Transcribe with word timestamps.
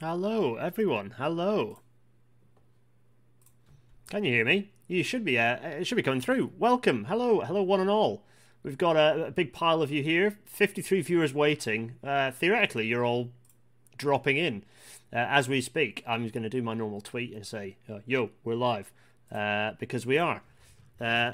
Hello, 0.00 0.54
everyone. 0.54 1.14
Hello. 1.18 1.80
Can 4.08 4.22
you 4.22 4.32
hear 4.32 4.44
me? 4.44 4.70
You 4.86 5.02
should 5.02 5.24
be. 5.24 5.36
Uh, 5.36 5.56
it 5.56 5.88
should 5.88 5.96
be 5.96 6.04
coming 6.04 6.20
through. 6.20 6.52
Welcome. 6.56 7.06
Hello. 7.06 7.40
Hello, 7.40 7.64
one 7.64 7.80
and 7.80 7.90
all. 7.90 8.22
We've 8.62 8.78
got 8.78 8.94
a, 8.94 9.26
a 9.26 9.30
big 9.32 9.52
pile 9.52 9.82
of 9.82 9.90
you 9.90 10.04
here. 10.04 10.38
Fifty-three 10.44 11.00
viewers 11.00 11.34
waiting. 11.34 11.96
Uh, 12.04 12.30
theoretically, 12.30 12.86
you're 12.86 13.04
all 13.04 13.30
dropping 13.96 14.36
in 14.36 14.62
uh, 15.12 15.16
as 15.16 15.48
we 15.48 15.60
speak. 15.60 16.04
I'm 16.06 16.28
going 16.28 16.44
to 16.44 16.48
do 16.48 16.62
my 16.62 16.74
normal 16.74 17.00
tweet 17.00 17.34
and 17.34 17.44
say, 17.44 17.76
uh, 17.92 17.98
"Yo, 18.06 18.30
we're 18.44 18.54
live," 18.54 18.92
uh, 19.32 19.72
because 19.80 20.06
we 20.06 20.16
are. 20.16 20.42
Uh, 21.00 21.32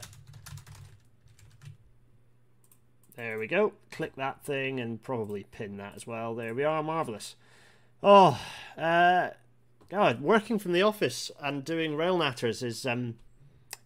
there 3.15 3.39
we 3.39 3.47
go. 3.47 3.75
Click 3.91 4.17
that 4.17 4.43
thing 4.43 4.81
and 4.81 5.03
probably 5.03 5.45
pin 5.53 5.77
that 5.77 5.97
as 5.97 6.07
well. 6.07 6.35
There 6.35 6.55
we 6.55 6.65
are. 6.65 6.83
Marvelous. 6.83 7.37
Oh, 8.07 8.39
uh, 8.77 9.31
God, 9.89 10.21
working 10.21 10.59
from 10.59 10.73
the 10.73 10.83
office 10.83 11.31
and 11.43 11.65
doing 11.65 11.97
rail 11.97 12.19
natters 12.19 12.63
is 12.63 12.85
um, 12.85 13.15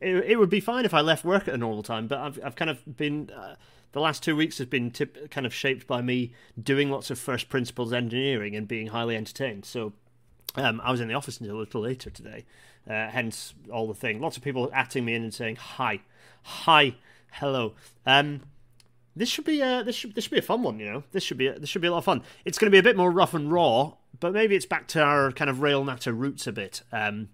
it, 0.01 0.17
it 0.17 0.37
would 0.41 0.51
be 0.51 0.59
fine 0.59 0.85
if 0.85 0.93
I 0.93 1.01
left 1.01 1.25
work 1.25 1.47
at 1.47 1.55
a 1.55 1.57
normal 1.57 1.85
time, 1.85 2.09
but 2.09 2.19
I've 2.19 2.41
I've 2.45 2.57
kind 2.57 2.69
of 2.69 2.97
been 2.97 3.31
uh, 3.31 3.55
the 3.93 4.01
last 4.01 4.25
two 4.25 4.35
weeks 4.35 4.59
has 4.59 4.67
been 4.67 4.91
tip, 4.91 5.31
kind 5.31 5.47
of 5.47 5.55
shaped 5.55 5.87
by 5.87 6.03
me 6.03 6.33
doing 6.61 6.91
lots 6.91 7.13
of 7.13 7.19
first 7.21 7.49
principles 7.49 7.93
engineering 7.93 8.57
and 8.57 8.67
being 8.67 8.89
highly 8.89 9.15
entertained. 9.15 9.65
So 9.65 9.93
um, 10.57 10.81
I 10.83 10.91
was 10.91 11.01
in 11.01 11.07
the 11.07 11.15
office 11.15 11.39
until 11.39 11.57
a 11.57 11.61
little 11.61 11.83
later 11.83 12.11
today, 12.11 12.45
uh, 12.91 13.11
hence 13.11 13.55
all 13.73 13.87
the 13.87 13.95
thing. 13.95 14.21
Lots 14.21 14.37
of 14.37 14.43
people 14.43 14.69
atting 14.75 15.05
me 15.05 15.15
in 15.15 15.23
and 15.23 15.33
saying 15.33 15.57
hi, 15.57 16.01
hi, 16.43 16.97
hello. 17.35 17.75
Um, 18.05 18.41
this 19.19 19.29
should 19.29 19.45
be 19.45 19.61
a 19.61 19.83
this 19.85 19.97
should 19.97 20.15
this 20.15 20.25
should 20.25 20.33
be 20.33 20.39
a 20.39 20.43
fun 20.43 20.63
one. 20.63 20.79
You 20.79 20.87
know, 20.87 21.05
this 21.13 21.23
should 21.23 21.39
be 21.39 21.49
a, 21.49 21.59
this 21.59 21.69
should 21.69 21.83
be 21.83 21.89
a 21.89 21.91
lot 21.91 21.99
of 21.99 22.05
fun. 22.05 22.23
It's 22.45 22.59
going 22.59 22.71
to 22.71 22.75
be 22.75 22.79
a 22.79 22.83
bit 22.83 22.97
more 22.97 23.11
rough 23.11 23.35
and 23.35 23.53
raw 23.53 23.93
but 24.21 24.33
maybe 24.33 24.57
it's 24.57 24.67
back 24.67 24.87
to 24.89 25.03
our 25.03 25.33
kind 25.33 25.51
of 25.51 25.61
rail 25.61 25.85
natter 25.85 26.13
roots 26.13 26.47
a 26.47 26.53
bit. 26.53 26.83
Um, 26.93 27.29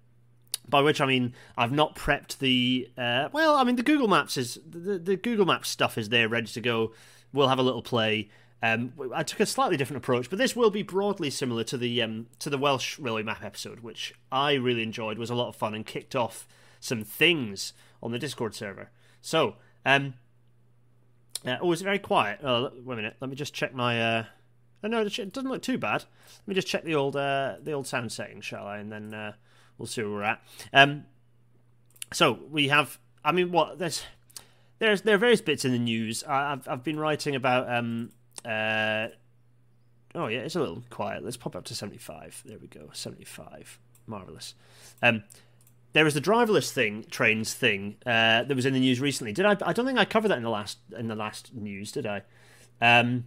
by 0.66 0.80
which 0.80 1.00
I 1.00 1.06
mean 1.06 1.34
I've 1.56 1.72
not 1.72 1.94
prepped 1.94 2.38
the 2.38 2.88
uh, 2.96 3.28
well. 3.32 3.54
I 3.54 3.64
mean 3.64 3.76
the 3.76 3.82
Google 3.82 4.08
Maps 4.08 4.36
is 4.36 4.58
the, 4.68 4.98
the 4.98 5.16
Google 5.16 5.44
Maps 5.44 5.68
stuff 5.68 5.98
is 5.98 6.08
there, 6.08 6.28
ready 6.28 6.46
to 6.46 6.60
go. 6.60 6.92
We'll 7.32 7.48
have 7.48 7.58
a 7.58 7.62
little 7.62 7.82
play. 7.82 8.30
Um, 8.62 8.94
I 9.14 9.24
took 9.24 9.40
a 9.40 9.46
slightly 9.46 9.76
different 9.76 10.02
approach, 10.02 10.30
but 10.30 10.38
this 10.38 10.56
will 10.56 10.70
be 10.70 10.82
broadly 10.82 11.28
similar 11.28 11.64
to 11.64 11.76
the 11.76 12.00
um, 12.00 12.28
to 12.38 12.48
the 12.48 12.56
Welsh 12.56 12.98
railway 12.98 13.22
map 13.22 13.44
episode, 13.44 13.80
which 13.80 14.14
I 14.32 14.54
really 14.54 14.82
enjoyed, 14.82 15.18
was 15.18 15.28
a 15.28 15.34
lot 15.34 15.48
of 15.48 15.56
fun, 15.56 15.74
and 15.74 15.84
kicked 15.84 16.16
off 16.16 16.48
some 16.80 17.04
things 17.04 17.74
on 18.02 18.12
the 18.12 18.18
Discord 18.18 18.54
server. 18.54 18.90
So, 19.20 19.56
um, 19.84 20.14
uh, 21.46 21.56
oh, 21.60 21.72
it's 21.72 21.82
very 21.82 21.98
quiet. 21.98 22.40
Oh, 22.42 22.70
wait 22.84 22.94
a 22.94 22.96
minute. 22.96 23.16
Let 23.20 23.30
me 23.30 23.36
just 23.36 23.54
check 23.54 23.74
my. 23.74 24.00
Uh, 24.00 24.24
Oh, 24.84 24.88
no, 24.88 25.00
it 25.00 25.32
doesn't 25.32 25.50
look 25.50 25.62
too 25.62 25.78
bad. 25.78 26.04
Let 26.40 26.48
me 26.48 26.54
just 26.54 26.68
check 26.68 26.84
the 26.84 26.94
old 26.94 27.16
uh, 27.16 27.54
the 27.62 27.72
old 27.72 27.86
sound 27.86 28.12
settings, 28.12 28.44
shall 28.44 28.66
I? 28.66 28.78
And 28.78 28.92
then 28.92 29.14
uh, 29.14 29.32
we'll 29.78 29.86
see 29.86 30.02
where 30.02 30.10
we're 30.10 30.22
at. 30.22 30.42
Um, 30.74 31.06
so 32.12 32.38
we 32.50 32.68
have. 32.68 32.98
I 33.24 33.32
mean, 33.32 33.50
what 33.50 33.78
there's 33.78 34.02
there's 34.80 35.00
there 35.00 35.14
are 35.14 35.18
various 35.18 35.40
bits 35.40 35.64
in 35.64 35.72
the 35.72 35.78
news. 35.78 36.22
I, 36.24 36.50
have 36.50 36.68
I've 36.68 36.84
been 36.84 37.00
writing 37.00 37.34
about. 37.34 37.72
Um, 37.72 38.10
uh, 38.44 39.08
oh 40.14 40.26
yeah, 40.26 40.40
it's 40.40 40.54
a 40.54 40.60
little 40.60 40.82
quiet. 40.90 41.24
Let's 41.24 41.38
pop 41.38 41.56
up 41.56 41.64
to 41.64 41.74
seventy 41.74 41.98
five. 41.98 42.42
There 42.44 42.58
we 42.58 42.68
go, 42.68 42.90
seventy 42.92 43.24
five. 43.24 43.78
Marvelous. 44.06 44.54
Um, 45.02 45.24
there 45.94 46.04
was 46.04 46.14
the 46.14 46.20
driverless 46.20 46.70
thing, 46.70 47.04
trains 47.10 47.54
thing 47.54 47.96
uh, 48.04 48.42
that 48.44 48.54
was 48.54 48.66
in 48.66 48.74
the 48.74 48.80
news 48.80 49.00
recently. 49.00 49.32
Did 49.32 49.46
I? 49.46 49.56
I 49.64 49.72
don't 49.72 49.86
think 49.86 49.98
I 49.98 50.04
covered 50.04 50.28
that 50.28 50.36
in 50.36 50.44
the 50.44 50.50
last 50.50 50.78
in 50.96 51.08
the 51.08 51.14
last 51.14 51.54
news, 51.54 51.90
did 51.92 52.06
I? 52.06 52.22
Um, 52.80 53.24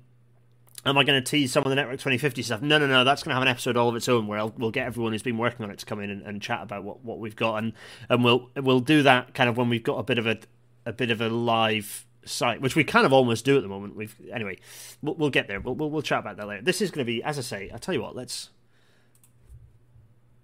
Am 0.86 0.98
I 0.98 1.04
going 1.04 1.22
to 1.22 1.30
tease 1.30 1.52
some 1.52 1.64
of 1.64 1.70
the 1.70 1.76
Network 1.76 1.96
2050 1.96 2.44
stuff? 2.44 2.62
No, 2.62 2.78
no, 2.78 2.88
no. 2.88 3.04
That's 3.04 3.24
going 3.24 3.32
to 3.32 3.34
have 3.34 3.42
an 3.42 3.50
episode 3.50 3.76
all 3.76 3.90
of 3.90 3.96
its 3.96 4.08
own 4.08 4.28
where 4.28 4.40
I'll, 4.40 4.54
we'll 4.58 4.72
get 4.72 4.86
everyone 4.88 5.12
who's 5.12 5.24
been 5.24 5.38
working 5.38 5.66
on 5.66 5.72
it 5.72 5.80
to 5.80 5.86
come 5.86 6.00
in 6.00 6.10
and, 6.10 6.22
and, 6.22 6.42
chat 6.42 6.62
about 6.62 6.84
what, 6.84 7.04
what 7.04 7.20
we've 7.20 7.36
got, 7.36 7.56
and 7.56 7.74
and 8.10 8.24
we'll 8.24 8.50
we'll 8.56 8.80
do 8.80 9.04
that 9.04 9.34
kind 9.34 9.50
of 9.50 9.58
when 9.58 9.68
we've 9.68 9.84
got 9.84 9.98
a 9.98 10.04
bit 10.04 10.18
of 10.18 10.28
a 10.28 10.38
a 10.86 10.94
bit 10.94 11.12
of 11.12 11.20
a 11.20 11.28
live 11.28 12.06
site, 12.26 12.62
which 12.62 12.76
we 12.76 12.84
kind 12.84 13.06
of 13.06 13.12
almost 13.12 13.44
do 13.44 13.58
at 13.58 13.64
the 13.64 13.68
moment. 13.68 13.96
We've 13.96 14.16
anyway, 14.32 14.60
we'll, 15.02 15.16
we'll 15.16 15.30
get 15.30 15.48
there. 15.48 15.60
We'll, 15.60 15.76
we'll, 15.76 15.90
we'll 15.90 16.02
chat 16.02 16.20
about 16.20 16.38
that 16.38 16.48
later. 16.48 16.62
This 16.62 16.82
is 16.82 16.92
going 16.92 17.06
to 17.06 17.12
be, 17.12 17.24
as 17.24 17.38
I 17.38 17.42
say, 17.42 17.72
I 17.74 17.78
tell 17.78 17.94
you 17.94 18.02
what. 18.02 18.16
Let's 18.16 18.52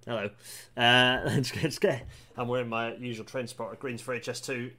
hello. 0.06 0.30
Uh, 0.78 1.22
let's, 1.25 1.52
get, 1.52 1.64
let's 1.64 1.80
get. 1.80 2.06
I'm 2.38 2.47
wearing 2.47 2.69
my 2.69 2.96
usual 2.96 3.25
train 3.25 3.47
spotter 3.47 3.75
greens 3.75 4.02
for 4.02 4.18
HS2 4.18 4.72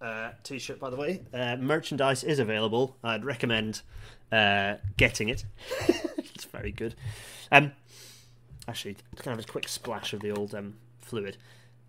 uh, 0.00 0.30
t-shirt, 0.42 0.78
by 0.78 0.90
the 0.90 0.96
way. 0.96 1.22
Uh, 1.32 1.56
merchandise 1.56 2.24
is 2.24 2.38
available. 2.38 2.96
I'd 3.02 3.24
recommend 3.24 3.82
uh, 4.30 4.76
getting 4.96 5.28
it. 5.28 5.44
it's 5.88 6.44
very 6.44 6.72
good. 6.72 6.94
Um, 7.50 7.72
actually, 8.68 8.96
it's 9.12 9.22
kind 9.22 9.38
of 9.38 9.44
a 9.44 9.48
quick 9.48 9.68
splash 9.68 10.12
of 10.12 10.20
the 10.20 10.30
old 10.30 10.54
um, 10.54 10.74
fluid. 11.00 11.36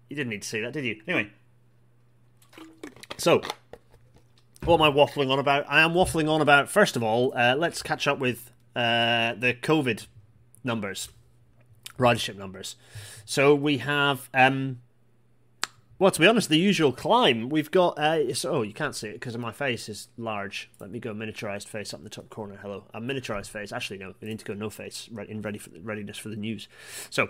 You 0.10 0.16
didn't 0.16 0.30
need 0.30 0.44
to 0.44 0.48
see 0.48 0.62
that, 0.62 0.74
did 0.74 0.86
you? 0.86 1.02
Anyway, 1.08 1.32
so 3.18 3.42
what 4.64 4.76
am 4.76 4.82
I 4.82 4.92
waffling 4.92 5.32
on 5.32 5.40
about? 5.40 5.66
I 5.68 5.82
am 5.82 5.94
waffling 5.94 6.30
on 6.30 6.42
about. 6.42 6.70
First 6.70 6.96
of 6.96 7.04
all, 7.04 7.34
uh, 7.36 7.56
let's 7.58 7.82
catch 7.82 8.08
up 8.08 8.20
with 8.20 8.52
uh, 8.76 9.34
the 9.34 9.54
COVID 9.62 10.08
numbers, 10.64 11.10
ridership 11.98 12.36
numbers. 12.36 12.76
So 13.26 13.56
we 13.56 13.80
have 13.80 14.30
um, 14.34 14.80
well, 15.98 16.12
to 16.12 16.20
be 16.20 16.28
honest, 16.28 16.50
the 16.50 16.58
usual 16.58 16.92
climb. 16.92 17.48
We've 17.48 17.72
got. 17.72 17.98
Uh, 17.98 18.20
oh, 18.46 18.64
you 18.64 18.74
can't 18.74 18.96
see 18.96 19.08
it 19.08 19.14
because 19.14 19.38
my 19.38 19.54
face 19.54 19.88
is 19.88 20.10
large. 20.18 20.70
Let 20.80 20.92
me 20.92 21.00
go 21.00 21.14
miniaturized 21.14 21.68
face 21.68 21.94
up 21.94 22.02
in 22.02 22.04
the 22.04 22.10
top 22.10 22.30
corner. 22.30 22.60
Hello, 22.62 22.84
a 22.94 23.00
miniaturized 23.00 23.50
face. 23.50 23.72
Actually, 23.72 24.00
no, 24.00 24.14
we 24.20 24.28
need 24.28 24.40
to 24.40 24.46
go 24.46 24.54
no 24.54 24.70
face 24.70 25.10
in 25.30 25.42
ready 25.42 25.58
for 25.58 25.70
readiness 25.82 26.18
for 26.18 26.28
the 26.28 26.36
news. 26.36 26.68
So, 27.10 27.30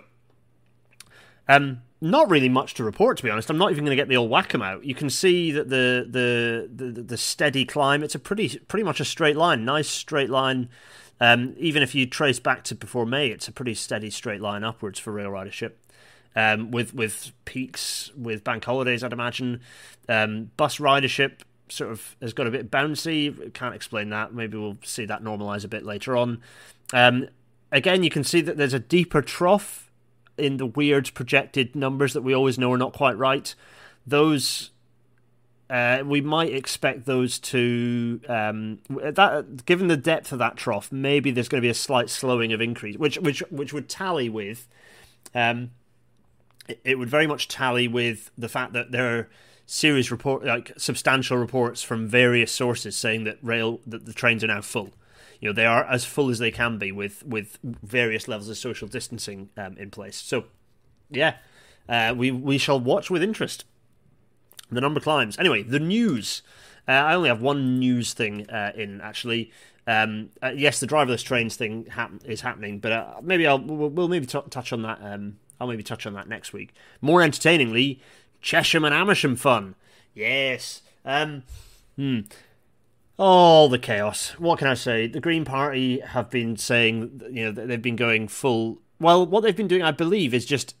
um, 1.48 1.82
not 2.00 2.28
really 2.28 2.48
much 2.48 2.74
to 2.74 2.84
report. 2.84 3.18
To 3.18 3.22
be 3.22 3.30
honest, 3.30 3.50
I'm 3.50 3.58
not 3.58 3.70
even 3.70 3.84
going 3.84 3.96
to 3.96 4.02
get 4.02 4.08
the 4.08 4.16
old 4.16 4.32
Wacom 4.32 4.64
out. 4.64 4.84
You 4.84 4.96
can 4.96 5.10
see 5.10 5.52
that 5.52 5.68
the, 5.68 6.04
the 6.10 6.68
the 6.84 7.02
the 7.02 7.16
steady 7.16 7.64
climb. 7.64 8.02
It's 8.02 8.16
a 8.16 8.18
pretty 8.18 8.58
pretty 8.66 8.82
much 8.82 8.98
a 8.98 9.04
straight 9.04 9.36
line. 9.36 9.64
Nice 9.64 9.88
straight 9.88 10.28
line. 10.28 10.70
Um, 11.20 11.54
even 11.58 11.82
if 11.82 11.94
you 11.94 12.06
trace 12.06 12.38
back 12.38 12.62
to 12.64 12.74
before 12.74 13.06
May, 13.06 13.28
it's 13.28 13.48
a 13.48 13.52
pretty 13.52 13.74
steady 13.74 14.10
straight 14.10 14.40
line 14.40 14.64
upwards 14.64 14.98
for 14.98 15.12
rail 15.12 15.30
ridership 15.30 15.72
um, 16.34 16.70
with 16.70 16.94
with 16.94 17.32
peaks 17.44 18.12
with 18.16 18.44
bank 18.44 18.64
holidays. 18.64 19.02
I'd 19.02 19.12
imagine 19.12 19.60
um, 20.08 20.50
bus 20.56 20.76
ridership 20.78 21.40
sort 21.68 21.90
of 21.90 22.14
has 22.20 22.32
got 22.32 22.46
a 22.46 22.50
bit 22.50 22.70
bouncy. 22.70 23.52
Can't 23.54 23.74
explain 23.74 24.10
that. 24.10 24.34
Maybe 24.34 24.56
we'll 24.58 24.78
see 24.84 25.06
that 25.06 25.24
normalize 25.24 25.64
a 25.64 25.68
bit 25.68 25.84
later 25.84 26.16
on. 26.16 26.40
Um, 26.92 27.28
again, 27.72 28.02
you 28.02 28.10
can 28.10 28.22
see 28.22 28.40
that 28.42 28.56
there's 28.56 28.74
a 28.74 28.78
deeper 28.78 29.22
trough 29.22 29.90
in 30.38 30.58
the 30.58 30.66
weird 30.66 31.12
projected 31.14 31.74
numbers 31.74 32.12
that 32.12 32.22
we 32.22 32.34
always 32.34 32.58
know 32.58 32.72
are 32.72 32.78
not 32.78 32.92
quite 32.92 33.16
right. 33.16 33.54
Those 34.06 34.70
uh, 35.68 36.02
we 36.04 36.20
might 36.20 36.52
expect 36.52 37.06
those 37.06 37.38
to 37.38 38.20
um, 38.28 38.78
that 38.88 39.64
given 39.66 39.88
the 39.88 39.96
depth 39.96 40.32
of 40.32 40.38
that 40.38 40.56
trough, 40.56 40.92
maybe 40.92 41.30
there's 41.30 41.48
going 41.48 41.60
to 41.60 41.66
be 41.66 41.70
a 41.70 41.74
slight 41.74 42.08
slowing 42.08 42.52
of 42.52 42.60
increase, 42.60 42.96
which 42.96 43.18
which 43.18 43.42
which 43.50 43.72
would 43.72 43.88
tally 43.88 44.28
with 44.28 44.68
um, 45.34 45.70
it 46.84 46.98
would 46.98 47.08
very 47.08 47.26
much 47.26 47.48
tally 47.48 47.88
with 47.88 48.30
the 48.36 48.48
fact 48.48 48.72
that 48.72 48.90
there 48.90 49.18
are 49.18 49.28
serious 49.66 50.10
report, 50.10 50.44
like 50.44 50.72
substantial 50.76 51.36
reports 51.36 51.82
from 51.82 52.06
various 52.06 52.52
sources 52.52 52.96
saying 52.96 53.24
that 53.24 53.38
rail 53.42 53.80
that 53.86 54.06
the 54.06 54.12
trains 54.12 54.42
are 54.42 54.48
now 54.48 54.60
full. 54.60 54.90
You 55.40 55.50
know, 55.50 55.52
they 55.52 55.66
are 55.66 55.84
as 55.84 56.04
full 56.04 56.30
as 56.30 56.38
they 56.38 56.50
can 56.50 56.78
be 56.78 56.92
with 56.92 57.24
with 57.24 57.58
various 57.62 58.26
levels 58.26 58.48
of 58.48 58.56
social 58.56 58.88
distancing 58.88 59.50
um, 59.56 59.76
in 59.76 59.90
place. 59.90 60.16
So, 60.16 60.44
yeah, 61.10 61.36
uh, 61.88 62.14
we 62.16 62.30
we 62.30 62.56
shall 62.58 62.80
watch 62.80 63.10
with 63.10 63.22
interest. 63.22 63.64
The 64.70 64.80
number 64.80 65.00
climbs. 65.00 65.38
Anyway, 65.38 65.62
the 65.62 65.80
news. 65.80 66.42
Uh, 66.88 66.92
I 66.92 67.14
only 67.14 67.28
have 67.28 67.40
one 67.40 67.78
news 67.78 68.12
thing 68.12 68.48
uh, 68.50 68.72
in 68.74 69.00
actually. 69.00 69.50
Um, 69.86 70.30
uh, 70.42 70.52
yes, 70.54 70.80
the 70.80 70.86
driverless 70.86 71.22
trains 71.22 71.54
thing 71.56 71.86
is 72.24 72.40
happening, 72.40 72.80
but 72.80 72.92
uh, 72.92 73.14
maybe 73.22 73.46
I'll 73.46 73.60
we'll, 73.60 73.90
we'll 73.90 74.08
maybe 74.08 74.26
t- 74.26 74.40
touch 74.50 74.72
on 74.72 74.82
that 74.82 74.98
um, 75.00 75.38
I'll 75.60 75.68
maybe 75.68 75.82
touch 75.82 76.06
on 76.06 76.14
that 76.14 76.28
next 76.28 76.52
week. 76.52 76.74
More 77.00 77.22
entertainingly, 77.22 78.00
Chesham 78.42 78.84
and 78.84 78.94
Amersham 78.94 79.36
fun. 79.36 79.74
Yes. 80.14 80.82
Um, 81.04 81.44
hmm. 81.96 82.20
All 83.18 83.68
the 83.68 83.78
chaos. 83.78 84.30
What 84.38 84.58
can 84.58 84.68
I 84.68 84.74
say? 84.74 85.06
The 85.06 85.20
Green 85.20 85.44
Party 85.44 86.00
have 86.00 86.30
been 86.30 86.56
saying, 86.56 87.22
you 87.30 87.44
know, 87.44 87.52
they've 87.52 87.80
been 87.80 87.96
going 87.96 88.28
full. 88.28 88.78
Well, 89.00 89.26
what 89.26 89.42
they've 89.42 89.56
been 89.56 89.68
doing, 89.68 89.82
I 89.82 89.90
believe, 89.90 90.34
is 90.34 90.44
just 90.44 90.74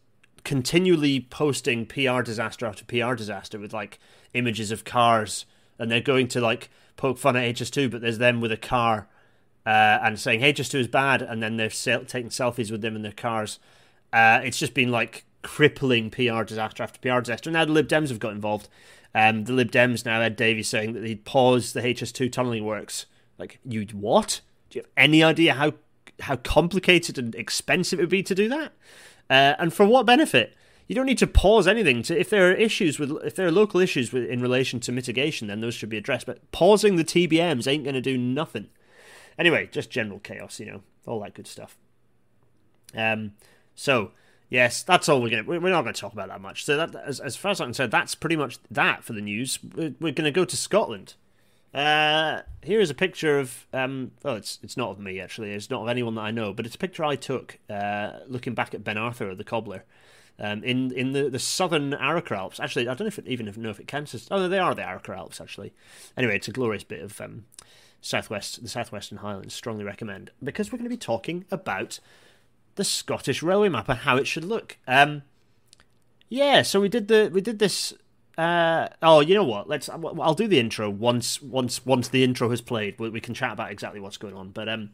continually 0.46 1.26
posting 1.28 1.84
PR 1.86 2.22
disaster 2.22 2.66
after 2.66 2.84
PR 2.84 3.14
disaster 3.14 3.58
with 3.58 3.72
like 3.72 3.98
images 4.32 4.70
of 4.70 4.84
cars, 4.84 5.44
and 5.76 5.90
they're 5.90 6.00
going 6.00 6.28
to 6.28 6.40
like 6.40 6.70
poke 6.96 7.18
fun 7.18 7.36
at 7.36 7.56
HS2, 7.56 7.90
but 7.90 8.00
there's 8.00 8.18
them 8.18 8.40
with 8.40 8.52
a 8.52 8.56
car 8.56 9.08
uh, 9.66 9.98
and 10.02 10.20
saying 10.20 10.40
HS2 10.40 10.78
is 10.78 10.88
bad, 10.88 11.20
and 11.20 11.42
then 11.42 11.56
they're 11.56 11.68
taking 11.68 12.28
selfies 12.28 12.70
with 12.70 12.80
them 12.80 12.94
in 12.94 13.02
their 13.02 13.10
cars. 13.10 13.58
Uh, 14.12 14.40
it's 14.44 14.58
just 14.58 14.72
been 14.72 14.92
like 14.92 15.24
crippling 15.42 16.10
PR 16.10 16.44
disaster 16.44 16.84
after 16.84 17.00
PR 17.00 17.18
disaster. 17.18 17.50
Now 17.50 17.64
the 17.64 17.72
Lib 17.72 17.88
Dems 17.88 18.08
have 18.10 18.20
got 18.20 18.32
involved. 18.32 18.68
Um, 19.16 19.44
the 19.44 19.52
Lib 19.52 19.72
Dems 19.72 20.04
now, 20.04 20.20
Ed 20.20 20.36
Davey 20.36 20.62
saying 20.62 20.92
that 20.92 21.02
he'd 21.02 21.24
pause 21.24 21.72
the 21.72 21.80
HS2 21.80 22.30
tunnelling 22.30 22.62
works. 22.62 23.06
Like, 23.36 23.58
you 23.64 23.84
what? 23.92 24.42
Do 24.70 24.78
you 24.78 24.82
have 24.84 24.90
any 24.96 25.24
idea 25.24 25.54
how 25.54 25.72
how 26.20 26.36
complicated 26.36 27.18
and 27.18 27.34
expensive 27.34 27.98
it 27.98 28.02
would 28.04 28.08
be 28.08 28.22
to 28.22 28.34
do 28.34 28.48
that, 28.48 28.72
uh, 29.30 29.54
and 29.58 29.72
for 29.72 29.86
what 29.86 30.06
benefit. 30.06 30.54
You 30.88 30.94
don't 30.94 31.06
need 31.06 31.18
to 31.18 31.26
pause 31.26 31.66
anything. 31.66 32.02
To, 32.04 32.18
if 32.18 32.30
there 32.30 32.48
are 32.48 32.54
issues 32.54 33.00
with, 33.00 33.10
if 33.24 33.34
there 33.34 33.46
are 33.46 33.50
local 33.50 33.80
issues 33.80 34.12
with, 34.12 34.24
in 34.24 34.40
relation 34.40 34.78
to 34.80 34.92
mitigation, 34.92 35.48
then 35.48 35.60
those 35.60 35.74
should 35.74 35.88
be 35.88 35.96
addressed. 35.96 36.26
But 36.26 36.50
pausing 36.52 36.94
the 36.94 37.04
TBMs 37.04 37.66
ain't 37.66 37.82
going 37.82 37.94
to 37.94 38.00
do 38.00 38.16
nothing. 38.16 38.68
Anyway, 39.36 39.68
just 39.72 39.90
general 39.90 40.20
chaos, 40.20 40.60
you 40.60 40.66
know, 40.66 40.82
all 41.04 41.20
that 41.20 41.34
good 41.34 41.48
stuff. 41.48 41.76
Um, 42.94 43.32
so 43.74 44.12
yes, 44.48 44.82
that's 44.82 45.08
all 45.08 45.20
we're 45.20 45.30
gonna. 45.30 45.42
We're 45.42 45.70
not 45.70 45.82
going 45.82 45.94
to 45.94 46.00
talk 46.00 46.12
about 46.12 46.28
that 46.28 46.40
much. 46.40 46.64
So 46.64 46.76
that, 46.76 46.94
as, 46.94 47.20
as 47.20 47.36
far 47.36 47.50
as 47.50 47.60
I'm 47.60 47.68
concerned, 47.68 47.92
that's 47.92 48.14
pretty 48.14 48.36
much 48.36 48.58
that 48.70 49.04
for 49.04 49.12
the 49.12 49.20
news. 49.20 49.58
We're, 49.74 49.94
we're 50.00 50.12
going 50.12 50.24
to 50.24 50.30
go 50.30 50.44
to 50.44 50.56
Scotland. 50.56 51.14
Uh, 51.76 52.40
here 52.62 52.80
is 52.80 52.88
a 52.88 52.94
picture 52.94 53.38
of. 53.38 53.66
Um, 53.74 54.12
well, 54.22 54.34
it's 54.36 54.58
it's 54.62 54.78
not 54.78 54.90
of 54.90 54.98
me 54.98 55.20
actually. 55.20 55.52
It's 55.52 55.68
not 55.68 55.82
of 55.82 55.88
anyone 55.88 56.14
that 56.14 56.22
I 56.22 56.30
know, 56.30 56.54
but 56.54 56.64
it's 56.64 56.74
a 56.74 56.78
picture 56.78 57.04
I 57.04 57.16
took 57.16 57.58
uh, 57.68 58.12
looking 58.26 58.54
back 58.54 58.72
at 58.72 58.82
Ben 58.82 58.96
Arthur, 58.96 59.34
the 59.34 59.44
cobbler, 59.44 59.84
um, 60.38 60.64
in 60.64 60.90
in 60.92 61.12
the, 61.12 61.28
the 61.28 61.38
southern 61.38 61.92
Arrochar 61.92 62.38
Alps. 62.38 62.60
Actually, 62.60 62.88
I 62.88 62.94
don't 62.94 63.00
know 63.00 63.08
if 63.08 63.18
it, 63.18 63.28
even 63.28 63.52
know 63.60 63.68
if 63.68 63.78
it 63.78 63.86
counts 63.86 64.26
Oh, 64.30 64.48
they 64.48 64.58
are 64.58 64.74
the 64.74 64.80
Arrochar 64.80 65.18
Alps 65.18 65.38
actually. 65.38 65.74
Anyway, 66.16 66.36
it's 66.36 66.48
a 66.48 66.52
glorious 66.52 66.82
bit 66.82 67.02
of 67.02 67.20
um, 67.20 67.44
southwest 68.00 68.62
the 68.62 68.70
southwestern 68.70 69.18
Highlands. 69.18 69.52
Strongly 69.52 69.84
recommend 69.84 70.30
because 70.42 70.72
we're 70.72 70.78
going 70.78 70.88
to 70.88 70.96
be 70.96 70.96
talking 70.96 71.44
about 71.50 72.00
the 72.76 72.84
Scottish 72.84 73.42
railway 73.42 73.68
map 73.68 73.90
and 73.90 73.98
how 73.98 74.16
it 74.16 74.26
should 74.26 74.44
look. 74.44 74.78
Um, 74.88 75.24
yeah, 76.30 76.62
so 76.62 76.80
we 76.80 76.88
did 76.88 77.08
the 77.08 77.30
we 77.30 77.42
did 77.42 77.58
this 77.58 77.92
uh, 78.38 78.88
oh, 79.02 79.20
you 79.20 79.34
know 79.34 79.44
what? 79.44 79.68
Let's. 79.68 79.88
I'll 79.88 80.34
do 80.34 80.46
the 80.46 80.58
intro 80.58 80.90
once. 80.90 81.40
Once. 81.40 81.84
Once 81.86 82.08
the 82.08 82.22
intro 82.22 82.50
has 82.50 82.60
played, 82.60 82.98
we, 82.98 83.08
we 83.08 83.20
can 83.20 83.34
chat 83.34 83.52
about 83.52 83.70
exactly 83.70 84.00
what's 84.00 84.18
going 84.18 84.34
on. 84.34 84.50
But 84.50 84.68
um, 84.68 84.90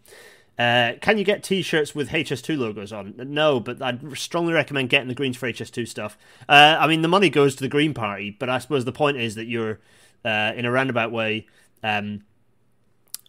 uh, 0.59 0.93
can 1.01 1.19
you 1.19 1.25
get 1.25 1.43
T-shirts 1.43 1.95
with 1.95 2.11
HS2 2.11 2.57
logos 2.57 2.93
on? 2.93 3.15
No, 3.17 3.59
but 3.59 3.83
I'd 3.83 4.17
strongly 4.17 4.53
recommend 4.53 4.91
getting 4.91 5.09
the 5.09 5.15
Greens 5.15 5.37
for 5.37 5.51
HS2 5.51 5.89
stuff. 5.89 6.17
Uh, 6.49 6.77
I 6.79 6.87
mean, 6.87 7.03
the 7.03 7.09
money 7.09 7.31
goes 7.31 7.57
to 7.57 7.63
the 7.63 7.69
Green 7.69 7.95
Party, 7.95 8.31
but 8.31 8.49
I 8.49 8.59
suppose 8.59 8.85
the 8.85 8.93
point 8.93 9.17
is 9.17 9.35
that 9.35 9.47
you're 9.47 9.81
uh, 10.25 10.53
in 10.55 10.65
a 10.65 10.71
roundabout 10.71 11.11
way. 11.11 11.47
Um, 11.83 12.23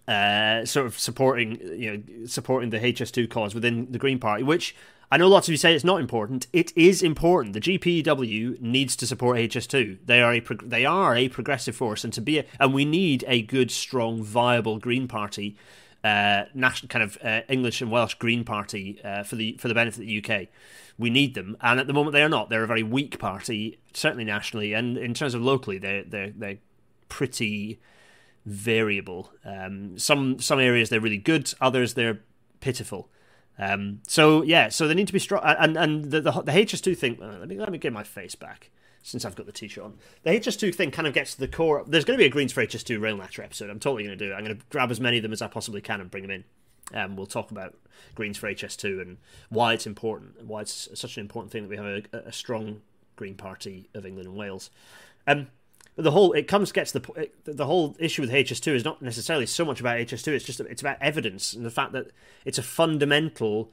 uh, 0.08 0.66
sort 0.66 0.86
of 0.86 1.00
supporting, 1.00 1.60
you 1.80 1.92
know, 1.92 2.26
supporting 2.28 2.70
the 2.70 2.80
HS2 2.80 3.30
cause 3.30 3.56
within 3.56 3.90
the 3.90 3.98
Green 3.98 4.20
Party, 4.20 4.44
which 4.44 4.76
I 5.14 5.18
know 5.18 5.28
lots 5.28 5.48
of 5.48 5.52
you 5.52 5.58
say 5.58 5.76
it's 5.76 5.84
not 5.84 6.00
important. 6.00 6.48
It 6.54 6.76
is 6.76 7.04
important. 7.04 7.54
The 7.54 7.62
GPW 7.62 8.60
needs 8.60 8.96
to 8.96 9.06
support 9.06 9.38
HS2. 9.38 10.00
They 10.04 10.24
are 10.24 10.34
a 10.34 10.42
they 10.64 10.88
are 10.88 11.16
a 11.16 11.30
progressive 11.30 11.76
force, 11.76 12.04
and 12.04 12.12
to 12.14 12.20
be 12.20 12.40
a, 12.40 12.46
and 12.60 12.74
we 12.74 12.84
need 12.84 13.24
a 13.28 13.44
good, 13.44 13.70
strong, 13.70 14.24
viable 14.24 14.80
Green 14.80 15.08
Party, 15.08 15.56
uh, 16.04 16.46
national 16.56 16.88
kind 16.88 17.04
of 17.04 17.20
uh, 17.24 17.42
English 17.48 17.80
and 17.80 17.92
Welsh 17.92 18.16
Green 18.16 18.44
Party 18.44 19.00
uh, 19.04 19.22
for 19.22 19.36
the 19.36 19.56
for 19.58 19.68
the 19.68 19.76
benefit 19.76 20.00
of 20.00 20.08
the 20.08 20.18
UK. 20.18 20.48
We 20.98 21.12
need 21.12 21.36
them, 21.36 21.58
and 21.62 21.80
at 21.80 21.86
the 21.86 21.94
moment 21.94 22.14
they 22.14 22.24
are 22.24 22.28
not. 22.28 22.50
They're 22.50 22.64
a 22.64 22.68
very 22.68 22.82
weak 22.82 23.20
party, 23.20 23.78
certainly 23.94 24.26
nationally, 24.26 24.74
and 24.74 24.98
in 24.98 25.14
terms 25.14 25.36
of 25.36 25.44
locally, 25.44 25.78
they're 25.78 26.06
they're 26.06 26.32
they're 26.36 26.58
pretty 27.10 27.80
variable. 28.48 29.30
Um, 29.46 29.96
some 30.00 30.40
some 30.40 30.60
areas 30.60 30.90
they're 30.90 31.00
really 31.00 31.20
good, 31.20 31.54
others 31.62 31.94
they're 31.94 32.22
pitiful. 32.62 33.10
Um, 33.60 34.02
so 34.08 34.42
yeah, 34.42 34.70
so 34.70 34.88
they 34.88 34.94
need 34.94 35.08
to 35.08 35.14
be 35.14 35.20
strong. 35.20 35.42
And 35.44 35.78
and 35.78 36.06
the 36.12 36.22
the, 36.22 36.32
the 36.32 36.52
HS2 36.52 36.98
thing. 36.98 37.22
Uh, 37.22 37.38
let 37.40 37.48
me 37.48 37.58
let 37.58 37.72
me 37.72 37.78
get 37.78 37.94
my 37.94 38.04
face 38.04 38.36
back 38.36 38.70
since 39.04 39.26
I've 39.26 39.36
got 39.36 39.46
the 39.46 39.52
t-shirt 39.52 39.84
on. 39.84 39.96
The 40.24 40.32
HS2 40.32 40.74
thing 40.74 40.90
kind 40.90 41.08
of 41.08 41.14
gets 41.14 41.34
to 41.34 41.40
the 41.42 41.48
core. 41.48 41.84
There's 41.86 42.06
going 42.06 42.18
to 42.18 42.22
be 42.22 42.26
a 42.26 42.30
Greens 42.30 42.54
for 42.54 42.66
HS2 42.66 43.02
Rail 43.02 43.18
Natter 43.18 43.44
episode. 43.44 43.70
I'm 43.70 43.80
totally 43.80 44.04
going 44.04 44.18
to 44.18 44.26
do 44.26 44.32
it. 44.32 44.36
I'm 44.36 44.46
going 44.46 44.58
to 44.58 44.66
grab 44.70 44.92
as 44.92 45.02
many 45.02 45.18
of 45.18 45.24
them 45.24 45.34
as 45.34 45.42
I 45.42 45.48
possibly 45.48 45.82
can 45.82 46.00
and 46.00 46.10
bring 46.10 46.24
them 46.24 46.32
in. 46.32 46.44
Um, 46.94 47.16
we'll 47.18 47.28
talk 47.28 47.52
about 47.52 47.76
Greens 48.16 48.38
for 48.38 48.48
HS2 48.48 49.02
and 49.02 49.18
why 49.50 49.74
it's 49.74 49.86
important 49.86 50.38
and 50.40 50.48
why 50.48 50.62
it's 50.62 50.88
such 50.94 51.18
an 51.18 51.22
important 51.22 51.52
thing 51.52 51.64
that 51.64 51.70
we 51.70 51.76
have 51.76 51.86
a, 52.14 52.18
a 52.28 52.32
strong 52.32 52.82
Green 53.16 53.36
Party 53.36 53.90
of 53.94 54.06
England 54.06 54.28
and 54.28 54.38
Wales. 54.38 54.70
Um, 55.28 55.48
but 55.96 56.04
the 56.04 56.12
whole 56.12 56.34
it 56.34 56.48
comes 56.48 56.72
gets 56.72 56.92
the 56.92 57.30
the 57.44 57.66
whole 57.66 57.96
issue 58.00 58.22
with 58.22 58.32
HS2 58.32 58.76
is 58.76 58.86
not 58.86 59.02
necessarily 59.02 59.46
so 59.46 59.64
much 59.64 59.80
about 59.80 59.98
HS2. 59.98 60.28
It's 60.30 60.46
just 60.46 60.60
it's 60.60 60.82
about 60.82 60.98
evidence 61.02 61.54
and 61.54 61.66
the 61.66 61.72
fact 61.72 61.92
that 61.94 62.08
it's 62.46 62.58
a 62.58 62.64
fundamental. 62.64 63.72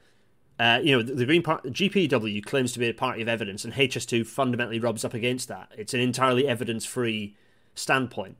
Uh, 0.59 0.79
you 0.83 0.95
know, 0.95 1.01
the, 1.01 1.15
the 1.15 1.25
Green 1.25 1.41
Party, 1.41 1.71
GPW 1.71 2.45
claims 2.45 2.71
to 2.73 2.79
be 2.79 2.87
a 2.87 2.93
party 2.93 3.23
of 3.23 3.27
evidence, 3.27 3.65
and 3.65 3.73
HS2 3.73 4.27
fundamentally 4.27 4.79
rubs 4.79 5.03
up 5.03 5.15
against 5.15 5.47
that. 5.47 5.71
It's 5.75 5.95
an 5.95 6.01
entirely 6.01 6.47
evidence-free 6.47 7.35
standpoint, 7.73 8.37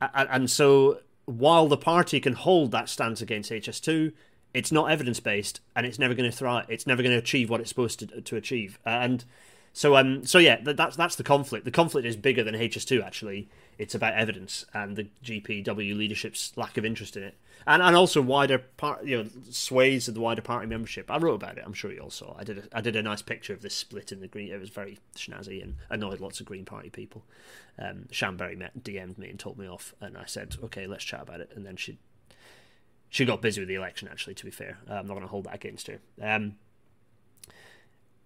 and, 0.00 0.28
and 0.30 0.50
so 0.50 1.00
while 1.26 1.68
the 1.68 1.76
party 1.76 2.20
can 2.20 2.32
hold 2.32 2.70
that 2.70 2.88
stance 2.88 3.20
against 3.20 3.50
HS2, 3.50 4.14
it's 4.54 4.72
not 4.72 4.90
evidence-based, 4.90 5.60
and 5.76 5.84
it's 5.84 5.98
never 5.98 6.14
going 6.14 6.30
to 6.30 6.34
thrive. 6.34 6.64
It's 6.70 6.86
never 6.86 7.02
going 7.02 7.12
to 7.12 7.18
achieve 7.18 7.50
what 7.50 7.60
it's 7.60 7.68
supposed 7.68 7.98
to 7.98 8.06
to 8.06 8.36
achieve, 8.36 8.78
and 8.86 9.26
so 9.72 9.96
um, 9.96 10.24
so 10.24 10.38
yeah, 10.38 10.60
that's 10.62 10.96
that's 10.96 11.16
the 11.16 11.24
conflict. 11.24 11.64
The 11.64 11.70
conflict 11.70 12.06
is 12.06 12.16
bigger 12.16 12.42
than 12.42 12.54
HS2. 12.54 13.04
Actually, 13.04 13.48
it's 13.78 13.94
about 13.94 14.14
evidence 14.14 14.64
and 14.74 14.96
the 14.96 15.08
GPW 15.24 15.96
leadership's 15.96 16.52
lack 16.56 16.76
of 16.76 16.84
interest 16.84 17.16
in 17.16 17.22
it, 17.22 17.36
and 17.66 17.82
and 17.82 17.94
also 17.94 18.20
wider 18.20 18.58
part, 18.58 19.04
you 19.04 19.22
know, 19.22 19.30
sways 19.50 20.08
of 20.08 20.14
the 20.14 20.20
wider 20.20 20.42
party 20.42 20.66
membership. 20.66 21.10
I 21.10 21.18
wrote 21.18 21.34
about 21.34 21.58
it. 21.58 21.64
I'm 21.64 21.72
sure 21.72 21.92
you 21.92 22.00
all 22.00 22.10
saw. 22.10 22.34
I 22.38 22.44
did 22.44 22.58
a, 22.58 22.76
I 22.76 22.80
did 22.80 22.96
a 22.96 23.02
nice 23.02 23.22
picture 23.22 23.52
of 23.52 23.62
this 23.62 23.74
split 23.74 24.10
in 24.10 24.20
the 24.20 24.28
green. 24.28 24.52
It 24.52 24.60
was 24.60 24.70
very 24.70 24.98
snazzy 25.14 25.62
and 25.62 25.76
annoyed 25.90 26.20
lots 26.20 26.40
of 26.40 26.46
Green 26.46 26.64
Party 26.64 26.90
people. 26.90 27.24
Um, 27.78 28.06
Siân 28.10 28.36
Berry 28.36 28.56
met 28.56 28.82
DM'd 28.82 29.18
me 29.18 29.28
and 29.28 29.38
told 29.38 29.58
me 29.58 29.68
off, 29.68 29.94
and 30.00 30.16
I 30.16 30.24
said, 30.26 30.56
okay, 30.64 30.86
let's 30.86 31.04
chat 31.04 31.22
about 31.22 31.40
it. 31.40 31.52
And 31.54 31.64
then 31.64 31.76
she 31.76 31.98
she 33.10 33.24
got 33.24 33.42
busy 33.42 33.60
with 33.60 33.68
the 33.68 33.74
election. 33.74 34.08
Actually, 34.10 34.34
to 34.34 34.44
be 34.44 34.50
fair, 34.50 34.78
uh, 34.90 34.94
I'm 34.94 35.06
not 35.06 35.14
going 35.14 35.22
to 35.22 35.28
hold 35.28 35.44
that 35.44 35.54
against 35.54 35.86
her. 35.86 36.00
Um, 36.20 36.56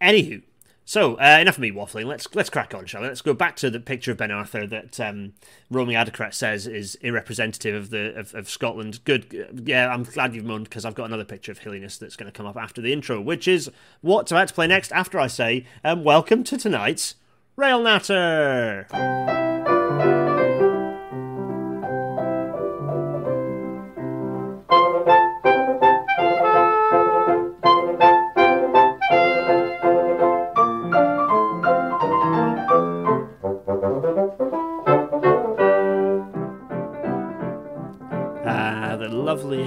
anywho, 0.01 0.43
so 0.85 1.15
uh, 1.15 1.39
enough 1.41 1.57
of 1.57 1.61
me 1.61 1.71
waffling. 1.71 2.07
Let's 2.07 2.27
let's 2.35 2.51
crack 2.51 2.75
on, 2.75 2.87
shall 2.87 3.03
we? 3.03 3.09
Let's 3.09 3.23
go 3.23 3.35
back 3.35 3.57
to 3.57 3.71
the 3.71 3.81
picture 3.81 4.13
of 4.13 4.19
Ben 4.19 4.31
Arthur 4.31 4.67
that 4.67 4.99
um, 5.01 5.35
Romy 5.71 5.95
Adocrat 5.95 6.35
says 6.35 6.67
is 6.67 6.97
irrepresentative 6.97 7.75
of 7.75 7.91
the 7.91 8.19
of, 8.19 8.35
of 8.35 8.51
Scotland. 8.51 9.01
Good, 9.05 9.63
yeah. 9.65 9.93
I'm 9.93 10.05
glad 10.05 10.35
you've 10.35 10.45
moaned 10.45 10.65
because 10.65 10.85
I've 10.85 10.95
got 10.95 11.05
another 11.05 11.25
picture 11.25 11.53
of 11.53 11.59
hilliness 11.59 11.99
that's 11.99 12.17
going 12.17 12.31
to 12.31 12.37
come 12.37 12.47
up 12.47 12.57
after 12.57 12.81
the 12.81 12.93
intro, 12.93 13.21
which 13.21 13.47
is 13.47 13.71
what's 14.01 14.33
about 14.33 14.49
to 14.49 14.55
play 14.55 14.67
next. 14.67 14.93
After 14.93 15.19
I 15.21 15.27
say, 15.27 15.67
um, 15.85 16.05
welcome 16.05 16.45
to 16.45 16.59
tonight's 16.59 17.17
Rail 17.57 17.83
Natter. 17.83 18.87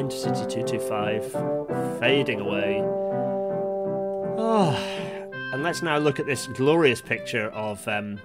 Lovely 0.05 0.19
Intercity 0.19 0.67
225 0.67 1.99
fading 1.99 2.39
away. 2.39 2.79
Oh, 4.37 4.75
and 5.51 5.63
let's 5.63 5.81
now 5.81 5.97
look 5.97 6.19
at 6.19 6.27
this 6.27 6.45
glorious 6.45 7.01
picture 7.01 7.49
of 7.49 7.87
um, 7.87 8.19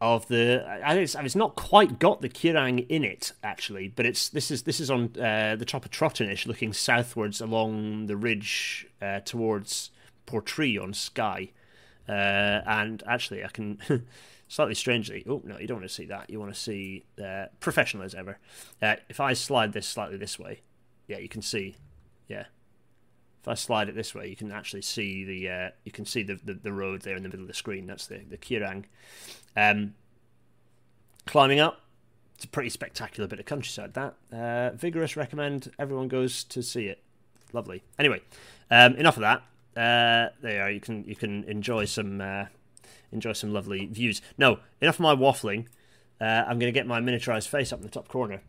of 0.00 0.26
the. 0.26 0.64
It's, 0.88 1.14
it's 1.14 1.36
not 1.36 1.54
quite 1.54 2.00
got 2.00 2.20
the 2.20 2.28
Quiraing 2.28 2.84
in 2.88 3.04
it 3.04 3.30
actually, 3.44 3.86
but 3.86 4.06
it's 4.06 4.28
this 4.28 4.50
is 4.50 4.64
this 4.64 4.80
is 4.80 4.90
on 4.90 5.12
uh, 5.20 5.54
the 5.54 5.66
top 5.66 5.84
of 5.84 5.92
Trotternish, 5.92 6.46
looking 6.46 6.72
southwards 6.72 7.40
along 7.40 8.06
the 8.06 8.16
ridge 8.16 8.88
uh, 9.00 9.20
towards 9.20 9.90
Portree 10.26 10.76
on 10.76 10.94
Skye. 10.94 11.52
Uh, 12.08 12.62
and 12.66 13.04
actually, 13.06 13.44
I 13.44 13.48
can 13.48 13.78
slightly 14.52 14.74
strangely. 14.74 15.24
Oh 15.26 15.40
no, 15.44 15.58
you 15.58 15.66
don't 15.66 15.78
want 15.78 15.88
to 15.88 15.94
see 15.94 16.04
that. 16.06 16.28
You 16.28 16.38
want 16.38 16.52
to 16.52 16.60
see 16.60 17.04
uh, 17.22 17.46
professional 17.58 18.02
as 18.02 18.14
ever. 18.14 18.38
Uh, 18.82 18.96
if 19.08 19.18
I 19.18 19.32
slide 19.32 19.72
this 19.72 19.86
slightly 19.86 20.18
this 20.18 20.38
way, 20.38 20.60
yeah, 21.08 21.18
you 21.18 21.28
can 21.28 21.40
see. 21.40 21.76
Yeah, 22.28 22.44
if 23.40 23.48
I 23.48 23.54
slide 23.54 23.88
it 23.88 23.94
this 23.94 24.14
way, 24.14 24.28
you 24.28 24.36
can 24.36 24.52
actually 24.52 24.82
see 24.82 25.24
the 25.24 25.48
uh, 25.48 25.68
you 25.84 25.92
can 25.92 26.04
see 26.04 26.22
the, 26.22 26.38
the, 26.44 26.52
the 26.52 26.72
road 26.72 27.00
there 27.00 27.16
in 27.16 27.22
the 27.22 27.30
middle 27.30 27.44
of 27.44 27.48
the 27.48 27.54
screen. 27.54 27.86
That's 27.86 28.06
the 28.06 28.18
the 28.18 28.36
Quiraing. 28.36 28.84
Um, 29.56 29.94
climbing 31.26 31.58
up, 31.58 31.80
it's 32.34 32.44
a 32.44 32.48
pretty 32.48 32.70
spectacular 32.70 33.26
bit 33.26 33.40
of 33.40 33.46
countryside. 33.46 33.94
That 33.94 34.16
uh, 34.30 34.76
vigorous. 34.76 35.16
Recommend 35.16 35.72
everyone 35.78 36.08
goes 36.08 36.44
to 36.44 36.62
see 36.62 36.88
it. 36.88 37.02
Lovely. 37.54 37.82
Anyway, 37.98 38.20
um, 38.70 38.96
enough 38.96 39.16
of 39.16 39.22
that. 39.22 39.42
Uh, 39.74 40.28
there 40.42 40.70
you 40.70 40.80
can 40.80 41.04
you 41.04 41.16
can 41.16 41.44
enjoy 41.44 41.86
some 41.86 42.20
uh, 42.20 42.44
enjoy 43.12 43.32
some 43.32 43.52
lovely 43.52 43.86
views. 43.86 44.20
No, 44.36 44.58
enough 44.80 44.96
of 44.96 45.00
my 45.00 45.14
waffling. 45.14 45.66
Uh, 46.20 46.44
I'm 46.46 46.58
going 46.58 46.72
to 46.72 46.78
get 46.78 46.86
my 46.86 47.00
miniaturized 47.00 47.48
face 47.48 47.72
up 47.72 47.80
in 47.80 47.84
the 47.84 47.90
top 47.90 48.08
corner. 48.08 48.42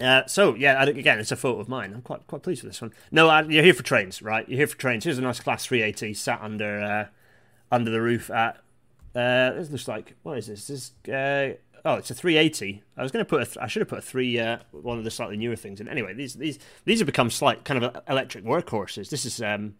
Uh, 0.00 0.26
so 0.26 0.54
yeah, 0.54 0.82
again, 0.82 1.18
it's 1.18 1.30
a 1.30 1.36
photo 1.36 1.60
of 1.60 1.68
mine. 1.68 1.92
I'm 1.92 2.02
quite 2.02 2.26
quite 2.26 2.42
pleased 2.42 2.62
with 2.62 2.72
this 2.72 2.80
one. 2.80 2.92
No, 3.10 3.28
uh, 3.28 3.44
you're 3.46 3.62
here 3.62 3.74
for 3.74 3.82
trains, 3.82 4.22
right? 4.22 4.48
You're 4.48 4.58
here 4.58 4.66
for 4.66 4.78
trains. 4.78 5.04
Here's 5.04 5.18
a 5.18 5.22
nice 5.22 5.40
Class 5.40 5.66
380 5.66 6.14
sat 6.14 6.40
under 6.40 6.80
uh, 6.80 7.06
under 7.70 7.90
the 7.90 8.00
roof 8.00 8.30
at. 8.30 8.56
Uh, 9.14 9.50
this 9.52 9.70
looks 9.70 9.88
like 9.88 10.14
what 10.22 10.38
is 10.38 10.46
this? 10.46 10.66
This 10.68 10.92
uh, 11.12 11.56
Oh, 11.82 11.94
it's 11.94 12.10
a 12.10 12.14
380. 12.14 12.82
I 12.96 13.02
was 13.02 13.10
going 13.10 13.24
to 13.24 13.28
put 13.28 13.42
a. 13.42 13.44
Th- 13.44 13.58
I 13.58 13.66
should 13.66 13.80
have 13.80 13.88
put 13.88 13.98
a 13.98 14.02
three. 14.02 14.38
Uh, 14.38 14.58
one 14.70 14.98
of 14.98 15.04
the 15.04 15.10
slightly 15.10 15.36
newer 15.36 15.56
things 15.56 15.80
in. 15.80 15.88
Anyway, 15.88 16.14
these 16.14 16.34
these 16.34 16.58
these 16.84 17.00
have 17.00 17.06
become 17.06 17.30
slight 17.30 17.64
kind 17.64 17.82
of 17.82 18.02
electric 18.08 18.44
workhorses. 18.44 19.10
This 19.10 19.24
is 19.24 19.40
um, 19.42 19.74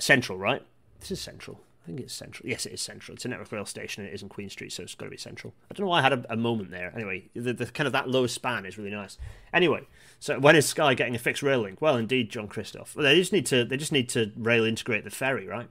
central, 0.00 0.38
right? 0.38 0.62
This 1.00 1.10
is 1.10 1.20
central. 1.20 1.60
I 1.86 1.88
think 1.88 2.00
it's 2.00 2.14
central. 2.14 2.48
Yes, 2.48 2.66
it 2.66 2.72
is 2.72 2.80
central. 2.80 3.14
It's 3.14 3.24
a 3.24 3.28
network 3.28 3.52
rail 3.52 3.64
station. 3.64 4.02
and 4.02 4.10
It 4.10 4.14
is 4.14 4.20
in 4.20 4.28
Queen 4.28 4.50
Street, 4.50 4.72
so 4.72 4.82
it's 4.82 4.96
got 4.96 5.04
to 5.04 5.10
be 5.10 5.16
central. 5.16 5.54
I 5.70 5.74
don't 5.74 5.84
know 5.84 5.90
why 5.90 6.00
I 6.00 6.02
had 6.02 6.12
a, 6.14 6.24
a 6.30 6.36
moment 6.36 6.72
there. 6.72 6.92
Anyway, 6.96 7.28
the, 7.32 7.52
the, 7.52 7.66
kind 7.66 7.86
of 7.86 7.92
that 7.92 8.08
low 8.08 8.26
span 8.26 8.66
is 8.66 8.76
really 8.76 8.90
nice. 8.90 9.18
Anyway, 9.54 9.86
so 10.18 10.40
when 10.40 10.56
is 10.56 10.66
Skye 10.66 10.94
getting 10.94 11.14
a 11.14 11.18
fixed 11.20 11.44
rail 11.44 11.60
link? 11.60 11.80
Well, 11.80 11.96
indeed, 11.96 12.28
John 12.28 12.48
Christoph. 12.48 12.96
Well, 12.96 13.04
they 13.04 13.14
just 13.14 13.32
need 13.32 13.46
to 13.46 13.64
they 13.64 13.76
just 13.76 13.92
need 13.92 14.08
to 14.10 14.32
rail 14.36 14.64
integrate 14.64 15.04
the 15.04 15.10
ferry, 15.10 15.46
right? 15.46 15.68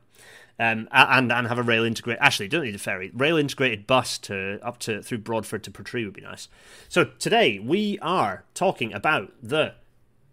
Um, 0.57 0.88
and 0.93 1.34
and 1.34 1.48
have 1.48 1.57
a 1.57 1.63
rail 1.63 1.84
integrate. 1.84 2.17
Actually, 2.22 2.48
don't 2.48 2.63
need 2.63 2.75
a 2.75 2.79
ferry. 2.79 3.12
Rail 3.13 3.36
integrated 3.36 3.86
bus 3.86 4.17
to 4.19 4.57
up 4.63 4.79
to 4.79 5.03
through 5.03 5.17
Broadford 5.17 5.63
to 5.65 5.72
Portree 5.72 6.05
would 6.05 6.13
be 6.13 6.22
nice. 6.22 6.48
So 6.88 7.03
today 7.19 7.60
we 7.60 8.00
are 8.01 8.45
talking 8.53 8.93
about 8.93 9.34
the 9.43 9.74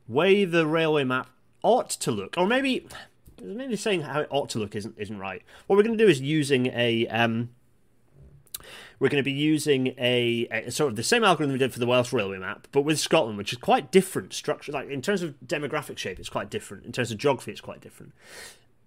way 0.07 0.45
the 0.45 0.65
railway 0.65 1.03
map 1.03 1.29
ought 1.65 1.91
to 1.91 2.13
look, 2.13 2.39
or 2.39 2.47
maybe 2.47 2.87
maybe 3.43 3.77
saying 3.77 4.03
how 4.03 4.21
it 4.21 4.29
ought 4.31 4.49
to 4.51 4.59
look 4.59 4.75
isn't 4.75 4.95
isn't 4.99 5.19
right. 5.19 5.43
What 5.67 5.77
we're 5.77 5.83
going 5.83 5.99
to 5.99 6.05
do 6.05 6.11
is 6.11 6.21
using 6.21 6.67
a 6.67 7.07
um, 7.09 7.51
we're 9.03 9.09
going 9.09 9.23
to 9.23 9.25
be 9.25 9.33
using 9.33 9.89
a, 9.99 10.47
a, 10.53 10.71
sort 10.71 10.91
of 10.91 10.97
the 10.97 11.03
same 11.03 11.25
algorithm 11.25 11.53
we 11.53 11.59
did 11.59 11.73
for 11.73 11.81
the 11.81 11.87
Welsh 11.87 12.13
railway 12.13 12.39
map, 12.39 12.69
but 12.71 12.83
with 12.83 13.01
Scotland, 13.01 13.37
which 13.37 13.53
is 13.53 13.59
quite 13.59 13.91
different 13.91 14.33
structure. 14.33 14.71
Like 14.71 14.89
in 14.89 15.03
terms 15.03 15.23
of 15.23 15.35
demographic 15.45 15.99
shape, 15.99 16.21
it's 16.21 16.29
quite 16.29 16.51
different. 16.51 16.87
In 16.87 16.93
terms 16.93 17.11
of 17.11 17.19
geography, 17.19 17.51
it's 17.51 17.61
quite 17.61 17.81
different. 17.81 18.13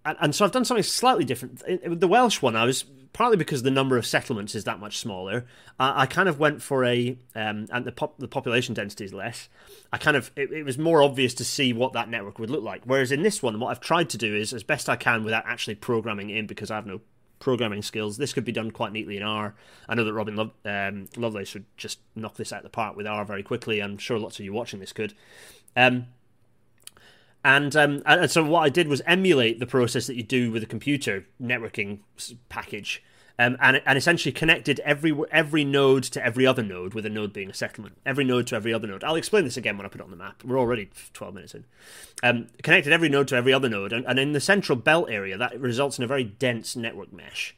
And, 0.06 0.18
and 0.22 0.36
so 0.36 0.46
I've 0.46 0.52
done 0.52 0.66
something 0.66 0.84
slightly 0.84 1.26
different. 1.26 1.62
In, 1.64 2.00
the 2.00 2.08
Welsh 2.08 2.42
one, 2.42 2.56
I 2.56 2.66
was 2.66 2.86
partly 3.12 3.38
because 3.38 3.64
the 3.64 3.72
number 3.72 3.98
of 3.98 4.06
settlements 4.06 4.56
is 4.56 4.66
that 4.66 4.80
much 4.80 5.00
smaller. 5.00 5.46
I, 5.80 6.04
I 6.04 6.06
kind 6.06 6.30
of 6.30 6.38
went 6.40 6.62
for 6.62 6.86
a 6.86 7.18
um, 7.34 7.66
and 7.72 7.86
the 7.86 7.92
pop, 7.92 8.18
the 8.20 8.28
population 8.28 8.76
density 8.76 9.06
is 9.06 9.14
less. 9.14 9.50
I 9.92 9.98
kind 9.98 10.16
of 10.16 10.32
it, 10.36 10.52
it, 10.52 10.64
was 10.64 10.78
more 10.78 11.02
obvious 11.02 11.34
to 11.36 11.46
see 11.46 11.74
what 11.74 11.94
that 11.94 12.10
network 12.10 12.40
would 12.40 12.50
look 12.50 12.64
like. 12.64 12.84
Whereas 12.86 13.12
in 13.12 13.24
this 13.24 13.42
one, 13.42 13.60
what 13.60 13.70
I've 13.70 13.82
tried 13.82 14.10
to 14.12 14.18
do 14.18 14.36
is 14.36 14.54
as 14.54 14.64
best 14.64 14.90
I 14.90 14.96
can 14.96 15.24
without 15.24 15.46
actually 15.48 15.76
programming 15.76 16.30
in 16.30 16.46
because 16.46 16.70
I 16.70 16.76
have 16.76 16.86
no 16.86 17.02
programming 17.40 17.82
skills. 17.82 18.18
This 18.18 18.34
could 18.34 18.46
be 18.46 18.52
done 18.52 18.72
quite 18.72 18.92
neatly 18.92 19.18
in 19.18 19.24
R. 19.24 19.56
I 19.90 19.96
know 19.96 20.04
that 20.04 20.14
Robin 20.14 20.36
Lo- 20.36 20.54
um, 20.66 21.08
Lovelace 21.18 21.54
would 21.54 21.66
just 21.78 22.00
knock 22.16 22.36
this 22.36 22.54
out 22.54 22.60
of 22.60 22.64
the 22.64 22.70
park 22.70 22.96
with 22.96 23.08
R 23.08 23.26
very 23.26 23.44
quickly. 23.44 23.82
I'm 23.82 23.98
sure 23.98 24.20
lots 24.20 24.40
of 24.40 24.46
you 24.46 24.54
watching 24.54 24.80
this 24.80 24.94
could. 24.94 25.14
Um, 25.76 26.08
and, 27.46 27.76
um, 27.76 28.02
and 28.08 28.32
so 28.32 28.44
what 28.44 28.62
I 28.62 28.70
did 28.70 28.88
was 28.88 29.04
emulate 29.06 29.60
the 29.60 29.68
process 29.68 30.08
that 30.08 30.16
you 30.16 30.24
do 30.24 30.52
with 30.52 30.64
a 30.64 30.66
computer 30.66 31.28
networking 31.40 32.00
package 32.50 33.04
um, 33.38 33.56
and, 33.62 33.84
and 33.86 33.98
essentially 34.00 34.32
connected 34.32 34.80
every 34.80 35.16
every 35.32 35.64
node 35.64 36.04
to 36.06 36.26
every 36.26 36.48
other 36.48 36.64
node, 36.64 36.96
with 36.96 37.06
a 37.06 37.10
node 37.10 37.34
being 37.34 37.52
a 37.52 37.54
settlement. 37.54 37.98
Every 38.04 38.24
node 38.24 38.48
to 38.48 38.56
every 38.56 38.74
other 38.74 38.88
node. 38.88 39.04
I'll 39.04 39.16
explain 39.16 39.44
this 39.44 39.58
again 39.58 39.78
when 39.78 39.86
I 39.86 39.90
put 39.90 40.02
it 40.02 40.06
on 40.06 40.10
the 40.10 40.18
map. 40.18 40.44
We're 40.44 40.58
already 40.58 40.90
12 41.14 41.36
minutes 41.36 41.54
in. 41.54 41.66
Um, 42.24 42.48
connected 42.64 42.92
every 42.92 43.10
node 43.10 43.28
to 43.28 43.36
every 43.36 43.54
other 43.54 43.70
node, 43.70 43.94
and, 43.94 44.06
and 44.08 44.18
in 44.18 44.32
the 44.32 44.40
central 44.40 44.78
belt 44.78 45.10
area, 45.12 45.38
that 45.38 45.60
results 45.60 46.00
in 46.00 46.04
a 46.04 46.08
very 46.08 46.24
dense 46.24 46.76
network 46.76 47.14
mesh. 47.14 47.56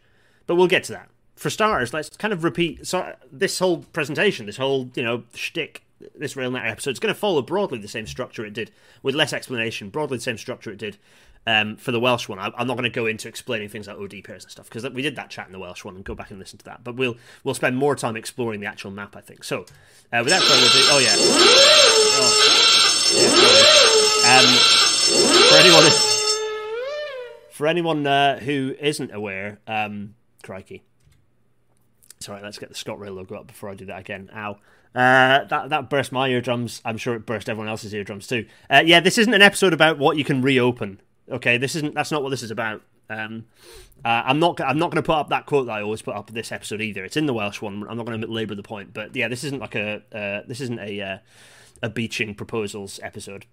But 0.48 0.56
we'll 0.56 0.67
get 0.67 0.84
to 0.86 0.94
that. 0.94 1.10
For 1.36 1.50
starters, 1.50 1.94
let's 1.94 2.10
kind 2.17 2.34
of 2.34 2.44
repeat 2.44 2.88
so 2.88 3.15
this 3.32 3.60
whole 3.60 3.84
presentation, 3.94 4.48
this 4.48 4.58
whole 4.58 4.89
you 4.96 5.03
know 5.03 5.24
shtick 5.34 5.84
this 6.16 6.36
Rail 6.36 6.51
Natter 6.51 6.68
episode 6.68 6.92
is 6.92 7.00
going 7.00 7.13
to 7.13 7.20
follow 7.20 7.42
broadly 7.42 7.80
the 7.80 7.88
same 7.88 8.08
structure 8.08 8.46
it 8.46 8.54
did, 8.54 8.72
with 9.01 9.16
less 9.16 9.34
explanation. 9.34 9.89
Broadly 9.89 10.18
the 10.18 10.24
same 10.24 10.38
structure 10.38 10.72
it 10.72 10.77
did 10.77 10.98
um, 11.46 11.77
for 11.77 11.92
the 11.92 12.00
Welsh 12.00 12.27
one. 12.27 12.39
I, 12.39 12.48
am 12.58 12.68
not 12.68 12.75
going 12.75 12.84
to 12.84 12.89
go 12.89 13.06
into 13.06 13.27
explaining 13.27 13.70
things 13.70 13.88
like 13.88 13.98
OD 13.98 14.24
pairs 14.24 14.44
and 14.44 14.51
stuff 14.51 14.70
because 14.70 14.88
we 14.89 15.01
did 15.01 15.16
that 15.16 15.30
chat 15.30 15.48
in 15.48 15.54
the 15.54 15.60
Welsh 15.60 15.84
one 15.86 15.96
and 15.96 16.04
go 16.04 16.13
back 16.13 16.30
and 16.30 16.39
listen 16.39 16.60
to 16.60 16.66
that. 16.66 16.84
But 16.84 16.96
we'll 16.96 17.16
we'll 17.44 17.56
spend 17.56 17.77
more 17.77 17.96
time 17.96 18.16
exploring 18.16 18.60
the 18.60 18.68
actual 18.68 18.92
map, 18.92 19.16
I 19.16 19.22
think. 19.22 19.44
So 19.44 19.66
uh, 20.12 20.22
without 20.24 20.44
further 20.44 20.66
ado, 20.66 20.80
oh 20.92 21.00
yeah, 21.00 21.16
oh. 21.18 22.54
yeah 23.16 23.77
um, 24.27 24.46
for 25.48 25.56
anyone 25.56 25.84
for 27.51 27.68
anyone 27.68 28.06
uh, 28.06 28.39
who 28.39 28.75
isn't 28.80 29.13
aware, 29.13 29.60
um, 29.68 30.16
crikey. 30.44 30.84
Sorry, 32.20 32.42
let's 32.42 32.58
get 32.58 32.70
the 32.70 32.75
ScotRail 32.75 33.16
logo 33.16 33.36
up 33.36 33.48
before 33.48 33.70
I 33.70 33.75
do 33.75 33.86
that 33.86 34.00
again. 34.00 34.30
Ow. 34.36 34.58
Uh, 34.98 35.44
that 35.44 35.70
that 35.70 35.92
burst 35.92 36.12
my 36.12 36.27
eardrums. 36.27 36.82
I'm 36.84 36.98
sure 36.98 37.13
it 37.13 37.27
burst 37.27 37.50
everyone 37.50 37.70
else's 37.70 37.94
eardrums 37.94 38.25
too. 38.25 38.48
Uh, 38.68 38.82
yeah, 38.84 39.00
this 39.00 39.20
isn't 39.20 39.34
an 39.34 39.44
episode 39.44 39.72
about 39.72 40.00
what 40.00 40.18
you 40.18 40.24
can 40.24 40.42
reopen. 40.42 41.00
Okay, 41.30 41.60
this 41.60 41.75
isn't. 41.75 41.94
That's 41.94 42.10
not 42.10 42.24
what 42.24 42.32
this 42.32 42.42
is 42.42 42.50
about. 42.50 42.82
Um, 43.08 43.46
uh, 44.04 44.24
I'm 44.25 44.39
not. 44.39 44.60
I'm 44.60 44.80
not 44.80 44.89
going 44.89 45.04
to 45.04 45.06
put 45.06 45.16
up 45.16 45.30
that 45.30 45.46
quote 45.46 45.68
that 45.68 45.74
I 45.74 45.84
always 45.84 46.01
put 46.01 46.16
up 46.16 46.32
this 46.32 46.51
episode 46.51 46.82
either. 46.82 47.06
It's 47.06 47.16
in 47.16 47.27
the 47.27 47.34
Welsh 47.36 47.62
one. 47.62 47.86
I'm 47.88 47.96
not 47.96 48.08
going 48.08 48.20
to 48.20 48.27
labour 48.27 48.56
the 48.56 48.63
point, 48.63 48.92
but 48.92 49.16
yeah, 49.16 49.27
this 49.27 49.44
isn't 49.44 49.60
like 49.60 49.75
a. 49.75 50.01
Uh, 50.12 50.48
this 50.48 50.62
isn't 50.62 50.80
a 50.80 51.00
uh, 51.00 51.18
a 51.84 51.89
beaching 51.89 52.34
proposals 52.34 53.00
episode. 53.04 53.46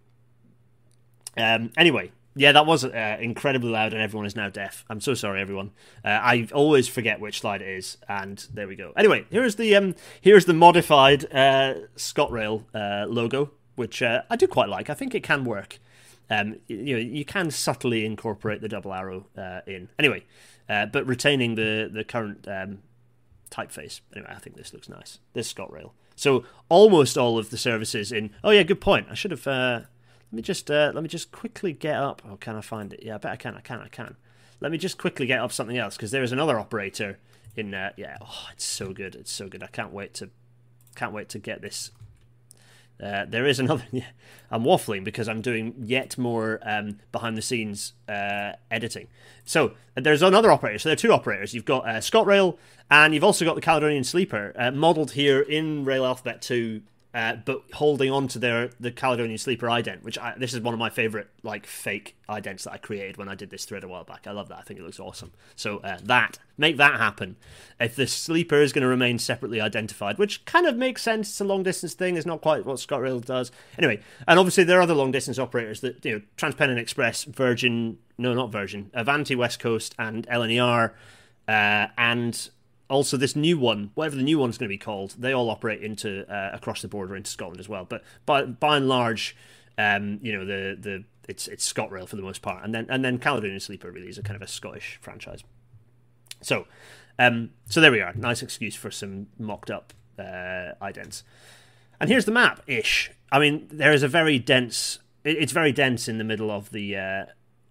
Um, 1.37 1.73
anyway, 1.77 2.11
yeah, 2.37 2.53
that 2.53 2.67
was 2.67 2.85
uh, 2.85 3.17
incredibly 3.21 3.71
loud, 3.71 3.93
and 3.93 4.03
everyone 4.03 4.27
is 4.27 4.35
now 4.35 4.49
deaf. 4.49 4.85
I'm 4.91 5.01
so 5.01 5.15
sorry, 5.15 5.41
everyone. 5.41 5.71
Uh, 6.05 6.09
I 6.09 6.49
always 6.53 6.89
forget 6.89 7.21
which 7.21 7.41
slide 7.41 7.63
it 7.63 7.69
is, 7.69 7.97
and 8.09 8.45
there 8.53 8.67
we 8.67 8.75
go. 8.75 8.93
Anyway, 8.97 9.27
here's 9.31 9.55
the 9.57 9.75
um, 9.77 9.95
here's 10.21 10.45
the 10.45 10.55
modified 10.55 11.25
uh, 11.33 11.75
ScotRail 11.97 12.65
uh, 12.75 13.07
logo, 13.09 13.53
which 13.77 14.03
uh, 14.03 14.23
I 14.29 14.37
do 14.37 14.49
quite 14.49 14.69
like. 14.69 14.91
I 14.91 14.95
think 14.95 15.15
it 15.15 15.23
can 15.23 15.45
work 15.45 15.79
um, 16.31 16.57
you 16.67 16.95
know 16.95 17.01
you 17.01 17.25
can 17.25 17.51
subtly 17.51 18.05
incorporate 18.05 18.61
the 18.61 18.69
double 18.69 18.93
arrow 18.93 19.27
uh, 19.37 19.61
in 19.67 19.89
anyway, 19.99 20.25
but 20.67 21.07
retaining 21.07 21.55
the 21.55 21.89
the 21.93 22.03
current 22.03 22.49
um, 22.49 22.79
typeface. 23.51 24.01
Anyway, 24.15 24.33
I 24.35 24.39
think 24.39 24.57
this 24.57 24.73
looks 24.73 24.89
nice. 24.89 25.21
This 25.35 25.53
ScotRail. 25.53 25.91
So 26.17 26.45
almost 26.69 27.19
all 27.19 27.39
of 27.39 27.51
the 27.51 27.59
services 27.59 28.11
in. 28.11 28.31
Oh 28.43 28.51
yeah, 28.51 28.63
good 28.65 28.81
point. 28.81 29.07
I 29.11 29.15
should 29.15 29.31
have. 29.31 29.87
Uh, 30.35 30.37
let 30.37 30.37
me 30.37 30.43
just 30.43 30.71
uh, 30.71 30.93
let 30.95 31.03
me 31.03 31.09
just 31.09 31.33
quickly 31.33 31.73
get 31.73 31.97
up. 31.97 32.23
Oh, 32.29 32.37
can 32.37 32.57
I 32.57 32.61
find 32.61 32.93
it? 32.93 33.03
Yeah, 33.03 33.15
I 33.15 33.19
bet 33.19 33.33
I 33.33 33.37
can. 33.37 33.55
I 33.55 33.61
can. 33.61 33.81
I 33.81 33.89
can. 33.89 34.17
Let 34.61 34.73
me 34.73 34.79
just 34.79 34.99
quickly 34.99 35.27
get 35.27 35.41
up 35.41 35.53
something 35.53 35.79
else 35.79 35.97
because 35.97 36.11
there 36.11 36.23
is 36.23 36.33
another 36.33 36.59
operator 36.59 37.19
in. 37.57 37.71
there. 37.71 37.93
yeah. 37.97 38.17
Oh, 38.21 38.49
it's 38.53 38.65
so 38.65 38.93
good. 38.93 39.15
It's 39.15 39.33
so 39.33 39.49
good. 39.49 39.63
I 39.63 39.69
can't 39.69 39.93
wait 39.93 40.15
to 40.15 40.31
can't 40.95 41.13
wait 41.13 41.29
to 41.31 41.39
get 41.39 41.61
this 41.61 41.91
uh, 43.03 43.25
there 43.29 43.47
is 43.47 43.59
another. 43.59 43.85
Yeah, 43.93 44.07
I'm 44.51 44.65
waffling 44.65 45.05
because 45.05 45.29
I'm 45.29 45.41
doing 45.41 45.75
yet 45.79 46.19
more 46.19 46.59
um, 46.63 46.99
behind 47.13 47.37
the 47.37 47.43
scenes 47.43 47.93
uh, 48.09 48.53
editing. 48.71 49.09
So 49.45 49.75
there's 49.95 50.23
another 50.23 50.51
operator. 50.51 50.79
So 50.79 50.89
there 50.89 50.95
are 50.95 50.97
two 50.97 51.13
operators. 51.13 51.55
You've 51.55 51.65
got 51.65 51.87
uh, 51.87 52.01
ScotRail, 52.01 52.57
and 52.91 53.15
you've 53.15 53.25
also 53.25 53.45
got 53.45 53.55
the 53.55 53.61
Caledonian 53.61 54.05
Sleeper, 54.05 54.53
uh, 54.57 54.71
modelled 54.71 55.13
here 55.13 55.41
in 55.41 55.85
Rail 55.85 56.05
Alphabet 56.05 56.43
2 56.43 56.83
uh, 57.15 57.37
but 57.37 57.63
holding 57.75 58.11
on 58.11 58.27
to 58.27 58.41
their 58.41 58.71
the 58.81 58.91
Caledonian 58.91 59.39
Sleeper 59.39 59.69
ident, 59.69 60.03
which 60.03 60.19
I, 60.19 60.35
this 60.37 60.53
is 60.53 60.61
one 60.61 60.75
of 60.75 60.81
my 60.81 60.91
favorite 60.91 61.29
like 61.45 61.65
fake 61.65 62.17
idents 62.29 62.65
that 62.65 62.73
I 62.73 62.77
created 62.77 63.17
when 63.17 63.29
I 63.29 63.37
did 63.37 63.51
this 63.51 63.65
thread 63.65 63.85
a 63.85 63.89
while 63.89 64.03
back. 64.03 64.27
I 64.27 64.33
love 64.33 64.49
that. 64.49 64.59
I 64.59 64.63
think 64.63 64.81
it 64.81 64.83
looks 64.83 64.99
awesome. 64.99 65.31
So 65.55 65.79
uh, 65.79 65.99
that 66.03 66.41
make 66.59 66.77
that 66.79 66.99
happen. 66.99 67.37
If 67.79 67.95
the 67.95 68.09
sleeper 68.09 68.61
is 68.61 68.73
going 68.73 68.83
to 68.83 68.89
remain 68.89 69.21
separately 69.21 69.61
identified, 69.61 70.19
which 70.19 70.45
kind 70.45 70.67
of 70.67 70.77
makes 70.77 71.03
sense, 71.03 71.29
it's 71.29 71.41
a 71.41 71.45
long 71.45 71.63
distance 71.63 71.95
thing. 71.95 72.17
It's 72.17 72.27
not 72.27 72.41
quite 72.41 72.67
what 72.67 72.79
ScotRail 72.79 73.25
does. 73.25 73.53
Anyway, 73.79 74.01
and 74.27 74.39
obviously 74.41 74.65
there 74.65 74.81
are 74.81 74.83
other 74.83 74.95
long 74.95 75.13
distance 75.13 75.39
operators 75.39 75.83
that 75.83 76.05
you 76.05 76.15
know 76.15 76.23
TransPennine 76.37 76.79
Express, 76.79 77.23
Virgin, 77.25 77.99
no, 78.19 78.35
not 78.35 78.51
Virgin, 78.51 78.91
Avanti 78.93 79.37
West 79.37 79.61
Coast, 79.61 79.95
and 80.01 80.27
LNER, 80.27 80.91
uh, 81.47 81.87
and 81.97 82.51
also 82.89 83.17
this 83.17 83.35
new 83.35 83.59
one, 83.59 83.91
whatever 83.95 84.17
the 84.17 84.23
new 84.23 84.39
one's 84.39 84.59
going 84.59 84.69
to 84.69 84.75
be 84.75 84.79
called, 84.79 85.15
they 85.19 85.33
all 85.33 85.51
operate 85.51 85.83
into 85.83 86.31
uh, 86.33 86.51
across 86.53 86.83
the 86.83 86.89
border 86.89 87.17
into 87.17 87.31
Scotland 87.31 87.61
as 87.61 87.69
well. 87.69 87.85
But 87.85 88.03
by 88.27 88.45
by 88.45 88.77
and 88.77 88.89
large, 88.89 89.37
um, 89.79 90.19
you 90.23 90.33
know 90.33 90.45
the 90.45 90.77
the 90.79 91.05
it's 91.29 91.49
it's 91.49 91.71
ScotRail 91.71 92.09
for 92.09 92.17
the 92.17 92.23
most 92.23 92.43
part, 92.43 92.65
and 92.65 92.75
then 92.75 92.87
and 92.89 93.05
then 93.05 93.19
Caledonian 93.19 93.61
Sleeper 93.61 93.91
really 93.91 94.09
is 94.09 94.19
a 94.19 94.23
kind 94.23 94.37
of 94.37 94.43
a 94.43 94.47
Scottish 94.47 94.99
franchise. 95.01 95.43
So, 96.43 96.67
um, 97.19 97.51
so 97.67 97.81
there 97.81 97.93
we 97.93 98.01
are. 98.01 98.13
Nice 98.15 98.43
excuse 98.43 98.75
for 98.75 98.91
some 98.91 99.29
mocked 99.39 99.71
up 99.71 99.95
uh, 100.19 100.73
idents. 100.83 101.23
And 102.01 102.11
here's 102.11 102.27
the 102.27 102.33
map 102.33 102.63
ish. 102.67 103.11
I 103.33 103.39
mean, 103.39 103.67
there 103.71 103.93
is 103.93 104.03
a 104.03 104.09
very 104.09 104.39
dense. 104.39 104.99
It's 105.25 105.53
very 105.53 105.73
dense 105.73 106.07
in 106.07 106.19
the 106.19 106.25
middle 106.25 106.51
of 106.51 106.71
the 106.71 106.97
uh, 106.97 107.25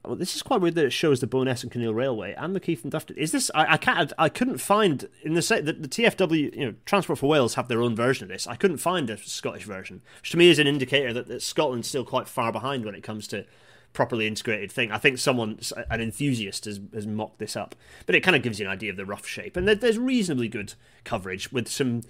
well, 0.05 0.15
this 0.15 0.35
is 0.35 0.43
quite 0.43 0.59
weird 0.59 0.75
that 0.75 0.85
it 0.85 0.91
shows 0.91 1.21
the 1.21 1.27
Bo'ness 1.27 1.63
and 1.63 1.71
Kinneil 1.71 1.95
Railway 1.95 2.33
and 2.33 2.53
the 2.53 2.59
Keith 2.59 2.83
and 2.83 2.91
Dufftown. 2.91 3.15
Is 3.15 3.31
this? 3.31 3.49
I, 3.55 3.73
I 3.73 3.77
can't. 3.77 4.11
I 4.17 4.27
couldn't 4.27 4.57
find 4.57 5.07
in 5.23 5.33
the 5.33 5.41
set 5.41 5.65
the, 5.65 5.73
the 5.73 5.87
TFW. 5.87 6.55
You 6.55 6.65
know, 6.65 6.75
Transport 6.85 7.19
for 7.19 7.27
Wales 7.27 7.55
have 7.55 7.69
their 7.69 7.81
own 7.81 7.95
version 7.95 8.23
of 8.23 8.29
this. 8.29 8.45
I 8.45 8.55
couldn't 8.55 8.77
find 8.77 9.09
a 9.09 9.17
Scottish 9.17 9.63
version, 9.63 10.01
which 10.21 10.31
to 10.31 10.37
me 10.37 10.49
is 10.49 10.59
an 10.59 10.67
indicator 10.67 11.13
that, 11.13 11.27
that 11.27 11.41
Scotland's 11.41 11.87
still 11.87 12.03
quite 12.03 12.27
far 12.27 12.51
behind 12.51 12.83
when 12.83 12.95
it 12.95 13.03
comes 13.03 13.27
to 13.29 13.45
properly 13.93 14.27
integrated 14.27 14.71
thing. 14.71 14.91
I 14.91 14.97
think 14.97 15.19
someone, 15.19 15.59
an 15.89 16.01
enthusiast, 16.01 16.65
has, 16.65 16.81
has 16.93 17.07
mocked 17.07 17.39
this 17.39 17.55
up, 17.55 17.75
but 18.05 18.15
it 18.15 18.21
kind 18.21 18.35
of 18.35 18.41
gives 18.41 18.59
you 18.59 18.65
an 18.65 18.71
idea 18.71 18.89
of 18.91 18.97
the 18.97 19.05
rough 19.05 19.25
shape. 19.25 19.55
And 19.55 19.67
there, 19.67 19.75
there's 19.75 19.97
reasonably 19.97 20.49
good 20.49 20.73
coverage 21.05 21.51
with 21.51 21.69
some 21.69 22.01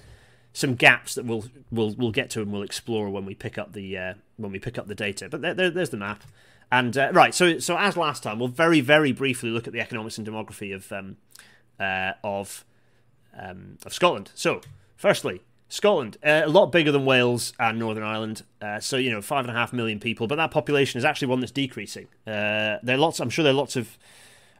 some 0.55 0.75
gaps 0.75 1.15
that 1.15 1.25
we'll 1.25 1.45
we'll 1.71 1.93
we'll 1.95 2.11
get 2.11 2.29
to 2.31 2.41
and 2.41 2.51
we'll 2.51 2.61
explore 2.61 3.09
when 3.09 3.25
we 3.25 3.35
pick 3.35 3.57
up 3.57 3.73
the 3.73 3.97
uh, 3.97 4.13
when 4.37 4.51
we 4.51 4.59
pick 4.59 4.77
up 4.77 4.87
the 4.87 4.95
data. 4.95 5.27
But 5.29 5.41
there, 5.41 5.53
there, 5.53 5.69
there's 5.69 5.89
the 5.91 5.97
map. 5.97 6.23
And 6.73 6.97
uh, 6.97 7.11
right, 7.13 7.35
so 7.35 7.59
so 7.59 7.77
as 7.77 7.95
last 7.95 8.23
time, 8.23 8.39
we'll 8.39 8.47
very 8.47 8.81
very 8.81 9.11
briefly 9.11 9.51
look 9.51 9.67
at 9.67 9.73
the 9.73 9.79
economics 9.79 10.17
and 10.17 10.25
demography 10.25 10.73
of 10.73 10.91
um, 10.91 11.17
uh, 11.79 12.13
of 12.23 12.65
um, 13.37 13.77
of 13.85 13.93
Scotland. 13.93 14.31
So, 14.33 14.59
firstly, 14.97 15.43
Scotland, 15.69 16.17
uh, 16.25 16.41
a 16.45 16.49
lot 16.49 16.71
bigger 16.71 16.91
than 16.91 17.05
Wales 17.05 17.53
and 17.59 17.77
Northern 17.77 18.01
Ireland. 18.01 18.41
Uh, 18.59 18.79
so 18.79 18.97
you 18.97 19.11
know, 19.11 19.21
five 19.21 19.45
and 19.45 19.51
a 19.51 19.53
half 19.53 19.71
million 19.71 19.99
people, 19.99 20.25
but 20.25 20.37
that 20.37 20.49
population 20.49 20.97
is 20.97 21.05
actually 21.05 21.27
one 21.27 21.41
that's 21.41 21.51
decreasing. 21.51 22.07
Uh, 22.25 22.81
there 22.81 22.95
are 22.95 22.97
lots. 22.97 23.19
I'm 23.19 23.29
sure 23.29 23.43
there 23.43 23.53
are 23.53 23.55
lots 23.55 23.75
of. 23.75 23.95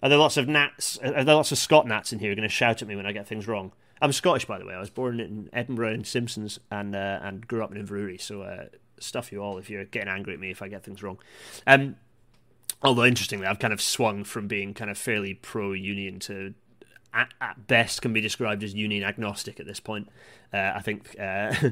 Are 0.03 0.09
there 0.09 0.19
lots 0.19 0.37
of 0.37 0.47
Nats? 0.47 0.99
Are 0.99 1.23
there 1.23 1.33
lots 1.33 1.51
of 1.51 1.57
Scot 1.57 1.85
in 2.13 2.19
here? 2.19 2.31
Are 2.31 2.35
going 2.35 2.47
to 2.47 2.53
shout 2.53 2.83
at 2.83 2.87
me 2.87 2.95
when 2.95 3.07
I 3.07 3.11
get 3.11 3.27
things 3.27 3.47
wrong? 3.47 3.71
I'm 4.03 4.11
Scottish, 4.11 4.45
by 4.45 4.59
the 4.59 4.67
way. 4.67 4.75
I 4.75 4.79
was 4.79 4.91
born 4.91 5.19
in 5.19 5.49
Edinburgh 5.51 5.93
in 5.93 6.03
Simpsons 6.03 6.59
and 6.69 6.95
uh, 6.95 7.21
and 7.23 7.47
grew 7.47 7.63
up 7.63 7.73
in 7.73 7.83
Inverurie. 7.83 8.21
So 8.21 8.69
stuff 9.03 9.31
you 9.31 9.41
all 9.41 9.57
if 9.57 9.69
you're 9.69 9.85
getting 9.85 10.09
angry 10.09 10.33
at 10.33 10.39
me 10.39 10.51
if 10.51 10.61
I 10.61 10.67
get 10.67 10.83
things 10.83 11.03
wrong. 11.03 11.19
Um, 11.67 11.95
although 12.83 13.05
interestingly, 13.05 13.47
I've 13.47 13.59
kind 13.59 13.73
of 13.73 13.81
swung 13.81 14.23
from 14.23 14.47
being 14.47 14.73
kind 14.73 14.91
of 14.91 14.97
fairly 14.97 15.33
pro 15.33 15.71
union 15.73 16.19
to 16.21 16.53
at, 17.13 17.33
at, 17.39 17.67
best 17.67 18.01
can 18.01 18.11
be 18.11 18.21
described 18.21 18.63
as 18.63 18.73
union 18.73 19.03
agnostic 19.03 19.59
at 19.59 19.65
this 19.65 19.79
point. 19.79 20.09
Uh, 20.53 20.73
I 20.75 20.81
think. 20.81 21.15
Uh, 21.19 21.53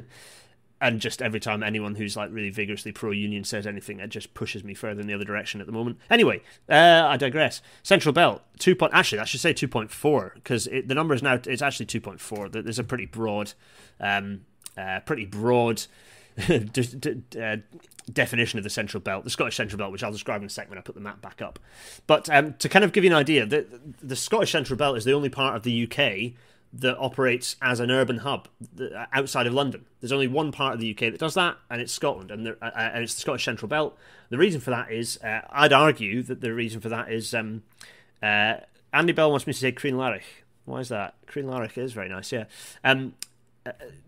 and 0.82 1.00
just 1.00 1.22
every 1.22 1.40
time 1.40 1.62
anyone 1.62 1.94
who's 1.96 2.18
like 2.18 2.32
really 2.32 2.50
vigorously 2.50 2.92
pro 2.92 3.12
union 3.12 3.44
says 3.44 3.68
anything, 3.68 4.00
it 4.00 4.10
just 4.10 4.34
pushes 4.34 4.64
me 4.64 4.74
further 4.74 5.00
in 5.00 5.08
the 5.08 5.14
other 5.14 5.24
direction 5.24 5.62
at 5.62 5.68
the 5.68 5.74
moment. 5.74 6.00
Anyway, 6.10 6.42
uh, 6.68 7.06
I 7.08 7.18
digress. 7.18 7.62
Central 7.84 8.12
Belt 8.12 8.42
two 8.58 8.76
point. 8.76 8.92
Actually, 8.94 9.20
I 9.20 9.26
should 9.26 9.40
say 9.40 9.54
two 9.54 9.68
point 9.68 9.92
four 9.92 10.32
because 10.36 10.66
the 10.66 10.96
number 10.96 11.14
is 11.14 11.22
now 11.22 11.40
it's 11.46 11.62
actually 11.62 11.86
two 11.86 12.02
point 12.02 12.20
four. 12.20 12.50
There's 12.50 12.80
a 12.80 12.84
pretty 12.84 13.06
broad, 13.06 13.54
um, 14.00 14.42
uh, 14.76 15.02
pretty 15.02 15.26
broad. 15.26 15.84
uh, 16.50 17.58
definition 18.12 18.58
of 18.58 18.64
the 18.64 18.70
Central 18.70 19.02
Belt, 19.02 19.24
the 19.24 19.30
Scottish 19.30 19.56
Central 19.56 19.78
Belt, 19.78 19.92
which 19.92 20.04
I'll 20.04 20.12
describe 20.12 20.42
in 20.42 20.48
a 20.48 20.50
second 20.50 20.72
when 20.72 20.80
I 20.80 20.82
put 20.82 20.96
the 20.96 21.02
map 21.02 21.22
back 21.22 21.42
up. 21.42 21.60
But 22.08 22.30
um, 22.30 22.54
to 22.56 22.70
kind 22.70 22.84
of 22.84 22.92
give 22.92 23.04
you 23.04 23.10
an 23.10 23.16
idea, 23.16 23.46
the, 23.46 23.66
the 24.02 24.16
Scottish 24.16 24.52
Central 24.52 24.78
Belt 24.78 24.98
is 24.98 25.06
the 25.06 25.14
only 25.14 25.30
part 25.30 25.56
of 25.56 25.64
the 25.64 25.84
UK 25.84 26.34
that 26.74 26.98
operates 26.98 27.58
as 27.62 27.80
an 27.80 27.92
urban 27.92 28.20
hub 28.20 28.48
outside 29.12 29.46
of 29.46 29.54
London. 29.54 29.86
There's 30.00 30.12
only 30.14 30.28
one 30.28 30.52
part 30.52 30.74
of 30.74 30.80
the 30.80 30.92
UK 30.92 31.12
that 31.12 31.20
does 31.20 31.34
that, 31.34 31.58
and 31.70 31.82
it's 31.82 31.92
Scotland, 31.92 32.32
and, 32.32 32.48
uh, 32.48 32.54
uh, 32.62 32.72
and 32.76 33.04
it's 33.04 33.16
the 33.16 33.22
Scottish 33.22 33.44
Central 33.44 33.68
Belt. 33.68 33.98
The 34.30 34.38
reason 34.38 34.62
for 34.62 34.70
that 34.70 34.92
is, 34.92 35.22
uh, 35.22 35.42
I'd 35.50 35.74
argue 35.74 36.24
that 36.24 36.40
the 36.40 36.54
reason 36.54 36.80
for 36.80 36.90
that 36.90 37.12
is 37.12 37.34
um, 37.34 37.64
uh, 38.24 38.56
Andy 38.94 39.12
Bell 39.12 39.32
wants 39.32 39.48
me 39.48 39.54
to 39.54 39.60
say 39.60 39.72
Crianlarich. 39.72 40.24
Why 40.66 40.80
is 40.80 40.90
that? 40.90 41.16
Crianlarich 41.28 41.78
is 41.78 41.92
very 41.92 42.08
nice, 42.08 42.32
yeah. 42.32 42.46
Um, 42.84 43.16
uh, 43.24 43.31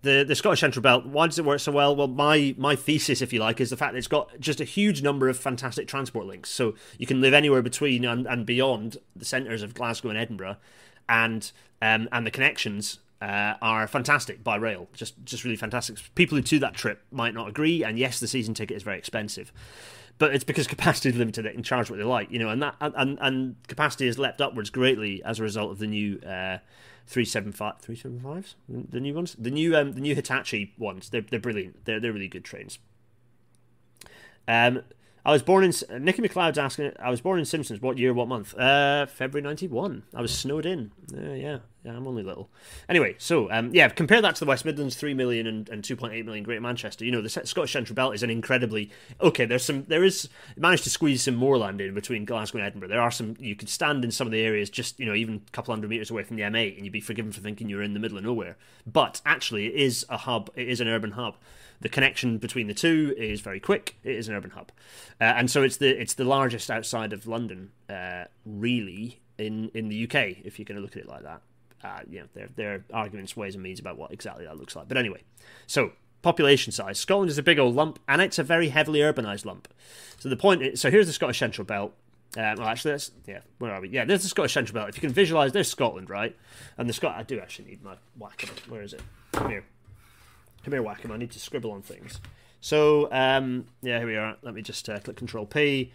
the 0.02 0.26
the 0.28 0.36
Scottish 0.36 0.62
Central 0.62 0.82
Belt. 0.82 1.06
Why 1.06 1.28
does 1.28 1.38
it 1.38 1.46
work 1.46 1.60
so 1.60 1.72
well? 1.72 1.96
Well, 1.96 2.08
my 2.08 2.56
my 2.58 2.76
thesis, 2.76 3.22
if 3.22 3.32
you 3.32 3.40
like, 3.40 3.62
is 3.62 3.70
the 3.70 3.78
fact 3.78 3.94
that 3.94 4.00
it's 4.00 4.08
got 4.08 4.40
just 4.40 4.60
a 4.60 4.66
huge 4.66 5.02
number 5.02 5.30
of 5.30 5.38
fantastic 5.38 5.88
transport 5.88 6.26
links. 6.26 6.50
So 6.50 6.76
you 6.98 7.06
can 7.06 7.22
live 7.22 7.34
anywhere 7.34 7.62
between 7.62 8.04
and, 8.04 8.26
and 8.26 8.46
beyond 8.46 8.98
the 9.16 9.26
centres 9.26 9.62
of 9.62 9.74
Glasgow 9.74 10.10
and 10.10 10.18
Edinburgh, 10.18 10.58
and 11.08 11.52
um, 11.82 12.10
and 12.12 12.26
the 12.26 12.32
connections 12.32 13.00
uh, 13.22 13.56
are 13.62 13.88
fantastic 13.88 14.44
by 14.44 14.56
rail. 14.56 14.88
Just 14.94 15.24
just 15.24 15.44
really 15.44 15.56
fantastic. 15.56 15.98
People 16.16 16.36
who 16.36 16.42
do 16.42 16.60
that 16.60 16.74
trip 16.74 17.04
might 17.12 17.36
not 17.36 17.48
agree, 17.48 17.84
and 17.84 18.00
yes, 18.00 18.20
the 18.20 18.28
season 18.28 18.56
ticket 18.56 18.76
is 18.76 18.84
very 18.84 18.98
expensive, 18.98 19.54
but 20.18 20.34
it's 20.34 20.44
because 20.44 20.66
capacity 20.76 21.10
is 21.10 21.16
limited. 21.16 21.46
They 21.46 21.52
can 21.52 21.64
charge 21.64 21.92
what 21.92 21.98
they 21.98 22.06
like, 22.06 22.32
you 22.32 22.40
know, 22.40 22.50
and 22.50 22.64
that 22.64 22.76
and 22.82 23.20
and 23.22 23.56
capacity 23.68 24.08
has 24.08 24.18
leapt 24.18 24.42
upwards 24.42 24.72
greatly 24.72 25.24
as 25.24 25.40
a 25.40 25.44
result 25.44 25.72
of 25.72 25.78
the 25.78 25.88
new. 25.88 26.20
Uh, 26.20 26.58
375 27.08 27.82
375s 27.82 28.56
the 28.90 29.00
new 29.00 29.14
ones? 29.14 29.36
The 29.38 29.52
new 29.52 29.76
um, 29.76 29.94
the 29.94 30.02
new 30.02 30.16
Hitachi 30.16 30.74
ones 30.78 31.10
they're, 31.10 31.22
they're 31.22 31.40
brilliant. 31.40 31.86
They're, 31.86 32.00
they're 32.00 32.14
really 32.14 32.28
good 32.28 32.44
trains. 32.44 32.80
Um 34.48 34.82
I 35.26 35.32
was 35.32 35.42
born 35.42 35.64
in 35.64 35.74
Nicky 36.04 36.22
McLeod's 36.22 36.58
asking. 36.58 36.92
I 37.00 37.10
was 37.10 37.22
born 37.22 37.40
in 37.40 37.46
Simpsons. 37.46 37.82
What 37.82 37.98
year? 37.98 38.14
What 38.14 38.28
month? 38.28 38.58
Uh, 38.58 39.06
February 39.06 39.42
ninety 39.42 39.68
one. 39.68 40.04
I 40.14 40.22
was 40.22 40.38
snowed 40.38 40.66
in. 40.66 40.92
Uh, 41.16 41.32
yeah, 41.32 41.60
yeah. 41.86 41.92
I'm 41.96 42.06
only 42.06 42.24
little. 42.24 42.50
Anyway, 42.90 43.16
so 43.20 43.50
um, 43.50 43.70
yeah. 43.74 43.88
Compare 43.88 44.22
that 44.22 44.36
to 44.36 44.40
the 44.42 44.50
West 44.50 44.66
Midlands, 44.66 44.98
three 44.98 45.14
million 45.14 45.48
and, 45.48 45.70
and 45.70 45.82
two 45.82 45.96
point 45.96 46.14
eight 46.14 46.26
million 46.26 46.44
Greater 46.44 46.60
Manchester. 46.60 47.06
You 47.06 47.12
know, 47.12 47.22
the 47.22 47.30
Scottish 47.30 47.72
Central 47.72 47.96
Belt 47.96 48.16
is 48.16 48.22
an 48.24 48.30
incredibly 48.30 48.92
okay. 49.22 49.46
There's 49.46 49.64
some. 49.64 49.86
There 49.86 50.04
is 50.04 50.28
managed 50.58 50.84
to 50.84 50.90
squeeze 50.90 51.24
some 51.24 51.36
moorland 51.36 51.80
in 51.80 51.94
between 51.94 52.26
Glasgow 52.26 52.58
and 52.58 52.68
Edinburgh. 52.68 52.90
There 52.90 53.02
are 53.02 53.12
some. 53.12 53.38
You 53.40 53.56
could 53.56 53.70
stand 53.70 54.04
in 54.04 54.12
some 54.12 54.28
of 54.28 54.34
the 54.34 54.42
areas 54.42 54.70
just 54.70 55.00
you 55.00 55.06
know 55.06 55.14
even 55.14 55.36
a 55.48 55.52
couple 55.52 55.74
hundred 55.74 55.90
meters 55.90 56.12
away 56.12 56.24
from 56.24 56.36
the 56.36 56.44
M8, 56.44 56.76
and 56.76 56.86
you'd 56.86 56.92
be 56.92 57.00
forgiven 57.00 57.32
for 57.32 57.40
thinking 57.40 57.70
you're 57.70 57.82
in 57.82 57.94
the 57.94 58.00
middle 58.02 58.18
of 58.18 58.26
nowhere. 58.26 58.58
But 58.86 59.22
actually, 59.26 59.68
it 59.68 59.76
is 59.76 60.06
a 60.10 60.18
hub. 60.18 60.50
It 60.58 60.68
is 60.68 60.82
an 60.82 60.90
urban 60.90 61.12
hub 61.12 61.38
the 61.84 61.90
connection 61.90 62.38
between 62.38 62.68
the 62.68 62.74
two 62.74 63.14
is 63.18 63.42
very 63.42 63.60
quick. 63.60 63.98
It 64.04 64.16
is 64.16 64.30
an 64.30 64.36
urban 64.36 64.52
hub, 64.52 64.72
uh, 65.22 65.26
and 65.26 65.52
so 65.52 65.62
it's 65.62 65.78
the 65.78 65.90
it's 65.90 66.14
the 66.16 66.24
largest 66.24 66.72
outside 66.72 67.14
of 67.14 67.28
London, 67.28 67.72
uh, 67.90 68.26
really 68.46 69.20
in 69.38 69.70
in 69.74 69.90
the 69.90 70.06
UK. 70.06 70.38
If 70.44 70.58
you're 70.58 70.66
going 70.66 70.78
to 70.78 70.82
look 70.82 70.96
at 70.96 71.04
it 71.04 71.10
like 71.10 71.24
that, 71.24 71.42
uh, 71.84 72.00
you 72.10 72.22
know, 72.22 72.28
there 72.34 72.50
there 72.56 72.74
are 72.74 72.84
arguments, 72.94 73.36
ways, 73.36 73.54
and 73.54 73.64
means 73.64 73.82
about 73.82 73.98
what 73.98 74.12
exactly 74.12 74.46
that 74.46 74.58
looks 74.58 74.76
like. 74.76 74.88
But 74.88 74.98
anyway, 74.98 75.24
so 75.68 75.92
population 76.22 76.72
size, 76.72 76.98
Scotland 76.98 77.30
is 77.30 77.38
a 77.38 77.44
big 77.44 77.60
old 77.60 77.76
lump, 77.76 78.00
and 78.08 78.22
it's 78.22 78.40
a 78.40 78.44
very 78.44 78.70
heavily 78.70 79.00
urbanised 79.00 79.46
lump. 79.46 79.68
So 80.20 80.30
the 80.30 80.38
point, 80.38 80.62
is, 80.62 80.80
so 80.82 80.90
here's 80.90 81.08
the 81.08 81.14
Scottish 81.14 81.38
Central 81.38 81.66
Belt. 81.66 81.94
Um, 82.38 82.56
well, 82.58 82.68
actually, 82.68 82.92
that's 82.92 83.12
yeah. 83.28 83.42
Where 83.60 83.74
are 83.74 83.82
we? 83.82 83.90
Yeah, 83.90 84.06
there's 84.06 84.24
the 84.24 84.30
Scottish 84.30 84.54
Central 84.54 84.74
Belt. 84.74 84.88
If 84.88 84.96
you 84.96 85.02
can 85.02 85.12
visualise, 85.12 85.52
there's 85.52 85.68
Scotland, 85.68 86.10
right? 86.10 86.34
And 86.78 86.88
the 86.88 86.94
Scot. 86.94 87.16
I 87.16 87.24
do 87.24 87.40
actually 87.42 87.66
need 87.66 87.84
my 87.84 87.96
whacker. 88.18 88.48
Where 88.70 88.82
is 88.82 88.94
it? 88.94 89.02
Come 89.34 89.50
here. 89.50 89.66
Come 90.64 90.74
here, 90.74 90.84
Wacom. 90.84 91.12
I 91.12 91.18
need 91.18 91.32
to 91.32 91.40
scribble 91.40 91.72
on 91.72 91.82
things. 91.82 92.22
So, 92.62 93.12
um, 93.12 93.66
yeah, 93.82 93.98
here 94.00 94.08
we 94.08 94.16
are. 94.16 94.38
Let 94.42 94.54
me 94.54 94.62
just 94.62 94.88
uh, 94.88 95.00
click 95.00 95.18
Control 95.18 95.46
P. 95.46 95.92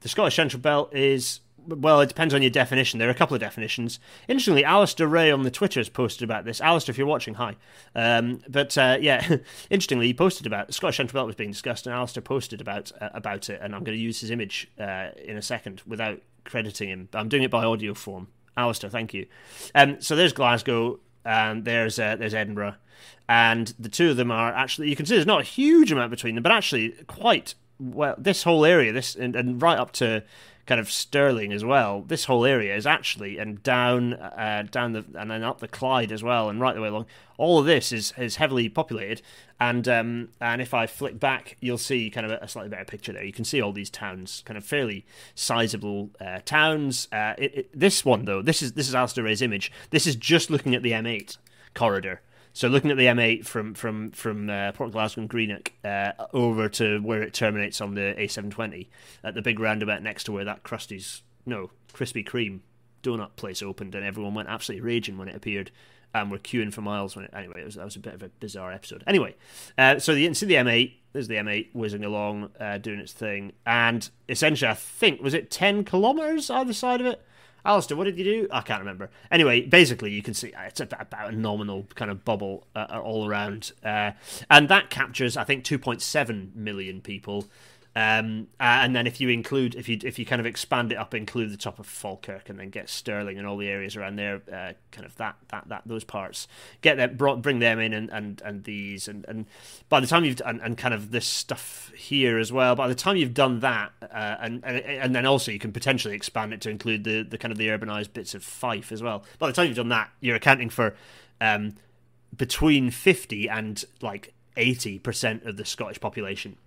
The 0.00 0.08
Scottish 0.08 0.36
Central 0.36 0.60
Belt 0.60 0.94
is 0.94 1.40
well, 1.66 2.00
it 2.00 2.08
depends 2.08 2.32
on 2.32 2.42
your 2.42 2.50
definition. 2.50 2.98
There 2.98 3.08
are 3.08 3.12
a 3.12 3.14
couple 3.14 3.34
of 3.34 3.40
definitions. 3.40 3.98
Interestingly, 4.28 4.64
Alistair 4.64 5.08
Ray 5.08 5.30
on 5.30 5.42
the 5.42 5.50
Twitter 5.50 5.80
has 5.80 5.88
posted 5.88 6.22
about 6.22 6.44
this. 6.44 6.60
Alistair, 6.60 6.92
if 6.92 6.98
you're 6.98 7.06
watching, 7.06 7.34
hi. 7.34 7.56
Um, 7.94 8.40
but 8.48 8.76
uh, 8.78 8.98
yeah, 9.00 9.38
interestingly, 9.70 10.06
he 10.06 10.14
posted 10.14 10.46
about 10.46 10.68
the 10.68 10.72
Scottish 10.72 10.96
Central 10.96 11.18
Belt 11.18 11.26
was 11.26 11.36
being 11.36 11.50
discussed, 11.50 11.86
and 11.86 11.94
Alistair 11.94 12.22
posted 12.22 12.60
about 12.60 12.92
uh, 13.00 13.10
about 13.14 13.50
it. 13.50 13.60
And 13.62 13.74
I'm 13.74 13.84
going 13.84 13.96
to 13.96 14.02
use 14.02 14.20
his 14.20 14.30
image 14.30 14.70
uh, 14.78 15.08
in 15.22 15.36
a 15.36 15.42
second 15.42 15.82
without 15.86 16.20
crediting 16.44 16.88
him. 16.88 17.08
I'm 17.12 17.28
doing 17.28 17.42
it 17.42 17.50
by 17.50 17.64
audio 17.64 17.94
form. 17.94 18.28
Alistair, 18.56 18.88
thank 18.88 19.12
you. 19.12 19.26
Um, 19.74 20.00
so 20.00 20.16
there's 20.16 20.32
Glasgow, 20.32 21.00
and 21.26 21.64
there's 21.64 21.98
uh, 21.98 22.16
there's 22.16 22.34
Edinburgh, 22.34 22.76
and 23.28 23.74
the 23.78 23.88
two 23.88 24.10
of 24.10 24.16
them 24.16 24.30
are 24.30 24.52
actually 24.52 24.88
you 24.88 24.96
can 24.96 25.04
see 25.04 25.14
there's 25.14 25.26
not 25.26 25.40
a 25.40 25.44
huge 25.44 25.92
amount 25.92 26.10
between 26.10 26.34
them, 26.36 26.42
but 26.42 26.52
actually 26.52 26.90
quite 27.06 27.54
well. 27.78 28.14
This 28.16 28.44
whole 28.44 28.64
area, 28.64 28.92
this 28.92 29.14
and, 29.14 29.34
and 29.34 29.60
right 29.60 29.78
up 29.78 29.92
to 29.92 30.22
kind 30.66 30.80
of 30.80 30.90
Stirling 30.90 31.52
as 31.52 31.64
well. 31.64 32.02
This 32.02 32.24
whole 32.24 32.44
area 32.44 32.74
is 32.74 32.86
actually 32.86 33.38
and 33.38 33.62
down 33.62 34.14
uh, 34.14 34.64
down 34.70 34.92
the 34.92 35.04
and 35.14 35.30
then 35.30 35.42
up 35.42 35.60
the 35.60 35.68
Clyde 35.68 36.12
as 36.12 36.22
well, 36.22 36.48
and 36.48 36.60
right 36.60 36.74
the 36.74 36.80
way 36.80 36.88
along. 36.88 37.06
All 37.38 37.58
of 37.58 37.66
this 37.66 37.92
is 37.92 38.12
is 38.16 38.36
heavily 38.36 38.68
populated, 38.68 39.22
and 39.60 39.86
um, 39.88 40.28
and 40.40 40.60
if 40.60 40.74
I 40.74 40.86
flick 40.86 41.20
back, 41.20 41.56
you'll 41.60 41.78
see 41.78 42.10
kind 42.10 42.30
of 42.30 42.32
a, 42.42 42.48
slightly 42.48 42.70
better 42.70 42.84
picture 42.84 43.12
there. 43.12 43.24
You 43.24 43.32
can 43.32 43.44
see 43.44 43.60
all 43.60 43.72
these 43.72 43.90
towns, 43.90 44.42
kind 44.44 44.58
of 44.58 44.64
fairly 44.64 45.06
sizable 45.34 46.10
uh, 46.20 46.40
towns. 46.44 47.08
Uh, 47.12 47.34
it, 47.38 47.54
it, 47.54 47.70
this 47.78 48.04
one 48.04 48.24
though, 48.24 48.42
this 48.42 48.62
is 48.62 48.72
this 48.72 48.88
is 48.88 48.94
Alistair 48.94 49.24
Ray's 49.24 49.42
image. 49.42 49.70
This 49.90 50.06
is 50.06 50.16
just 50.16 50.50
looking 50.50 50.74
at 50.74 50.82
the 50.82 50.92
M8 50.92 51.36
corridor. 51.74 52.20
So 52.56 52.68
looking 52.68 52.90
at 52.90 52.96
the 52.96 53.04
M8 53.04 53.44
from 53.44 53.74
from 53.74 54.12
from 54.12 54.48
uh, 54.48 54.72
Port 54.72 54.90
Glasgow 54.90 55.20
and 55.20 55.28
Greenock 55.28 55.72
uh, 55.84 56.12
over 56.32 56.70
to 56.70 57.00
where 57.00 57.22
it 57.22 57.34
terminates 57.34 57.82
on 57.82 57.94
the 57.94 58.14
A720 58.16 58.86
at 59.22 59.34
the 59.34 59.42
big 59.42 59.60
roundabout 59.60 60.02
next 60.02 60.24
to 60.24 60.32
where 60.32 60.46
that 60.46 60.62
Krusty's 60.62 61.20
no 61.44 61.70
Krispy 61.92 62.26
Kreme 62.26 62.60
donut 63.02 63.36
place 63.36 63.62
opened, 63.62 63.94
and 63.94 64.06
everyone 64.06 64.32
went 64.32 64.48
absolutely 64.48 64.86
raging 64.86 65.18
when 65.18 65.28
it 65.28 65.36
appeared, 65.36 65.70
and 66.14 66.30
we're 66.30 66.38
queuing 66.38 66.72
for 66.72 66.80
miles 66.80 67.14
when 67.14 67.26
it. 67.26 67.30
Anyway, 67.34 67.60
it 67.60 67.66
was 67.66 67.74
that 67.74 67.84
was 67.84 67.96
a 67.96 68.00
bit 68.00 68.14
of 68.14 68.22
a 68.22 68.30
bizarre 68.40 68.72
episode. 68.72 69.04
Anyway, 69.06 69.36
uh, 69.76 69.98
so 69.98 70.14
the 70.14 70.32
see 70.32 70.46
the 70.46 70.54
M8. 70.54 70.94
There's 71.12 71.28
the 71.28 71.34
M8 71.34 71.74
whizzing 71.74 72.06
along, 72.06 72.52
uh, 72.58 72.78
doing 72.78 73.00
its 73.00 73.12
thing, 73.12 73.52
and 73.66 74.08
essentially, 74.30 74.70
I 74.70 74.74
think 74.74 75.20
was 75.20 75.34
it 75.34 75.50
ten 75.50 75.84
kilometers 75.84 76.48
either 76.48 76.72
side 76.72 77.02
of 77.02 77.06
it 77.06 77.22
Alistair, 77.66 77.96
what 77.96 78.04
did 78.04 78.16
you 78.16 78.24
do? 78.24 78.48
I 78.52 78.60
can't 78.60 78.78
remember. 78.78 79.10
Anyway, 79.30 79.62
basically, 79.62 80.12
you 80.12 80.22
can 80.22 80.34
see 80.34 80.52
uh, 80.52 80.62
it's 80.62 80.80
about 80.80 81.32
a 81.32 81.32
nominal 81.32 81.88
kind 81.96 82.10
of 82.10 82.24
bubble 82.24 82.66
uh, 82.76 82.86
uh, 82.88 83.00
all 83.00 83.28
around, 83.28 83.72
uh, 83.84 84.12
and 84.48 84.68
that 84.68 84.88
captures, 84.88 85.36
I 85.36 85.42
think, 85.42 85.64
2.7 85.64 86.54
million 86.54 87.00
people 87.00 87.46
um, 87.96 88.48
uh, 88.60 88.84
and 88.84 88.94
then 88.94 89.06
if 89.06 89.22
you 89.22 89.30
include, 89.30 89.74
if 89.74 89.88
you 89.88 89.98
if 90.04 90.18
you 90.18 90.26
kind 90.26 90.38
of 90.38 90.44
expand 90.44 90.92
it 90.92 90.96
up, 90.96 91.14
include 91.14 91.50
the 91.50 91.56
top 91.56 91.78
of 91.78 91.86
Falkirk, 91.86 92.50
and 92.50 92.60
then 92.60 92.68
get 92.68 92.90
Stirling 92.90 93.38
and 93.38 93.46
all 93.46 93.56
the 93.56 93.68
areas 93.68 93.96
around 93.96 94.16
there, 94.16 94.42
uh, 94.52 94.74
kind 94.92 95.06
of 95.06 95.16
that 95.16 95.36
that 95.48 95.66
that 95.68 95.82
those 95.86 96.04
parts, 96.04 96.46
get 96.82 96.98
them 96.98 97.16
brought, 97.16 97.40
bring 97.40 97.58
them 97.58 97.80
in, 97.80 97.94
and 97.94 98.10
and 98.12 98.42
and 98.44 98.64
these, 98.64 99.08
and 99.08 99.24
and 99.26 99.46
by 99.88 99.98
the 99.98 100.06
time 100.06 100.26
you've 100.26 100.42
and, 100.44 100.60
and 100.60 100.76
kind 100.76 100.92
of 100.92 101.10
this 101.10 101.26
stuff 101.26 101.90
here 101.96 102.38
as 102.38 102.52
well. 102.52 102.76
By 102.76 102.86
the 102.86 102.94
time 102.94 103.16
you've 103.16 103.32
done 103.32 103.60
that, 103.60 103.92
uh, 104.02 104.36
and, 104.40 104.62
and 104.62 104.76
and 104.80 105.16
then 105.16 105.24
also 105.24 105.50
you 105.50 105.58
can 105.58 105.72
potentially 105.72 106.14
expand 106.14 106.52
it 106.52 106.60
to 106.60 106.70
include 106.70 107.04
the 107.04 107.22
the 107.22 107.38
kind 107.38 107.50
of 107.50 107.56
the 107.56 107.68
urbanized 107.68 108.12
bits 108.12 108.34
of 108.34 108.44
Fife 108.44 108.92
as 108.92 109.02
well. 109.02 109.24
By 109.38 109.46
the 109.46 109.54
time 109.54 109.68
you've 109.68 109.76
done 109.76 109.88
that, 109.88 110.10
you're 110.20 110.36
accounting 110.36 110.68
for 110.68 110.94
um, 111.40 111.76
between 112.36 112.90
fifty 112.90 113.48
and 113.48 113.82
like 114.02 114.34
eighty 114.58 114.98
percent 114.98 115.44
of 115.44 115.56
the 115.56 115.64
Scottish 115.64 115.98
population. 115.98 116.58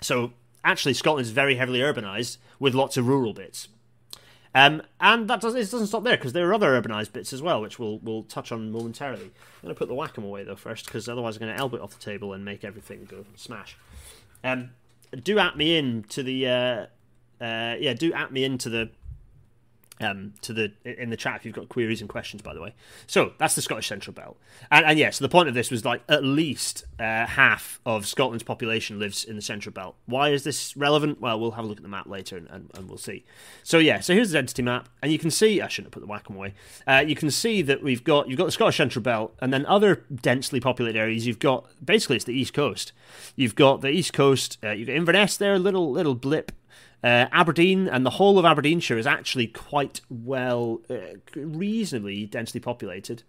So 0.00 0.32
actually 0.64 0.94
Scotland 0.94 1.26
is 1.26 1.32
very 1.32 1.56
heavily 1.56 1.80
urbanised 1.80 2.38
with 2.58 2.74
lots 2.74 2.96
of 2.96 3.06
rural 3.06 3.32
bits. 3.32 3.68
Um, 4.54 4.82
and 5.00 5.28
that 5.28 5.40
does, 5.40 5.54
it 5.54 5.70
doesn't 5.70 5.86
stop 5.86 6.02
there 6.02 6.16
because 6.16 6.32
there 6.32 6.48
are 6.48 6.54
other 6.54 6.80
urbanised 6.80 7.12
bits 7.12 7.32
as 7.32 7.40
well, 7.40 7.60
which 7.60 7.78
we'll 7.78 7.98
we'll 7.98 8.24
touch 8.24 8.50
on 8.50 8.72
momentarily. 8.72 9.24
I'm 9.24 9.62
going 9.62 9.74
to 9.74 9.78
put 9.78 9.88
the 9.88 9.94
Wacom 9.94 10.24
away 10.24 10.42
though 10.42 10.56
first 10.56 10.86
because 10.86 11.08
otherwise 11.08 11.36
I'm 11.36 11.40
going 11.40 11.54
to 11.54 11.58
elbow 11.58 11.76
it 11.76 11.82
off 11.82 11.96
the 11.96 12.04
table 12.04 12.32
and 12.32 12.44
make 12.44 12.64
everything 12.64 13.06
go 13.08 13.24
smash. 13.36 13.76
Um, 14.42 14.70
do 15.22 15.38
at 15.38 15.56
me 15.56 15.76
in 15.76 16.02
to 16.04 16.22
the 16.22 16.48
uh, 16.48 16.86
uh, 17.44 17.76
yeah, 17.78 17.94
do 17.94 18.12
at 18.12 18.32
me 18.32 18.44
into 18.44 18.68
the 18.68 18.90
um, 20.00 20.34
to 20.40 20.52
the 20.52 20.72
in 20.84 21.10
the 21.10 21.16
chat 21.16 21.36
if 21.36 21.44
you've 21.44 21.54
got 21.54 21.68
queries 21.68 22.00
and 22.00 22.08
questions. 22.08 22.42
By 22.42 22.54
the 22.54 22.60
way, 22.60 22.74
so 23.06 23.32
that's 23.38 23.54
the 23.54 23.62
Scottish 23.62 23.86
Central 23.86 24.14
Belt, 24.14 24.38
and, 24.70 24.84
and 24.86 24.98
yeah, 24.98 25.10
so 25.10 25.24
the 25.24 25.28
point 25.28 25.48
of 25.48 25.54
this 25.54 25.70
was 25.70 25.84
like 25.84 26.02
at 26.08 26.24
least 26.24 26.84
uh, 26.98 27.26
half 27.26 27.80
of 27.84 28.06
Scotland's 28.06 28.42
population 28.42 28.98
lives 28.98 29.24
in 29.24 29.36
the 29.36 29.42
Central 29.42 29.72
Belt. 29.72 29.96
Why 30.06 30.30
is 30.30 30.44
this 30.44 30.76
relevant? 30.76 31.20
Well, 31.20 31.38
we'll 31.38 31.52
have 31.52 31.64
a 31.64 31.68
look 31.68 31.78
at 31.78 31.82
the 31.82 31.88
map 31.88 32.06
later 32.06 32.36
and, 32.36 32.48
and, 32.50 32.70
and 32.74 32.88
we'll 32.88 32.98
see. 32.98 33.24
So 33.62 33.78
yeah, 33.78 34.00
so 34.00 34.14
here's 34.14 34.30
the 34.30 34.38
density 34.38 34.62
map, 34.62 34.88
and 35.02 35.12
you 35.12 35.18
can 35.18 35.30
see 35.30 35.60
I 35.60 35.68
shouldn't 35.68 35.94
have 35.94 36.02
put 36.02 36.06
the 36.06 36.12
Wacom 36.12 36.36
away. 36.36 36.54
Uh, 36.86 37.04
you 37.06 37.14
can 37.14 37.30
see 37.30 37.62
that 37.62 37.82
we've 37.82 38.04
got 38.04 38.28
you've 38.28 38.38
got 38.38 38.46
the 38.46 38.52
Scottish 38.52 38.76
Central 38.76 39.02
Belt, 39.02 39.34
and 39.40 39.52
then 39.52 39.66
other 39.66 40.04
densely 40.14 40.60
populated 40.60 40.98
areas. 40.98 41.26
You've 41.26 41.38
got 41.38 41.66
basically 41.84 42.16
it's 42.16 42.24
the 42.24 42.34
East 42.34 42.54
Coast. 42.54 42.92
You've 43.36 43.54
got 43.54 43.80
the 43.80 43.88
East 43.88 44.12
Coast. 44.12 44.58
Uh, 44.64 44.70
you've 44.70 44.88
got 44.88 44.96
Inverness 44.96 45.36
there, 45.36 45.58
little 45.58 45.90
little 45.90 46.14
blip 46.14 46.52
uh, 47.02 47.26
Aberdeen 47.32 47.88
and 47.88 48.04
the 48.04 48.10
whole 48.10 48.38
of 48.38 48.44
Aberdeenshire 48.44 48.98
is 48.98 49.06
actually 49.06 49.46
quite 49.46 50.00
well, 50.10 50.80
uh, 50.90 51.16
reasonably 51.34 52.26
densely 52.26 52.60
populated. 52.60 53.22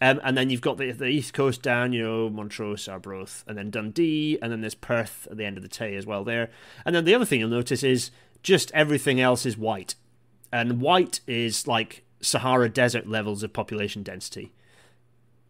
Um, 0.00 0.20
and 0.24 0.36
then 0.36 0.50
you've 0.50 0.60
got 0.60 0.76
the, 0.76 0.90
the 0.90 1.06
east 1.06 1.32
coast 1.32 1.62
down, 1.62 1.92
you 1.92 2.02
know, 2.02 2.28
Montrose, 2.28 2.88
Arbroath, 2.88 3.44
and 3.46 3.56
then 3.56 3.70
Dundee, 3.70 4.38
and 4.42 4.50
then 4.50 4.60
there's 4.60 4.74
Perth 4.74 5.28
at 5.30 5.36
the 5.36 5.44
end 5.44 5.56
of 5.56 5.62
the 5.62 5.68
Tay 5.68 5.94
as 5.94 6.04
well 6.04 6.24
there. 6.24 6.50
And 6.84 6.94
then 6.94 7.04
the 7.04 7.14
other 7.14 7.24
thing 7.24 7.40
you'll 7.40 7.48
notice 7.48 7.82
is 7.82 8.10
just 8.42 8.72
everything 8.72 9.20
else 9.20 9.46
is 9.46 9.56
white. 9.56 9.94
And 10.52 10.80
white 10.80 11.20
is 11.26 11.66
like 11.66 12.04
Sahara 12.20 12.68
Desert 12.68 13.08
levels 13.08 13.42
of 13.42 13.52
population 13.52 14.02
density. 14.02 14.52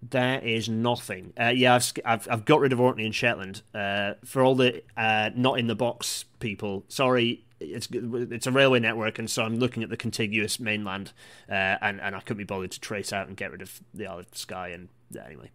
There 0.02 0.38
is 0.40 0.68
nothing. 0.68 1.32
Uh, 1.40 1.48
yeah, 1.48 1.74
I've, 1.76 1.92
I've, 2.04 2.28
I've 2.30 2.44
got 2.44 2.60
rid 2.60 2.74
of 2.74 2.80
Orkney 2.80 3.06
and 3.06 3.14
Shetland. 3.14 3.62
Uh, 3.74 4.14
for 4.24 4.42
all 4.42 4.54
the 4.54 4.82
uh, 4.96 5.30
not 5.34 5.58
in 5.58 5.66
the 5.66 5.74
box 5.74 6.26
people, 6.40 6.84
sorry, 6.88 7.44
it's 7.64 7.88
it's 7.90 8.46
a 8.46 8.52
railway 8.52 8.80
network, 8.80 9.18
and 9.18 9.30
so 9.30 9.42
I'm 9.42 9.56
looking 9.56 9.82
at 9.82 9.90
the 9.90 9.96
contiguous 9.96 10.60
mainland, 10.60 11.12
uh, 11.48 11.76
and 11.80 12.00
and 12.00 12.14
I 12.14 12.20
couldn't 12.20 12.38
be 12.38 12.44
bothered 12.44 12.72
to 12.72 12.80
trace 12.80 13.12
out 13.12 13.28
and 13.28 13.36
get 13.36 13.52
rid 13.52 13.62
of 13.62 13.80
the 13.92 14.06
Isle 14.06 14.20
of 14.20 14.26
Skye. 14.32 14.68
And 14.68 14.88
anyway, 15.24 15.50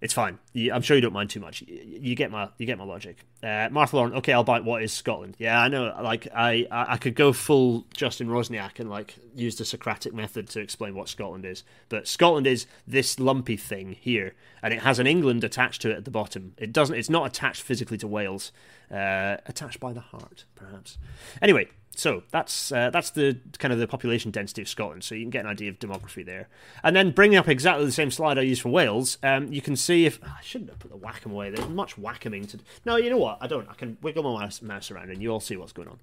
it's 0.00 0.12
fine. 0.12 0.38
I'm 0.72 0.82
sure 0.82 0.94
you 0.94 1.00
don't 1.00 1.14
mind 1.14 1.30
too 1.30 1.40
much. 1.40 1.62
You 1.62 2.14
get 2.14 2.30
my 2.30 2.48
you 2.58 2.66
get 2.66 2.76
my 2.76 2.84
logic. 2.84 3.24
Uh, 3.42 3.68
Martha 3.70 3.96
Lauren, 3.96 4.12
okay, 4.14 4.32
I'll 4.32 4.44
bite. 4.44 4.62
What 4.62 4.82
is 4.82 4.92
Scotland? 4.92 5.36
Yeah, 5.38 5.60
I 5.60 5.68
know. 5.68 5.94
Like 6.02 6.28
I 6.34 6.66
I 6.70 6.98
could 6.98 7.14
go 7.14 7.32
full 7.32 7.86
Justin 7.94 8.28
Roczniak 8.28 8.78
and 8.78 8.90
like 8.90 9.14
use 9.34 9.56
the 9.56 9.64
Socratic 9.64 10.12
method 10.12 10.48
to 10.50 10.60
explain 10.60 10.94
what 10.94 11.08
Scotland 11.08 11.46
is, 11.46 11.64
but 11.88 12.06
Scotland 12.06 12.46
is 12.46 12.66
this 12.86 13.18
lumpy 13.18 13.56
thing 13.56 13.96
here, 13.98 14.34
and 14.62 14.74
it 14.74 14.82
has 14.82 14.98
an 14.98 15.06
England 15.06 15.44
attached 15.44 15.80
to 15.82 15.90
it 15.90 15.96
at 15.96 16.04
the 16.04 16.10
bottom. 16.10 16.52
It 16.58 16.72
doesn't. 16.72 16.96
It's 16.96 17.10
not 17.10 17.26
attached 17.26 17.62
physically 17.62 17.96
to 17.98 18.06
Wales 18.06 18.52
uh, 18.90 19.36
attached 19.46 19.80
by 19.80 19.92
the 19.92 20.00
heart, 20.00 20.44
perhaps. 20.54 20.98
Anyway, 21.42 21.68
so 21.96 22.22
that's 22.30 22.70
uh, 22.70 22.90
that's 22.90 23.10
the 23.10 23.38
kind 23.58 23.72
of 23.72 23.78
the 23.78 23.88
population 23.88 24.30
density 24.30 24.62
of 24.62 24.68
Scotland. 24.68 25.02
So 25.02 25.14
you 25.14 25.22
can 25.22 25.30
get 25.30 25.44
an 25.44 25.50
idea 25.50 25.70
of 25.70 25.78
demography 25.78 26.24
there. 26.24 26.48
And 26.84 26.94
then 26.94 27.10
bringing 27.10 27.38
up 27.38 27.48
exactly 27.48 27.84
the 27.84 27.92
same 27.92 28.10
slide 28.10 28.38
I 28.38 28.42
used 28.42 28.62
for 28.62 28.68
Wales, 28.68 29.18
um, 29.22 29.52
you 29.52 29.62
can 29.62 29.76
see 29.76 30.04
if 30.04 30.20
oh, 30.22 30.26
I 30.26 30.42
shouldn't 30.42 30.70
have 30.70 30.78
put 30.78 30.90
the 30.90 30.98
Wacom 30.98 31.32
away. 31.32 31.50
There's 31.50 31.68
much 31.68 31.96
Wacoming 31.96 32.46
to. 32.48 32.58
No, 32.84 32.96
you 32.96 33.10
know 33.10 33.16
what? 33.16 33.38
I 33.40 33.46
don't. 33.46 33.68
I 33.68 33.74
can 33.74 33.96
wiggle 34.02 34.22
my 34.22 34.40
mouse, 34.40 34.60
mouse 34.62 34.90
around 34.90 35.10
and 35.10 35.22
you 35.22 35.30
all 35.30 35.40
see 35.40 35.56
what's 35.56 35.72
going 35.72 35.88
on. 35.88 35.98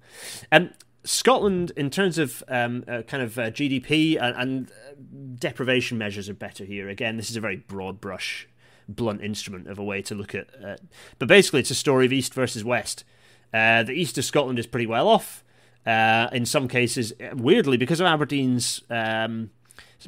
Um, 0.50 0.70
Scotland, 1.04 1.70
in 1.76 1.90
terms 1.90 2.18
of 2.18 2.42
um, 2.48 2.82
uh, 2.88 3.02
kind 3.02 3.22
of 3.22 3.38
uh, 3.38 3.50
GDP 3.50 4.20
and, 4.20 4.36
and 4.36 4.70
uh, 4.70 4.94
deprivation 5.38 5.98
measures, 5.98 6.28
are 6.28 6.34
better 6.34 6.64
here. 6.64 6.88
Again, 6.88 7.18
this 7.18 7.30
is 7.30 7.36
a 7.36 7.40
very 7.40 7.56
broad 7.56 8.00
brush 8.00 8.48
blunt 8.88 9.22
instrument 9.22 9.68
of 9.68 9.78
a 9.78 9.84
way 9.84 10.02
to 10.02 10.14
look 10.14 10.34
at. 10.34 10.48
Uh, 10.62 10.76
but 11.18 11.28
basically, 11.28 11.60
it's 11.60 11.70
a 11.70 11.74
story 11.74 12.06
of 12.06 12.12
East 12.12 12.34
versus 12.34 12.64
West. 12.64 13.04
Uh, 13.52 13.82
the 13.82 13.92
East 13.92 14.18
of 14.18 14.24
Scotland 14.24 14.58
is 14.58 14.66
pretty 14.66 14.86
well 14.86 15.08
off. 15.08 15.44
Uh, 15.86 16.28
in 16.32 16.46
some 16.46 16.66
cases, 16.66 17.12
weirdly, 17.34 17.76
because 17.76 18.00
of 18.00 18.06
Aberdeen's, 18.06 18.82
um, 18.88 19.50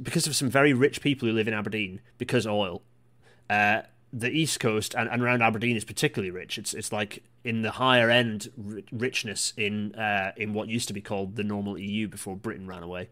because 0.02 0.26
of 0.26 0.34
some 0.34 0.48
very 0.48 0.72
rich 0.72 1.00
people 1.02 1.28
who 1.28 1.34
live 1.34 1.48
in 1.48 1.54
Aberdeen, 1.54 2.00
because 2.18 2.46
oil. 2.46 2.82
Uh, 3.50 3.82
the 4.12 4.30
East 4.30 4.60
Coast 4.60 4.94
and, 4.94 5.08
and 5.10 5.22
around 5.22 5.42
Aberdeen 5.42 5.76
is 5.76 5.84
particularly 5.84 6.30
rich. 6.30 6.58
It's 6.58 6.72
it's 6.72 6.92
like 6.92 7.22
in 7.44 7.62
the 7.62 7.72
higher 7.72 8.10
end 8.10 8.50
richness 8.90 9.52
in 9.56 9.94
uh, 9.94 10.32
in 10.36 10.54
what 10.54 10.68
used 10.68 10.88
to 10.88 10.94
be 10.94 11.00
called 11.02 11.36
the 11.36 11.44
normal 11.44 11.78
EU 11.78 12.08
before 12.08 12.36
Britain 12.36 12.66
ran 12.66 12.82
away. 12.82 13.10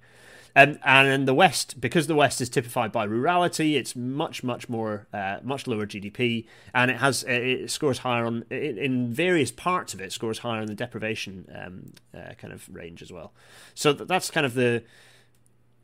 Um, 0.56 0.78
and 0.84 1.08
in 1.08 1.24
the 1.24 1.34
West, 1.34 1.80
because 1.80 2.06
the 2.06 2.14
West 2.14 2.40
is 2.40 2.48
typified 2.48 2.92
by 2.92 3.06
rurality, 3.06 3.76
it's 3.76 3.96
much, 3.96 4.44
much 4.44 4.68
more, 4.68 5.08
uh, 5.12 5.38
much 5.42 5.66
lower 5.66 5.86
GDP, 5.86 6.46
and 6.72 6.90
it 6.90 6.98
has 6.98 7.24
it 7.24 7.70
scores 7.70 7.98
higher 7.98 8.24
on 8.24 8.44
in 8.50 9.12
various 9.12 9.50
parts 9.50 9.94
of 9.94 10.00
it 10.00 10.12
scores 10.12 10.38
higher 10.38 10.60
in 10.60 10.66
the 10.66 10.74
deprivation 10.74 11.50
um, 11.54 11.92
uh, 12.16 12.34
kind 12.34 12.52
of 12.52 12.68
range 12.72 13.02
as 13.02 13.12
well. 13.12 13.32
So 13.74 13.92
that's 13.92 14.30
kind 14.30 14.46
of 14.46 14.54
the 14.54 14.84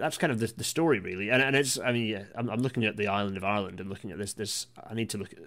that's 0.01 0.19
kind 0.19 0.33
of 0.33 0.41
the, 0.41 0.53
the 0.57 0.65
story 0.65 0.99
really. 0.99 1.31
And, 1.31 1.43
and 1.43 1.55
it's 1.55 1.79
i 1.79 1.93
mean 1.93 2.07
yeah 2.07 2.25
I'm, 2.35 2.49
I'm, 2.49 2.61
looking 2.61 2.85
at 2.85 2.97
the 2.97 3.07
island 3.07 3.37
of 3.37 3.45
ireland 3.45 3.81
and 3.81 3.89
looking 3.89 4.11
at 4.11 4.19
this 4.19 4.33
this 4.33 4.67
i 4.89 4.95
need 4.95 5.11
to 5.11 5.19
look 5.19 5.33
at 5.33 5.39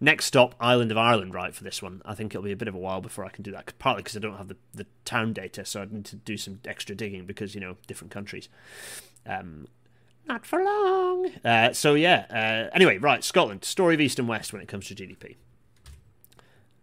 next 0.00 0.26
stop 0.26 0.54
island 0.60 0.90
of 0.90 0.98
ireland 0.98 1.34
right 1.34 1.54
for 1.54 1.64
this 1.64 1.82
one. 1.82 2.02
I 2.04 2.14
think 2.14 2.34
it'll 2.34 2.44
be 2.44 2.52
a 2.52 2.56
bit 2.56 2.68
of 2.68 2.74
a 2.74 2.78
while 2.78 3.00
before 3.00 3.24
i 3.24 3.30
can 3.30 3.42
do 3.42 3.52
that 3.52 3.72
partly 3.78 4.02
because 4.02 4.16
i 4.16 4.20
don't 4.20 4.36
have 4.36 4.48
the, 4.48 4.56
the 4.74 4.86
town 5.04 5.32
data 5.32 5.64
so 5.64 5.82
i 5.82 5.86
need 5.90 6.04
to 6.06 6.16
do 6.16 6.36
some 6.36 6.60
extra 6.64 6.94
digging 6.94 7.24
because 7.24 7.54
you 7.54 7.60
know 7.60 7.76
different 7.86 8.10
countries. 8.10 8.48
Um 9.26 9.68
not 10.28 10.46
for 10.46 10.62
long. 10.62 11.30
Uh, 11.44 11.72
so 11.72 11.94
yeah 11.94 12.26
uh, 12.30 12.74
anyway 12.74 12.98
right 12.98 13.24
scotland 13.24 13.64
story 13.64 13.94
of 13.94 14.00
east 14.00 14.18
and 14.18 14.28
west 14.28 14.52
when 14.52 14.62
it 14.62 14.68
comes 14.68 14.86
to 14.88 14.94
gdp 14.94 15.36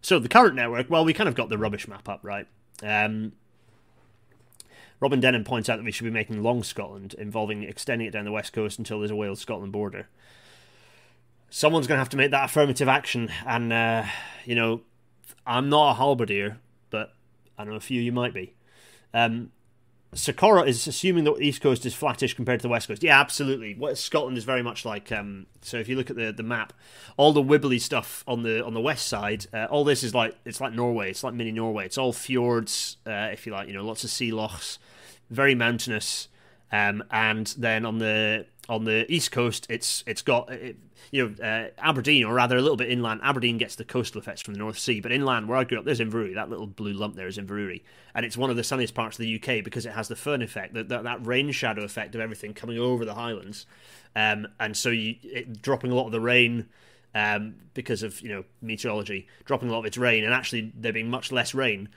so 0.02 0.18
the 0.18 0.28
current 0.28 0.54
network 0.54 0.90
well 0.90 1.04
we 1.04 1.12
kind 1.12 1.28
of 1.28 1.34
got 1.34 1.48
the 1.48 1.58
rubbish 1.58 1.88
map 1.88 2.08
up 2.08 2.20
right? 2.22 2.46
Um, 2.82 3.32
Robin 5.00 5.20
Denham 5.20 5.44
points 5.44 5.68
out 5.68 5.76
that 5.76 5.84
we 5.84 5.92
should 5.92 6.04
be 6.04 6.10
making 6.10 6.42
long 6.42 6.62
Scotland, 6.62 7.14
involving 7.18 7.62
extending 7.62 8.08
it 8.08 8.10
down 8.10 8.24
the 8.24 8.32
west 8.32 8.52
coast 8.52 8.78
until 8.78 8.98
there's 8.98 9.10
a 9.10 9.16
Wales 9.16 9.40
Scotland 9.40 9.72
border. 9.72 10.08
Someone's 11.50 11.86
going 11.86 11.96
to 11.96 12.00
have 12.00 12.10
to 12.10 12.16
make 12.16 12.30
that 12.32 12.44
affirmative 12.46 12.88
action, 12.88 13.30
and 13.46 13.72
uh, 13.72 14.04
you 14.44 14.54
know, 14.54 14.82
I'm 15.46 15.68
not 15.68 15.92
a 15.92 15.94
halberdier, 15.94 16.58
but 16.90 17.14
I 17.56 17.64
know 17.64 17.74
a 17.74 17.80
few 17.80 18.00
you 18.02 18.12
might 18.12 18.34
be. 18.34 18.54
Um, 19.14 19.52
Sakura 20.14 20.62
is 20.62 20.86
assuming 20.86 21.24
that 21.24 21.36
the 21.36 21.42
east 21.42 21.60
coast 21.60 21.84
is 21.84 21.94
flattish 21.94 22.34
compared 22.34 22.60
to 22.60 22.62
the 22.62 22.70
west 22.70 22.88
coast. 22.88 23.02
Yeah, 23.02 23.20
absolutely. 23.20 23.74
What 23.74 23.98
Scotland 23.98 24.38
is 24.38 24.44
very 24.44 24.62
much 24.62 24.84
like. 24.84 25.12
Um, 25.12 25.46
so 25.60 25.76
if 25.76 25.88
you 25.88 25.96
look 25.96 26.08
at 26.08 26.16
the, 26.16 26.32
the 26.32 26.42
map, 26.42 26.72
all 27.16 27.32
the 27.32 27.42
wibbly 27.42 27.80
stuff 27.80 28.24
on 28.26 28.42
the 28.42 28.64
on 28.64 28.72
the 28.72 28.80
west 28.80 29.06
side, 29.06 29.46
uh, 29.52 29.66
all 29.66 29.84
this 29.84 30.02
is 30.02 30.14
like 30.14 30.34
it's 30.46 30.60
like 30.60 30.72
Norway. 30.72 31.10
It's 31.10 31.22
like 31.22 31.34
mini 31.34 31.52
Norway. 31.52 31.84
It's 31.84 31.98
all 31.98 32.12
fjords, 32.12 32.96
uh, 33.06 33.28
if 33.32 33.46
you 33.46 33.52
like. 33.52 33.68
You 33.68 33.74
know, 33.74 33.84
lots 33.84 34.02
of 34.02 34.10
sea 34.10 34.32
lochs, 34.32 34.78
very 35.30 35.54
mountainous. 35.54 36.28
Um, 36.72 37.04
and 37.10 37.46
then 37.58 37.84
on 37.84 37.98
the 37.98 38.46
on 38.68 38.84
the 38.84 39.10
east 39.10 39.32
coast, 39.32 39.66
it's 39.70 40.04
it's 40.06 40.20
got 40.20 40.52
it, 40.52 40.76
you 41.10 41.26
know 41.26 41.44
uh, 41.44 41.68
Aberdeen, 41.78 42.24
or 42.24 42.34
rather 42.34 42.56
a 42.56 42.60
little 42.60 42.76
bit 42.76 42.90
inland. 42.90 43.20
Aberdeen 43.22 43.56
gets 43.56 43.76
the 43.76 43.84
coastal 43.84 44.20
effects 44.20 44.42
from 44.42 44.54
the 44.54 44.58
North 44.58 44.78
Sea, 44.78 45.00
but 45.00 45.10
inland 45.10 45.48
where 45.48 45.56
I 45.56 45.64
grew 45.64 45.78
up, 45.78 45.84
there's 45.86 46.00
Inverurie. 46.00 46.34
That 46.34 46.50
little 46.50 46.66
blue 46.66 46.92
lump 46.92 47.16
there 47.16 47.26
is 47.26 47.38
Inverurie, 47.38 47.82
and 48.14 48.26
it's 48.26 48.36
one 48.36 48.50
of 48.50 48.56
the 48.56 48.64
sunniest 48.64 48.94
parts 48.94 49.18
of 49.18 49.22
the 49.22 49.36
UK 49.36 49.64
because 49.64 49.86
it 49.86 49.92
has 49.92 50.08
the 50.08 50.14
föhn 50.14 50.42
effect, 50.42 50.74
that 50.74 50.88
that, 50.90 51.04
that 51.04 51.26
rain 51.26 51.50
shadow 51.50 51.82
effect 51.82 52.14
of 52.14 52.20
everything 52.20 52.52
coming 52.52 52.78
over 52.78 53.04
the 53.04 53.14
Highlands, 53.14 53.64
um, 54.14 54.46
and 54.60 54.76
so 54.76 54.90
you 54.90 55.16
it, 55.22 55.62
dropping 55.62 55.90
a 55.90 55.94
lot 55.94 56.06
of 56.06 56.12
the 56.12 56.20
rain. 56.20 56.68
Um, 57.14 57.54
because 57.72 58.02
of 58.02 58.20
you 58.20 58.28
know 58.28 58.44
meteorology 58.60 59.28
dropping 59.46 59.70
a 59.70 59.72
lot 59.72 59.78
of 59.78 59.86
its 59.86 59.96
rain 59.96 60.24
and 60.24 60.34
actually 60.34 60.72
there 60.76 60.92
being 60.92 61.08
much 61.08 61.32
less 61.32 61.54
rain 61.54 61.88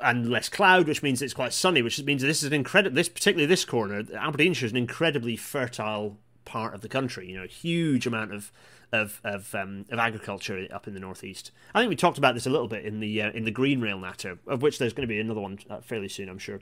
and 0.00 0.30
less 0.30 0.48
cloud, 0.48 0.88
which 0.88 1.02
means 1.02 1.20
it's 1.20 1.34
quite 1.34 1.52
sunny, 1.52 1.82
which 1.82 2.02
means 2.02 2.22
this 2.22 2.42
is 2.42 2.48
an 2.48 2.52
incredible. 2.52 2.94
This 2.94 3.08
particularly 3.08 3.46
this 3.46 3.64
corner, 3.64 4.04
Aberdeenshire 4.14 4.66
is 4.66 4.72
an 4.72 4.78
incredibly 4.78 5.36
fertile 5.36 6.18
part 6.44 6.74
of 6.74 6.80
the 6.80 6.88
country. 6.88 7.28
You 7.28 7.40
know, 7.40 7.46
huge 7.46 8.06
amount 8.06 8.32
of 8.32 8.52
of 8.92 9.20
of, 9.24 9.54
um, 9.54 9.86
of 9.90 9.98
agriculture 9.98 10.66
up 10.72 10.86
in 10.86 10.94
the 10.94 11.00
northeast. 11.00 11.50
I 11.74 11.80
think 11.80 11.90
we 11.90 11.96
talked 11.96 12.18
about 12.18 12.34
this 12.34 12.46
a 12.46 12.50
little 12.50 12.68
bit 12.68 12.84
in 12.84 13.00
the 13.00 13.22
uh, 13.22 13.30
in 13.32 13.44
the 13.44 13.50
Green 13.50 13.80
Rail 13.80 13.98
Natter, 13.98 14.38
of 14.46 14.62
which 14.62 14.78
there's 14.78 14.92
going 14.92 15.06
to 15.06 15.12
be 15.12 15.20
another 15.20 15.40
one 15.40 15.58
uh, 15.68 15.80
fairly 15.80 16.08
soon, 16.08 16.28
I'm 16.28 16.38
sure. 16.38 16.60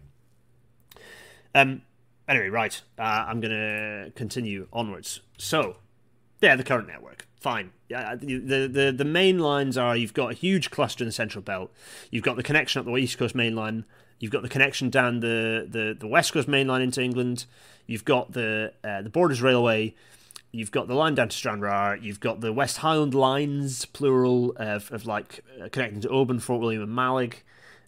Um. 1.55 1.83
Anyway, 2.29 2.49
right. 2.49 2.81
Uh, 2.97 3.25
I'm 3.27 3.41
going 3.41 3.51
to 3.51 4.13
continue 4.15 4.69
onwards. 4.73 5.19
So, 5.37 5.79
yeah, 6.41 6.55
the 6.55 6.63
current 6.63 6.87
network 6.87 7.27
fine. 7.41 7.73
Yeah, 7.89 8.15
the, 8.15 8.67
the 8.67 8.95
the 8.97 9.05
main 9.05 9.39
lines 9.39 9.77
are 9.77 9.97
you've 9.97 10.15
got 10.15 10.31
a 10.31 10.35
huge 10.35 10.71
cluster 10.71 11.05
in 11.05 11.09
the 11.09 11.13
central 11.13 11.43
belt. 11.43 11.73
You've 12.11 12.25
got 12.25 12.37
the 12.37 12.43
connection 12.43 12.81
up 12.81 12.87
the 12.87 12.97
east 12.97 13.19
coast 13.19 13.35
main 13.35 13.55
line. 13.55 13.85
You've 14.21 14.31
got 14.31 14.43
the 14.43 14.51
connection 14.51 14.91
down 14.91 15.21
the, 15.21 15.67
the, 15.69 15.97
the 15.99 16.07
west 16.07 16.35
coast 16.35 16.47
main 16.47 16.69
line 16.69 16.83
into 16.83 17.03
England. 17.03 17.47
You've 17.87 18.05
got 18.05 18.33
the 18.33 18.73
uh, 18.85 19.03
the 19.03 19.09
Borders 19.09 19.43
Railway. 19.43 19.95
You've 20.53 20.71
got 20.71 20.89
the 20.89 20.95
line 20.95 21.15
down 21.15 21.29
to 21.29 21.37
Stranraer. 21.37 21.97
You've 21.97 22.21
got 22.21 22.41
the 22.41 22.53
West 22.53 22.79
Highland 22.79 23.15
lines, 23.15 23.85
plural, 23.87 24.53
of, 24.57 24.91
of 24.93 25.07
like 25.07 25.45
uh, 25.61 25.69
connecting 25.71 26.01
to 26.03 26.09
Oban, 26.09 26.41
Fort 26.41 26.61
William, 26.61 26.83
and 26.83 26.93
Mallaig. 26.93 27.35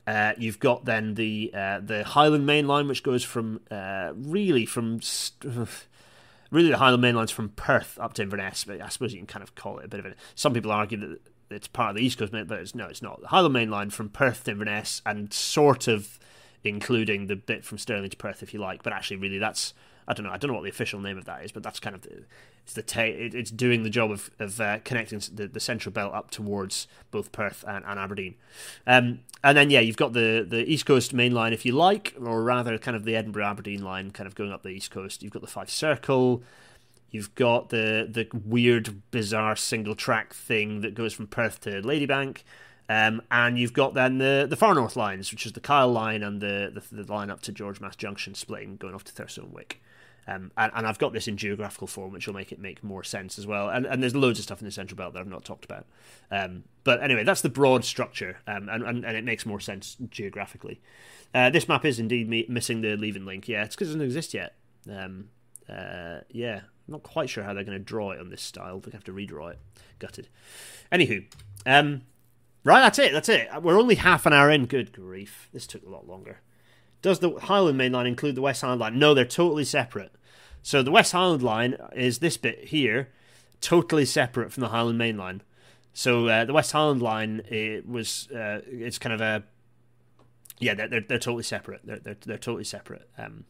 Uh, 0.06 0.32
you've 0.38 0.58
got 0.58 0.84
then 0.84 1.14
the 1.14 1.52
uh, 1.54 1.80
the 1.80 2.02
Highland 2.04 2.46
Main 2.46 2.66
Line, 2.66 2.88
which 2.88 3.02
goes 3.02 3.22
from 3.22 3.60
uh, 3.70 4.12
really 4.14 4.64
from 4.64 5.00
st- 5.02 5.68
really 6.52 6.70
the 6.70 6.78
Highland 6.78 7.02
Main 7.02 7.16
Line's 7.16 7.32
from 7.32 7.48
Perth 7.48 7.98
up 8.00 8.12
to 8.14 8.22
Inverness. 8.22 8.64
But 8.64 8.80
I 8.80 8.88
suppose 8.88 9.12
you 9.12 9.18
can 9.18 9.26
kind 9.26 9.42
of 9.42 9.56
call 9.56 9.78
it 9.78 9.86
a 9.86 9.88
bit 9.88 9.98
of 9.98 10.06
a. 10.06 10.14
Some 10.36 10.54
people 10.54 10.70
argue 10.70 10.98
that 10.98 11.20
it's 11.50 11.66
part 11.66 11.90
of 11.90 11.96
the 11.96 12.04
East 12.04 12.18
Coast, 12.18 12.32
but 12.32 12.58
it's 12.60 12.74
no, 12.74 12.86
it's 12.86 13.02
not. 13.02 13.20
The 13.20 13.28
Highland 13.28 13.54
Main 13.54 13.70
Line 13.70 13.90
from 13.90 14.08
Perth 14.08 14.44
to 14.44 14.52
Inverness, 14.52 15.02
and 15.04 15.32
sort 15.32 15.88
of 15.88 16.20
including 16.62 17.26
the 17.26 17.36
bit 17.36 17.64
from 17.64 17.78
Stirling 17.78 18.10
to 18.10 18.16
Perth, 18.16 18.42
if 18.42 18.54
you 18.54 18.60
like. 18.60 18.82
But 18.82 18.92
actually, 18.92 19.16
really, 19.16 19.38
that's 19.38 19.74
I 20.06 20.14
don't 20.14 20.26
know. 20.26 20.32
I 20.32 20.36
don't 20.36 20.48
know 20.48 20.54
what 20.54 20.64
the 20.64 20.70
official 20.70 21.00
name 21.00 21.16
of 21.16 21.24
that 21.26 21.44
is, 21.44 21.52
but 21.52 21.62
that's 21.62 21.78
kind 21.78 21.94
of 21.94 22.02
the, 22.02 22.24
it's 22.64 22.74
the 22.74 22.82
ta- 22.82 23.02
it's 23.04 23.50
doing 23.50 23.82
the 23.82 23.90
job 23.90 24.10
of 24.10 24.30
of 24.38 24.60
uh, 24.60 24.78
connecting 24.84 25.20
the, 25.32 25.46
the 25.46 25.60
central 25.60 25.92
belt 25.92 26.12
up 26.14 26.30
towards 26.30 26.88
both 27.10 27.32
Perth 27.32 27.64
and, 27.66 27.84
and 27.86 27.98
Aberdeen. 27.98 28.34
Um, 28.86 29.20
and 29.44 29.56
then 29.56 29.70
yeah, 29.70 29.80
you've 29.80 29.96
got 29.96 30.12
the 30.12 30.44
the 30.48 30.64
East 30.70 30.86
Coast 30.86 31.14
main 31.14 31.32
line, 31.32 31.52
if 31.52 31.64
you 31.64 31.72
like, 31.72 32.14
or 32.20 32.42
rather, 32.42 32.76
kind 32.78 32.96
of 32.96 33.04
the 33.04 33.16
Edinburgh 33.16 33.46
Aberdeen 33.46 33.82
line, 33.82 34.10
kind 34.10 34.26
of 34.26 34.34
going 34.34 34.52
up 34.52 34.62
the 34.62 34.70
East 34.70 34.90
Coast. 34.90 35.22
You've 35.22 35.32
got 35.32 35.42
the 35.42 35.48
Fife 35.48 35.70
Circle. 35.70 36.42
You've 37.10 37.34
got 37.34 37.68
the 37.68 38.08
the 38.10 38.26
weird, 38.46 39.02
bizarre 39.10 39.54
single 39.56 39.94
track 39.94 40.32
thing 40.32 40.80
that 40.80 40.94
goes 40.94 41.12
from 41.12 41.26
Perth 41.26 41.60
to 41.60 41.82
Ladybank. 41.82 42.38
Um, 42.88 43.22
and 43.30 43.58
you've 43.58 43.72
got 43.72 43.94
then 43.94 44.18
the, 44.18 44.46
the 44.48 44.56
far 44.56 44.74
north 44.74 44.96
lines, 44.96 45.30
which 45.30 45.46
is 45.46 45.52
the 45.52 45.60
Kyle 45.60 45.90
line 45.90 46.22
and 46.22 46.40
the, 46.40 46.70
the, 46.90 47.02
the 47.02 47.10
line 47.10 47.30
up 47.30 47.40
to 47.42 47.52
Georgemas 47.52 47.96
Junction, 47.96 48.34
splitting, 48.34 48.76
going 48.76 48.94
off 48.94 49.04
to 49.04 49.12
Thurso 49.12 49.38
and 49.44 49.52
Wick. 49.52 49.80
Um, 50.26 50.52
and, 50.56 50.70
and, 50.74 50.86
I've 50.86 50.98
got 50.98 51.12
this 51.12 51.26
in 51.26 51.36
geographical 51.36 51.88
form, 51.88 52.12
which 52.12 52.28
will 52.28 52.34
make 52.34 52.52
it 52.52 52.60
make 52.60 52.84
more 52.84 53.02
sense 53.02 53.38
as 53.40 53.46
well. 53.46 53.68
And, 53.68 53.86
and 53.86 54.00
there's 54.00 54.14
loads 54.14 54.38
of 54.38 54.44
stuff 54.44 54.60
in 54.60 54.66
the 54.66 54.70
central 54.70 54.96
belt 54.96 55.14
that 55.14 55.20
I've 55.20 55.26
not 55.26 55.44
talked 55.44 55.64
about. 55.64 55.84
Um, 56.30 56.62
but 56.84 57.02
anyway, 57.02 57.24
that's 57.24 57.40
the 57.40 57.48
broad 57.48 57.84
structure, 57.84 58.38
um, 58.46 58.68
and, 58.68 58.84
and, 58.84 59.04
and, 59.04 59.16
it 59.16 59.24
makes 59.24 59.44
more 59.44 59.58
sense 59.58 59.96
geographically. 60.10 60.80
Uh, 61.34 61.50
this 61.50 61.68
map 61.68 61.84
is 61.84 61.98
indeed 61.98 62.28
me- 62.28 62.46
missing 62.48 62.82
the 62.82 62.96
Leven 62.96 63.26
link. 63.26 63.48
Yeah, 63.48 63.64
it's 63.64 63.74
because 63.74 63.88
it 63.88 63.94
doesn't 63.94 64.06
exist 64.06 64.32
yet. 64.32 64.54
Um, 64.88 65.28
uh, 65.68 66.20
yeah, 66.30 66.60
I'm 66.86 66.92
not 66.92 67.02
quite 67.02 67.28
sure 67.28 67.42
how 67.42 67.52
they're 67.52 67.64
going 67.64 67.78
to 67.78 67.84
draw 67.84 68.12
it 68.12 68.20
on 68.20 68.30
this 68.30 68.42
style. 68.42 68.78
They're 68.78 68.92
going 68.92 68.92
to 68.92 68.96
have 68.98 69.04
to 69.04 69.12
redraw 69.12 69.50
it. 69.50 69.58
Gutted. 69.98 70.28
Anywho, 70.92 71.24
um, 71.66 72.02
right, 72.64 72.80
that's 72.80 72.98
it. 72.98 73.12
That's 73.12 73.28
it. 73.28 73.48
We're 73.60 73.78
only 73.78 73.96
half 73.96 74.26
an 74.26 74.32
hour 74.32 74.50
in. 74.50 74.66
Good 74.66 74.92
grief, 74.92 75.48
this 75.52 75.66
took 75.66 75.84
a 75.84 75.90
lot 75.90 76.06
longer. 76.06 76.40
Does 77.02 77.18
the 77.18 77.32
Highland 77.32 77.76
Main 77.76 77.92
Line 77.92 78.06
include 78.06 78.36
the 78.36 78.42
West 78.42 78.62
Highland 78.62 78.80
Line? 78.80 78.98
No, 78.98 79.12
they're 79.12 79.24
totally 79.24 79.64
separate. 79.64 80.12
So 80.62 80.82
the 80.82 80.92
West 80.92 81.12
Highland 81.12 81.42
Line 81.42 81.76
is 81.94 82.20
this 82.20 82.36
bit 82.36 82.66
here, 82.66 83.08
totally 83.60 84.04
separate 84.04 84.52
from 84.52 84.62
the 84.62 84.68
Highland 84.68 84.98
Main 84.98 85.16
Line. 85.16 85.42
So 85.92 86.28
uh, 86.28 86.44
the 86.44 86.52
West 86.52 86.72
Highland 86.72 87.02
Line 87.02 87.42
it 87.48 87.86
was 87.86 88.28
uh, 88.30 88.60
it's 88.66 88.98
kind 88.98 89.12
of 89.12 89.20
a 89.20 89.42
yeah 90.58 90.74
they're 90.74 90.88
they're, 90.88 91.00
they're 91.00 91.18
totally 91.18 91.42
separate. 91.42 91.80
They're 91.84 91.98
they're, 91.98 92.16
they're 92.24 92.38
totally 92.38 92.64
separate. 92.64 93.08
Um, 93.18 93.44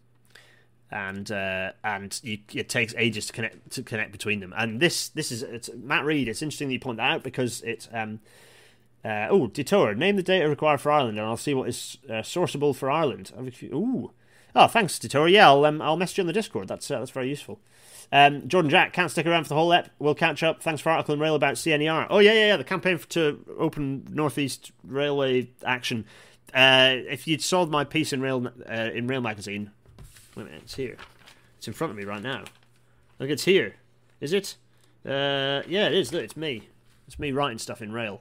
and 0.90 1.30
uh, 1.30 1.72
and 1.84 2.18
you, 2.22 2.38
it 2.52 2.68
takes 2.68 2.94
ages 2.96 3.26
to 3.26 3.32
connect 3.32 3.70
to 3.72 3.82
connect 3.82 4.12
between 4.12 4.40
them. 4.40 4.52
And 4.56 4.80
this 4.80 5.08
this 5.08 5.30
is 5.30 5.70
Matt 5.76 6.04
Reed. 6.04 6.28
It's 6.28 6.42
interesting 6.42 6.68
that 6.68 6.74
you 6.74 6.80
point 6.80 6.96
that 6.98 7.10
out 7.10 7.22
because 7.22 7.60
it's 7.62 7.88
um, 7.92 8.20
uh, 9.04 9.26
oh, 9.30 9.48
Detour. 9.48 9.94
Name 9.94 10.16
the 10.16 10.22
data 10.22 10.48
required 10.48 10.80
for 10.80 10.92
Ireland, 10.92 11.18
and 11.18 11.26
I'll 11.26 11.36
see 11.36 11.54
what 11.54 11.68
is 11.68 11.98
uh, 12.08 12.22
sourceable 12.22 12.74
for 12.74 12.90
Ireland. 12.90 13.32
Ooh. 13.64 14.12
Oh, 14.54 14.66
thanks, 14.66 14.98
Detour. 14.98 15.28
Yeah, 15.28 15.48
I'll, 15.48 15.64
um, 15.64 15.82
I'll 15.82 15.96
message 15.96 16.18
you 16.18 16.22
on 16.22 16.26
the 16.26 16.32
Discord. 16.32 16.68
That's 16.68 16.90
uh, 16.90 16.98
that's 16.98 17.10
very 17.10 17.28
useful. 17.28 17.58
Um, 18.12 18.46
Jordan 18.46 18.70
Jack 18.70 18.92
can't 18.92 19.10
stick 19.10 19.26
around 19.26 19.44
for 19.44 19.48
the 19.48 19.54
whole 19.54 19.72
ep. 19.72 19.90
We'll 19.98 20.14
catch 20.14 20.42
up. 20.42 20.62
Thanks 20.62 20.82
for 20.82 20.90
article 20.90 21.14
and 21.14 21.22
rail 21.22 21.34
about 21.34 21.54
CNER. 21.54 22.06
Oh 22.10 22.18
yeah, 22.18 22.32
yeah, 22.32 22.46
yeah. 22.48 22.56
The 22.58 22.64
campaign 22.64 23.00
to 23.08 23.44
open 23.58 24.06
Northeast 24.10 24.70
Railway 24.84 25.48
action. 25.64 26.04
Uh, 26.52 26.96
if 27.08 27.26
you'd 27.26 27.42
sold 27.42 27.70
my 27.70 27.84
piece 27.84 28.12
in 28.12 28.20
Rail 28.20 28.46
uh, 28.68 28.90
in 28.92 29.06
Rail 29.06 29.22
magazine, 29.22 29.70
wait 30.36 30.42
a 30.42 30.46
minute, 30.46 30.62
it's 30.64 30.74
here. 30.74 30.98
It's 31.56 31.66
in 31.66 31.72
front 31.72 31.90
of 31.90 31.96
me 31.96 32.04
right 32.04 32.22
now. 32.22 32.44
Look, 33.18 33.30
it's 33.30 33.44
here. 33.44 33.76
Is 34.20 34.34
it? 34.34 34.56
Uh, 35.06 35.62
yeah, 35.66 35.86
it 35.86 35.94
is. 35.94 36.12
Look, 36.12 36.22
it's 36.22 36.36
me. 36.36 36.68
It's 37.06 37.18
me 37.18 37.32
writing 37.32 37.58
stuff 37.58 37.80
in 37.80 37.92
Rail 37.92 38.20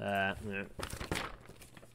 uh, 0.00 0.34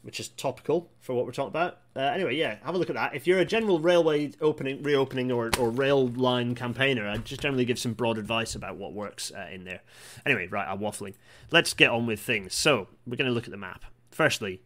which 0.03 0.19
is 0.19 0.29
topical 0.29 0.89
for 0.99 1.13
what 1.13 1.25
we're 1.25 1.31
talking 1.31 1.49
about. 1.49 1.79
Uh, 1.95 1.99
anyway, 1.99 2.35
yeah, 2.35 2.57
have 2.63 2.73
a 2.73 2.77
look 2.77 2.89
at 2.89 2.95
that. 2.95 3.13
If 3.13 3.27
you're 3.27 3.39
a 3.39 3.45
general 3.45 3.79
railway 3.79 4.31
opening, 4.41 4.81
reopening, 4.81 5.31
or, 5.31 5.51
or 5.59 5.69
rail 5.69 6.07
line 6.07 6.55
campaigner, 6.55 7.07
I'd 7.07 7.25
just 7.25 7.41
generally 7.41 7.65
give 7.65 7.77
some 7.77 7.93
broad 7.93 8.17
advice 8.17 8.55
about 8.55 8.77
what 8.77 8.93
works 8.93 9.31
uh, 9.31 9.47
in 9.51 9.63
there. 9.63 9.81
Anyway, 10.25 10.47
right, 10.47 10.67
I'm 10.67 10.79
waffling. 10.79 11.13
Let's 11.51 11.73
get 11.73 11.91
on 11.91 12.07
with 12.07 12.19
things. 12.19 12.55
So, 12.55 12.87
we're 13.05 13.17
going 13.17 13.27
to 13.27 13.33
look 13.33 13.45
at 13.45 13.51
the 13.51 13.57
map. 13.57 13.85
Firstly, 14.09 14.61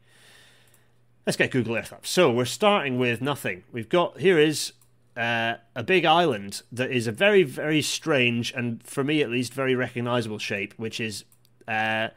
let's 1.25 1.35
get 1.35 1.51
Google 1.51 1.75
Earth 1.75 1.91
up. 1.91 2.05
So, 2.05 2.31
we're 2.31 2.45
starting 2.45 2.97
with 2.97 3.21
nothing. 3.21 3.63
We've 3.71 3.89
got, 3.89 4.19
here 4.19 4.39
is 4.39 4.71
uh, 5.17 5.55
a 5.75 5.83
big 5.83 6.05
island 6.05 6.61
that 6.71 6.91
is 6.91 7.07
a 7.07 7.11
very, 7.11 7.43
very 7.43 7.81
strange, 7.81 8.53
and 8.53 8.81
for 8.83 9.03
me 9.03 9.21
at 9.21 9.29
least, 9.29 9.53
very 9.53 9.75
recognizable 9.75 10.39
shape, 10.39 10.73
which 10.77 11.01
is 11.01 11.25
uh, 11.67 12.09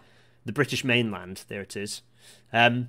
the 0.48 0.52
British 0.52 0.82
mainland. 0.82 1.44
There 1.48 1.60
it 1.60 1.76
is. 1.76 2.00
Um, 2.54 2.88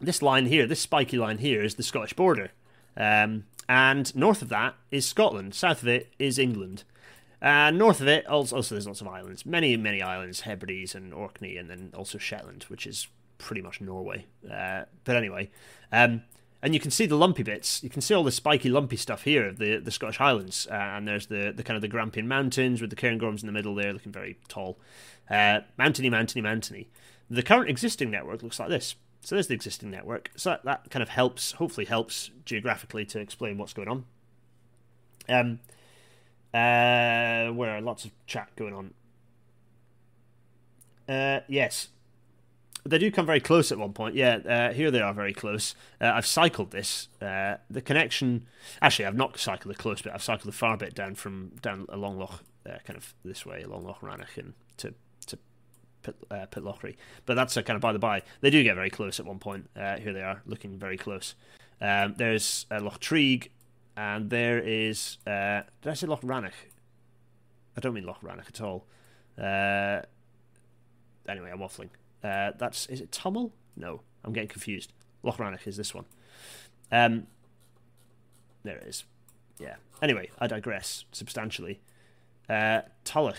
this 0.00 0.22
line 0.22 0.46
here, 0.46 0.64
this 0.64 0.80
spiky 0.80 1.18
line 1.18 1.38
here, 1.38 1.60
is 1.60 1.74
the 1.74 1.82
Scottish 1.82 2.12
border. 2.12 2.52
Um, 2.96 3.46
and 3.68 4.14
north 4.14 4.42
of 4.42 4.48
that 4.50 4.76
is 4.92 5.04
Scotland. 5.04 5.56
South 5.56 5.82
of 5.82 5.88
it 5.88 6.14
is 6.20 6.38
England. 6.38 6.84
And 7.42 7.76
north 7.76 8.00
of 8.00 8.06
it, 8.06 8.24
also, 8.28 8.54
also 8.54 8.76
there's 8.76 8.86
lots 8.86 9.00
of 9.00 9.08
islands. 9.08 9.44
Many, 9.44 9.76
many 9.76 10.00
islands. 10.00 10.42
Hebrides 10.42 10.94
and 10.94 11.12
Orkney, 11.12 11.56
and 11.56 11.68
then 11.68 11.90
also 11.96 12.16
Shetland, 12.16 12.62
which 12.68 12.86
is 12.86 13.08
pretty 13.38 13.60
much 13.60 13.80
Norway. 13.80 14.26
Uh, 14.48 14.82
but 15.02 15.16
anyway, 15.16 15.50
um, 15.90 16.22
and 16.62 16.74
you 16.74 16.80
can 16.80 16.90
see 16.90 17.06
the 17.06 17.16
lumpy 17.16 17.42
bits. 17.42 17.82
You 17.82 17.90
can 17.90 18.02
see 18.02 18.14
all 18.14 18.24
the 18.24 18.32
spiky, 18.32 18.68
lumpy 18.68 18.96
stuff 18.96 19.22
here 19.22 19.48
of 19.48 19.58
the, 19.58 19.78
the 19.78 19.90
Scottish 19.90 20.16
Highlands. 20.18 20.68
Uh, 20.70 20.74
and 20.74 21.08
there's 21.08 21.26
the, 21.26 21.52
the 21.54 21.64
kind 21.64 21.74
of 21.74 21.82
the 21.82 21.88
Grampian 21.88 22.28
Mountains 22.28 22.80
with 22.80 22.90
the 22.90 22.96
Cairngorms 22.96 23.40
in 23.40 23.46
the 23.46 23.52
middle 23.52 23.74
there, 23.74 23.92
looking 23.92 24.12
very 24.12 24.38
tall. 24.48 24.78
Uh, 25.30 25.60
mountainy, 25.76 26.08
mountainy. 26.08 26.88
The 27.28 27.42
current 27.42 27.68
existing 27.68 28.10
network 28.10 28.42
looks 28.42 28.60
like 28.60 28.68
this. 28.68 28.94
So 29.22 29.34
there's 29.34 29.48
the 29.48 29.54
existing 29.54 29.90
network. 29.90 30.30
So 30.36 30.50
that, 30.50 30.64
that 30.64 30.90
kind 30.90 31.02
of 31.02 31.08
helps, 31.08 31.52
hopefully 31.52 31.86
helps 31.86 32.30
geographically 32.44 33.04
to 33.06 33.18
explain 33.18 33.58
what's 33.58 33.72
going 33.72 33.88
on. 33.88 34.04
Um, 35.28 35.60
uh, 36.54 37.52
where 37.52 37.80
lots 37.80 38.04
of 38.04 38.12
chat 38.26 38.50
going 38.56 38.72
on. 38.72 38.94
Uh, 41.08 41.40
yes, 41.48 41.88
they 42.84 42.98
do 42.98 43.10
come 43.10 43.26
very 43.26 43.40
close 43.40 43.72
at 43.72 43.78
one 43.78 43.92
point. 43.92 44.14
Yeah, 44.14 44.36
uh, 44.36 44.72
here 44.72 44.90
they 44.90 45.00
are 45.00 45.12
very 45.12 45.34
close. 45.34 45.74
Uh, 46.00 46.12
I've 46.14 46.26
cycled 46.26 46.70
this. 46.70 47.08
Uh, 47.20 47.56
the 47.68 47.82
connection, 47.82 48.46
actually, 48.80 49.06
I've 49.06 49.16
not 49.16 49.38
cycled 49.38 49.74
the 49.74 49.78
close 49.78 50.02
bit. 50.02 50.12
I've 50.14 50.22
cycled 50.22 50.52
the 50.52 50.56
far 50.56 50.76
bit 50.76 50.94
down 50.94 51.14
from 51.16 51.52
down 51.60 51.86
along 51.88 52.18
Loch, 52.18 52.42
uh, 52.64 52.78
kind 52.84 52.96
of 52.96 53.14
this 53.24 53.44
way 53.44 53.62
along 53.62 53.84
Loch 53.84 54.00
Rannoch 54.02 54.36
and 54.36 54.54
to 54.78 54.94
Pit, 56.06 56.16
uh, 56.30 56.46
Pitlochry. 56.46 56.96
But 57.26 57.34
that's 57.34 57.56
a 57.56 57.62
kind 57.62 57.76
of 57.76 57.80
by 57.80 57.92
the 57.92 57.98
by. 57.98 58.22
They 58.40 58.50
do 58.50 58.62
get 58.62 58.76
very 58.76 58.90
close 58.90 59.18
at 59.18 59.26
one 59.26 59.38
point. 59.38 59.68
Uh, 59.76 59.96
here 59.96 60.12
they 60.12 60.22
are, 60.22 60.42
looking 60.46 60.78
very 60.78 60.96
close. 60.96 61.34
Um, 61.80 62.14
there's 62.16 62.66
uh, 62.70 62.80
Loch 62.80 63.00
Treig, 63.00 63.48
and 63.96 64.30
there 64.30 64.58
is. 64.58 65.18
Uh, 65.26 65.62
did 65.82 65.90
I 65.90 65.94
say 65.94 66.06
Loch 66.06 66.22
Rannoch? 66.22 66.54
I 67.76 67.80
don't 67.80 67.92
mean 67.92 68.06
Loch 68.06 68.22
Rannoch 68.22 68.48
at 68.48 68.60
all. 68.60 68.86
Uh, 69.36 70.02
anyway, 71.28 71.50
I'm 71.52 71.58
waffling. 71.58 71.90
Uh, 72.22 72.52
that's 72.56 72.86
is 72.86 73.00
it 73.00 73.12
Tummel? 73.12 73.52
No, 73.76 74.00
I'm 74.24 74.32
getting 74.32 74.48
confused. 74.48 74.92
Loch 75.22 75.38
Rannoch 75.38 75.66
is 75.66 75.76
this 75.76 75.94
one. 75.94 76.06
Um, 76.90 77.26
there 78.62 78.76
it 78.76 78.86
is. 78.86 79.04
Yeah. 79.58 79.76
Anyway, 80.00 80.30
I 80.38 80.46
digress 80.46 81.04
substantially. 81.12 81.80
Uh, 82.48 82.82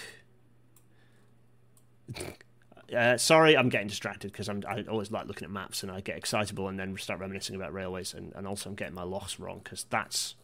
uh, 2.95 3.17
sorry, 3.17 3.57
I'm 3.57 3.69
getting 3.69 3.87
distracted 3.87 4.31
because 4.31 4.49
I 4.49 4.83
always 4.89 5.11
like 5.11 5.27
looking 5.27 5.45
at 5.45 5.51
maps 5.51 5.83
and 5.83 5.91
I 5.91 6.01
get 6.01 6.17
excitable 6.17 6.67
and 6.67 6.79
then 6.79 6.97
start 6.97 7.19
reminiscing 7.19 7.55
about 7.55 7.73
railways 7.73 8.13
and, 8.13 8.33
and 8.35 8.47
also 8.47 8.69
I'm 8.69 8.75
getting 8.75 8.95
my 8.95 9.03
loss 9.03 9.39
wrong 9.39 9.61
because 9.63 9.85
that's 9.89 10.35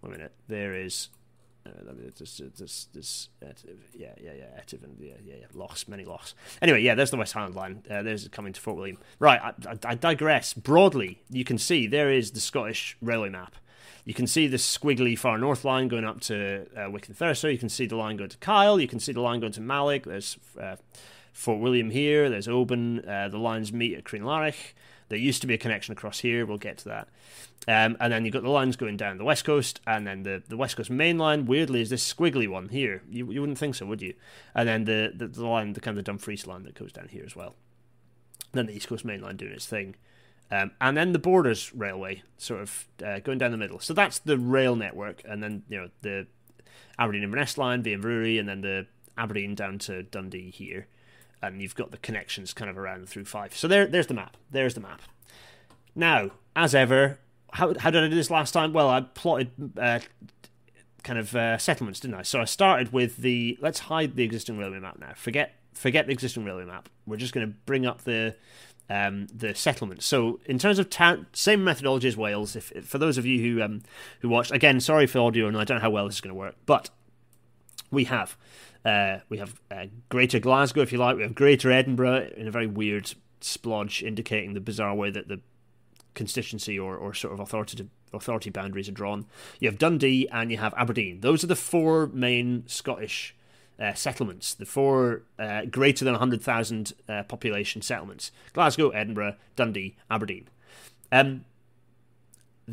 wait 0.00 0.10
a 0.10 0.12
minute 0.12 0.32
there 0.48 0.74
is 0.74 1.08
uh, 1.64 1.92
this, 2.18 2.40
this, 2.56 2.88
this, 2.92 3.28
uh, 3.40 3.52
yeah, 3.94 4.12
yeah, 4.20 4.32
yeah, 4.36 4.60
Etive 4.60 4.82
and 4.82 4.96
yeah, 4.98 5.12
yeah, 5.24 5.34
yeah, 5.40 5.46
loss, 5.54 5.86
many 5.86 6.04
loss. 6.04 6.34
Anyway, 6.60 6.82
yeah, 6.82 6.96
there's 6.96 7.12
the 7.12 7.16
West 7.16 7.34
Highland 7.34 7.54
line. 7.54 7.82
Uh, 7.88 8.02
there's 8.02 8.26
coming 8.28 8.52
to 8.52 8.60
Fort 8.60 8.76
William. 8.76 8.98
Right, 9.20 9.40
I, 9.40 9.52
I, 9.68 9.78
I, 9.84 9.94
digress. 9.94 10.54
Broadly, 10.54 11.22
you 11.30 11.44
can 11.44 11.58
see 11.58 11.86
there 11.86 12.10
is 12.10 12.32
the 12.32 12.40
Scottish 12.40 12.96
railway 13.00 13.28
map. 13.28 13.54
You 14.04 14.14
can 14.14 14.26
see 14.26 14.48
the 14.48 14.56
squiggly 14.56 15.16
far 15.16 15.38
north 15.38 15.64
line 15.64 15.86
going 15.86 16.04
up 16.04 16.20
to 16.22 16.66
uh, 16.76 16.90
Wick 16.90 17.06
and 17.06 17.16
Thurso. 17.16 17.52
You 17.52 17.58
can 17.58 17.68
see 17.68 17.86
the 17.86 17.96
line 17.96 18.16
going 18.16 18.30
to 18.30 18.38
Kyle. 18.38 18.80
You 18.80 18.88
can 18.88 18.98
see 18.98 19.12
the 19.12 19.20
line 19.20 19.38
going 19.38 19.52
to 19.52 19.60
Mallaig. 19.60 20.04
There's 20.04 20.38
uh, 20.60 20.76
Fort 21.32 21.60
William 21.60 21.90
here. 21.90 22.28
There's 22.28 22.48
Oban. 22.48 23.08
Uh, 23.08 23.28
the 23.28 23.38
lines 23.38 23.72
meet 23.72 23.96
at 23.96 24.04
Crianlarich. 24.04 24.74
There 25.08 25.18
used 25.18 25.40
to 25.42 25.46
be 25.46 25.54
a 25.54 25.58
connection 25.58 25.92
across 25.92 26.20
here. 26.20 26.46
We'll 26.46 26.58
get 26.58 26.78
to 26.78 26.88
that. 26.88 27.08
Um, 27.68 27.96
and 28.00 28.12
then 28.12 28.24
you've 28.24 28.32
got 28.32 28.42
the 28.42 28.48
lines 28.48 28.76
going 28.76 28.96
down 28.96 29.18
the 29.18 29.24
west 29.24 29.44
coast, 29.44 29.80
and 29.86 30.06
then 30.06 30.22
the, 30.22 30.42
the 30.48 30.56
west 30.56 30.76
coast 30.76 30.90
main 30.90 31.18
line. 31.18 31.44
Weirdly, 31.44 31.80
is 31.80 31.90
this 31.90 32.12
squiggly 32.12 32.48
one 32.48 32.68
here? 32.68 33.02
You 33.10 33.30
you 33.30 33.40
wouldn't 33.40 33.58
think 33.58 33.74
so, 33.74 33.86
would 33.86 34.02
you? 34.02 34.14
And 34.54 34.68
then 34.68 34.84
the 34.84 35.12
the, 35.14 35.28
the 35.28 35.46
line, 35.46 35.74
the 35.74 35.80
kind 35.80 35.96
of 35.96 36.04
the 36.04 36.10
Dumfries 36.10 36.46
line 36.46 36.64
that 36.64 36.74
goes 36.74 36.92
down 36.92 37.08
here 37.08 37.24
as 37.24 37.36
well. 37.36 37.54
Then 38.52 38.66
the 38.66 38.74
east 38.74 38.88
coast 38.88 39.04
main 39.04 39.20
line 39.20 39.36
doing 39.36 39.52
its 39.52 39.66
thing. 39.66 39.96
Um, 40.50 40.72
and 40.80 40.96
then 40.96 41.12
the 41.12 41.18
Borders 41.18 41.74
Railway, 41.74 42.22
sort 42.36 42.60
of 42.60 42.86
uh, 43.04 43.20
going 43.20 43.38
down 43.38 43.52
the 43.52 43.56
middle. 43.56 43.80
So 43.80 43.94
that's 43.94 44.18
the 44.18 44.36
rail 44.36 44.76
network, 44.76 45.22
and 45.24 45.42
then 45.42 45.62
you 45.68 45.78
know 45.78 45.88
the 46.02 46.26
Aberdeen 46.98 47.22
Inverness 47.22 47.56
line 47.56 47.82
via 47.82 47.96
Inverurie, 47.96 48.38
and 48.38 48.48
then 48.48 48.60
the 48.60 48.86
Aberdeen 49.16 49.54
down 49.54 49.78
to 49.80 50.02
Dundee 50.02 50.50
here, 50.50 50.88
and 51.42 51.60
you've 51.60 51.74
got 51.74 51.90
the 51.90 51.98
connections 51.98 52.52
kind 52.54 52.70
of 52.70 52.78
around 52.78 53.08
through 53.08 53.24
Fife. 53.24 53.56
So 53.56 53.68
there, 53.68 53.86
there's 53.86 54.06
the 54.06 54.14
map. 54.14 54.36
There's 54.50 54.74
the 54.74 54.80
map. 54.80 55.02
Now, 55.94 56.30
as 56.56 56.74
ever, 56.74 57.18
how 57.52 57.74
how 57.78 57.90
did 57.90 58.04
I 58.04 58.08
do 58.08 58.14
this 58.14 58.30
last 58.30 58.52
time? 58.52 58.72
Well, 58.72 58.88
I 58.88 59.00
plotted 59.00 59.50
uh, 59.78 60.00
kind 61.02 61.18
of 61.18 61.34
uh, 61.34 61.58
settlements, 61.58 62.00
didn't 62.00 62.14
I? 62.14 62.22
So 62.22 62.40
I 62.40 62.44
started 62.44 62.92
with 62.92 63.18
the 63.18 63.58
let's 63.60 63.80
hide 63.80 64.16
the 64.16 64.24
existing 64.24 64.58
railway 64.58 64.78
map 64.78 64.98
now. 64.98 65.12
Forget 65.16 65.54
forget 65.74 66.06
the 66.06 66.12
existing 66.12 66.44
railway 66.44 66.64
map. 66.64 66.88
We're 67.06 67.16
just 67.16 67.34
going 67.34 67.46
to 67.46 67.54
bring 67.66 67.84
up 67.86 68.02
the 68.04 68.36
um, 68.88 69.26
the 69.34 69.54
settlements. 69.54 70.06
So 70.06 70.40
in 70.46 70.58
terms 70.58 70.78
of 70.78 70.90
town, 70.90 71.26
same 71.32 71.64
methodology 71.64 72.08
as 72.08 72.16
Wales. 72.16 72.56
If, 72.56 72.72
if 72.72 72.86
for 72.86 72.98
those 72.98 73.18
of 73.18 73.26
you 73.26 73.42
who 73.42 73.62
um, 73.62 73.82
who 74.20 74.28
watched, 74.28 74.52
again, 74.52 74.80
sorry 74.80 75.06
for 75.06 75.20
audio, 75.20 75.46
and 75.46 75.56
I 75.56 75.64
don't 75.64 75.78
know 75.78 75.82
how 75.82 75.90
well 75.90 76.06
this 76.06 76.16
is 76.16 76.20
going 76.20 76.34
to 76.34 76.38
work, 76.38 76.56
but 76.66 76.90
we 77.92 78.04
have 78.04 78.36
uh, 78.84 79.18
we 79.28 79.38
have 79.38 79.60
uh, 79.70 79.86
Greater 80.08 80.40
Glasgow, 80.40 80.82
if 80.82 80.90
you 80.90 80.98
like. 80.98 81.16
We 81.16 81.22
have 81.22 81.36
Greater 81.36 81.70
Edinburgh 81.70 82.30
in 82.36 82.48
a 82.48 82.50
very 82.50 82.66
weird 82.66 83.14
splodge, 83.40 84.02
indicating 84.02 84.54
the 84.54 84.60
bizarre 84.60 84.94
way 84.94 85.10
that 85.10 85.28
the 85.28 85.40
constituency 86.14 86.78
or, 86.78 86.96
or 86.96 87.14
sort 87.14 87.32
of 87.32 87.40
authority 87.40 87.88
authority 88.12 88.50
boundaries 88.50 88.88
are 88.88 88.92
drawn. 88.92 89.26
You 89.60 89.68
have 89.68 89.78
Dundee 89.78 90.28
and 90.30 90.50
you 90.50 90.58
have 90.58 90.74
Aberdeen. 90.76 91.20
Those 91.20 91.44
are 91.44 91.46
the 91.46 91.56
four 91.56 92.08
main 92.08 92.64
Scottish 92.66 93.34
uh, 93.80 93.94
settlements, 93.94 94.52
the 94.54 94.66
four 94.66 95.22
uh, 95.38 95.64
greater 95.64 96.04
than 96.04 96.12
100,000 96.12 96.92
uh, 97.08 97.22
population 97.24 97.82
settlements 97.82 98.30
Glasgow, 98.52 98.90
Edinburgh, 98.90 99.36
Dundee, 99.56 99.96
Aberdeen. 100.10 100.48
Um, 101.10 101.44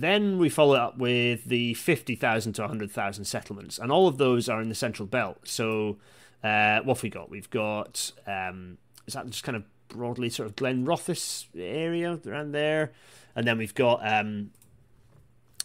then 0.01 0.37
we 0.37 0.49
follow 0.49 0.75
up 0.75 0.97
with 0.97 1.45
the 1.45 1.73
50,000 1.75 2.53
to 2.53 2.61
100,000 2.61 3.25
settlements, 3.25 3.79
and 3.79 3.91
all 3.91 4.07
of 4.07 4.17
those 4.17 4.49
are 4.49 4.61
in 4.61 4.69
the 4.69 4.75
central 4.75 5.05
belt. 5.05 5.39
So, 5.43 5.97
uh, 6.43 6.79
what 6.81 6.97
have 6.97 7.03
we 7.03 7.09
got? 7.09 7.29
We've 7.29 7.49
got, 7.49 8.11
um, 8.27 8.77
is 9.07 9.13
that 9.13 9.27
just 9.29 9.43
kind 9.43 9.55
of 9.55 9.63
broadly 9.87 10.29
sort 10.29 10.47
of 10.47 10.55
Glen 10.55 10.85
Glenrothes 10.85 11.47
area 11.55 12.19
around 12.25 12.51
there? 12.51 12.91
And 13.35 13.47
then 13.47 13.57
we've 13.57 13.75
got, 13.75 14.01
um, 14.07 14.51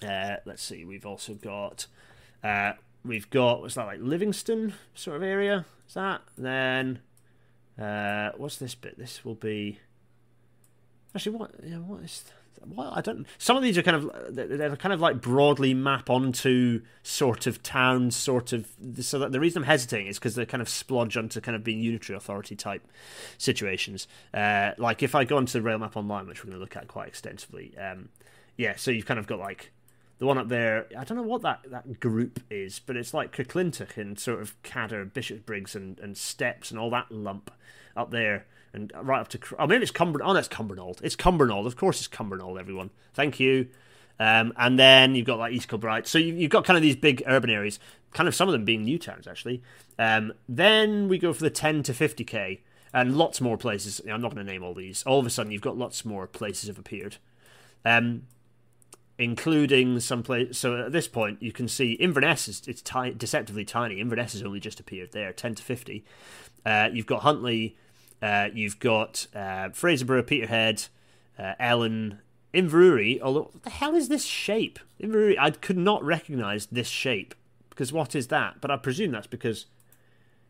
uh, 0.02 0.36
let's 0.44 0.62
see, 0.62 0.84
we've 0.84 1.06
also 1.06 1.34
got 1.34 1.86
uh, 2.44 2.72
we've 3.04 3.28
got 3.30 3.62
what's 3.62 3.74
that 3.74 3.86
like 3.86 4.00
Livingston 4.00 4.74
sort 4.94 5.16
of 5.16 5.22
area? 5.22 5.64
Is 5.88 5.94
that 5.94 6.20
then? 6.36 7.00
Uh, 7.80 8.30
what's 8.36 8.56
this 8.58 8.74
bit? 8.74 8.98
This 8.98 9.24
will 9.24 9.34
be 9.34 9.80
actually 11.14 11.36
what? 11.36 11.52
Yeah, 11.62 11.78
what 11.78 12.02
is? 12.02 12.24
What 12.62 12.96
I 12.96 13.00
don't. 13.00 13.26
Some 13.38 13.56
of 13.56 13.62
these 13.62 13.76
are 13.76 13.82
kind 13.82 13.96
of 13.96 14.34
they're 14.34 14.76
kind 14.76 14.92
of 14.92 15.00
like 15.00 15.20
broadly 15.20 15.74
map 15.74 16.08
onto 16.08 16.82
sort 17.02 17.46
of 17.46 17.62
towns, 17.62 18.16
sort 18.16 18.52
of. 18.52 18.68
So 19.00 19.18
that 19.18 19.32
the 19.32 19.40
reason 19.40 19.62
I'm 19.62 19.66
hesitating 19.66 20.06
is 20.06 20.18
because 20.18 20.34
they're 20.34 20.46
kind 20.46 20.62
of 20.62 20.68
splodge 20.68 21.16
onto 21.16 21.40
kind 21.40 21.56
of 21.56 21.64
being 21.64 21.80
unitary 21.80 22.16
authority 22.16 22.56
type 22.56 22.86
situations. 23.38 24.08
Uh, 24.32 24.72
like 24.78 25.02
if 25.02 25.14
I 25.14 25.24
go 25.24 25.36
onto 25.36 25.60
rail 25.60 25.78
map 25.78 25.96
online, 25.96 26.26
which 26.26 26.44
we're 26.44 26.50
going 26.50 26.58
to 26.58 26.60
look 26.60 26.76
at 26.76 26.88
quite 26.88 27.08
extensively. 27.08 27.76
Um, 27.76 28.08
yeah, 28.56 28.76
so 28.76 28.90
you've 28.90 29.06
kind 29.06 29.18
of 29.18 29.26
got 29.26 29.38
like 29.38 29.72
the 30.18 30.26
one 30.26 30.38
up 30.38 30.48
there, 30.48 30.86
I 30.96 31.04
don't 31.04 31.16
know 31.16 31.24
what 31.24 31.42
that, 31.42 31.60
that 31.70 31.98
group 32.00 32.40
is, 32.50 32.78
but 32.78 32.96
it's 32.96 33.12
like 33.12 33.36
Kirkintilloch 33.36 33.96
and 33.96 34.18
sort 34.18 34.40
of 34.40 34.60
Cadder, 34.62 35.04
Bishopbriggs, 35.04 35.74
and, 35.74 35.98
and 35.98 36.16
Stepps 36.16 36.70
and 36.70 36.78
all 36.78 36.90
that 36.90 37.10
lump 37.10 37.50
up 37.96 38.10
there. 38.10 38.46
And 38.74 38.92
right 39.02 39.20
up 39.20 39.28
to, 39.28 39.38
oh, 39.58 39.66
maybe 39.66 39.82
it's 39.82 39.92
Cumbernauld. 39.92 40.22
Oh, 40.24 40.34
that's 40.34 40.48
Cumbernauld. 40.48 41.00
It's 41.02 41.16
Cumbernauld. 41.16 41.66
Of 41.66 41.76
course 41.76 41.98
it's 41.98 42.08
Cumbernauld, 42.08 42.58
everyone. 42.58 42.90
Thank 43.14 43.38
you. 43.40 43.68
Um, 44.18 44.52
and 44.56 44.78
then 44.78 45.14
you've 45.14 45.26
got 45.26 45.38
like 45.38 45.52
East 45.52 45.68
Kilbride. 45.68 46.06
So 46.06 46.18
you, 46.18 46.42
have 46.42 46.50
got 46.50 46.64
kind 46.64 46.76
of 46.76 46.82
these 46.82 46.96
big 46.96 47.22
urban 47.26 47.50
areas, 47.50 47.78
kind 48.12 48.28
of 48.28 48.34
some 48.34 48.48
of 48.48 48.52
them 48.52 48.64
being 48.64 48.82
new 48.82 48.98
towns, 48.98 49.26
actually. 49.26 49.62
Um, 49.98 50.32
then 50.48 51.08
we 51.08 51.18
go 51.18 51.32
for 51.32 51.42
the 51.42 51.50
10 51.50 51.82
to 51.84 51.92
50k 51.92 52.60
and 52.92 53.16
lots 53.16 53.40
more 53.40 53.56
places. 53.56 54.00
I'm 54.08 54.20
not 54.20 54.34
going 54.34 54.44
to 54.44 54.52
name 54.52 54.62
all 54.62 54.74
these. 54.74 55.02
All 55.04 55.18
of 55.18 55.26
a 55.26 55.30
sudden, 55.30 55.52
you've 55.52 55.62
got 55.62 55.76
lots 55.76 56.04
more 56.04 56.26
places 56.26 56.68
have 56.68 56.78
appeared. 56.78 57.16
Um, 57.84 58.22
including 59.18 60.00
some 60.00 60.22
place. 60.22 60.58
So 60.58 60.86
at 60.86 60.92
this 60.92 61.08
point, 61.08 61.42
you 61.42 61.52
can 61.52 61.68
see 61.68 61.92
Inverness 61.92 62.48
is 62.48 62.62
it's 62.66 62.82
ti- 62.82 63.14
deceptively 63.16 63.64
tiny. 63.64 64.00
Inverness 64.00 64.32
has 64.32 64.42
only 64.42 64.60
just 64.60 64.80
appeared 64.80 65.12
there, 65.12 65.32
ten 65.32 65.54
to 65.54 65.62
fifty. 65.62 66.04
Uh, 66.66 66.88
you've 66.92 67.06
got 67.06 67.22
Huntly, 67.22 67.76
uh, 68.24 68.48
you've 68.54 68.78
got 68.78 69.26
uh, 69.34 69.68
Fraserburgh, 69.68 70.26
Peterhead, 70.26 70.86
uh, 71.38 71.52
Ellon, 71.60 72.20
Inverurie. 72.54 73.20
Although, 73.20 73.50
what 73.52 73.62
the 73.64 73.70
hell 73.70 73.94
is 73.94 74.08
this 74.08 74.24
shape? 74.24 74.78
Inverurie, 74.98 75.36
I 75.38 75.50
could 75.50 75.76
not 75.76 76.02
recognise 76.02 76.66
this 76.66 76.88
shape 76.88 77.34
because 77.68 77.92
what 77.92 78.14
is 78.14 78.28
that? 78.28 78.62
But 78.62 78.70
I 78.70 78.78
presume 78.78 79.10
that's 79.10 79.26
because 79.26 79.66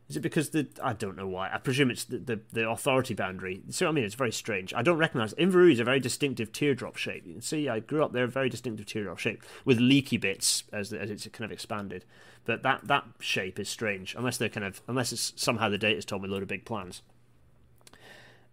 is 0.07 0.15
it 0.15 0.21
because 0.21 0.51
the 0.51 0.67
I 0.81 0.93
don't 0.93 1.17
know 1.17 1.27
why. 1.27 1.49
I 1.51 1.57
presume 1.57 1.91
it's 1.91 2.05
the, 2.05 2.19
the, 2.19 2.39
the 2.53 2.69
authority 2.69 3.13
boundary. 3.13 3.61
See 3.71 3.83
what 3.83 3.91
I 3.91 3.93
mean? 3.93 4.05
It's 4.05 4.15
very 4.15 4.31
strange. 4.31 4.73
I 4.73 4.81
don't 4.81 4.97
recognise. 4.97 5.33
Inverurie 5.33 5.73
is 5.73 5.79
a 5.81 5.83
very 5.83 5.99
distinctive 5.99 6.53
teardrop 6.53 6.95
shape. 6.95 7.25
You 7.25 7.33
can 7.33 7.41
see 7.41 7.67
I 7.67 7.79
grew 7.79 8.05
up 8.05 8.13
there, 8.13 8.23
a 8.23 8.27
very 8.27 8.47
distinctive 8.47 8.85
teardrop 8.85 9.17
shape 9.17 9.43
with 9.65 9.79
leaky 9.79 10.15
bits 10.15 10.63
as 10.71 10.93
as 10.93 11.11
it's 11.11 11.27
kind 11.27 11.43
of 11.43 11.51
expanded. 11.51 12.05
But 12.45 12.63
that 12.63 12.87
that 12.87 13.03
shape 13.19 13.59
is 13.59 13.67
strange, 13.67 14.15
unless 14.15 14.37
they're 14.37 14.47
kind 14.47 14.65
of 14.65 14.81
unless 14.87 15.11
it's 15.11 15.33
somehow 15.35 15.67
the 15.67 15.77
data's 15.77 16.05
told 16.05 16.21
me 16.21 16.29
a 16.29 16.31
load 16.31 16.43
of 16.43 16.47
big 16.47 16.63
plans. 16.63 17.01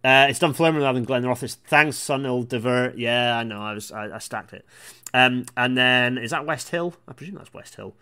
Uh, 0.03 0.27
it's 0.29 0.39
Dunfermline 0.39 0.83
rather 0.83 0.99
than 0.99 1.05
Glenrothes. 1.05 1.55
Thanks, 1.65 1.97
Sunil 1.97 2.47
Divert. 2.47 2.97
Yeah, 2.97 3.37
I 3.37 3.43
know. 3.43 3.61
I 3.61 3.73
was 3.73 3.91
I, 3.91 4.15
I 4.15 4.17
stacked 4.17 4.51
it. 4.51 4.65
Um, 5.13 5.45
and 5.55 5.77
then 5.77 6.17
is 6.17 6.31
that 6.31 6.45
West 6.45 6.69
Hill? 6.69 6.95
I 7.07 7.13
presume 7.13 7.35
that's 7.35 7.53
West 7.53 7.75
Hill 7.75 7.93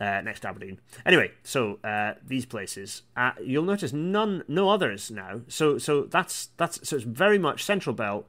uh, 0.00 0.20
next 0.20 0.40
to 0.40 0.48
Aberdeen. 0.48 0.78
Anyway, 1.04 1.32
so 1.42 1.78
uh, 1.82 2.14
these 2.24 2.46
places, 2.46 3.02
uh, 3.16 3.32
you'll 3.42 3.64
notice 3.64 3.92
none, 3.92 4.44
no 4.46 4.68
others 4.68 5.10
now. 5.10 5.40
So 5.48 5.78
so 5.78 6.02
that's 6.02 6.50
that's 6.58 6.88
so 6.88 6.96
it's 6.96 7.04
very 7.04 7.38
much 7.38 7.64
Central 7.64 7.94
Belt. 7.94 8.28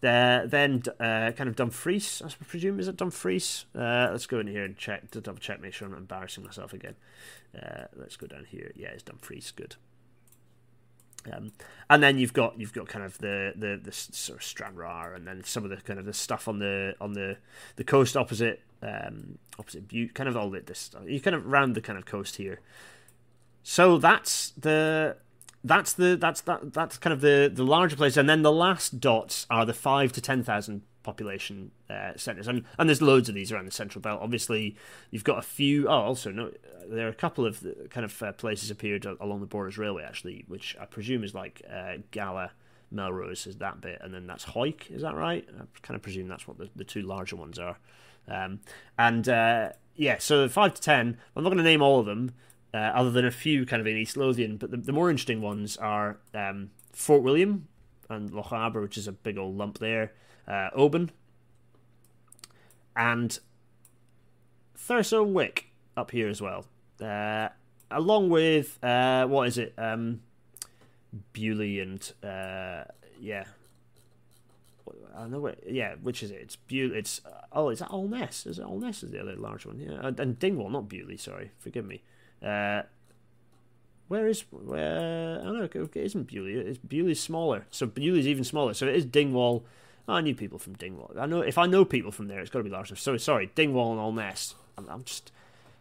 Then 0.00 0.82
uh, 1.00 1.32
kind 1.32 1.48
of 1.48 1.56
Dumfries, 1.56 2.20
I 2.22 2.28
presume 2.44 2.78
is 2.78 2.88
it 2.88 2.96
Dumfries? 2.96 3.64
Uh, 3.74 4.08
let's 4.10 4.26
go 4.26 4.38
in 4.38 4.48
here 4.48 4.64
and 4.64 4.76
check 4.76 5.10
to 5.12 5.20
double 5.20 5.38
check, 5.38 5.62
make 5.62 5.72
sure 5.72 5.86
I'm 5.86 5.92
not 5.92 6.00
embarrassing 6.00 6.44
myself 6.44 6.74
again. 6.74 6.96
Uh, 7.54 7.84
let's 7.96 8.16
go 8.16 8.26
down 8.26 8.44
here. 8.50 8.72
Yeah, 8.76 8.88
it's 8.88 9.02
Dumfries. 9.02 9.50
Good. 9.50 9.76
Um, 11.32 11.52
and 11.88 12.02
then 12.02 12.18
you've 12.18 12.32
got 12.32 12.58
you've 12.58 12.72
got 12.72 12.88
kind 12.88 13.04
of 13.04 13.18
the, 13.18 13.52
the 13.56 13.80
the 13.82 13.92
sort 13.92 14.38
of 14.38 14.44
Stranraer, 14.44 15.14
and 15.14 15.26
then 15.26 15.42
some 15.44 15.64
of 15.64 15.70
the 15.70 15.76
kind 15.76 15.98
of 15.98 16.04
the 16.04 16.12
stuff 16.12 16.48
on 16.48 16.58
the 16.58 16.94
on 17.00 17.14
the 17.14 17.36
the 17.76 17.84
coast 17.84 18.16
opposite 18.16 18.60
um, 18.82 19.38
opposite 19.58 19.88
Bute, 19.88 20.14
kind 20.14 20.28
of 20.28 20.36
all 20.36 20.50
this. 20.50 20.90
You 21.06 21.20
kind 21.20 21.34
of 21.34 21.46
round 21.46 21.74
the 21.74 21.80
kind 21.80 21.98
of 21.98 22.04
coast 22.04 22.36
here. 22.36 22.60
So 23.62 23.98
that's 23.98 24.50
the 24.50 25.16
that's 25.62 25.94
the 25.94 26.16
that's 26.16 26.42
that 26.42 26.72
that's 26.72 26.98
kind 26.98 27.12
of 27.12 27.20
the 27.20 27.50
the 27.52 27.64
larger 27.64 27.96
place, 27.96 28.16
and 28.16 28.28
then 28.28 28.42
the 28.42 28.52
last 28.52 29.00
dots 29.00 29.46
are 29.48 29.64
the 29.64 29.74
five 29.74 30.12
to 30.12 30.20
ten 30.20 30.42
thousand 30.42 30.82
population 31.04 31.70
uh, 31.88 32.12
centres, 32.16 32.48
and 32.48 32.64
and 32.78 32.88
there's 32.88 33.00
loads 33.00 33.28
of 33.28 33.36
these 33.36 33.52
around 33.52 33.66
the 33.66 33.70
central 33.70 34.02
belt. 34.02 34.20
Obviously, 34.20 34.74
you've 35.12 35.22
got 35.22 35.38
a 35.38 35.42
few. 35.42 35.86
Oh, 35.86 35.92
also 35.92 36.32
no, 36.32 36.50
there 36.88 37.06
are 37.06 37.10
a 37.10 37.14
couple 37.14 37.46
of 37.46 37.64
kind 37.90 38.04
of 38.04 38.20
uh, 38.22 38.32
places 38.32 38.70
appeared 38.70 39.04
along 39.04 39.40
the 39.40 39.46
Borders 39.46 39.78
Railway 39.78 40.02
actually, 40.02 40.44
which 40.48 40.76
I 40.80 40.86
presume 40.86 41.22
is 41.22 41.34
like 41.34 41.62
uh, 41.72 41.98
Gala. 42.10 42.50
Melrose 42.90 43.48
is 43.48 43.56
that 43.56 43.80
bit, 43.80 43.98
and 44.02 44.14
then 44.14 44.26
that's 44.26 44.44
Hawick. 44.44 44.88
Is 44.88 45.02
that 45.02 45.16
right? 45.16 45.44
I 45.48 45.64
kind 45.82 45.96
of 45.96 46.02
presume 46.02 46.28
that's 46.28 46.46
what 46.46 46.58
the, 46.58 46.68
the 46.76 46.84
two 46.84 47.02
larger 47.02 47.34
ones 47.34 47.58
are. 47.58 47.76
Um, 48.28 48.60
and 48.96 49.28
uh, 49.28 49.70
yeah, 49.96 50.18
so 50.18 50.48
five 50.48 50.74
to 50.74 50.80
ten. 50.80 51.16
I'm 51.34 51.42
not 51.42 51.50
going 51.50 51.58
to 51.58 51.64
name 51.64 51.82
all 51.82 51.98
of 51.98 52.06
them, 52.06 52.34
uh, 52.72 52.76
other 52.76 53.10
than 53.10 53.24
a 53.24 53.32
few 53.32 53.66
kind 53.66 53.80
of 53.80 53.86
in 53.88 53.96
East 53.96 54.16
Lothian. 54.16 54.58
But 54.58 54.70
the, 54.70 54.76
the 54.76 54.92
more 54.92 55.10
interesting 55.10 55.40
ones 55.40 55.76
are 55.76 56.18
um, 56.34 56.70
Fort 56.92 57.22
William 57.22 57.66
and 58.08 58.30
Lochaber, 58.30 58.82
which 58.82 58.96
is 58.96 59.08
a 59.08 59.12
big 59.12 59.38
old 59.38 59.56
lump 59.56 59.78
there 59.78 60.12
uh, 60.46 60.70
Oban, 60.74 61.10
and 62.96 63.38
Thurso 64.76 65.26
Wick 65.26 65.70
up 65.96 66.10
here 66.10 66.28
as 66.28 66.40
well. 66.40 66.66
Uh, 67.00 67.48
along 67.90 68.30
with 68.30 68.82
uh, 68.82 69.26
what 69.26 69.48
is 69.48 69.58
it? 69.58 69.74
Um, 69.78 70.20
Beauly 71.32 71.80
and 71.80 72.12
uh, 72.22 72.84
yeah, 73.20 73.44
I 75.16 75.26
know 75.26 75.46
it. 75.46 75.62
Yeah, 75.68 75.94
which 76.02 76.22
is 76.22 76.30
it? 76.30 76.40
It's 76.40 76.56
Beauly. 76.68 76.96
It's 76.96 77.20
oh, 77.52 77.68
is 77.70 77.78
that 77.78 77.90
Alness? 77.90 78.46
Is 78.46 78.58
it 78.58 78.64
Alness? 78.64 79.02
Is 79.02 79.10
the 79.10 79.20
other 79.20 79.36
large 79.36 79.66
one? 79.66 79.78
Yeah, 79.78 80.10
and 80.18 80.38
Dingwall, 80.38 80.70
not 80.70 80.88
Beauly. 80.88 81.18
Sorry, 81.18 81.50
forgive 81.58 81.84
me. 81.84 82.02
Uh, 82.42 82.82
where 84.08 84.26
is 84.26 84.44
where? 84.50 85.40
I 85.40 85.44
don't 85.44 85.74
know. 85.74 85.82
It 85.82 85.96
isn't 85.96 86.28
Beauly. 86.28 86.56
It's 86.56 86.78
Beauly's 86.78 87.20
smaller, 87.20 87.66
so 87.70 87.86
Beauly's 87.86 88.26
even 88.26 88.44
smaller. 88.44 88.74
So 88.74 88.86
it 88.86 88.96
is 88.96 89.04
Dingwall 89.04 89.64
I 90.06 90.20
knew 90.20 90.34
people 90.34 90.58
from 90.58 90.74
Dingwall. 90.74 91.12
I 91.18 91.26
know 91.26 91.40
if 91.40 91.56
I 91.56 91.66
know 91.66 91.84
people 91.84 92.12
from 92.12 92.28
there, 92.28 92.40
it's 92.40 92.50
got 92.50 92.58
to 92.58 92.64
be 92.64 92.70
enough. 92.70 92.96
So 92.98 93.16
sorry, 93.16 93.50
Dingwall 93.54 93.92
and 93.92 94.00
Alness. 94.00 94.54
I'm, 94.76 94.88
I'm 94.88 95.04
just. 95.04 95.32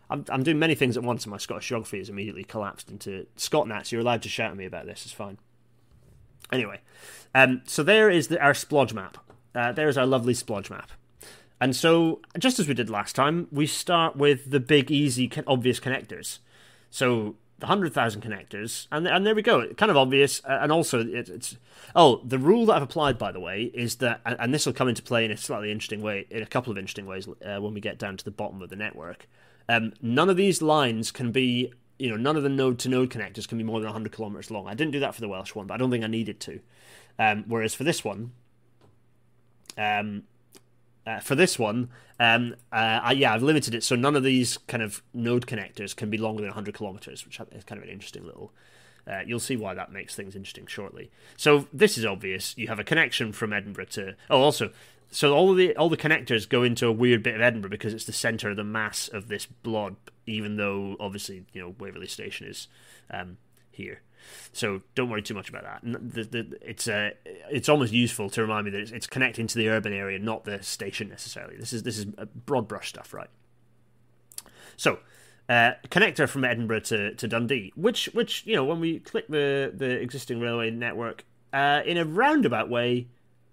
I'm, 0.09 0.26
I'm 0.30 0.43
doing 0.43 0.59
many 0.59 0.76
things 0.76 0.97
at 0.97 1.03
once, 1.03 1.24
and 1.24 1.32
my 1.32 1.38
Scottish 1.38 1.69
geography 1.69 1.97
has 1.97 2.09
immediately 2.09 2.43
collapsed 2.43 2.89
into 2.89 3.26
Scotnats. 3.38 3.91
You're 3.91 4.01
allowed 4.01 4.21
to 4.24 4.30
shout 4.30 4.51
at 4.51 4.57
me 4.57 4.65
about 4.65 4.86
this. 4.86 5.05
It's 5.05 5.13
fine. 5.13 5.38
Anyway, 6.51 6.82
um, 7.34 7.61
so 7.65 7.84
there 7.84 8.09
is 8.09 8.28
the, 8.28 8.39
our 8.39 8.53
splodge 8.53 8.93
map. 8.93 9.17
uh, 9.55 9.71
there's 9.71 9.97
our 9.97 10.05
lovely 10.05 10.34
splodge 10.34 10.69
map. 10.69 10.91
And 11.59 11.76
so, 11.76 12.19
just 12.38 12.59
as 12.59 12.67
we 12.67 12.74
did 12.74 12.89
last 12.89 13.15
time, 13.15 13.47
we 13.51 13.65
start 13.65 14.15
with 14.17 14.51
the 14.51 14.59
big, 14.59 14.91
easy, 14.91 15.32
obvious 15.47 15.80
connectors. 15.80 16.39
So 16.89 17.36
the 17.64 17.68
hundred 17.68 17.93
thousand 17.93 18.22
connectors, 18.22 18.88
and 18.91 19.07
and 19.07 19.26
there 19.26 19.34
we 19.34 19.41
go. 19.41 19.74
Kind 19.76 19.89
of 19.89 19.95
obvious, 19.95 20.41
uh, 20.43 20.59
and 20.61 20.70
also 20.70 20.99
it, 20.99 21.30
it's 21.30 21.55
oh 21.95 22.20
the 22.26 22.38
rule 22.38 22.66
that 22.66 22.74
I've 22.74 22.82
applied 22.82 23.18
by 23.18 23.32
the 23.32 23.39
way 23.39 23.72
is 23.74 23.95
that, 23.97 24.20
and, 24.26 24.36
and 24.38 24.53
this 24.53 24.66
will 24.66 24.74
come 24.74 24.89
into 24.89 25.01
play 25.01 25.24
in 25.24 25.32
a 25.32 25.38
slightly 25.38 25.72
interesting 25.72 26.01
way, 26.01 26.28
in 26.30 26.43
a 26.43 26.45
couple 26.45 26.72
of 26.72 26.78
interesting 26.78 27.05
ways 27.05 27.26
uh, 27.26 27.61
when 27.61 27.74
we 27.74 27.80
get 27.80 27.97
down 27.97 28.18
to 28.18 28.26
the 28.26 28.32
bottom 28.32 28.61
of 28.61 28.70
the 28.70 28.76
network. 28.76 29.30
Um, 29.70 29.93
none 30.01 30.30
of 30.30 30.36
these 30.36 30.61
lines 30.61 31.09
can 31.09 31.32
be, 31.32 31.72
you 31.97 32.09
know, 32.09 32.18
none 32.18 32.36
of 32.36 32.43
the 32.43 32.49
node 32.49 32.80
to 32.80 32.89
node 32.89 33.09
connectors 33.09 33.47
can 33.47 33.57
be 33.57 33.64
more 33.64 33.80
than 33.80 33.88
100 33.88 34.11
kilometers 34.11 34.51
long. 34.51 34.68
I 34.68 34.74
didn't 34.74 34.91
do 34.91 34.99
that 34.99 35.16
for 35.16 35.22
the 35.22 35.30
Welsh 35.30 35.55
one, 35.55 35.66
but 35.66 35.76
I 35.76 35.78
don't 35.78 35.89
think 35.89 36.03
I 36.03 36.07
needed 36.07 36.41
to. 36.41 36.59
Um, 37.18 37.45
whereas 37.47 37.74
for 37.74 37.86
this 37.86 38.03
one, 38.03 38.34
um, 39.78 40.24
uh, 41.06 41.20
for 41.20 41.36
this 41.36 41.60
one, 41.60 41.89
um, 42.20 42.56
uh, 42.72 42.99
I, 43.04 43.12
yeah, 43.14 43.34
I've 43.34 43.43
limited 43.43 43.76
it 43.76 43.84
so 43.84 43.95
none 43.95 44.16
of 44.16 44.24
these 44.24 44.58
kind 44.58 44.82
of 44.82 45.01
node 45.14 45.45
connectors 45.45 45.95
can 45.95 46.10
be 46.10 46.18
longer 46.18 46.41
than 46.41 46.49
100 46.49 46.74
kilometers, 46.74 47.26
which 47.26 47.39
is 47.51 47.64
kind 47.64 47.82
of 47.82 47.88
an 47.88 47.93
interesting 47.93 48.26
little. 48.26 48.54
Uh, 49.06 49.20
you'll 49.26 49.39
see 49.39 49.58
why 49.58 49.74
that 49.74 49.91
makes 49.91 50.16
things 50.16 50.36
interesting 50.36 50.66
shortly. 50.66 51.12
So 51.36 51.68
this 51.74 51.97
is 51.97 52.06
obvious. 52.06 52.58
You 52.58 52.68
have 52.68 52.80
a 52.80 52.86
connection 52.86 53.34
from 53.34 53.51
Edinburgh 53.51 53.86
to. 53.86 54.16
Oh, 54.30 54.41
also, 54.41 54.72
so 55.12 55.36
all 55.36 55.54
the 55.54 55.76
all 55.76 55.89
the 55.89 55.97
connectors 55.97 56.47
go 56.47 56.64
into 56.64 56.88
a 56.88 56.91
weird 56.91 57.22
bit 57.22 57.36
of 57.36 57.41
Edinburgh 57.41 57.70
because 57.70 57.93
it's 57.93 58.06
the 58.06 58.14
centre 58.14 58.49
of 58.49 58.56
the 58.56 58.64
mass 58.64 59.10
of 59.10 59.28
this 59.28 59.45
blob. 59.45 59.97
Even 60.26 60.56
though 60.56 60.95
obviously 61.01 61.43
you 61.51 61.62
know 61.62 61.76
Waverley 61.78 62.08
Station 62.08 62.47
is 62.47 62.70
um, 63.12 63.38
here. 63.72 64.01
So 64.51 64.82
don't 64.95 65.09
worry 65.09 65.21
too 65.21 65.34
much 65.34 65.49
about 65.49 65.63
that. 65.63 65.82
The, 65.84 66.24
the, 66.24 66.57
it's 66.61 66.88
uh, 66.88 67.11
it's 67.49 67.69
almost 67.69 67.93
useful 67.93 68.30
to 68.32 68.41
remind 68.41 68.65
me 68.65 68.71
that 68.71 68.82
it's, 68.82 68.91
it's, 68.91 69.07
connecting 69.07 69.47
to 69.47 69.57
the 69.57 69.69
urban 69.69 69.93
area, 69.93 70.19
not 70.19 70.45
the 70.45 70.61
station 70.61 71.09
necessarily. 71.09 71.55
This 71.57 71.74
is 71.74 71.84
this 71.84 71.97
is 71.97 72.05
broad 72.45 72.67
brush 72.67 72.89
stuff, 72.89 73.13
right? 73.13 73.30
So 74.78 74.99
uh, 75.49 75.74
connector 75.89 76.28
from 76.28 76.45
Edinburgh 76.45 76.82
to, 76.82 77.15
to 77.15 77.28
Dundee, 77.28 77.74
which 77.76 78.05
which 78.13 78.45
you 78.45 78.55
know 78.55 78.63
when 78.63 78.80
we 78.80 78.99
click 78.99 79.28
the 79.28 79.71
the 79.74 79.89
existing 79.89 80.39
railway 80.39 80.69
network 80.71 81.26
uh, 81.51 81.82
in 81.86 81.97
a 81.97 82.05
roundabout 82.05 82.69
way, 82.69 83.07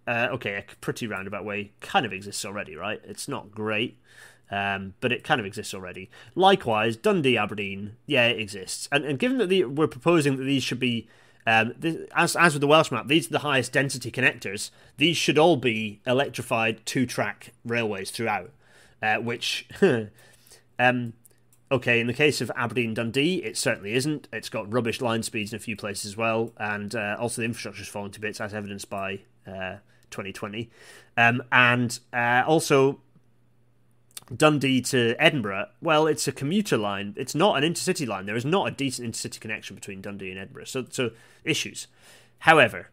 uh, 0.06 0.28
okay, 0.32 0.54
a 0.56 0.76
pretty 0.76 1.06
roundabout 1.06 1.44
way, 1.44 1.72
kind 1.80 2.06
of 2.06 2.12
exists 2.12 2.44
already, 2.44 2.76
right? 2.76 3.00
It's 3.04 3.28
not 3.28 3.50
great. 3.50 3.98
Um, 4.51 4.94
but 5.01 5.12
it 5.12 5.22
kind 5.22 5.40
of 5.40 5.46
exists 5.46 5.74
already. 5.74 6.11
Likewise, 6.34 6.96
Dundee 6.96 7.38
Aberdeen, 7.38 7.96
yeah, 8.07 8.26
it 8.26 8.40
exists. 8.40 8.88
And, 8.90 9.05
and 9.05 9.18
given 9.18 9.38
that 9.38 9.48
the, 9.48 9.64
we're 9.64 9.86
proposing 9.86 10.36
that 10.36 10.44
these 10.44 10.64
should 10.64 10.80
be, 10.80 11.09
um, 11.46 11.74
this, 11.78 11.96
as, 12.16 12.34
as 12.34 12.55
with 12.55 12.61
the 12.61 12.66
Welsh 12.66 12.90
map, 12.90 13.07
these 13.07 13.28
are 13.28 13.32
the 13.32 13.38
highest 13.40 13.72
density 13.72 14.11
connectors. 14.11 14.70
These 14.96 15.16
should 15.16 15.38
all 15.38 15.57
be 15.57 16.01
electrified 16.05 16.84
two 16.84 17.07
track 17.07 17.53
railways 17.64 18.11
throughout, 18.11 18.51
uh, 19.01 19.18
which, 19.18 19.68
um, 20.78 21.12
okay, 21.70 22.01
in 22.01 22.09
the 22.09 22.14
case 22.14 22.40
of 22.40 22.51
Aberdeen 22.57 22.92
Dundee, 22.94 23.44
it 23.44 23.57
certainly 23.57 23.94
isn't. 23.94 24.26
It's 24.32 24.48
got 24.48 24.72
rubbish 24.72 25.01
line 25.01 25.22
speeds 25.22 25.53
in 25.53 25.57
a 25.57 25.61
few 25.61 25.76
places 25.76 26.07
as 26.07 26.16
well, 26.16 26.53
and 26.57 26.94
uh, 26.94 27.16
also 27.20 27.40
the 27.40 27.46
infrastructure's 27.46 27.88
falling 27.88 28.11
to 28.12 28.20
bits, 28.20 28.40
as 28.40 28.53
evidenced 28.53 28.90
by 28.90 29.20
uh, 29.46 29.76
2020. 30.11 30.70
Um, 31.16 31.42
and 31.53 31.98
uh, 32.12 32.42
also, 32.46 33.01
Dundee 34.35 34.81
to 34.83 35.16
Edinburgh, 35.18 35.66
well, 35.81 36.07
it's 36.07 36.28
a 36.28 36.33
commuter 36.33 36.76
line. 36.76 37.14
It's 37.16 37.35
not 37.35 37.62
an 37.62 37.64
intercity 37.64 38.07
line. 38.07 38.26
There 38.26 38.37
is 38.37 38.45
not 38.45 38.68
a 38.68 38.70
decent 38.70 39.12
intercity 39.12 39.41
connection 39.41 39.74
between 39.74 40.01
Dundee 40.01 40.31
and 40.31 40.39
Edinburgh. 40.39 40.66
So, 40.66 40.87
so 40.89 41.11
issues. 41.45 41.89
However, 42.41 42.91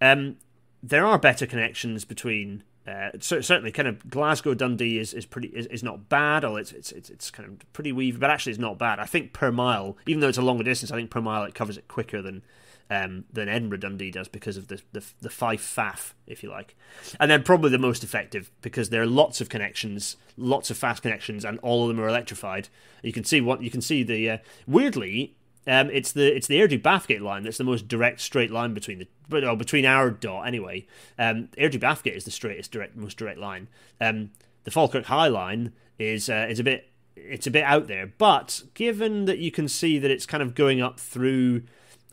um, 0.00 0.36
there 0.82 1.06
are 1.06 1.18
better 1.18 1.46
connections 1.46 2.04
between. 2.04 2.64
Uh, 2.90 3.10
so 3.20 3.40
certainly, 3.40 3.70
kind 3.70 3.86
of 3.86 4.08
Glasgow 4.10 4.54
Dundee 4.54 4.98
is, 4.98 5.14
is 5.14 5.24
pretty 5.26 5.48
is, 5.48 5.66
is 5.66 5.82
not 5.82 6.08
bad. 6.08 6.44
Or 6.44 6.58
it's, 6.58 6.72
it's 6.72 6.92
it's 6.92 7.30
kind 7.30 7.48
of 7.48 7.72
pretty 7.72 7.92
weavy, 7.92 8.18
but 8.18 8.30
actually, 8.30 8.50
it's 8.50 8.58
not 8.60 8.78
bad. 8.78 8.98
I 8.98 9.06
think 9.06 9.32
per 9.32 9.52
mile, 9.52 9.96
even 10.06 10.20
though 10.20 10.28
it's 10.28 10.38
a 10.38 10.42
longer 10.42 10.64
distance, 10.64 10.90
I 10.90 10.96
think 10.96 11.10
per 11.10 11.20
mile 11.20 11.44
it 11.44 11.54
covers 11.54 11.78
it 11.78 11.88
quicker 11.88 12.20
than 12.20 12.42
um, 12.90 13.24
than 13.32 13.48
Edinburgh 13.48 13.78
Dundee 13.78 14.10
does 14.10 14.28
because 14.28 14.56
of 14.56 14.68
the, 14.68 14.82
the 14.92 15.04
the 15.20 15.30
five 15.30 15.60
faff, 15.60 16.12
if 16.26 16.42
you 16.42 16.50
like, 16.50 16.74
and 17.20 17.30
then 17.30 17.42
probably 17.42 17.70
the 17.70 17.78
most 17.78 18.02
effective 18.02 18.50
because 18.60 18.90
there 18.90 19.02
are 19.02 19.06
lots 19.06 19.40
of 19.40 19.48
connections, 19.48 20.16
lots 20.36 20.70
of 20.70 20.76
fast 20.76 21.02
connections, 21.02 21.44
and 21.44 21.58
all 21.60 21.82
of 21.82 21.88
them 21.88 22.00
are 22.00 22.08
electrified. 22.08 22.68
You 23.02 23.12
can 23.12 23.24
see 23.24 23.40
what 23.40 23.62
you 23.62 23.70
can 23.70 23.80
see 23.80 24.02
the 24.02 24.30
uh, 24.30 24.38
weirdly. 24.66 25.36
Um, 25.66 25.90
it's 25.90 26.12
the 26.12 26.34
it's 26.34 26.46
the 26.46 26.58
Airdrie 26.58 26.80
Bathgate 26.80 27.20
line 27.20 27.42
that's 27.42 27.58
the 27.58 27.64
most 27.64 27.86
direct 27.86 28.20
straight 28.20 28.50
line 28.50 28.72
between 28.72 28.98
the 28.98 29.08
but 29.28 29.44
oh, 29.44 29.56
between 29.56 29.84
our 29.84 30.10
dot 30.10 30.46
anyway. 30.46 30.86
Um, 31.18 31.48
Airdrie 31.58 31.80
Bathgate 31.80 32.16
is 32.16 32.24
the 32.24 32.30
straightest 32.30 32.72
direct 32.72 32.96
most 32.96 33.18
direct 33.18 33.38
line. 33.38 33.68
Um, 34.00 34.30
the 34.64 34.70
Falkirk 34.70 35.06
High 35.06 35.28
line 35.28 35.72
is 35.98 36.30
uh, 36.30 36.46
is 36.48 36.58
a 36.58 36.64
bit 36.64 36.90
it's 37.14 37.46
a 37.46 37.50
bit 37.50 37.64
out 37.64 37.86
there, 37.88 38.06
but 38.06 38.62
given 38.74 39.26
that 39.26 39.38
you 39.38 39.50
can 39.50 39.68
see 39.68 39.98
that 39.98 40.10
it's 40.10 40.26
kind 40.26 40.42
of 40.42 40.54
going 40.54 40.80
up 40.80 40.98
through 40.98 41.62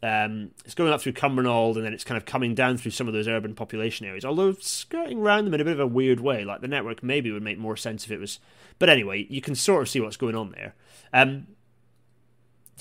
um, 0.04 0.52
it's 0.64 0.76
going 0.76 0.94
up 0.94 1.02
through 1.02 1.14
Cumbernauld 1.14 1.76
and 1.76 1.86
then 1.86 1.94
it's 1.94 2.04
kind 2.04 2.18
of 2.18 2.26
coming 2.26 2.54
down 2.54 2.78
through 2.78 2.92
some 2.92 3.08
of 3.08 3.14
those 3.14 3.28
urban 3.28 3.56
population 3.56 4.06
areas, 4.06 4.26
although 4.26 4.54
skirting 4.54 5.20
around 5.20 5.46
them 5.46 5.56
in 5.56 5.62
a 5.62 5.66
bit 5.66 5.74
of 5.74 5.80
a 5.80 5.88
weird 5.88 6.20
way. 6.20 6.44
Like 6.44 6.62
the 6.62 6.68
network 6.68 7.02
maybe 7.02 7.32
would 7.32 7.42
make 7.42 7.58
more 7.58 7.76
sense 7.78 8.06
if 8.06 8.12
it 8.12 8.20
was. 8.20 8.40
But 8.78 8.90
anyway, 8.90 9.26
you 9.30 9.42
can 9.42 9.56
sort 9.56 9.82
of 9.82 9.90
see 9.90 10.00
what's 10.00 10.18
going 10.18 10.36
on 10.36 10.52
there. 10.52 10.76
Um, 11.14 11.48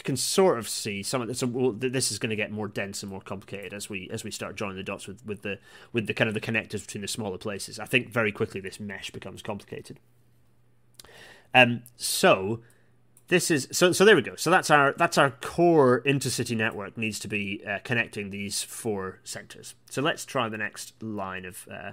can 0.04 0.16
sort 0.16 0.58
of 0.58 0.68
see 0.68 1.02
some 1.02 1.22
of 1.22 1.28
this. 1.28 1.42
Well, 1.42 1.72
this 1.72 2.10
is 2.10 2.18
going 2.18 2.30
to 2.30 2.36
get 2.36 2.50
more 2.50 2.68
dense 2.68 3.02
and 3.02 3.10
more 3.10 3.20
complicated 3.20 3.72
as 3.72 3.88
we 3.88 4.08
as 4.10 4.24
we 4.24 4.30
start 4.30 4.56
joining 4.56 4.76
the 4.76 4.82
dots 4.82 5.06
with, 5.06 5.24
with 5.24 5.42
the 5.42 5.58
with 5.92 6.06
the 6.06 6.14
kind 6.14 6.28
of 6.28 6.34
the 6.34 6.40
connectors 6.40 6.82
between 6.82 7.02
the 7.02 7.08
smaller 7.08 7.38
places. 7.38 7.78
I 7.78 7.86
think 7.86 8.10
very 8.10 8.32
quickly 8.32 8.60
this 8.60 8.78
mesh 8.78 9.10
becomes 9.10 9.42
complicated. 9.42 9.98
Um, 11.54 11.82
so 11.96 12.60
this 13.28 13.50
is 13.50 13.68
so 13.72 13.92
so 13.92 14.04
there 14.04 14.14
we 14.14 14.22
go 14.22 14.36
so 14.36 14.50
that's 14.50 14.70
our 14.70 14.94
that's 14.96 15.18
our 15.18 15.30
core 15.30 16.02
intercity 16.06 16.56
network 16.56 16.96
needs 16.96 17.18
to 17.18 17.28
be 17.28 17.62
uh, 17.66 17.78
connecting 17.82 18.30
these 18.30 18.62
four 18.62 19.18
centers 19.24 19.74
so 19.90 20.00
let's 20.00 20.24
try 20.24 20.48
the 20.48 20.58
next 20.58 21.00
line 21.02 21.44
of 21.44 21.66
uh, 21.70 21.92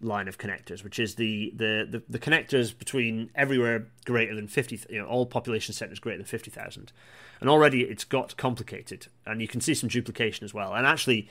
line 0.00 0.28
of 0.28 0.38
connectors 0.38 0.84
which 0.84 0.98
is 0.98 1.14
the, 1.14 1.52
the 1.56 1.86
the 1.90 2.02
the 2.08 2.18
connectors 2.18 2.76
between 2.76 3.30
everywhere 3.34 3.86
greater 4.04 4.34
than 4.34 4.46
50 4.46 4.80
you 4.90 4.98
know 5.00 5.06
all 5.06 5.26
population 5.26 5.72
centers 5.72 5.98
greater 5.98 6.18
than 6.18 6.26
50,000 6.26 6.92
and 7.40 7.50
already 7.50 7.82
it's 7.82 8.04
got 8.04 8.36
complicated 8.36 9.06
and 9.24 9.40
you 9.40 9.48
can 9.48 9.60
see 9.60 9.74
some 9.74 9.88
duplication 9.88 10.44
as 10.44 10.52
well 10.52 10.74
and 10.74 10.86
actually 10.86 11.28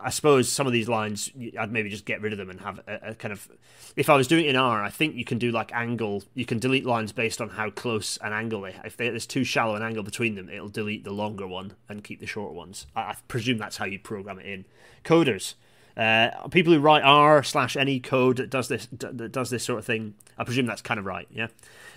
I 0.00 0.10
suppose 0.10 0.48
some 0.48 0.66
of 0.66 0.72
these 0.72 0.88
lines, 0.88 1.30
I'd 1.58 1.72
maybe 1.72 1.90
just 1.90 2.04
get 2.04 2.20
rid 2.20 2.32
of 2.32 2.38
them 2.38 2.50
and 2.50 2.60
have 2.60 2.80
a, 2.86 3.10
a, 3.10 3.14
kind 3.14 3.32
of. 3.32 3.48
If 3.96 4.08
I 4.08 4.16
was 4.16 4.28
doing 4.28 4.44
it 4.44 4.50
in 4.50 4.56
R, 4.56 4.82
I 4.82 4.90
think 4.90 5.16
you 5.16 5.24
can 5.24 5.38
do 5.38 5.50
like 5.50 5.72
angle. 5.74 6.22
You 6.34 6.44
can 6.44 6.58
delete 6.58 6.86
lines 6.86 7.12
based 7.12 7.40
on 7.40 7.50
how 7.50 7.70
close 7.70 8.16
an 8.18 8.32
angle 8.32 8.60
they. 8.62 8.76
If 8.84 8.96
they, 8.96 9.08
there's 9.08 9.26
too 9.26 9.44
shallow 9.44 9.74
an 9.74 9.82
angle 9.82 10.02
between 10.02 10.34
them, 10.34 10.48
it'll 10.48 10.68
delete 10.68 11.04
the 11.04 11.10
longer 11.10 11.46
one 11.46 11.74
and 11.88 12.04
keep 12.04 12.20
the 12.20 12.26
shorter 12.26 12.54
ones. 12.54 12.86
I, 12.94 13.00
I 13.00 13.16
presume 13.26 13.58
that's 13.58 13.78
how 13.78 13.86
you 13.86 13.98
program 13.98 14.38
it 14.38 14.46
in. 14.46 14.64
Coders, 15.04 15.54
uh, 15.98 16.46
people 16.48 16.72
who 16.72 16.78
write 16.78 17.02
R 17.02 17.42
slash 17.42 17.76
any 17.76 17.98
code 17.98 18.36
that 18.36 18.50
does 18.50 18.68
this 18.68 18.86
that 18.92 19.32
does 19.32 19.50
this 19.50 19.64
sort 19.64 19.80
of 19.80 19.84
thing. 19.84 20.14
I 20.38 20.44
presume 20.44 20.66
that's 20.66 20.80
kind 20.80 21.00
of 21.00 21.04
right. 21.04 21.26
Yeah. 21.30 21.48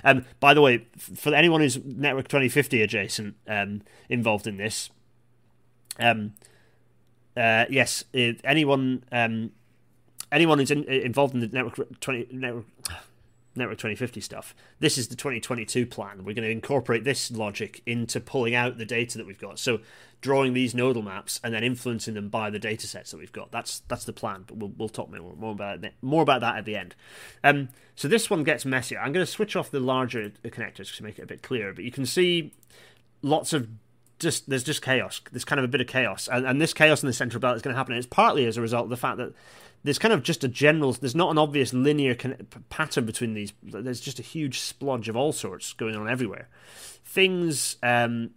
Um, 0.04 0.26
by 0.40 0.56
the 0.56 0.62
way, 0.62 0.88
for 0.98 1.36
anyone 1.36 1.62
who's 1.62 1.78
Network 1.86 2.28
2050 2.28 2.82
adjacent 2.82 3.36
um, 3.48 3.84
involved 4.10 4.48
in 4.48 4.58
this, 4.58 4.90
um, 6.00 6.34
uh, 7.38 7.66
yes, 7.70 8.04
anyone 8.14 9.04
um, 9.12 9.52
anyone 10.32 10.58
who's 10.58 10.72
in, 10.72 10.84
involved 10.86 11.36
in 11.36 11.40
the 11.40 11.48
network 11.48 12.00
twenty 12.00 12.28
network. 12.32 12.66
Network 13.54 13.80
2050 13.80 14.22
stuff. 14.22 14.56
This 14.80 14.98
is 14.98 15.10
the 15.10 15.16
2022 15.18 15.86
plan. 15.86 16.20
We're 16.20 16.34
going 16.34 16.46
to 16.46 16.50
incorporate 16.50 17.04
this 17.04 17.30
logic 17.30 17.82
into 17.86 18.22
pulling 18.22 18.56
out 18.56 18.78
the 18.78 18.86
data 18.86 19.18
that 19.18 19.28
we've 19.28 19.38
got. 19.38 19.60
So, 19.60 19.82
drawing 20.22 20.54
these 20.54 20.74
nodal 20.74 21.02
maps 21.02 21.40
and 21.44 21.54
then 21.54 21.64
influencing 21.64 22.14
them 22.14 22.30
by 22.30 22.50
the 22.50 22.60
data 22.60 22.88
sets 22.88 23.12
that 23.12 23.18
we've 23.18 23.32
got. 23.32 23.52
That's 23.52 23.80
that's 23.88 24.06
the 24.06 24.14
plan. 24.14 24.44
But 24.48 24.58
we'll, 24.58 24.72
we'll 24.78 24.90
talk 24.90 25.12
more, 25.12 25.36
more 25.36 25.52
about 25.52 25.84
it, 25.84 25.94
more 26.02 26.22
about 26.22 26.42
that 26.42 26.58
at 26.58 26.66
the 26.66 26.76
end. 26.76 26.96
Um, 27.44 27.70
so 27.96 28.08
this 28.08 28.30
one 28.30 28.44
gets 28.44 28.64
messier. 28.66 29.00
I'm 29.00 29.12
going 29.12 29.26
to 29.26 29.32
switch 29.32 29.56
off 29.56 29.72
the 29.72 29.80
larger 29.80 30.32
connectors 30.46 30.96
to 30.96 31.04
make 31.04 31.20
it 31.20 31.24
a 31.24 31.28
bit 31.28 31.42
clearer. 31.42 31.74
But 31.74 31.84
you 31.84 31.92
can 31.92 32.06
see 32.06 32.54
lots 33.22 33.52
of 33.52 33.68
just 34.20 34.50
there's 34.50 34.64
just 34.64 34.82
chaos. 34.82 35.22
There's 35.32 35.46
kind 35.46 35.60
of 35.60 35.66
a 35.66 35.68
bit 35.68 35.82
of 35.82 35.88
chaos, 35.88 36.30
and, 36.32 36.46
and 36.46 36.62
this 36.62 36.74
chaos 36.74 37.04
in 37.04 37.08
the 37.08 37.14
central 37.14 37.42
belt 37.42 37.56
is 37.56 37.62
going 37.62 37.74
to 37.74 37.78
happen. 37.78 37.94
And 37.94 38.00
it's 38.00 38.08
partly 38.08 38.46
as 38.46 38.58
a 38.58 38.62
result 38.62 38.86
of 38.86 38.90
the 38.90 38.98
fact 38.98 39.18
that 39.18 39.34
there's 39.84 40.00
kind 40.00 40.14
of 40.14 40.22
just 40.22 40.44
a 40.44 40.48
general. 40.48 40.94
There's 40.94 41.16
not 41.16 41.32
an 41.32 41.40
obvious 41.40 41.74
linear 41.74 42.14
con- 42.14 42.48
pattern 42.70 43.06
between 43.06 43.34
these. 43.34 43.54
There's 43.64 44.00
just 44.00 44.20
a 44.20 44.24
huge 44.24 44.60
splodge 44.60 45.08
of 45.08 45.18
all 45.18 45.32
sorts 45.34 45.74
going 45.74 45.96
on 45.96 46.08
everywhere. 46.08 46.48
Things 47.04 47.78
um, 47.82 48.32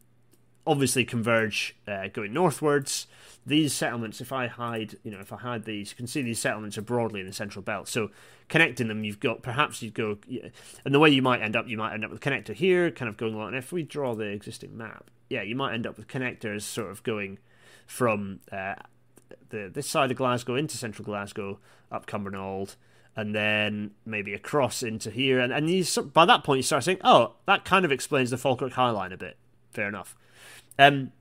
obviously 0.66 1.04
converge 1.04 1.76
uh, 1.86 2.08
going 2.08 2.32
northwards. 2.32 3.06
These 3.46 3.74
settlements, 3.74 4.22
if 4.22 4.32
I 4.32 4.46
hide, 4.46 4.96
you 5.02 5.10
know, 5.10 5.20
if 5.20 5.32
I 5.32 5.36
hide 5.36 5.64
these, 5.64 5.90
you 5.90 5.96
can 5.96 6.06
see 6.06 6.22
these 6.22 6.38
settlements 6.38 6.78
are 6.78 6.82
broadly 6.82 7.20
in 7.20 7.26
the 7.26 7.32
central 7.32 7.62
belt. 7.62 7.88
So 7.88 8.10
connecting 8.48 8.88
them, 8.88 9.04
you've 9.04 9.20
got 9.20 9.42
perhaps 9.42 9.82
you'd 9.82 9.92
go, 9.92 10.16
and 10.84 10.94
the 10.94 10.98
way 10.98 11.10
you 11.10 11.20
might 11.20 11.42
end 11.42 11.54
up, 11.54 11.68
you 11.68 11.76
might 11.76 11.92
end 11.92 12.04
up 12.04 12.10
with 12.10 12.24
a 12.24 12.30
connector 12.30 12.54
here, 12.54 12.90
kind 12.90 13.08
of 13.08 13.18
going 13.18 13.34
along. 13.34 13.48
And 13.48 13.56
if 13.56 13.70
we 13.70 13.82
draw 13.82 14.14
the 14.14 14.24
existing 14.24 14.76
map, 14.76 15.10
yeah, 15.28 15.42
you 15.42 15.54
might 15.54 15.74
end 15.74 15.86
up 15.86 15.98
with 15.98 16.08
connectors 16.08 16.62
sort 16.62 16.90
of 16.90 17.02
going 17.02 17.38
from 17.86 18.40
uh, 18.50 18.76
the 19.50 19.70
this 19.72 19.86
side 19.86 20.10
of 20.10 20.16
Glasgow 20.16 20.54
into 20.54 20.76
central 20.78 21.04
Glasgow, 21.04 21.58
up 21.92 22.06
Cumbernauld, 22.06 22.76
and 23.16 23.34
then 23.34 23.92
maybe 24.06 24.32
across 24.32 24.82
into 24.82 25.10
here. 25.10 25.38
And 25.40 25.52
and 25.52 25.68
you, 25.68 25.84
by 26.02 26.24
that 26.24 26.44
point 26.44 26.58
you 26.58 26.62
start 26.62 26.84
saying, 26.84 26.98
oh, 27.04 27.34
that 27.46 27.64
kind 27.64 27.84
of 27.84 27.92
explains 27.92 28.30
the 28.30 28.38
Falkirk 28.38 28.72
High 28.72 28.90
Line 28.90 29.12
a 29.12 29.16
bit. 29.16 29.36
Fair 29.70 29.88
enough. 29.88 30.16
Um, 30.78 31.12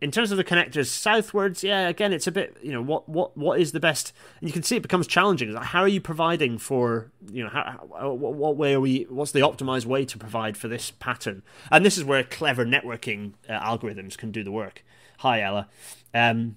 in 0.00 0.10
terms 0.10 0.30
of 0.30 0.36
the 0.36 0.44
connectors 0.44 0.88
southwards, 0.88 1.64
yeah, 1.64 1.88
again, 1.88 2.12
it's 2.12 2.26
a 2.26 2.32
bit, 2.32 2.58
you 2.62 2.72
know, 2.72 2.82
what 2.82 3.08
what 3.08 3.36
what 3.38 3.58
is 3.58 3.72
the 3.72 3.80
best? 3.80 4.12
And 4.40 4.48
you 4.48 4.52
can 4.52 4.62
see 4.62 4.76
it 4.76 4.82
becomes 4.82 5.06
challenging. 5.06 5.54
How 5.54 5.80
are 5.80 5.88
you 5.88 6.00
providing 6.00 6.58
for, 6.58 7.10
you 7.32 7.42
know, 7.42 7.48
how, 7.48 7.88
how, 7.98 8.12
what 8.12 8.56
way 8.56 8.74
are 8.74 8.80
we? 8.80 9.06
What's 9.08 9.32
the 9.32 9.40
optimized 9.40 9.86
way 9.86 10.04
to 10.04 10.18
provide 10.18 10.58
for 10.58 10.68
this 10.68 10.90
pattern? 10.90 11.42
And 11.70 11.86
this 11.86 11.96
is 11.96 12.04
where 12.04 12.22
clever 12.22 12.66
networking 12.66 13.32
uh, 13.48 13.58
algorithms 13.58 14.18
can 14.18 14.30
do 14.30 14.44
the 14.44 14.52
work. 14.52 14.84
Hi, 15.18 15.40
Ella. 15.40 15.68
Um, 16.12 16.56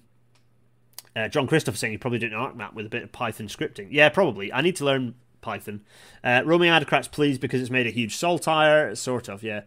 uh, 1.16 1.28
John 1.28 1.46
Christopher 1.46 1.78
saying 1.78 1.92
he 1.92 1.98
probably 1.98 2.18
did 2.18 2.34
an 2.34 2.38
ArcMap 2.38 2.74
with 2.74 2.84
a 2.84 2.90
bit 2.90 3.02
of 3.02 3.12
Python 3.12 3.46
scripting. 3.48 3.88
Yeah, 3.90 4.10
probably. 4.10 4.52
I 4.52 4.60
need 4.60 4.76
to 4.76 4.84
learn 4.84 5.14
Python. 5.40 5.82
Uh, 6.22 6.42
Roaming 6.44 6.70
Adocrats, 6.70 7.10
please, 7.10 7.38
because 7.38 7.60
it's 7.62 7.70
made 7.70 7.86
a 7.86 7.90
huge 7.90 8.16
saltire. 8.16 8.94
Sort 8.94 9.28
of, 9.28 9.42
yeah. 9.42 9.62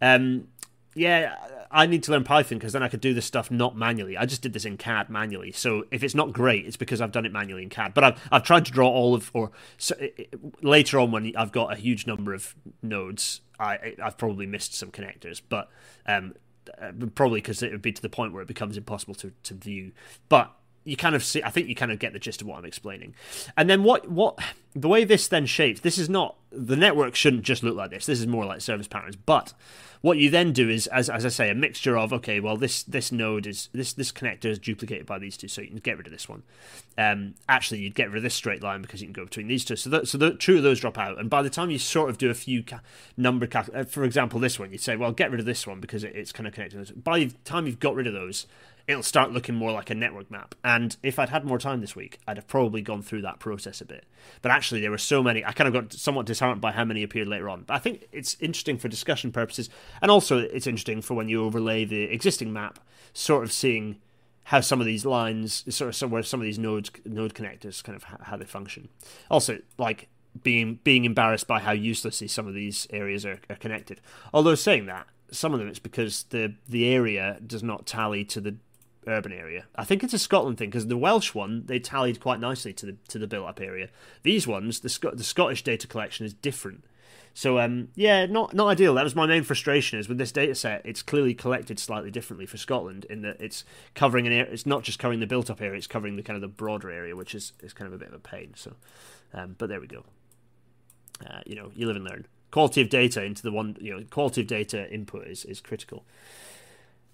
Um, 0.00 0.48
yeah, 0.94 1.36
I 1.70 1.86
need 1.86 2.02
to 2.04 2.12
learn 2.12 2.24
Python 2.24 2.58
because 2.58 2.72
then 2.72 2.82
I 2.82 2.88
could 2.88 3.00
do 3.00 3.14
this 3.14 3.26
stuff 3.26 3.50
not 3.50 3.76
manually. 3.76 4.16
I 4.16 4.26
just 4.26 4.42
did 4.42 4.52
this 4.52 4.64
in 4.64 4.76
CAD 4.76 5.10
manually. 5.10 5.52
So 5.52 5.84
if 5.90 6.04
it's 6.04 6.14
not 6.14 6.32
great, 6.32 6.66
it's 6.66 6.76
because 6.76 7.00
I've 7.00 7.12
done 7.12 7.26
it 7.26 7.32
manually 7.32 7.64
in 7.64 7.68
CAD. 7.68 7.94
But 7.94 8.04
I've, 8.04 8.28
I've 8.30 8.42
tried 8.44 8.64
to 8.66 8.72
draw 8.72 8.88
all 8.88 9.14
of, 9.14 9.30
or 9.34 9.50
so, 9.76 9.96
it, 9.98 10.34
later 10.62 10.98
on 11.00 11.10
when 11.10 11.32
I've 11.36 11.52
got 11.52 11.72
a 11.72 11.76
huge 11.76 12.06
number 12.06 12.32
of 12.32 12.54
nodes, 12.82 13.40
I, 13.58 13.94
I've 14.02 14.16
probably 14.16 14.46
missed 14.46 14.74
some 14.74 14.90
connectors. 14.90 15.42
But 15.48 15.68
um, 16.06 16.34
uh, 16.80 16.92
probably 17.14 17.40
because 17.40 17.62
it 17.62 17.72
would 17.72 17.82
be 17.82 17.92
to 17.92 18.02
the 18.02 18.08
point 18.08 18.32
where 18.32 18.42
it 18.42 18.48
becomes 18.48 18.76
impossible 18.76 19.14
to, 19.16 19.32
to 19.42 19.54
view. 19.54 19.92
But 20.28 20.54
you 20.84 20.96
kind 20.96 21.14
of 21.14 21.24
see 21.24 21.42
i 21.42 21.50
think 21.50 21.68
you 21.68 21.74
kind 21.74 21.92
of 21.92 21.98
get 21.98 22.12
the 22.12 22.18
gist 22.18 22.40
of 22.40 22.46
what 22.46 22.58
i'm 22.58 22.64
explaining 22.64 23.14
and 23.56 23.68
then 23.68 23.82
what 23.82 24.08
what 24.10 24.38
the 24.74 24.88
way 24.88 25.04
this 25.04 25.28
then 25.28 25.46
shapes 25.46 25.80
this 25.80 25.98
is 25.98 26.08
not 26.08 26.36
the 26.50 26.76
network 26.76 27.14
shouldn't 27.14 27.42
just 27.42 27.62
look 27.62 27.76
like 27.76 27.90
this 27.90 28.06
this 28.06 28.20
is 28.20 28.26
more 28.26 28.44
like 28.44 28.60
service 28.60 28.88
patterns 28.88 29.16
but 29.16 29.52
what 30.04 30.18
you 30.18 30.28
then 30.28 30.52
do 30.52 30.68
is, 30.68 30.86
as, 30.88 31.08
as 31.08 31.24
I 31.24 31.30
say, 31.30 31.48
a 31.48 31.54
mixture 31.54 31.96
of 31.96 32.12
okay, 32.12 32.38
well 32.38 32.58
this 32.58 32.82
this 32.82 33.10
node 33.10 33.46
is 33.46 33.70
this 33.72 33.94
this 33.94 34.12
connector 34.12 34.50
is 34.50 34.58
duplicated 34.58 35.06
by 35.06 35.18
these 35.18 35.34
two, 35.34 35.48
so 35.48 35.62
you 35.62 35.68
can 35.68 35.78
get 35.78 35.96
rid 35.96 36.06
of 36.06 36.12
this 36.12 36.28
one. 36.28 36.42
Um, 36.98 37.36
actually, 37.48 37.80
you'd 37.80 37.94
get 37.94 38.10
rid 38.10 38.18
of 38.18 38.22
this 38.22 38.34
straight 38.34 38.62
line 38.62 38.82
because 38.82 39.00
you 39.00 39.06
can 39.06 39.14
go 39.14 39.24
between 39.24 39.48
these 39.48 39.64
two. 39.64 39.76
So 39.76 39.88
that, 39.88 40.06
so 40.06 40.18
the 40.18 40.34
two 40.34 40.58
of 40.58 40.62
those 40.62 40.78
drop 40.78 40.98
out, 40.98 41.18
and 41.18 41.30
by 41.30 41.40
the 41.40 41.48
time 41.48 41.70
you 41.70 41.78
sort 41.78 42.10
of 42.10 42.18
do 42.18 42.28
a 42.28 42.34
few 42.34 42.62
ca- 42.62 42.80
number, 43.16 43.46
cal- 43.46 43.64
uh, 43.74 43.84
for 43.84 44.04
example, 44.04 44.38
this 44.38 44.58
one, 44.58 44.72
you'd 44.72 44.82
say, 44.82 44.94
well, 44.94 45.10
get 45.10 45.30
rid 45.30 45.40
of 45.40 45.46
this 45.46 45.66
one 45.66 45.80
because 45.80 46.04
it, 46.04 46.14
it's 46.14 46.32
kind 46.32 46.46
of 46.46 46.52
connected. 46.52 47.02
By 47.02 47.20
the 47.20 47.30
time 47.46 47.66
you've 47.66 47.80
got 47.80 47.94
rid 47.94 48.06
of 48.06 48.12
those, 48.12 48.46
it'll 48.86 49.02
start 49.02 49.32
looking 49.32 49.54
more 49.54 49.72
like 49.72 49.90
a 49.90 49.94
network 49.94 50.30
map. 50.30 50.54
And 50.62 50.96
if 51.02 51.18
I'd 51.18 51.30
had 51.30 51.44
more 51.44 51.58
time 51.58 51.80
this 51.80 51.96
week, 51.96 52.18
I'd 52.26 52.36
have 52.36 52.46
probably 52.46 52.82
gone 52.82 53.02
through 53.02 53.22
that 53.22 53.38
process 53.38 53.80
a 53.80 53.84
bit. 53.84 54.04
But 54.42 54.50
actually, 54.50 54.80
there 54.80 54.90
were 54.90 54.98
so 54.98 55.22
many. 55.22 55.44
I 55.44 55.52
kind 55.52 55.68
of 55.68 55.74
got 55.74 55.92
somewhat 55.92 56.26
disheartened 56.26 56.60
by 56.60 56.72
how 56.72 56.84
many 56.84 57.02
appeared 57.02 57.28
later 57.28 57.48
on. 57.48 57.62
But 57.62 57.74
I 57.74 57.78
think 57.78 58.06
it's 58.12 58.36
interesting 58.40 58.78
for 58.78 58.88
discussion 58.88 59.32
purposes, 59.32 59.70
and 60.02 60.10
also 60.10 60.38
it's 60.38 60.66
interesting 60.66 61.00
for 61.00 61.14
when 61.14 61.28
you 61.28 61.44
overlay 61.44 61.84
the 61.84 62.02
existing 62.02 62.52
map, 62.52 62.78
sort 63.12 63.44
of 63.44 63.52
seeing 63.52 64.00
how 64.44 64.60
some 64.60 64.80
of 64.80 64.86
these 64.86 65.06
lines, 65.06 65.64
sort 65.74 65.88
of 65.88 65.96
somewhere 65.96 66.22
some 66.22 66.40
of 66.40 66.44
these 66.44 66.58
nodes, 66.58 66.90
node 67.06 67.34
connectors, 67.34 67.82
kind 67.82 67.96
of 67.96 68.04
how 68.04 68.36
they 68.36 68.44
function. 68.44 68.88
Also, 69.30 69.58
like 69.78 70.08
being 70.42 70.80
being 70.84 71.04
embarrassed 71.04 71.46
by 71.46 71.60
how 71.60 71.72
uselessly 71.72 72.28
some 72.28 72.46
of 72.46 72.54
these 72.54 72.86
areas 72.90 73.24
are, 73.24 73.38
are 73.48 73.56
connected. 73.56 74.00
Although 74.34 74.56
saying 74.56 74.86
that, 74.86 75.06
some 75.30 75.52
of 75.52 75.60
them 75.60 75.68
it's 75.68 75.78
because 75.78 76.24
the 76.24 76.54
the 76.68 76.88
area 76.88 77.38
does 77.46 77.62
not 77.62 77.86
tally 77.86 78.24
to 78.26 78.40
the 78.40 78.56
urban 79.06 79.32
area. 79.32 79.66
I 79.76 79.84
think 79.84 80.02
it's 80.02 80.14
a 80.14 80.18
Scotland 80.18 80.58
thing 80.58 80.70
because 80.70 80.86
the 80.86 80.96
Welsh 80.96 81.34
one 81.34 81.64
they 81.66 81.78
tallied 81.78 82.20
quite 82.20 82.40
nicely 82.40 82.72
to 82.74 82.86
the 82.86 82.96
to 83.08 83.18
the 83.18 83.26
built 83.26 83.46
up 83.46 83.60
area. 83.60 83.88
These 84.22 84.46
ones, 84.46 84.80
the 84.80 84.88
Sc- 84.88 85.14
the 85.14 85.24
Scottish 85.24 85.62
data 85.62 85.86
collection 85.86 86.26
is 86.26 86.34
different. 86.34 86.84
So 87.34 87.58
um, 87.58 87.88
yeah, 87.96 88.26
not 88.26 88.54
not 88.54 88.68
ideal. 88.68 88.94
That 88.94 89.02
was 89.02 89.16
my 89.16 89.26
main 89.26 89.42
frustration 89.42 89.98
is 89.98 90.08
with 90.08 90.18
this 90.18 90.30
data 90.30 90.54
set. 90.54 90.82
It's 90.84 91.02
clearly 91.02 91.34
collected 91.34 91.80
slightly 91.80 92.12
differently 92.12 92.46
for 92.46 92.56
Scotland 92.56 93.06
in 93.10 93.22
that 93.22 93.40
it's 93.40 93.64
covering 93.94 94.26
an 94.28 94.32
area. 94.32 94.52
It's 94.52 94.66
not 94.66 94.84
just 94.84 95.00
covering 95.00 95.18
the 95.18 95.26
built 95.26 95.50
up 95.50 95.60
area. 95.60 95.76
It's 95.76 95.88
covering 95.88 96.14
the 96.14 96.22
kind 96.22 96.36
of 96.36 96.42
the 96.42 96.48
broader 96.48 96.90
area, 96.90 97.16
which 97.16 97.34
is 97.34 97.52
is 97.60 97.72
kind 97.72 97.88
of 97.88 97.92
a 97.92 97.98
bit 97.98 98.08
of 98.08 98.14
a 98.14 98.20
pain. 98.20 98.52
So, 98.54 98.74
um, 99.34 99.56
but 99.58 99.68
there 99.68 99.80
we 99.80 99.88
go. 99.88 100.04
Uh, 101.28 101.40
you 101.44 101.56
know, 101.56 101.72
you 101.74 101.86
live 101.88 101.96
and 101.96 102.04
learn. 102.04 102.26
Quality 102.52 102.82
of 102.82 102.88
data 102.88 103.24
into 103.24 103.42
the 103.42 103.50
one. 103.50 103.76
You 103.80 103.96
know, 103.96 104.04
quality 104.10 104.42
of 104.42 104.46
data 104.46 104.88
input 104.92 105.26
is 105.26 105.44
is 105.44 105.60
critical. 105.60 106.04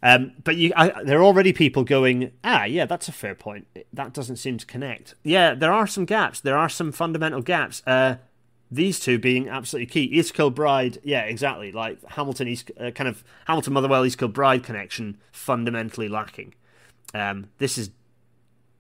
Um, 0.03 0.33
but 0.45 0.57
you, 0.57 0.73
I, 0.77 1.03
there 1.05 1.19
are 1.19 1.25
already 1.25 1.53
people 1.53 1.85
going, 1.85 2.33
ah, 2.43 2.65
yeah, 2.65 2.87
that's 2.87 3.09
a 3.09 3.13
fair 3.13 3.35
point. 3.35 3.67
That 3.93 4.15
doesn't 4.15 4.37
seem 4.37 4.57
to 4.59 4.67
connect. 4.67 5.15
Yeah, 5.23 5.55
there 5.55 5.73
are 5.73 5.87
some 5.87 6.05
gaps. 6.07 6.41
There 6.41 6.57
are 6.57 6.69
some 6.69 6.91
fundamental 6.91 7.43
gaps. 7.43 7.83
Uh, 7.87 8.17
these 8.71 9.01
two 9.01 9.19
being 9.19 9.49
absolutely 9.49 9.87
key. 9.87 10.05
East 10.05 10.33
Kilbride, 10.33 10.99
yeah, 11.03 11.23
exactly. 11.23 11.73
Like 11.73 12.03
Hamilton 12.05 12.49
East, 12.49 12.71
uh, 12.81 12.91
kind 12.93 13.09
of 13.09 13.25
Hamilton 13.47 13.75
Motherwell 13.75 14.07
East 14.07 14.19
Kilbride 14.19 14.63
connection, 14.63 15.19
fundamentally 15.33 16.09
lacking. 16.09 16.55
Um, 17.13 17.51
this 17.59 17.77
is 17.77 17.91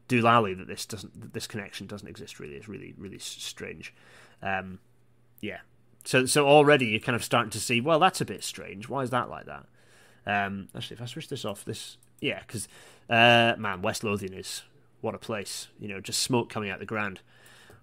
doolally 0.08 0.56
that 0.56 0.68
this 0.68 0.86
doesn't, 0.86 1.20
that 1.20 1.32
this 1.34 1.46
connection 1.46 1.86
doesn't 1.86 2.08
exist. 2.08 2.38
Really, 2.38 2.54
it's 2.54 2.68
really, 2.68 2.94
really 2.96 3.18
strange. 3.18 3.92
Um, 4.42 4.78
yeah. 5.40 5.58
So, 6.04 6.24
so 6.24 6.46
already 6.46 6.86
you're 6.86 7.00
kind 7.00 7.16
of 7.16 7.24
starting 7.24 7.50
to 7.50 7.60
see, 7.60 7.80
well, 7.80 7.98
that's 7.98 8.20
a 8.20 8.24
bit 8.24 8.42
strange. 8.42 8.88
Why 8.88 9.02
is 9.02 9.10
that 9.10 9.28
like 9.28 9.46
that? 9.46 9.66
Um, 10.26 10.68
actually, 10.76 10.96
if 10.96 11.02
I 11.02 11.06
switch 11.06 11.28
this 11.28 11.44
off, 11.44 11.64
this 11.64 11.96
yeah, 12.20 12.40
because 12.40 12.68
uh, 13.08 13.54
man, 13.58 13.82
West 13.82 14.04
Lothian 14.04 14.34
is 14.34 14.62
what 15.00 15.14
a 15.14 15.18
place. 15.18 15.68
You 15.78 15.88
know, 15.88 16.00
just 16.00 16.20
smoke 16.20 16.50
coming 16.50 16.70
out 16.70 16.78
the 16.78 16.86
ground. 16.86 17.20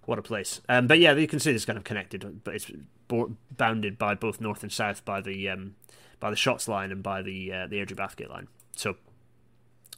What 0.06 0.20
a 0.20 0.22
place. 0.22 0.62
Um, 0.70 0.88
but 0.88 1.00
yeah, 1.00 1.14
you 1.14 1.28
can 1.28 1.40
see 1.40 1.52
this 1.52 1.66
kind 1.66 1.78
of 1.78 1.84
connected, 1.84 2.44
but 2.44 2.56
it's 2.56 2.72
bo- 3.08 3.36
bounded 3.56 3.98
by 3.98 4.16
both 4.16 4.40
north 4.40 4.64
and 4.64 4.72
south 4.72 5.04
by 5.04 5.20
the 5.20 5.50
um, 5.50 5.76
by 6.20 6.30
the 6.30 6.36
Shotts 6.36 6.68
line 6.68 6.92
and 6.92 7.04
by 7.04 7.22
the 7.22 7.52
uh, 7.52 7.68
the 7.68 7.78
Airdrie 7.78 7.96
Bathgate 7.96 8.30
line. 8.30 8.48
So 8.76 8.96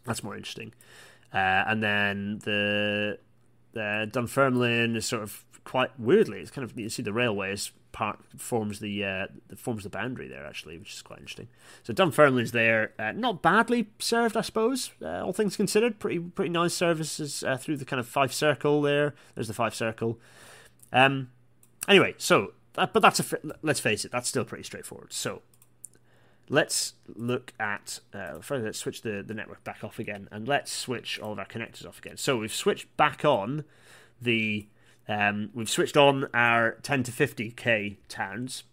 that's 0.05 0.23
more 0.23 0.35
interesting. 0.35 0.73
Uh, 1.33 1.63
and 1.67 1.83
then 1.83 2.39
the 2.43 3.19
the 3.73 4.09
Dunfermline 4.11 4.95
is 4.95 5.05
sort 5.05 5.21
of 5.21 5.45
quite 5.63 5.97
weirdly. 5.99 6.39
It's 6.39 6.51
kind 6.51 6.65
of 6.65 6.77
you 6.77 6.89
see 6.89 7.03
the 7.03 7.13
railways 7.13 7.71
part 7.91 8.19
forms 8.37 8.79
the 8.79 9.03
uh, 9.03 9.27
forms 9.55 9.83
the 9.83 9.89
boundary 9.89 10.27
there 10.27 10.45
actually, 10.45 10.77
which 10.77 10.93
is 10.93 11.01
quite 11.01 11.19
interesting. 11.19 11.47
So 11.83 11.93
Dunfermline's 11.93 12.51
there, 12.51 12.93
uh, 12.99 13.11
not 13.11 13.41
badly 13.41 13.89
served, 13.99 14.37
I 14.37 14.41
suppose. 14.41 14.91
Uh, 15.01 15.23
all 15.23 15.33
things 15.33 15.55
considered, 15.55 15.99
pretty 15.99 16.19
pretty 16.19 16.51
nice 16.51 16.73
services 16.73 17.43
uh, 17.43 17.57
through 17.57 17.77
the 17.77 17.85
kind 17.85 17.99
of 17.99 18.07
Fife 18.07 18.33
Circle 18.33 18.81
there. 18.81 19.15
There's 19.35 19.47
the 19.47 19.53
Fife 19.53 19.73
Circle. 19.73 20.19
Um, 20.93 21.29
anyway, 21.87 22.15
so 22.17 22.53
but 22.73 23.01
that's 23.01 23.19
a 23.19 23.37
let's 23.61 23.79
face 23.79 24.05
it, 24.05 24.11
that's 24.11 24.29
still 24.29 24.45
pretty 24.45 24.63
straightforward. 24.63 25.11
So 25.11 25.41
let's 26.49 26.93
look 27.15 27.53
at 27.59 27.99
uh, 28.13 28.39
first 28.39 28.63
let's 28.63 28.79
switch 28.79 29.01
the, 29.03 29.23
the 29.25 29.33
network 29.33 29.63
back 29.63 29.83
off 29.83 29.99
again 29.99 30.27
and 30.31 30.47
let's 30.47 30.71
switch 30.71 31.19
all 31.19 31.31
of 31.31 31.39
our 31.39 31.45
connectors 31.45 31.85
off 31.85 31.99
again 31.99 32.17
so 32.17 32.37
we've 32.37 32.53
switched 32.53 32.97
back 32.97 33.23
on 33.23 33.63
the 34.19 34.67
um, 35.09 35.49
we've 35.55 35.69
switched 35.69 35.97
on 35.97 36.29
our 36.35 36.77
10 36.83 37.03
to 37.03 37.11
50k 37.11 37.97
towns. 38.07 38.63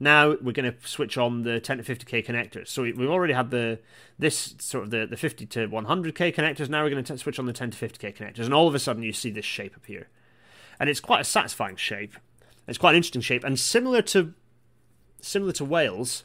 Now 0.00 0.30
we're 0.42 0.52
going 0.52 0.72
to 0.72 0.74
switch 0.84 1.16
on 1.16 1.44
the 1.44 1.60
10 1.60 1.78
to 1.78 1.84
50k 1.84 2.26
connectors. 2.26 2.66
So 2.66 2.82
we've 2.82 3.00
already 3.02 3.34
had 3.34 3.50
the 3.50 3.78
this 4.18 4.56
sort 4.58 4.84
of 4.84 4.90
the, 4.90 5.06
the 5.06 5.16
50 5.16 5.46
to 5.46 5.68
100k 5.68 6.34
connectors. 6.34 6.68
Now 6.68 6.82
we're 6.82 6.90
going 6.90 7.04
to 7.04 7.16
switch 7.16 7.38
on 7.38 7.46
the 7.46 7.52
10 7.52 7.70
to 7.70 7.88
50k 7.88 8.16
connectors, 8.16 8.44
and 8.44 8.52
all 8.52 8.66
of 8.66 8.74
a 8.74 8.80
sudden 8.80 9.04
you 9.04 9.12
see 9.12 9.30
this 9.30 9.44
shape 9.44 9.76
appear, 9.76 10.08
and 10.80 10.90
it's 10.90 11.00
quite 11.00 11.20
a 11.20 11.24
satisfying 11.24 11.76
shape. 11.76 12.16
It's 12.66 12.78
quite 12.78 12.90
an 12.90 12.96
interesting 12.96 13.22
shape, 13.22 13.44
and 13.44 13.58
similar 13.58 14.02
to 14.02 14.34
similar 15.20 15.52
to 15.52 15.64
Wales, 15.64 16.24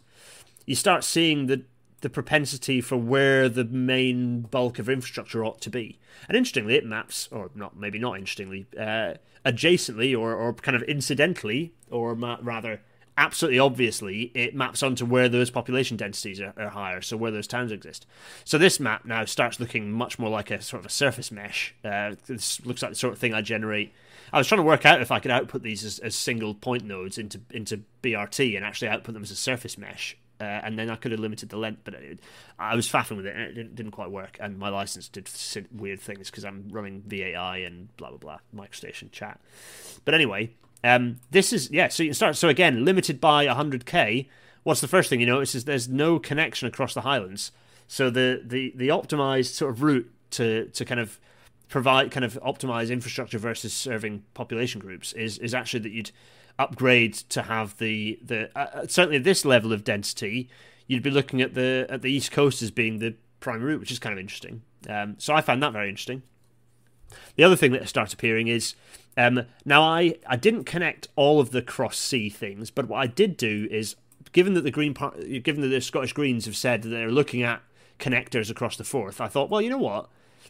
you 0.66 0.74
start 0.74 1.03
seeing 1.03 1.45
the 1.45 1.64
the 2.02 2.10
propensity 2.10 2.82
for 2.82 2.98
where 2.98 3.50
the 3.50 3.64
main 3.66 4.41
bulk 4.41 4.80
of 4.80 4.89
infrastructure 4.89 5.43
ought 5.43 5.62
to 5.62 5.70
be. 5.70 6.00
And 6.28 6.38
interestingly, 6.38 6.76
it 6.76 6.86
maps, 6.86 7.28
or 7.32 7.50
not 7.56 7.78
maybe 7.78 8.00
not 8.00 8.18
interestingly, 8.18 8.68
uh, 8.80 9.16
adjacently 9.45 10.18
or, 10.18 10.34
or 10.34 10.54
kind 10.54 10.76
of 10.76 10.84
incidentally, 10.84 11.74
or 11.89 12.16
ma- 12.16 12.38
rather 12.41 12.82
absolutely 13.18 13.58
obviously, 13.58 14.32
it 14.36 14.54
maps 14.54 14.84
onto 14.84 15.04
where 15.04 15.28
those 15.28 15.50
population 15.50 15.98
densities 15.98 16.39
are, 16.39 16.54
are, 16.56 16.70
higher, 16.70 17.02
so 17.02 17.18
where 17.18 17.32
those 17.32 17.48
towns 17.48 17.72
exist. 17.72 18.06
So 18.45 18.58
this 18.58 18.80
map 18.80 19.06
now 19.06 19.26
starts 19.26 19.60
looking 19.60 19.91
much 19.91 20.20
more 20.20 20.30
like 20.30 20.52
a 20.52 20.62
sort 20.62 20.82
of 20.82 20.86
a 20.86 20.89
surface 20.89 21.32
mesh. 21.32 21.74
Uh, 21.84 22.16
this 22.28 22.64
looks 22.64 22.84
like 22.84 22.91
the 22.91 22.95
sort 22.95 23.14
of 23.14 23.20
thing 23.20 23.34
I 23.34 23.41
generate. 23.41 23.91
I 24.32 24.38
was 24.38 24.48
trying 24.48 24.60
to 24.60 24.64
work 24.64 24.86
out 24.86 25.02
if 25.02 25.12
I 25.12 25.20
could 25.20 25.32
output 25.32 25.64
these 25.64 25.84
as, 25.84 26.00
as 26.00 26.16
single 26.16 26.54
point 26.54 26.84
nodes 26.84 27.18
into 27.18 27.41
into 27.50 27.84
BRT 28.04 28.56
and 28.56 28.64
actually 28.64 28.89
output 28.89 29.14
them 29.14 29.24
as 29.24 29.32
a 29.32 29.36
surface 29.36 29.78
mesh 29.78 30.18
uh, 30.40 30.44
and 30.44 30.78
then 30.78 30.90
I 30.90 30.96
could 30.96 31.12
have 31.12 31.20
limited 31.20 31.50
the 31.50 31.58
length, 31.58 31.82
but 31.84 31.96
it, 31.96 32.20
I 32.60 32.76
was 32.76 32.88
faffing 32.88 33.18
with 33.18 33.26
it, 33.26 33.36
and 33.36 33.44
it 33.44 33.54
didn't, 33.54 33.76
didn't 33.76 33.92
quite 33.92 34.12
work. 34.12 34.38
And 34.40 34.58
my 34.58 34.70
license 34.70 35.08
did 35.08 35.30
weird 35.72 36.00
things 36.00 36.30
because 36.30 36.46
I'm 36.46 36.70
running 36.70 37.04
V8i 37.08 37.66
and 37.66 37.96
blah 37.98 38.10
blah 38.10 38.18
blah, 38.18 38.38
MicroStation 38.56 39.12
chat. 39.12 39.40
But 40.06 40.14
anyway, 40.14 40.52
um, 40.84 41.20
this 41.32 41.52
is 41.52 41.72
yeah. 41.72 41.88
So 41.88 42.04
you 42.04 42.10
can 42.10 42.16
start. 42.16 42.36
So 42.36 42.50
again, 42.50 42.86
limited 42.86 43.20
by 43.20 43.48
100k. 43.48 44.28
What's 44.64 44.82
the 44.82 44.88
first 44.88 45.10
thing 45.10 45.20
you 45.20 45.26
notice 45.26 45.56
is 45.56 45.66
there's 45.66 45.88
no 45.88 46.20
connection 46.20 46.68
across 46.68 46.94
the 46.94 47.02
Highlands. 47.02 47.52
So 47.88 48.10
the 48.10 48.42
the 48.46 48.74
the 48.76 48.90
optimized 48.90 49.54
sort 49.54 49.72
of 49.72 49.82
route 49.82 50.12
to 50.32 50.66
to 50.66 50.86
kind 50.86 51.00
of 51.00 51.20
provide 51.70 52.12
kind 52.12 52.24
of 52.24 52.40
optimize 52.44 52.90
infrastructure 52.90 53.38
versus 53.38 53.74
serving 53.74 54.24
population 54.34 54.80
groups 54.80 55.14
is 55.14 55.38
is 55.40 55.54
actually 55.54 55.80
that 55.82 55.92
you'd 55.92 56.12
upgrade 56.60 57.14
to 57.14 57.43
have 57.43 57.78
the 57.78 58.20
the 58.24 58.49
uh, 58.58 58.68
uh 58.74 58.88
certainly 58.88 59.20
this 59.20 59.45
level 59.45 59.72
of 59.72 59.84
density 59.84 60.49
you'd 60.88 61.03
be 61.03 61.12
looking 61.12 61.41
at 61.41 61.53
the 61.53 61.86
at 61.89 62.01
the 62.01 62.12
east 62.12 62.32
coast 62.32 62.62
as 62.62 62.72
being 62.72 62.99
the 62.99 63.16
prime 63.39 63.62
route 63.62 63.80
which 63.80 63.91
is 63.91 63.99
kind 63.99 64.14
of 64.14 64.20
interesting. 64.20 64.62
Um, 64.89 65.16
so 65.18 65.34
I 65.34 65.41
found 65.41 65.62
that 65.62 65.74
very 65.74 65.89
interesting. 65.89 66.24
The 67.36 67.43
other 67.43 67.55
thing 67.55 67.72
that 67.74 67.88
starts 67.88 68.14
appearing 68.14 68.47
is 68.47 68.76
um, 69.16 69.45
now 69.66 69.82
I 69.84 70.16
I 70.26 70.36
didn't 70.36 70.64
connect 70.64 71.08
all 71.16 71.39
of 71.39 71.51
the 71.51 71.62
cross 71.62 71.97
sea 71.97 72.30
things 72.30 72.72
but 72.72 72.88
what 72.88 72.97
I 72.97 73.08
did 73.08 73.38
do 73.38 73.68
is 73.70 73.95
given 74.32 74.53
that 74.55 74.62
the 74.62 74.72
green 74.72 74.93
part 74.93 75.20
given 75.43 75.62
that 75.62 75.68
the 75.68 75.82
Scottish 75.82 76.14
Greens 76.14 76.45
have 76.45 76.58
said 76.58 76.82
that 76.82 76.89
they're 76.89 77.12
looking 77.12 77.43
at 77.43 77.62
connectors 77.99 78.49
across 78.49 78.78
the 78.78 78.84
Forth 78.84 79.22
I 79.22 79.28
thought 79.28 79.49
well 79.49 79.62
you 79.62 79.70
know 79.70 79.78
what 79.78 80.10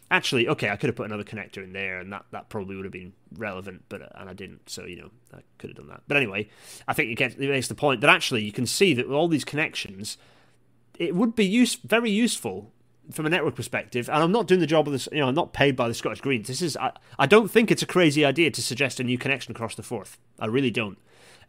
actually, 0.10 0.47
okay, 0.47 0.70
I 0.70 0.76
could 0.76 0.88
have 0.88 0.95
put 0.95 1.05
another 1.05 1.24
connector 1.24 1.64
in 1.64 1.74
there, 1.74 1.99
and 1.99 2.12
that, 2.14 2.26
that 2.32 2.49
probably 2.49 2.76
would 2.76 2.86
have 2.86 2.91
been 2.91 3.14
relevant, 3.36 3.84
but 3.89 4.01
uh, 4.01 4.08
and 4.16 4.30
I 4.30 4.34
didn't, 4.34 4.70
so 4.70 4.86
you 4.86 4.97
know 4.97 5.10
I 5.34 5.41
could 5.58 5.70
have 5.70 5.78
done 5.78 5.88
that. 5.89 6.01
But 6.08 6.18
anyway, 6.18 6.49
I 6.88 6.93
think 6.93 7.12
it, 7.12 7.16
gets, 7.16 7.36
it 7.36 7.49
makes 7.49 7.68
the 7.68 7.76
point 7.76 8.01
that 8.01 8.10
actually 8.10 8.43
you 8.43 8.51
can 8.51 8.66
see 8.66 8.93
that 8.93 9.08
with 9.08 9.16
all 9.16 9.28
these 9.28 9.45
connections, 9.45 10.18
it 10.97 11.16
would 11.16 11.36
be 11.36 11.45
use 11.45 11.76
very 11.76 12.10
useful 12.10 12.72
from 13.12 13.26
a 13.26 13.30
network 13.30 13.55
perspective. 13.55 14.10
And 14.10 14.22
I'm 14.22 14.32
not 14.32 14.47
doing 14.47 14.60
the 14.60 14.68
job 14.68 14.88
of 14.88 14.93
this, 14.93 15.08
you 15.12 15.20
know, 15.20 15.28
I'm 15.28 15.36
not 15.36 15.53
paid 15.53 15.76
by 15.76 15.88
the 15.88 15.93
Scottish 15.93 16.22
Greens. 16.22 16.47
This 16.47 16.62
is 16.62 16.76
I, 16.78 16.91
I 17.18 17.26
don't 17.26 17.49
think 17.49 17.72
it's 17.72 17.82
a 17.82 17.88
crazy 17.88 18.26
idea 18.26 18.51
to 18.51 18.62
suggest 18.62 18.99
a 18.99 19.03
new 19.03 19.18
connection 19.18 19.51
across 19.51 19.76
the 19.76 19.84
Forth. 19.84 20.18
I 20.39 20.45
really 20.45 20.72
don't. 20.72 20.97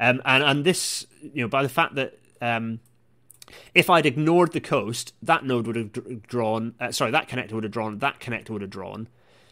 Um, 0.00 0.22
and 0.24 0.42
and 0.42 0.64
this, 0.64 1.06
you 1.22 1.42
know, 1.42 1.48
by 1.48 1.62
the 1.62 1.68
fact 1.68 1.94
that 1.96 2.18
um, 2.40 2.80
if 3.74 3.90
I'd 3.90 4.06
ignored 4.06 4.52
the 4.52 4.60
coast, 4.60 5.14
that 5.22 5.44
node 5.44 5.66
would 5.66 5.76
have 5.76 6.22
drawn. 6.26 6.74
Uh, 6.80 6.92
sorry, 6.92 7.10
that 7.10 7.28
connector 7.28 7.52
would 7.52 7.64
have 7.64 7.72
drawn. 7.72 7.98
That 7.98 8.20
connector 8.20 8.50
would 8.50 8.62
have 8.62 8.70
drawn. 8.70 9.08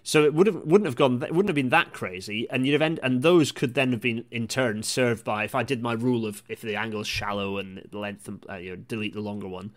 So 0.07 0.25
it 0.25 0.35
would 0.35 0.47
have 0.47 0.55
wouldn't 0.55 0.87
have 0.87 0.95
gone. 0.95 1.21
It 1.21 1.35
wouldn't 1.35 1.49
have 1.49 1.57
been 1.57 1.71
that 1.71 1.93
crazy, 1.93 2.49
and 2.49 2.65
you'd 2.65 2.75
have 2.75 2.83
end, 2.83 3.01
and 3.03 3.23
those 3.23 3.51
could 3.51 3.75
then 3.75 3.91
have 3.91 4.01
been 4.01 4.25
in 4.31 4.47
turn 4.47 4.85
served 4.85 5.25
by 5.25 5.43
if 5.43 5.53
I 5.53 5.65
did 5.65 5.83
my 5.83 5.95
rule 5.95 6.25
of 6.25 6.45
if 6.49 6.61
the 6.61 6.77
angle 6.77 7.01
is 7.01 7.09
shallow 7.09 7.59
and 7.59 7.83
the 7.91 7.99
length, 7.99 8.29
uh, 8.49 8.55
you 8.55 8.71
know, 8.71 8.77
delete 8.77 9.15
the 9.15 9.21
longer 9.21 9.49
one. 9.49 9.73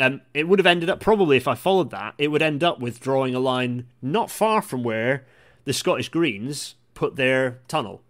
Um, 0.00 0.22
it 0.32 0.48
would 0.48 0.58
have 0.58 0.64
ended 0.64 0.88
up 0.88 1.00
probably 1.00 1.36
if 1.36 1.46
I 1.46 1.54
followed 1.54 1.90
that, 1.90 2.14
it 2.16 2.28
would 2.28 2.40
end 2.40 2.64
up 2.64 2.80
with 2.80 2.98
drawing 2.98 3.34
a 3.34 3.40
line 3.40 3.86
not 4.00 4.30
far 4.30 4.62
from 4.62 4.84
where 4.84 5.26
the 5.66 5.74
Scottish 5.74 6.08
Greens 6.08 6.76
put 6.94 7.16
their 7.16 7.58
tunnel. 7.68 8.00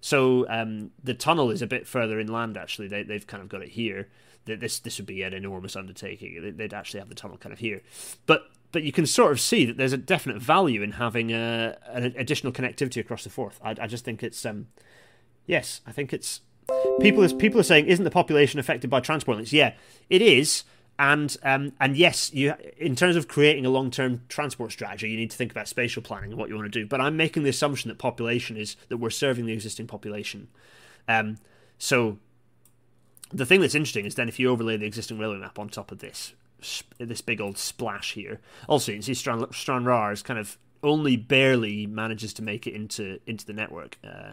So 0.00 0.48
um, 0.48 0.90
the 1.00 1.14
tunnel 1.14 1.52
is 1.52 1.62
a 1.62 1.66
bit 1.68 1.86
further 1.86 2.18
inland. 2.18 2.56
Actually, 2.56 2.88
they, 2.88 3.04
they've 3.04 3.26
kind 3.26 3.40
of 3.40 3.48
got 3.48 3.62
it 3.62 3.68
here 3.68 4.08
this 4.46 4.78
this 4.78 4.98
would 4.98 5.06
be 5.06 5.22
an 5.22 5.32
enormous 5.32 5.76
undertaking. 5.76 6.54
They'd 6.56 6.74
actually 6.74 7.00
have 7.00 7.08
the 7.08 7.14
tunnel 7.14 7.36
kind 7.36 7.52
of 7.52 7.58
here, 7.58 7.82
but 8.26 8.50
but 8.72 8.82
you 8.82 8.92
can 8.92 9.06
sort 9.06 9.32
of 9.32 9.40
see 9.40 9.64
that 9.64 9.76
there's 9.76 9.92
a 9.92 9.98
definite 9.98 10.40
value 10.40 10.82
in 10.82 10.92
having 10.92 11.32
a, 11.32 11.76
an 11.88 12.14
additional 12.16 12.52
connectivity 12.52 13.00
across 13.00 13.24
the 13.24 13.30
Forth. 13.30 13.60
I, 13.62 13.74
I 13.80 13.86
just 13.86 14.04
think 14.04 14.22
it's 14.22 14.44
um, 14.46 14.68
yes, 15.46 15.80
I 15.86 15.92
think 15.92 16.12
it's 16.12 16.40
people 17.00 17.22
is 17.22 17.32
people 17.32 17.60
are 17.60 17.64
saying 17.64 17.86
isn't 17.86 18.04
the 18.04 18.10
population 18.10 18.60
affected 18.60 18.90
by 18.90 19.00
transport 19.00 19.36
links? 19.36 19.52
Yeah, 19.52 19.74
it 20.08 20.22
is. 20.22 20.64
And 20.98 21.34
um, 21.42 21.72
and 21.80 21.96
yes, 21.96 22.32
you 22.34 22.54
in 22.76 22.94
terms 22.94 23.16
of 23.16 23.26
creating 23.26 23.64
a 23.64 23.70
long 23.70 23.90
term 23.90 24.22
transport 24.28 24.70
strategy, 24.72 25.08
you 25.08 25.16
need 25.16 25.30
to 25.30 25.36
think 25.36 25.50
about 25.50 25.66
spatial 25.66 26.02
planning 26.02 26.30
and 26.30 26.38
what 26.38 26.50
you 26.50 26.56
want 26.56 26.70
to 26.70 26.78
do. 26.78 26.86
But 26.86 27.00
I'm 27.00 27.16
making 27.16 27.42
the 27.42 27.48
assumption 27.48 27.88
that 27.88 27.98
population 27.98 28.56
is 28.58 28.76
that 28.88 28.98
we're 28.98 29.10
serving 29.10 29.46
the 29.46 29.54
existing 29.54 29.86
population. 29.86 30.48
Um, 31.08 31.38
so 31.78 32.18
the 33.32 33.46
thing 33.46 33.60
that's 33.60 33.74
interesting 33.74 34.06
is 34.06 34.14
then 34.14 34.28
if 34.28 34.38
you 34.38 34.50
overlay 34.50 34.76
the 34.76 34.86
existing 34.86 35.18
railway 35.18 35.38
map 35.38 35.58
on 35.58 35.68
top 35.68 35.92
of 35.92 35.98
this 35.98 36.34
this 36.98 37.20
big 37.20 37.40
old 37.40 37.58
splash 37.58 38.12
here. 38.12 38.40
Also, 38.68 38.92
you 38.92 38.98
can 38.98 39.02
see 39.02 39.14
Strand 39.14 39.46
Stranraer 39.52 40.12
is 40.12 40.22
kind 40.22 40.38
of 40.38 40.58
only 40.82 41.16
barely 41.16 41.86
manages 41.86 42.32
to 42.34 42.42
make 42.42 42.66
it 42.66 42.74
into 42.74 43.18
into 43.26 43.46
the 43.46 43.52
network. 43.52 43.98
Uh, 44.04 44.32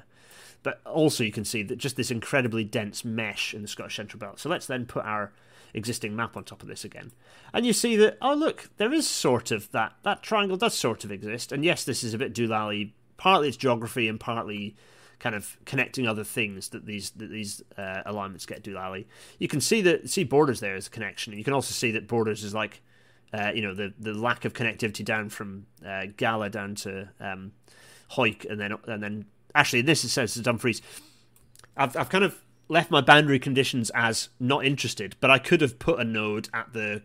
but 0.63 0.81
also, 0.85 1.23
you 1.23 1.31
can 1.31 1.45
see 1.45 1.63
that 1.63 1.77
just 1.77 1.95
this 1.95 2.11
incredibly 2.11 2.63
dense 2.63 3.05
mesh 3.05 3.53
in 3.53 3.61
the 3.61 3.67
Scottish 3.67 3.95
Central 3.95 4.19
Belt. 4.19 4.39
So 4.39 4.49
let's 4.49 4.67
then 4.67 4.85
put 4.85 5.05
our 5.05 5.31
existing 5.73 6.15
map 6.15 6.35
on 6.35 6.43
top 6.43 6.61
of 6.61 6.67
this 6.67 6.83
again, 6.83 7.11
and 7.53 7.65
you 7.65 7.73
see 7.73 7.95
that 7.97 8.17
oh 8.21 8.33
look, 8.33 8.69
there 8.77 8.93
is 8.93 9.07
sort 9.07 9.51
of 9.51 9.71
that 9.71 9.93
that 10.03 10.23
triangle 10.23 10.57
does 10.57 10.73
sort 10.73 11.03
of 11.03 11.11
exist. 11.11 11.51
And 11.51 11.63
yes, 11.63 11.83
this 11.83 12.03
is 12.03 12.13
a 12.13 12.17
bit 12.17 12.33
Doolally. 12.33 12.91
Partly 13.17 13.47
it's 13.47 13.57
geography 13.57 14.07
and 14.07 14.19
partly 14.19 14.75
kind 15.19 15.35
of 15.35 15.57
connecting 15.65 16.07
other 16.07 16.23
things 16.23 16.69
that 16.69 16.85
these 16.85 17.11
that 17.11 17.29
these 17.29 17.61
uh, 17.77 18.01
alignments 18.05 18.45
get 18.45 18.63
Doolally. 18.63 19.05
You 19.39 19.47
can 19.47 19.61
see 19.61 19.81
that 19.81 20.09
see 20.09 20.23
borders 20.23 20.59
there 20.59 20.75
as 20.75 20.87
a 20.87 20.89
connection. 20.89 21.33
You 21.33 21.43
can 21.43 21.53
also 21.53 21.73
see 21.73 21.91
that 21.91 22.07
borders 22.07 22.43
is 22.43 22.53
like 22.53 22.81
uh, 23.33 23.51
you 23.53 23.61
know 23.61 23.73
the 23.73 23.93
the 23.99 24.13
lack 24.13 24.45
of 24.45 24.53
connectivity 24.53 25.03
down 25.03 25.29
from 25.29 25.65
uh, 25.85 26.05
Gala 26.15 26.49
down 26.49 26.75
to 26.75 27.09
um, 27.19 27.51
Hawick, 28.11 28.45
and 28.49 28.59
then 28.59 28.73
and 28.87 29.01
then 29.01 29.25
actually 29.55 29.81
this 29.81 30.03
it 30.03 30.09
says 30.09 30.33
to 30.33 30.41
Dumfries. 30.41 30.81
I've 31.75 31.95
I've 31.95 32.09
kind 32.09 32.23
of 32.23 32.41
left 32.69 32.91
my 32.91 33.01
boundary 33.01 33.39
conditions 33.39 33.89
as 33.95 34.29
not 34.39 34.65
interested, 34.65 35.15
but 35.19 35.31
I 35.31 35.39
could 35.39 35.61
have 35.61 35.79
put 35.79 35.99
a 35.99 36.03
node 36.03 36.49
at 36.53 36.73
the 36.73 37.01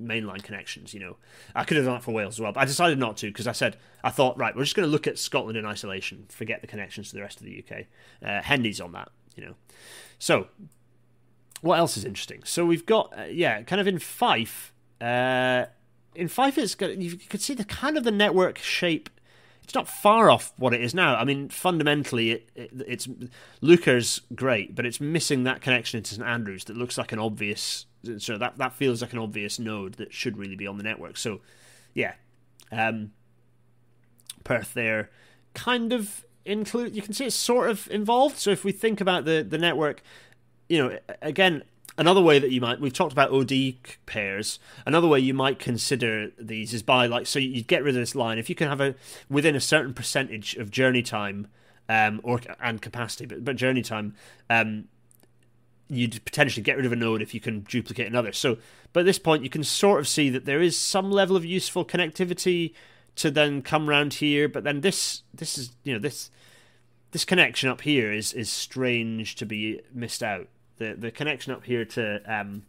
mainline 0.00 0.42
connections. 0.42 0.94
You 0.94 1.00
know, 1.00 1.16
I 1.54 1.64
could 1.64 1.76
have 1.76 1.86
done 1.86 1.94
that 1.94 2.02
for 2.02 2.12
Wales 2.12 2.34
as 2.34 2.40
well, 2.40 2.52
but 2.52 2.60
I 2.60 2.64
decided 2.64 2.98
not 2.98 3.16
to 3.18 3.26
because 3.26 3.46
I 3.46 3.52
said 3.52 3.76
I 4.02 4.10
thought 4.10 4.38
right, 4.38 4.54
we're 4.54 4.64
just 4.64 4.76
going 4.76 4.86
to 4.86 4.92
look 4.92 5.06
at 5.06 5.18
Scotland 5.18 5.58
in 5.58 5.66
isolation, 5.66 6.26
forget 6.28 6.60
the 6.60 6.66
connections 6.66 7.10
to 7.10 7.16
the 7.16 7.22
rest 7.22 7.40
of 7.40 7.46
the 7.46 7.64
UK. 7.64 7.86
Uh, 8.24 8.42
Hendy's 8.42 8.80
on 8.80 8.92
that, 8.92 9.10
you 9.36 9.44
know. 9.44 9.54
So, 10.18 10.48
what 11.60 11.78
else 11.78 11.96
is 11.96 12.04
interesting? 12.04 12.42
So 12.44 12.64
we've 12.64 12.86
got 12.86 13.12
uh, 13.18 13.24
yeah, 13.24 13.62
kind 13.62 13.80
of 13.80 13.86
in 13.86 13.98
Fife. 13.98 14.72
Uh, 15.00 15.66
in 16.14 16.28
Fife, 16.28 16.58
it's 16.58 16.74
got, 16.74 16.96
you 16.96 17.16
can 17.16 17.40
see 17.40 17.54
the 17.54 17.64
kind 17.64 17.96
of 17.96 18.04
the 18.04 18.10
network 18.10 18.58
shape 18.58 19.08
it's 19.70 19.74
not 19.76 19.86
far 19.86 20.30
off 20.32 20.52
what 20.56 20.74
it 20.74 20.80
is 20.80 20.94
now. 20.94 21.14
I 21.14 21.24
mean, 21.24 21.48
fundamentally, 21.48 22.32
it, 22.32 22.50
it, 22.56 22.70
it's 22.88 23.08
Luca's 23.60 24.20
great, 24.34 24.74
but 24.74 24.84
it's 24.84 25.00
missing 25.00 25.44
that 25.44 25.60
connection 25.60 25.98
into 25.98 26.14
St 26.16 26.26
Andrews 26.26 26.64
that 26.64 26.76
looks 26.76 26.98
like 26.98 27.12
an 27.12 27.20
obvious. 27.20 27.86
So 28.18 28.38
that 28.38 28.58
that 28.58 28.72
feels 28.72 29.02
like 29.02 29.12
an 29.12 29.18
obvious 29.18 29.58
node 29.58 29.94
that 29.94 30.12
should 30.12 30.36
really 30.36 30.56
be 30.56 30.66
on 30.66 30.78
the 30.78 30.82
network. 30.82 31.16
So, 31.16 31.40
yeah, 31.94 32.14
um, 32.72 33.12
Perth 34.44 34.74
there, 34.74 35.10
kind 35.54 35.92
of 35.92 36.24
include. 36.44 36.96
You 36.96 37.02
can 37.02 37.12
see 37.12 37.26
it's 37.26 37.36
sort 37.36 37.70
of 37.70 37.88
involved. 37.90 38.38
So 38.38 38.50
if 38.50 38.64
we 38.64 38.72
think 38.72 39.00
about 39.00 39.24
the 39.24 39.46
the 39.46 39.58
network, 39.58 40.02
you 40.68 40.78
know, 40.78 40.98
again, 41.20 41.62
another 41.98 42.22
way 42.22 42.38
that 42.38 42.50
you 42.50 42.60
might 42.60 42.80
we've 42.80 42.92
talked 42.92 43.12
about 43.12 43.30
OD 43.30 43.74
pairs. 44.06 44.58
Another 44.86 45.06
way 45.06 45.20
you 45.20 45.34
might 45.34 45.58
consider 45.58 46.30
these 46.38 46.72
is 46.72 46.82
by 46.82 47.06
like 47.06 47.26
so 47.26 47.38
you 47.38 47.62
get 47.62 47.82
rid 47.82 47.94
of 47.94 48.00
this 48.00 48.14
line 48.14 48.38
if 48.38 48.48
you 48.48 48.54
can 48.54 48.68
have 48.68 48.80
a 48.80 48.94
within 49.28 49.54
a 49.54 49.60
certain 49.60 49.92
percentage 49.92 50.56
of 50.56 50.70
journey 50.70 51.02
time 51.02 51.48
um, 51.88 52.20
or 52.22 52.40
and 52.60 52.80
capacity, 52.80 53.26
but 53.26 53.44
but 53.44 53.56
journey 53.56 53.82
time. 53.82 54.14
Um, 54.48 54.84
you'd 55.90 56.24
potentially 56.24 56.62
get 56.62 56.76
rid 56.76 56.86
of 56.86 56.92
a 56.92 56.96
node 56.96 57.20
if 57.20 57.34
you 57.34 57.40
can 57.40 57.60
duplicate 57.60 58.06
another. 58.06 58.32
So, 58.32 58.58
but 58.92 59.00
at 59.00 59.06
this 59.06 59.18
point, 59.18 59.42
you 59.42 59.50
can 59.50 59.64
sort 59.64 60.00
of 60.00 60.08
see 60.08 60.30
that 60.30 60.44
there 60.44 60.62
is 60.62 60.78
some 60.78 61.10
level 61.10 61.36
of 61.36 61.44
useful 61.44 61.84
connectivity 61.84 62.72
to 63.16 63.30
then 63.30 63.60
come 63.60 63.88
round 63.88 64.14
here. 64.14 64.48
But 64.48 64.64
then 64.64 64.80
this, 64.80 65.22
this 65.34 65.58
is 65.58 65.72
you 65.82 65.92
know 65.92 65.98
this 65.98 66.30
this 67.10 67.24
connection 67.24 67.68
up 67.68 67.80
here 67.82 68.12
is 68.12 68.32
is 68.32 68.50
strange 68.50 69.34
to 69.36 69.46
be 69.46 69.80
missed 69.92 70.22
out 70.22 70.48
the 70.76 70.94
the 70.96 71.10
connection 71.10 71.52
up 71.52 71.64
here 71.64 71.84
to 71.84 72.22
um 72.32 72.62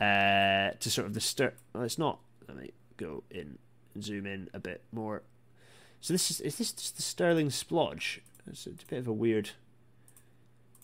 uh 0.00 0.70
to 0.78 0.90
sort 0.90 1.06
of 1.06 1.14
the 1.14 1.20
stir. 1.20 1.52
Well, 1.72 1.84
it's 1.84 1.98
not. 1.98 2.18
Let 2.48 2.56
me 2.56 2.72
go 2.96 3.22
in 3.30 3.58
zoom 4.00 4.26
in 4.26 4.48
a 4.52 4.58
bit 4.58 4.82
more. 4.92 5.22
So 6.00 6.14
this 6.14 6.30
is 6.30 6.40
is 6.40 6.56
this 6.56 6.72
just 6.72 6.96
the 6.96 7.02
Stirling 7.02 7.48
splodge? 7.48 8.20
It's 8.46 8.66
a 8.66 8.70
bit 8.70 8.98
of 8.98 9.06
a 9.06 9.12
weird. 9.12 9.50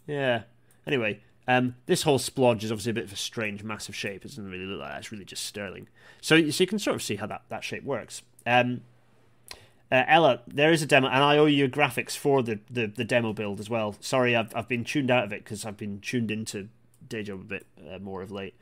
Yeah. 0.07 0.43
Anyway, 0.87 1.21
um, 1.49 1.77
this 1.87 2.03
whole 2.03 2.19
splodge 2.19 2.63
is 2.63 2.73
obviously 2.73 2.91
a 2.91 2.95
bit 2.95 3.05
of 3.05 3.13
a 3.13 3.17
strange, 3.17 3.63
massive 3.63 3.95
shape. 3.95 4.25
It 4.25 4.29
doesn't 4.29 4.51
really 4.51 4.65
look 4.67 4.81
like 4.81 4.91
that. 4.91 4.99
It's 4.99 5.13
really 5.13 5.25
just 5.25 5.45
Stirling. 5.45 5.89
So, 6.21 6.51
so 6.51 6.63
you 6.63 6.67
can 6.67 6.79
sort 6.79 6.97
of 6.97 7.03
see 7.03 7.17
how 7.17 7.27
that, 7.27 7.43
that 7.49 7.65
shape 7.65 7.85
works. 7.85 8.23
Um, 8.47 8.83
uh, 9.91 10.03
Ella, 10.09 10.41
there 10.49 10.73
is 10.73 10.83
a 10.83 10.87
demo, 10.87 11.07
and 11.07 11.23
I 11.23 11.39
owe 11.39 11.47
you 11.47 11.69
graphics 11.69 12.17
for 12.17 12.43
the, 12.43 12.59
the, 12.69 12.87
the 12.87 13.05
demo 13.05 13.33
build 13.33 13.61
as 13.61 13.71
well. 13.71 13.95
Sorry, 14.01 14.35
I've 14.35 14.55
I've 14.57 14.69
been 14.69 14.83
tuned 14.83 15.11
out 15.13 15.25
of 15.25 15.33
it 15.33 15.45
because 15.45 15.65
I've 15.65 15.77
been 15.77 16.01
tuned 16.01 16.33
into 16.33 16.69
day 17.09 17.23
job 17.23 17.41
a 17.41 17.45
bit 17.45 17.67
uh, 17.89 17.99
more 18.01 18.23
of 18.23 18.33
late. 18.33 18.55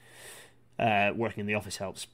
Uh, 0.78 1.12
working 1.14 1.40
in 1.40 1.46
the 1.46 1.54
office 1.54 1.78
helps. 1.78 2.08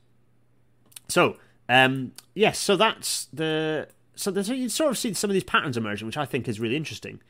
So, 1.08 1.38
um, 1.68 2.12
yes, 2.34 2.58
so 2.58 2.76
that's 2.76 3.26
the 3.32 3.88
so 4.14 4.30
there's, 4.30 4.48
you 4.48 4.68
sort 4.68 4.90
of 4.90 4.98
see 4.98 5.14
some 5.14 5.30
of 5.30 5.34
these 5.34 5.44
patterns 5.44 5.76
emerging, 5.76 6.06
which 6.06 6.16
I 6.16 6.26
think 6.26 6.46
is 6.46 6.60
really 6.60 6.76
interesting. 6.76 7.20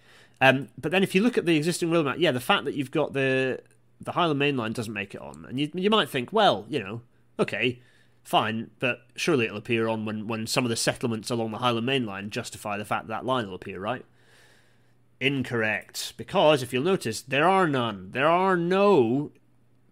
Um, 0.41 0.68
but 0.78 0.91
then 0.91 1.03
if 1.03 1.14
you 1.14 1.22
look 1.22 1.36
at 1.36 1.47
the 1.47 1.57
existing 1.57 1.91
rail 1.91 2.03
map, 2.03 2.16
yeah, 2.18 2.32
the 2.32 2.41
fact 2.41 2.64
that 2.64 2.74
you've 2.74 2.91
got 2.91 3.12
the 3.12 3.61
the 4.01 4.12
Highland 4.12 4.38
Main 4.38 4.57
Line 4.57 4.72
doesn't 4.72 4.95
make 4.95 5.14
it 5.14 5.20
on, 5.20 5.45
and 5.49 5.61
you 5.61 5.70
you 5.74 5.91
might 5.91 6.09
think, 6.09 6.32
well, 6.32 6.64
you 6.68 6.78
know, 6.80 7.03
okay, 7.38 7.80
fine, 8.22 8.70
but 8.78 9.03
surely 9.16 9.47
it'll 9.47 9.57
appear 9.57 9.88
on 9.88 10.05
when, 10.05 10.26
when 10.26 10.47
some 10.47 10.64
of 10.64 10.70
the 10.70 10.76
settlements 10.76 11.30
along 11.30 11.51
the 11.51 11.59
Highland 11.59 11.86
Main 11.86 12.07
Line 12.07 12.30
justify 12.30 12.76
the 12.76 12.84
fact 12.84 13.07
that, 13.07 13.14
that 13.14 13.26
line 13.26 13.47
will 13.47 13.55
appear, 13.55 13.80
right? 13.80 14.05
Incorrect. 15.20 16.14
Because 16.16 16.62
if 16.62 16.72
you'll 16.72 16.82
notice, 16.82 17.22
there 17.22 17.49
are 17.49 17.66
none. 17.66 18.11
There 18.12 18.28
are 18.28 18.57
no 18.57 19.32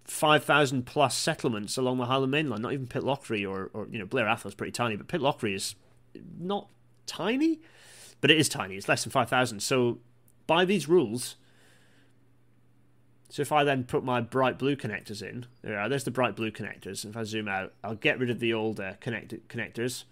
5,000 0.04 0.86
plus 0.86 1.16
settlements 1.16 1.76
along 1.76 1.98
the 1.98 2.06
Highland 2.06 2.32
Main 2.32 2.48
Line. 2.48 2.62
Not 2.62 2.72
even 2.72 2.86
Pitlochry 2.86 3.48
or, 3.48 3.70
or 3.72 3.88
you 3.90 3.98
know, 3.98 4.06
Blair 4.06 4.26
Atholl 4.26 4.46
is 4.46 4.54
pretty 4.54 4.72
tiny, 4.72 4.96
but 4.96 5.08
Pitlochry 5.08 5.54
is 5.54 5.74
not 6.38 6.68
tiny, 7.06 7.60
but 8.20 8.30
it 8.30 8.38
is 8.38 8.48
tiny. 8.48 8.76
It's 8.76 8.88
less 8.88 9.04
than 9.04 9.10
5,000. 9.10 9.60
So 9.60 9.98
by 10.48 10.64
these 10.64 10.88
rules, 10.88 11.36
so 13.28 13.42
if 13.42 13.52
I 13.52 13.62
then 13.62 13.84
put 13.84 14.02
my 14.02 14.20
bright 14.20 14.58
blue 14.58 14.74
connectors 14.74 15.22
in, 15.22 15.46
there 15.62 15.78
are, 15.78 15.88
there's 15.88 16.04
the 16.04 16.10
bright 16.10 16.34
blue 16.34 16.50
connectors. 16.50 17.04
If 17.04 17.16
I 17.16 17.22
zoom 17.22 17.46
out, 17.46 17.72
I'll 17.84 17.94
get 17.94 18.18
rid 18.18 18.30
of 18.30 18.40
the 18.40 18.52
old 18.52 18.80
connect- 19.00 19.48
connectors. 19.48 20.04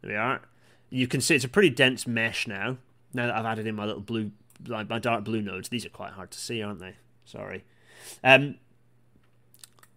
There 0.00 0.12
we 0.12 0.16
are. 0.16 0.40
You 0.88 1.06
can 1.06 1.20
see 1.20 1.34
it's 1.34 1.44
a 1.44 1.48
pretty 1.48 1.70
dense 1.70 2.06
mesh 2.06 2.46
now. 2.46 2.78
Now 3.12 3.26
that 3.26 3.36
I've 3.36 3.44
added 3.44 3.66
in 3.66 3.74
my 3.74 3.84
little 3.84 4.00
blue, 4.00 4.30
my, 4.66 4.84
my 4.84 4.98
dark 4.98 5.24
blue 5.24 5.42
nodes, 5.42 5.68
these 5.68 5.84
are 5.84 5.90
quite 5.90 6.12
hard 6.12 6.30
to 6.30 6.38
see, 6.38 6.62
aren't 6.62 6.78
they? 6.78 6.94
Sorry. 7.24 7.64
Um, 8.22 8.56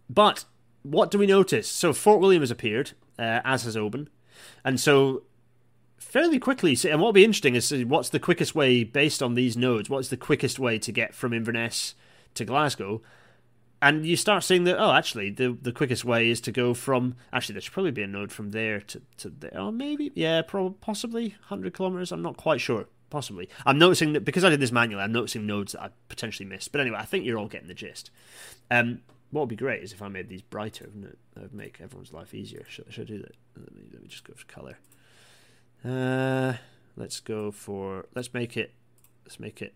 but 0.09 0.45
what 0.83 1.11
do 1.11 1.17
we 1.17 1.27
notice? 1.27 1.69
So 1.69 1.93
Fort 1.93 2.19
William 2.19 2.41
has 2.41 2.51
appeared, 2.51 2.91
uh, 3.17 3.41
as 3.45 3.63
has 3.63 3.77
Oban, 3.77 4.09
and 4.63 4.79
so 4.79 5.23
fairly 5.97 6.39
quickly. 6.39 6.77
And 6.89 6.99
what'll 6.99 7.13
be 7.13 7.23
interesting 7.23 7.55
is 7.55 7.71
what's 7.85 8.09
the 8.09 8.19
quickest 8.19 8.55
way, 8.55 8.83
based 8.83 9.21
on 9.21 9.35
these 9.35 9.57
nodes, 9.57 9.89
what's 9.89 10.09
the 10.09 10.17
quickest 10.17 10.59
way 10.59 10.79
to 10.79 10.91
get 10.91 11.13
from 11.13 11.33
Inverness 11.33 11.95
to 12.35 12.45
Glasgow? 12.45 13.01
And 13.81 14.05
you 14.05 14.15
start 14.15 14.43
seeing 14.43 14.63
that, 14.63 14.79
oh, 14.79 14.93
actually, 14.93 15.29
the 15.29 15.55
the 15.61 15.71
quickest 15.71 16.05
way 16.05 16.29
is 16.29 16.41
to 16.41 16.51
go 16.51 16.73
from. 16.73 17.15
Actually, 17.31 17.53
there 17.53 17.61
should 17.61 17.73
probably 17.73 17.91
be 17.91 18.01
a 18.01 18.07
node 18.07 18.31
from 18.31 18.51
there 18.51 18.79
to, 18.79 19.01
to 19.17 19.29
there. 19.29 19.51
Oh, 19.53 19.69
maybe. 19.69 20.11
Yeah, 20.15 20.41
probably, 20.41 20.77
possibly 20.81 21.27
100 21.49 21.75
kilometres. 21.75 22.11
I'm 22.11 22.21
not 22.21 22.37
quite 22.37 22.61
sure. 22.61 22.87
Possibly. 23.11 23.47
I'm 23.65 23.77
noticing 23.77 24.13
that 24.13 24.25
because 24.25 24.43
I 24.43 24.49
did 24.49 24.59
this 24.59 24.71
manually, 24.71 25.03
I'm 25.03 25.11
noticing 25.11 25.45
nodes 25.45 25.73
that 25.73 25.83
I 25.83 25.89
potentially 26.09 26.47
missed. 26.47 26.71
But 26.71 26.81
anyway, 26.81 26.97
I 26.99 27.05
think 27.05 27.25
you're 27.25 27.37
all 27.37 27.47
getting 27.47 27.67
the 27.67 27.75
gist. 27.75 28.09
Um, 28.71 29.01
what 29.29 29.41
would 29.41 29.49
be 29.49 29.55
great 29.55 29.83
is 29.83 29.93
if 29.93 30.01
I 30.01 30.07
made 30.07 30.29
these 30.29 30.41
brighter, 30.41 30.85
wouldn't 30.85 31.05
it? 31.05 31.19
That 31.33 31.43
would 31.43 31.53
make 31.53 31.79
everyone's 31.81 32.13
life 32.13 32.33
easier. 32.33 32.65
Should, 32.67 32.85
should 32.89 33.03
I 33.03 33.13
do 33.13 33.19
that? 33.19 33.35
Let 33.57 33.75
me, 33.75 33.83
let 33.91 34.01
me 34.01 34.07
just 34.07 34.23
go 34.23 34.33
for 34.33 34.45
colour. 34.45 34.77
Uh, 35.85 36.53
let's 36.97 37.19
go 37.19 37.51
for 37.51 38.07
let's 38.15 38.33
make 38.33 38.57
it 38.57 38.73
let's 39.23 39.39
make 39.39 39.61
it 39.61 39.73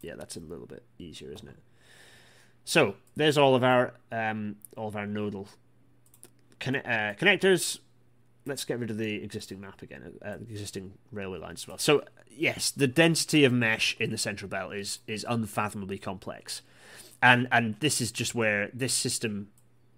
yeah 0.00 0.14
that's 0.16 0.36
a 0.36 0.40
little 0.40 0.66
bit 0.66 0.84
easier 0.98 1.32
isn't 1.32 1.48
it? 1.48 1.58
So 2.64 2.94
there's 3.16 3.36
all 3.36 3.54
of 3.54 3.64
our 3.64 3.94
um, 4.12 4.56
all 4.76 4.88
of 4.88 4.96
our 4.96 5.06
nodal 5.06 5.48
uh, 6.60 7.14
connectors. 7.18 7.78
Let's 8.46 8.64
get 8.64 8.78
rid 8.78 8.90
of 8.90 8.98
the 8.98 9.22
existing 9.24 9.60
map 9.60 9.82
again 9.82 10.12
uh, 10.24 10.36
the 10.36 10.52
existing 10.52 10.92
railway 11.10 11.38
lines 11.38 11.62
as 11.62 11.68
well. 11.68 11.78
So 11.78 12.04
yes 12.30 12.70
the 12.70 12.86
density 12.86 13.44
of 13.44 13.52
mesh 13.52 13.96
in 13.98 14.10
the 14.10 14.18
central 14.18 14.48
belt 14.48 14.74
is 14.74 15.00
is 15.06 15.26
unfathomably 15.28 15.98
complex. 15.98 16.62
And 17.20 17.48
and 17.50 17.74
this 17.80 18.00
is 18.00 18.12
just 18.12 18.34
where 18.36 18.70
this 18.72 18.94
system 18.94 19.48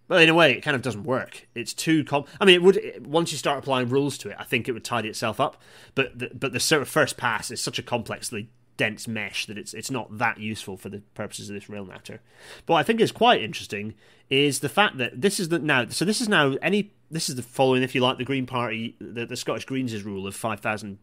well, 0.09 0.21
in 0.21 0.29
a 0.29 0.35
way, 0.35 0.53
it 0.53 0.61
kind 0.61 0.77
of 0.77 0.83
doesn't 0.83 1.05
work. 1.05 1.49
It's 1.55 1.75
too 1.75 2.05
com. 2.05 2.25
I 2.41 2.45
mean, 2.45 2.55
it 2.55 2.63
would 2.63 3.07
once 3.07 3.33
you 3.33 3.39
start 3.39 3.59
applying 3.59 3.89
rules 3.89 4.17
to 4.19 4.31
it. 4.31 4.37
I 4.39 4.45
think 4.45 4.69
it 4.69 4.73
would 4.73 4.85
tidy 4.85 5.09
itself 5.09 5.41
up. 5.41 5.61
But 5.95 6.19
the, 6.19 6.31
but 6.35 6.53
the 6.53 6.61
sort 6.61 6.83
of 6.83 6.89
first 6.89 7.17
pass 7.17 7.51
is 7.51 7.61
such 7.61 7.79
a 7.79 7.83
complexly 7.83 8.49
dense 8.77 9.09
mesh 9.09 9.47
that 9.47 9.57
it's 9.57 9.73
it's 9.75 9.91
not 9.91 10.19
that 10.19 10.39
useful 10.39 10.77
for 10.77 10.89
the 10.89 11.01
purposes 11.15 11.49
of 11.49 11.55
this 11.55 11.69
Rail 11.69 11.85
Natter. 11.85 12.21
But 12.67 12.75
what 12.75 12.81
I 12.81 12.83
think 12.83 13.01
is 13.01 13.11
quite 13.11 13.43
interesting 13.43 13.95
is 14.31 14.61
the 14.61 14.69
fact 14.69 14.99
that 14.99 15.21
this 15.21 15.41
is 15.41 15.49
the 15.49 15.59
now. 15.59 15.89
So 15.89 16.05
this 16.05 16.21
is 16.21 16.29
now 16.29 16.57
any. 16.63 16.93
This 17.11 17.29
is 17.29 17.37
the 17.37 17.43
following, 17.43 17.85
if 17.85 17.95
you 17.95 18.01
like, 18.01 18.19
the 18.19 18.25
Green 18.25 18.47
Party, 18.47 18.97
the, 19.01 19.27
the 19.27 19.37
Scottish 19.37 19.65
Greens' 19.65 20.03
rule 20.03 20.27
of 20.27 20.35
five 20.35 20.61
thousand 20.61 20.99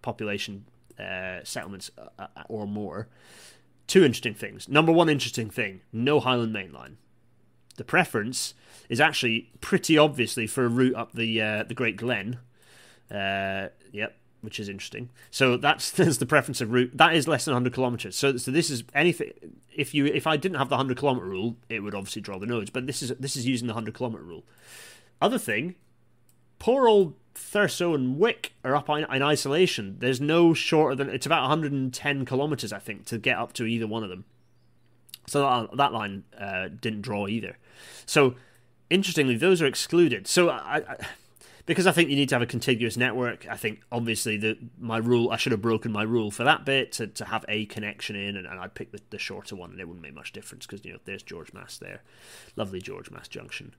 population 0.00 0.64
uh, 0.98 1.40
settlements 1.44 1.90
uh, 1.98 2.08
uh, 2.36 2.42
or 2.48 2.66
more. 2.66 3.08
Two 3.88 4.04
interesting 4.04 4.34
things. 4.34 4.68
Number 4.68 4.92
one 4.92 5.08
interesting 5.08 5.50
thing: 5.50 5.82
no 5.92 6.20
Highland 6.20 6.52
Main 6.52 6.72
Line 6.72 6.98
the 7.76 7.84
preference 7.84 8.54
is 8.88 9.00
actually 9.00 9.50
pretty 9.60 9.96
obviously 9.96 10.46
for 10.46 10.64
a 10.64 10.68
route 10.68 10.94
up 10.94 11.12
the 11.12 11.40
uh, 11.40 11.62
the 11.64 11.74
Great 11.74 11.96
Glen. 11.96 12.38
Uh, 13.10 13.68
yep, 13.92 14.16
which 14.40 14.60
is 14.60 14.68
interesting. 14.68 15.10
So 15.30 15.56
that's 15.56 15.90
that's 15.92 16.18
the 16.18 16.26
preference 16.26 16.60
of 16.60 16.72
route. 16.72 16.96
That 16.96 17.14
is 17.14 17.28
less 17.28 17.44
than 17.44 17.52
100 17.52 17.72
kilometers. 17.72 18.16
So 18.16 18.36
so 18.36 18.50
this 18.50 18.70
is 18.70 18.84
anything. 18.94 19.32
If 19.74 19.94
you 19.94 20.06
if 20.06 20.26
I 20.26 20.36
didn't 20.36 20.58
have 20.58 20.68
the 20.68 20.76
100 20.76 20.96
kilometer 20.96 21.26
rule, 21.26 21.56
it 21.68 21.80
would 21.80 21.94
obviously 21.94 22.22
draw 22.22 22.38
the 22.38 22.46
nodes. 22.46 22.70
But 22.70 22.86
this 22.86 23.02
is 23.02 23.10
this 23.18 23.36
is 23.36 23.46
using 23.46 23.66
the 23.66 23.74
100 23.74 23.94
kilometer 23.94 24.22
rule. 24.22 24.44
Other 25.20 25.38
thing, 25.38 25.74
poor 26.58 26.88
old 26.88 27.14
Thurso 27.34 27.94
and 27.94 28.18
Wick 28.18 28.54
are 28.64 28.74
up 28.74 28.88
in, 28.88 29.04
in 29.12 29.22
isolation. 29.22 29.96
There's 29.98 30.20
no 30.20 30.54
shorter 30.54 30.94
than 30.94 31.08
it's 31.08 31.26
about 31.26 31.42
110 31.42 32.24
kilometers, 32.24 32.72
I 32.72 32.78
think, 32.78 33.06
to 33.06 33.18
get 33.18 33.36
up 33.36 33.52
to 33.54 33.64
either 33.64 33.86
one 33.86 34.02
of 34.02 34.10
them. 34.10 34.24
So 35.30 35.42
that, 35.42 35.76
that 35.76 35.92
line 35.92 36.24
uh, 36.36 36.68
didn't 36.80 37.02
draw 37.02 37.28
either. 37.28 37.56
So 38.04 38.34
interestingly, 38.90 39.36
those 39.36 39.62
are 39.62 39.66
excluded. 39.66 40.26
So 40.26 40.48
I, 40.48 40.78
I, 40.78 40.96
because 41.66 41.86
I 41.86 41.92
think 41.92 42.10
you 42.10 42.16
need 42.16 42.28
to 42.30 42.34
have 42.34 42.42
a 42.42 42.46
contiguous 42.46 42.96
network, 42.96 43.46
I 43.48 43.56
think 43.56 43.80
obviously 43.92 44.36
the 44.36 44.58
my 44.80 44.98
rule 44.98 45.30
I 45.30 45.36
should 45.36 45.52
have 45.52 45.62
broken 45.62 45.92
my 45.92 46.02
rule 46.02 46.32
for 46.32 46.42
that 46.42 46.64
bit 46.64 46.90
to, 46.92 47.06
to 47.06 47.26
have 47.26 47.44
a 47.48 47.66
connection 47.66 48.16
in, 48.16 48.36
and, 48.36 48.44
and 48.44 48.58
I'd 48.58 48.74
pick 48.74 48.90
the, 48.90 49.00
the 49.10 49.18
shorter 49.18 49.54
one, 49.54 49.70
and 49.70 49.80
it 49.80 49.86
wouldn't 49.86 50.02
make 50.02 50.14
much 50.14 50.32
difference 50.32 50.66
because 50.66 50.84
you 50.84 50.94
know 50.94 50.98
there's 51.04 51.22
Georgemas 51.22 51.78
there, 51.78 52.02
lovely 52.56 52.82
Georgemas 52.82 53.28
Junction, 53.28 53.76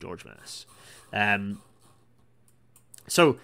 Georgemas. 0.00 0.66
Um, 1.12 1.62
so 3.06 3.38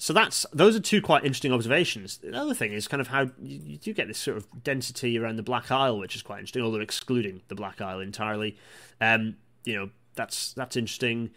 so 0.00 0.14
that's 0.14 0.46
those 0.50 0.74
are 0.74 0.80
two 0.80 1.02
quite 1.02 1.24
interesting 1.24 1.52
observations. 1.52 2.16
The 2.16 2.34
other 2.34 2.54
thing 2.54 2.72
is 2.72 2.88
kind 2.88 3.02
of 3.02 3.08
how 3.08 3.24
you, 3.38 3.60
you, 3.62 3.76
do 3.76 3.92
get 3.92 4.08
this 4.08 4.16
sort 4.16 4.38
of 4.38 4.64
density 4.64 5.18
around 5.18 5.36
the 5.36 5.42
Black 5.42 5.70
Isle, 5.70 5.98
which 5.98 6.16
is 6.16 6.22
quite 6.22 6.38
interesting, 6.38 6.62
although 6.62 6.80
excluding 6.80 7.42
the 7.48 7.54
Black 7.54 7.82
Isle 7.82 8.00
entirely. 8.00 8.56
Um, 8.98 9.36
you 9.62 9.74
know, 9.74 9.90
that's 10.14 10.54
that's 10.54 10.74
interesting. 10.74 11.28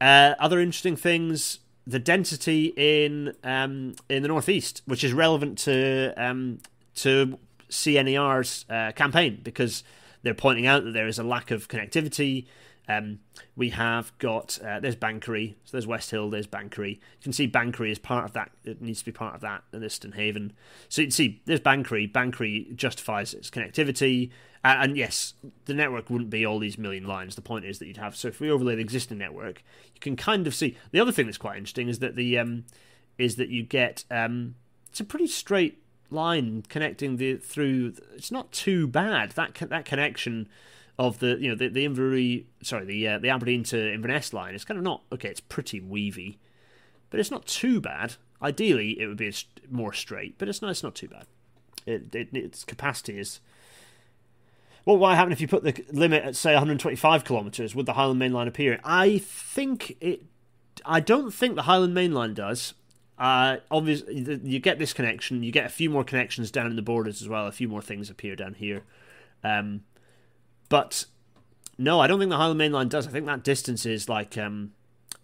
Uh, 0.00 0.34
other 0.38 0.60
interesting 0.60 0.96
things: 0.96 1.58
the 1.86 1.98
density 1.98 2.72
in 2.78 3.34
um, 3.44 3.96
in 4.08 4.22
the 4.22 4.28
northeast, 4.28 4.80
which 4.86 5.04
is 5.04 5.12
relevant 5.12 5.58
to 5.58 6.14
um, 6.16 6.60
to 6.94 7.38
CNER's 7.68 8.64
uh, 8.70 8.92
campaign 8.92 9.40
because 9.42 9.84
they're 10.22 10.32
pointing 10.32 10.66
out 10.66 10.84
that 10.84 10.92
there 10.92 11.06
is 11.06 11.18
a 11.18 11.22
lack 11.22 11.50
of 11.50 11.68
connectivity 11.68 12.46
um, 12.88 13.20
we 13.56 13.70
have 13.70 14.16
got 14.18 14.58
uh, 14.64 14.80
there's 14.80 14.96
Banchory, 14.96 15.54
so 15.64 15.72
there's 15.72 15.86
West 15.86 16.10
Hill, 16.10 16.30
there's 16.30 16.46
Banchory. 16.46 16.92
You 16.92 17.22
can 17.22 17.32
see 17.32 17.48
Banchory 17.48 17.90
is 17.90 17.98
part 17.98 18.24
of 18.24 18.32
that. 18.34 18.50
It 18.64 18.80
needs 18.80 19.00
to 19.00 19.06
be 19.06 19.12
part 19.12 19.34
of 19.34 19.40
that 19.40 19.64
in 19.72 19.82
Eastern 19.82 20.12
Haven. 20.12 20.52
So 20.88 21.02
you 21.02 21.06
can 21.06 21.12
see 21.12 21.42
there's 21.46 21.60
Banchory. 21.60 22.10
Banchory 22.10 22.74
justifies 22.76 23.34
its 23.34 23.50
connectivity, 23.50 24.30
uh, 24.64 24.76
and 24.80 24.96
yes, 24.96 25.34
the 25.64 25.74
network 25.74 26.10
wouldn't 26.10 26.30
be 26.30 26.46
all 26.46 26.58
these 26.58 26.78
million 26.78 27.06
lines. 27.06 27.34
The 27.34 27.42
point 27.42 27.64
is 27.64 27.78
that 27.78 27.86
you'd 27.86 27.96
have. 27.96 28.16
So 28.16 28.28
if 28.28 28.40
we 28.40 28.50
overlay 28.50 28.76
the 28.76 28.82
existing 28.82 29.18
network, 29.18 29.62
you 29.94 30.00
can 30.00 30.16
kind 30.16 30.46
of 30.46 30.54
see. 30.54 30.76
The 30.92 31.00
other 31.00 31.12
thing 31.12 31.26
that's 31.26 31.38
quite 31.38 31.56
interesting 31.56 31.88
is 31.88 31.98
that 31.98 32.16
the 32.16 32.38
um, 32.38 32.64
is 33.18 33.36
that 33.36 33.48
you 33.48 33.62
get 33.62 34.04
um, 34.10 34.54
it's 34.88 35.00
a 35.00 35.04
pretty 35.04 35.26
straight 35.26 35.82
line 36.10 36.64
connecting 36.68 37.16
the 37.16 37.36
through. 37.36 37.94
It's 38.14 38.30
not 38.30 38.52
too 38.52 38.86
bad 38.86 39.32
that 39.32 39.54
that 39.54 39.84
connection 39.84 40.48
of 40.98 41.18
the 41.18 41.36
you 41.38 41.48
know 41.48 41.54
the 41.54 41.68
the 41.68 41.86
Inverurie 41.86 42.44
sorry 42.62 42.84
the 42.84 43.08
uh, 43.08 43.18
the 43.18 43.28
Aberdeen 43.28 43.62
to 43.64 43.92
Inverness 43.92 44.32
line. 44.32 44.54
It's 44.54 44.64
kind 44.64 44.78
of 44.78 44.84
not 44.84 45.02
okay. 45.12 45.28
It's 45.28 45.40
pretty 45.40 45.80
weavy, 45.80 46.38
but 47.10 47.20
it's 47.20 47.30
not 47.30 47.46
too 47.46 47.80
bad. 47.80 48.14
Ideally, 48.42 49.00
it 49.00 49.06
would 49.06 49.16
be 49.16 49.32
more 49.70 49.92
straight, 49.92 50.36
but 50.38 50.48
it's 50.48 50.62
not. 50.62 50.70
It's 50.70 50.82
not 50.82 50.94
too 50.94 51.08
bad. 51.08 51.26
It, 51.84 52.14
it 52.14 52.28
its 52.32 52.64
capacity 52.64 53.18
is. 53.18 53.40
What 54.84 55.16
happen 55.16 55.32
if 55.32 55.40
you 55.40 55.48
put 55.48 55.64
the 55.64 55.84
limit 55.90 56.22
at 56.22 56.36
say 56.36 56.52
125 56.52 57.24
kilometres? 57.24 57.74
Would 57.74 57.86
the 57.86 57.94
Highland 57.94 58.20
Main 58.20 58.32
Line 58.32 58.46
appear? 58.46 58.78
I 58.84 59.18
think 59.18 59.96
it. 60.00 60.22
I 60.84 61.00
don't 61.00 61.32
think 61.32 61.56
the 61.56 61.62
Highland 61.62 61.94
Main 61.94 62.12
Line 62.12 62.34
does. 62.34 62.74
Uh, 63.18 63.56
obviously, 63.70 64.40
you 64.44 64.60
get 64.60 64.78
this 64.78 64.92
connection. 64.92 65.42
You 65.42 65.50
get 65.50 65.64
a 65.66 65.70
few 65.70 65.90
more 65.90 66.04
connections 66.04 66.50
down 66.50 66.66
in 66.66 66.76
the 66.76 66.82
borders 66.82 67.20
as 67.20 67.28
well. 67.28 67.46
A 67.46 67.52
few 67.52 67.66
more 67.66 67.82
things 67.82 68.10
appear 68.10 68.36
down 68.36 68.54
here. 68.54 68.84
Um, 69.42 69.82
but 70.68 71.04
no, 71.78 72.00
I 72.00 72.06
don't 72.06 72.18
think 72.18 72.30
the 72.30 72.36
Highland 72.36 72.58
Main 72.58 72.72
Line 72.72 72.88
does. 72.88 73.06
I 73.06 73.10
think 73.10 73.26
that 73.26 73.42
distance 73.42 73.86
is 73.86 74.08
like 74.08 74.38
um, 74.38 74.72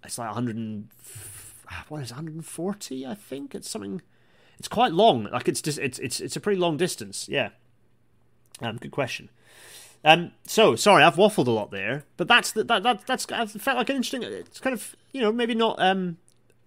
it's 0.05 0.19
like 0.19 0.29
100 0.29 0.57
and, 0.57 0.89
what 1.89 2.03
is 2.03 2.11
140? 2.11 3.07
I 3.07 3.15
think 3.15 3.55
it's 3.55 3.71
something. 3.71 4.03
It's 4.59 4.69
quite 4.69 4.93
long. 4.93 5.25
Like 5.25 5.49
it's 5.49 5.63
just 5.63 5.79
it's 5.79 5.99
it's 5.99 6.21
it's 6.21 6.37
a 6.37 6.41
pretty 6.41 6.61
long 6.61 6.77
distance. 6.77 7.29
Yeah. 7.29 7.51
Um, 8.61 8.77
good 8.77 8.91
question. 8.91 9.31
Um, 10.05 10.33
so 10.47 10.77
sorry, 10.77 11.03
I've 11.03 11.15
waffled 11.15 11.47
a 11.47 11.53
lot 11.53 11.71
there, 11.71 12.05
but 12.17 12.29
that's 12.29 12.53
that 12.53 12.69
that 12.69 13.07
that's 13.07 13.31
I 13.31 13.47
felt 13.47 13.79
like 13.79 13.89
an 13.89 13.97
interesting. 13.97 14.23
It's 14.23 14.61
kind 14.61 14.75
of 14.75 14.95
you 15.13 15.21
know 15.21 15.33
maybe 15.33 15.55
not 15.55 15.81
um 15.81 16.19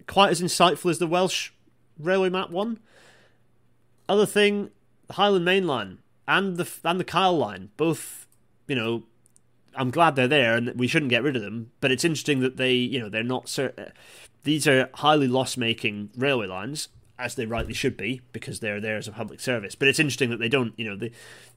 quite 0.08 0.32
as 0.32 0.42
insightful 0.42 0.90
as 0.90 1.00
the 1.00 1.08
Welsh 1.08 1.52
railway 2.00 2.30
map 2.30 2.50
one. 2.50 2.80
Other 4.08 4.26
thing, 4.26 4.72
the 5.08 5.14
Highland 5.14 5.46
Main 5.46 5.68
Line 5.68 6.00
and 6.28 6.58
the 6.58 6.70
and 6.84 7.00
the 7.00 7.04
Kyle 7.04 7.38
line 7.38 7.70
both 7.78 8.25
you 8.68 8.76
know, 8.76 9.04
I'm 9.76 9.92
glad 9.92 10.16
they're 10.16 10.28
there 10.28 10.56
and 10.56 10.74
we 10.76 10.88
shouldn't 10.88 11.10
get 11.10 11.24
rid 11.24 11.36
of 11.36 11.42
them. 11.42 11.72
But 11.82 11.92
it's 11.92 12.06
interesting 12.06 12.40
that 12.40 12.58
they, 12.58 12.74
you 12.74 13.00
know, 13.00 13.10
they're 13.10 13.24
not. 13.24 13.50
Cer- 13.50 13.94
these 14.44 14.68
are 14.68 14.90
highly 14.96 15.28
loss-making 15.28 16.12
railway 16.16 16.48
lines, 16.48 16.90
as 17.18 17.36
they 17.36 17.46
rightly 17.46 17.74
should 17.74 17.98
be, 17.98 18.22
because 18.32 18.60
they're 18.60 18.82
there 18.82 18.98
as 18.98 19.08
a 19.08 19.12
public 19.12 19.40
service. 19.40 19.76
But 19.76 19.88
it's 19.88 20.00
interesting 20.00 20.30
that 20.30 20.40
they 20.40 20.50
don't, 20.50 20.74
you 20.78 20.90
know, 20.90 20.96
the 20.96 21.12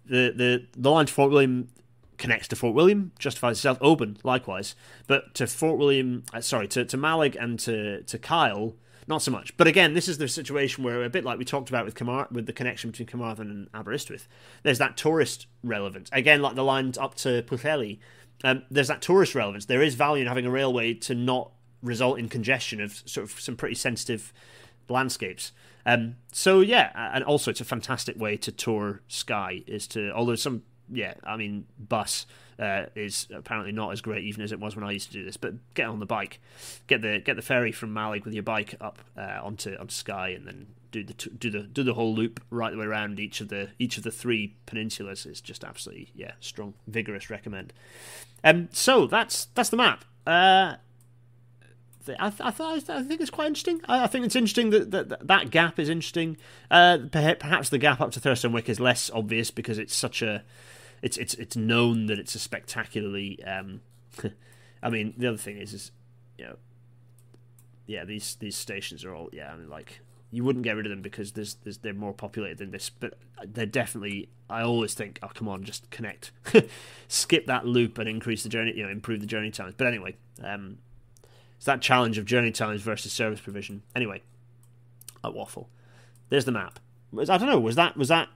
the 0.07 0.33
the, 0.35 0.67
the 0.77 0.91
line 0.91 1.07
to 1.07 1.13
Fort 1.13 1.31
William 1.31 1.69
connects 2.17 2.49
to 2.49 2.57
Fort 2.57 2.75
William, 2.75 3.13
justifies 3.19 3.59
itself. 3.59 3.79
Oban, 3.81 4.19
likewise. 4.25 4.75
But 5.07 5.35
to 5.35 5.47
Fort 5.47 5.79
William, 5.79 6.25
uh, 6.35 6.41
sorry, 6.41 6.69
to, 6.69 6.85
to 6.85 6.97
Mallaig 6.99 7.37
and 7.41 7.59
to, 7.61 8.03
to 8.03 8.19
Kyle, 8.19 8.75
not 9.09 9.23
so 9.23 9.31
much. 9.31 9.57
But 9.57 9.67
again, 9.67 9.95
this 9.95 10.09
is 10.09 10.19
the 10.19 10.29
situation 10.29 10.85
where, 10.85 11.03
a 11.03 11.11
bit 11.11 11.25
like 11.25 11.39
we 11.39 11.45
talked 11.45 11.69
about 11.69 11.85
with 11.85 11.95
Camar- 11.95 12.29
with 12.31 12.47
the 12.47 12.53
connection 12.53 12.91
between 12.91 13.09
Carmarthen 13.09 13.51
and 13.51 13.69
Aberystwyth, 13.75 14.29
there's 14.63 14.79
that 14.79 14.97
tourist 14.97 15.47
relevance. 15.63 16.11
Again, 16.13 16.43
like 16.43 16.55
the 16.55 16.65
lines 16.65 16.99
up 16.99 17.15
to 17.17 17.43
Pwllheli, 17.43 17.99
um, 18.45 18.63
there's 18.71 18.89
that 18.89 19.03
tourist 19.03 19.35
relevance. 19.35 19.65
There 19.65 19.83
is 19.83 19.95
value 19.95 20.23
in 20.23 20.29
having 20.29 20.47
a 20.47 20.51
railway 20.51 20.95
to 20.95 21.15
not 21.15 21.53
result 21.83 22.19
in 22.19 22.29
congestion 22.29 22.81
of 22.81 23.03
sort 23.07 23.25
of 23.25 23.41
some 23.41 23.57
pretty 23.57 23.75
sensitive 23.75 24.33
landscapes. 24.89 25.53
Um, 25.87 26.17
so 26.33 26.61
yeah, 26.61 26.91
and 27.15 27.25
also 27.25 27.51
it's 27.51 27.61
a 27.61 27.65
fantastic 27.65 28.19
way 28.19 28.37
to 28.37 28.53
tour 28.53 29.01
Skye 29.09 29.63
Is 29.67 29.87
to 29.89 30.11
although 30.13 30.35
some 30.35 30.63
yeah, 30.91 31.15
I 31.25 31.37
mean 31.37 31.67
bus 31.79 32.27
uh, 32.59 32.87
is 32.95 33.27
apparently 33.33 33.73
not 33.73 33.93
as 33.93 34.01
great 34.01 34.25
even 34.25 34.43
as 34.43 34.53
it 34.53 34.61
was 34.61 34.75
when 34.75 34.85
I 34.85 34.93
used 34.93 35.13
to 35.13 35.19
do 35.19 35.25
this. 35.25 35.37
But 35.37 35.55
get 35.75 35.87
on 35.87 36.01
the 36.01 36.07
bike, 36.07 36.41
get 36.87 37.03
the 37.03 37.21
get 37.25 37.37
the 37.37 37.43
ferry 37.43 37.73
from 37.73 37.95
Mallaig 37.95 38.25
with 38.25 38.35
your 38.35 38.43
bike 38.43 38.75
up 38.81 38.99
uh, 39.17 39.41
onto 39.43 39.77
onto 39.77 39.93
Skye, 39.93 40.31
and 40.31 40.47
then 40.47 40.67
do 40.91 41.05
the 41.05 41.13
do 41.13 41.51
the 41.51 41.61
do 41.61 41.83
the 41.83 41.95
whole 41.95 42.15
loop 42.15 42.43
right 42.51 42.73
the 42.73 42.79
way 42.79 42.87
around 42.87 43.21
each 43.21 43.41
of 43.41 43.49
the 43.49 43.69
each 43.79 43.97
of 43.97 44.03
the 44.03 44.11
three 44.11 44.57
peninsulas 44.67 45.27
is 45.27 45.41
just 45.41 45.65
absolutely 45.65 46.11
yeah 46.15 46.33
strong, 46.41 46.75
vigorous 46.87 47.31
recommend. 47.31 47.73
Um, 48.45 48.69
so 48.73 49.07
that's 49.07 49.47
that's 49.55 49.71
the 49.71 49.77
map. 49.77 50.05
Uh, 50.27 50.77
I, 52.19 52.31
th- 52.31 52.41
I, 52.41 52.49
I 52.49 53.03
think 53.03 53.21
it's 53.21 53.31
quite 53.31 53.49
interesting. 53.49 53.83
I, 53.87 54.05
I 54.05 54.07
think 54.07 54.25
it's 54.25 54.37
interesting 54.37 54.71
that, 54.71 54.91
that 54.93 55.27
that 55.27 55.51
gap 55.51 55.79
is 55.79 55.89
interesting. 55.89 56.39
Uh, 56.71 56.99
perhaps 57.11 57.69
the 57.69 57.79
gap 57.79 58.01
up 58.01 58.13
to 58.13 58.21
Thurston 58.21 58.53
Wick 58.53 58.69
is 58.69 58.81
less 58.81 59.11
obvious 59.13 59.51
because 59.51 59.79
it's 59.79 59.95
such 59.95 60.23
a 60.23 60.43
it's 61.03 61.17
it's 61.17 61.35
it's 61.35 61.57
known 61.57 62.07
that 62.07 62.19
it's 62.19 62.35
a 62.35 62.39
spectacularly. 62.39 63.43
Um, 63.45 63.81
I 64.83 64.91
mean, 64.91 65.15
the 65.17 65.29
other 65.29 65.37
thing 65.37 65.59
is, 65.59 65.73
is 65.73 65.93
you 66.37 66.45
know, 66.47 66.57
yeah, 67.87 68.05
these 68.05 68.37
these 68.37 68.57
stations 68.57 69.05
are 69.05 69.15
all 69.15 69.29
yeah. 69.33 69.53
I 69.53 69.57
mean, 69.57 69.69
like 69.69 70.01
you 70.31 70.45
wouldn't 70.45 70.65
get 70.65 70.77
rid 70.77 70.87
of 70.87 70.91
them 70.91 71.03
because 71.03 71.33
there's, 71.33 71.55
there's 71.65 71.79
they're 71.79 71.95
more 71.95 72.13
populated 72.13 72.59
than 72.59 72.71
this, 72.71 72.91
but 72.91 73.15
they're 73.45 73.67
definitely. 73.67 74.29
I 74.51 74.63
always 74.63 74.95
think, 74.95 75.19
oh 75.23 75.29
come 75.29 75.49
on, 75.49 75.63
just 75.65 75.91
connect, 75.91 76.33
skip 77.09 77.47
that 77.47 77.67
loop 77.67 77.99
and 77.99 78.09
increase 78.09 78.43
the 78.43 78.49
journey, 78.49 78.73
you 78.75 78.83
know, 78.83 78.89
improve 78.89 79.21
the 79.21 79.27
journey 79.27 79.51
times. 79.51 79.75
But 79.77 79.89
anyway, 79.89 80.17
um, 80.43 80.79
it's 81.57 81.67
that 81.67 81.83
challenge 81.83 82.17
of 82.17 82.25
journey 82.25 82.51
times 82.51 82.81
versus 82.81 83.13
service 83.13 83.41
provision. 83.41 83.83
Anyway, 83.95 84.23
a 85.23 85.31
waffle. 85.31 85.69
There's 86.31 86.45
the 86.47 86.53
map. 86.53 86.79
I 87.17 87.25
don't 87.25 87.47
know. 87.47 87.61
Was 87.61 87.77
that 87.77 87.97
was 87.97 88.09
that 88.09 88.29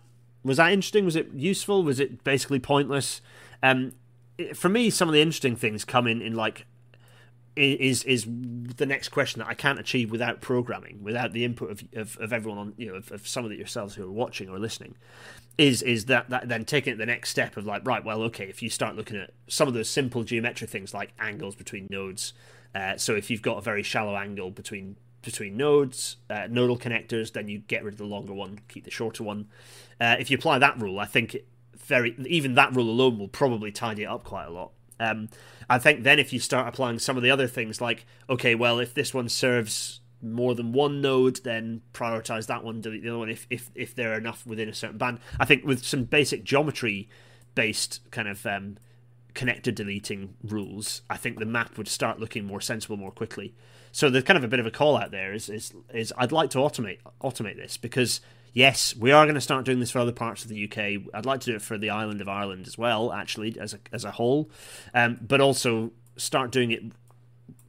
was 0.45 0.57
that 0.57 0.73
interesting? 0.73 1.05
Was 1.05 1.17
it 1.17 1.33
useful? 1.35 1.83
Was 1.83 2.01
it 2.01 2.25
basically 2.25 2.59
pointless? 2.59 3.21
Um, 3.63 3.93
it, 4.39 4.57
for 4.57 4.69
me, 4.69 4.91
some 4.91 5.09
of 5.09 5.13
the 5.13 5.23
interesting 5.23 5.57
things 5.57 5.85
come 5.85 6.07
in 6.07 6.21
in 6.21 6.35
like 6.35 6.67
is 7.55 8.03
is 8.05 8.25
the 8.27 8.87
next 8.87 9.11
question 9.11 9.41
that 9.41 9.49
I 9.49 9.55
can't 9.55 9.79
achieve 9.79 10.11
without 10.11 10.41
programming, 10.41 11.03
without 11.03 11.33
the 11.33 11.45
input 11.45 11.71
of 11.71 11.85
of, 11.95 12.19
of 12.19 12.33
everyone 12.33 12.59
on 12.59 12.75
you 12.77 12.89
know 12.89 12.95
of, 12.95 13.13
of 13.13 13.29
some 13.29 13.45
of 13.45 13.53
it 13.53 13.59
yourselves 13.59 13.95
who 13.95 14.05
are 14.05 14.13
watching 14.13 14.49
or 14.49 14.59
listening. 14.59 14.97
Is 15.59 15.83
is 15.83 16.07
that 16.07 16.31
that 16.31 16.49
then 16.49 16.65
taking 16.65 16.95
it 16.95 16.97
the 16.97 17.07
next 17.07 17.29
step 17.29 17.57
of 17.57 17.67
like 17.67 17.87
right, 17.87 18.05
well, 18.05 18.23
okay, 18.23 18.47
if 18.47 18.63
you 18.63 18.71
start 18.71 18.97
looking 18.97 19.19
at 19.19 19.31
some 19.49 19.69
of 19.69 19.75
those 19.75 19.91
simple 19.91 20.25
geometric 20.25 20.71
things 20.71 20.95
like 20.95 21.13
angles 21.19 21.55
between 21.55 21.87
nodes. 21.91 22.33
Uh, 22.75 22.97
so 22.97 23.15
if 23.15 23.31
you've 23.31 23.43
got 23.43 23.59
a 23.59 23.61
very 23.61 23.83
shallow 23.83 24.17
angle 24.17 24.51
between 24.51 24.97
between 25.23 25.57
nodes, 25.57 26.17
uh, 26.29 26.47
nodal 26.51 26.79
connectors, 26.79 27.33
then 27.33 27.49
you 27.49 27.59
get 27.61 27.85
rid 27.85 27.95
of 27.95 27.99
the 27.99 28.05
longer 28.05 28.35
one, 28.35 28.61
keep 28.69 28.85
the 28.85 28.91
shorter 28.91 29.23
one. 29.23 29.49
Uh, 30.01 30.17
if 30.19 30.31
you 30.31 30.37
apply 30.37 30.59
that 30.59 30.81
rule, 30.81 30.99
I 30.99 31.07
think 31.07 31.37
very 31.77 32.17
even 32.27 32.55
that 32.55 32.75
rule 32.75 32.89
alone 32.89 33.19
will 33.19 33.29
probably 33.29 33.73
tidy 33.73 34.03
it 34.03 34.07
up 34.07 34.25
quite 34.25 34.47
a 34.47 34.51
lot. 34.51 34.73
Um, 35.01 35.29
I 35.69 35.79
think 35.79 36.03
then 36.03 36.19
if 36.19 36.33
you 36.33 36.39
start 36.39 36.69
applying 36.69 36.99
some 36.99 37.17
of 37.17 37.23
the 37.23 37.31
other 37.31 37.47
things, 37.47 37.81
like 37.81 38.07
okay, 38.29 38.55
well, 38.55 38.79
if 38.79 38.95
this 38.95 39.15
one 39.15 39.29
serves 39.29 40.01
more 40.23 40.55
than 40.55 40.73
one 40.73 41.01
node, 41.01 41.43
then 41.43 41.83
prioritize 41.93 42.47
that 42.47 42.63
one, 42.63 42.81
delete 42.81 43.03
the 43.03 43.09
other 43.09 43.19
one 43.19 43.31
if 43.31 43.47
if 43.51 43.71
if 43.75 43.95
there 43.95 44.13
are 44.13 44.19
enough 44.19 44.47
within 44.47 44.69
a 44.69 44.75
certain 44.75 44.99
band. 44.99 45.19
I 45.39 45.45
think 45.45 45.65
with 45.65 45.85
some 45.85 46.05
basic 46.05 46.45
geometry 46.45 47.09
based 47.55 48.01
kind 48.11 48.29
of 48.29 48.47
um, 48.47 48.79
connector 49.35 49.75
deleting 49.75 50.35
rules, 50.43 51.03
I 51.11 51.17
think 51.17 51.39
the 51.39 51.47
map 51.47 51.77
would 51.77 51.89
start 51.89 52.21
looking 52.21 52.45
more 52.45 52.61
sensible 52.61 52.97
more 52.97 53.11
quickly. 53.11 53.55
So 53.93 54.09
there's 54.09 54.25
kind 54.25 54.39
of 54.39 54.45
a 54.45 54.49
bit 54.49 54.59
of 54.59 54.67
a 54.67 54.71
call 54.71 54.97
out 54.97 55.11
there 55.11 55.33
is 55.33 55.49
is, 55.49 55.73
is 55.93 56.13
I'd 56.17 56.33
like 56.33 56.51
to 56.51 56.59
automate 56.59 56.99
automate 57.23 57.57
this 57.57 57.77
because 57.77 58.21
yes, 58.53 58.97
we 58.97 59.13
are 59.13 59.25
going 59.25 59.35
to 59.35 59.41
start 59.41 59.65
doing 59.65 59.81
this 59.81 59.91
for 59.91 59.99
other 59.99 60.13
parts 60.13 60.43
of 60.43 60.51
the 60.51 60.65
UK. 60.65 61.13
I'd 61.15 61.27
like 61.27 61.41
to 61.41 61.51
do 61.51 61.57
it 61.57 61.63
for 61.63 61.79
the 61.79 61.91
island 61.91 62.21
of 62.21 62.29
Ireland 62.29 62.67
as 62.67 62.77
well, 62.77 63.13
actually, 63.13 63.59
as 63.59 63.75
a 63.75 63.79
as 63.93 64.05
a 64.05 64.13
whole, 64.13 64.51
um, 64.95 65.19
but 65.21 65.41
also 65.41 65.93
start 66.17 66.51
doing 66.51 66.71
it 66.71 66.83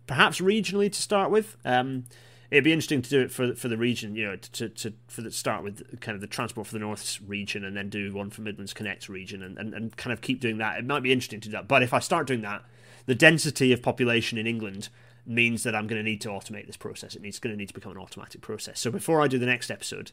perhaps 0.07 0.39
regionally 0.39 0.91
to 0.91 1.01
start 1.01 1.31
with. 1.31 1.57
Um, 1.65 2.05
it'd 2.51 2.63
be 2.63 2.71
interesting 2.71 3.01
to 3.01 3.09
do 3.09 3.21
it 3.21 3.31
for 3.31 3.53
for 3.55 3.67
the 3.67 3.77
region, 3.77 4.15
you 4.15 4.25
know, 4.25 4.35
to 4.35 4.69
to 4.69 4.93
for 5.07 5.21
the 5.21 5.31
start 5.31 5.63
with 5.63 5.99
kind 6.01 6.15
of 6.15 6.21
the 6.21 6.27
transport 6.27 6.67
for 6.67 6.73
the 6.73 6.79
North 6.79 7.19
region, 7.25 7.63
and 7.65 7.75
then 7.75 7.89
do 7.89 8.13
one 8.13 8.29
for 8.29 8.41
Midlands 8.41 8.73
Connect 8.73 9.09
region, 9.09 9.41
and, 9.41 9.57
and, 9.57 9.73
and 9.73 9.97
kind 9.97 10.13
of 10.13 10.21
keep 10.21 10.39
doing 10.39 10.57
that. 10.57 10.77
It 10.77 10.85
might 10.85 11.03
be 11.03 11.11
interesting 11.11 11.41
to 11.41 11.49
do 11.49 11.53
that, 11.53 11.67
but 11.67 11.83
if 11.83 11.93
I 11.93 11.99
start 11.99 12.27
doing 12.27 12.41
that, 12.41 12.63
the 13.05 13.15
density 13.15 13.73
of 13.73 13.81
population 13.81 14.37
in 14.37 14.47
England 14.47 14.89
means 15.25 15.63
that 15.63 15.75
I'm 15.75 15.87
going 15.87 15.99
to 15.99 16.03
need 16.03 16.21
to 16.21 16.29
automate 16.29 16.67
this 16.67 16.77
process. 16.77 17.15
It 17.15 17.21
needs 17.21 17.39
going 17.39 17.53
to 17.53 17.57
need 17.57 17.69
to 17.69 17.73
become 17.73 17.91
an 17.91 17.97
automatic 17.97 18.41
process. 18.41 18.79
So 18.79 18.91
before 18.91 19.21
I 19.21 19.27
do 19.27 19.39
the 19.39 19.45
next 19.45 19.71
episode, 19.71 20.11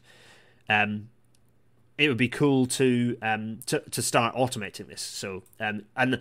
um, 0.69 1.09
it 1.97 2.07
would 2.07 2.17
be 2.17 2.29
cool 2.29 2.65
to 2.65 3.17
um 3.21 3.59
to 3.67 3.79
to 3.91 4.01
start 4.01 4.35
automating 4.35 4.87
this. 4.87 5.01
So 5.01 5.43
um 5.59 5.83
and 5.95 6.19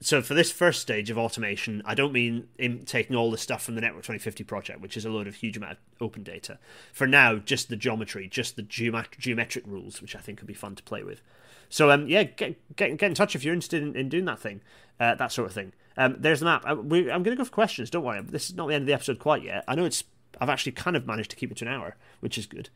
so 0.00 0.20
for 0.20 0.34
this 0.34 0.52
first 0.52 0.82
stage 0.82 1.08
of 1.08 1.16
automation, 1.16 1.82
I 1.86 1.94
don't 1.94 2.12
mean 2.12 2.48
in 2.58 2.84
taking 2.84 3.16
all 3.16 3.30
the 3.30 3.38
stuff 3.38 3.62
from 3.62 3.76
the 3.76 3.80
Network 3.80 4.02
2050 4.02 4.44
project, 4.44 4.80
which 4.80 4.96
is 4.96 5.06
a 5.06 5.10
load 5.10 5.26
of 5.26 5.36
huge 5.36 5.56
amount 5.56 5.72
of 5.72 5.78
open 6.00 6.22
data. 6.22 6.58
For 6.92 7.06
now, 7.06 7.36
just 7.36 7.70
the 7.70 7.76
geometry, 7.76 8.28
just 8.28 8.56
the 8.56 8.62
geomet- 8.62 9.18
geometric 9.18 9.66
rules, 9.66 10.02
which 10.02 10.14
I 10.14 10.18
think 10.18 10.40
would 10.40 10.46
be 10.46 10.54
fun 10.54 10.74
to 10.74 10.82
play 10.82 11.02
with. 11.02 11.22
So 11.70 11.90
um, 11.90 12.06
yeah, 12.08 12.24
get, 12.24 12.76
get 12.76 12.96
get 12.98 13.08
in 13.08 13.14
touch 13.14 13.34
if 13.34 13.42
you're 13.42 13.54
interested 13.54 13.82
in, 13.82 13.96
in 13.96 14.08
doing 14.08 14.26
that 14.26 14.38
thing, 14.38 14.60
uh, 15.00 15.14
that 15.14 15.32
sort 15.32 15.48
of 15.48 15.54
thing. 15.54 15.72
Um, 15.96 16.16
there's 16.18 16.40
the 16.40 16.46
map. 16.46 16.64
I, 16.66 16.72
am 16.72 16.88
going 16.88 17.24
to 17.24 17.36
go 17.36 17.44
for 17.44 17.50
questions. 17.50 17.90
Don't 17.90 18.04
worry, 18.04 18.20
this 18.20 18.50
is 18.50 18.56
not 18.56 18.68
the 18.68 18.74
end 18.74 18.82
of 18.82 18.86
the 18.86 18.92
episode 18.92 19.18
quite 19.18 19.42
yet. 19.42 19.64
I 19.66 19.74
know 19.74 19.84
it's. 19.84 20.04
I've 20.40 20.50
actually 20.50 20.72
kind 20.72 20.96
of 20.96 21.06
managed 21.06 21.30
to 21.30 21.36
keep 21.36 21.50
it 21.50 21.56
to 21.58 21.64
an 21.66 21.72
hour, 21.72 21.96
which 22.20 22.36
is 22.36 22.44
good. 22.44 22.68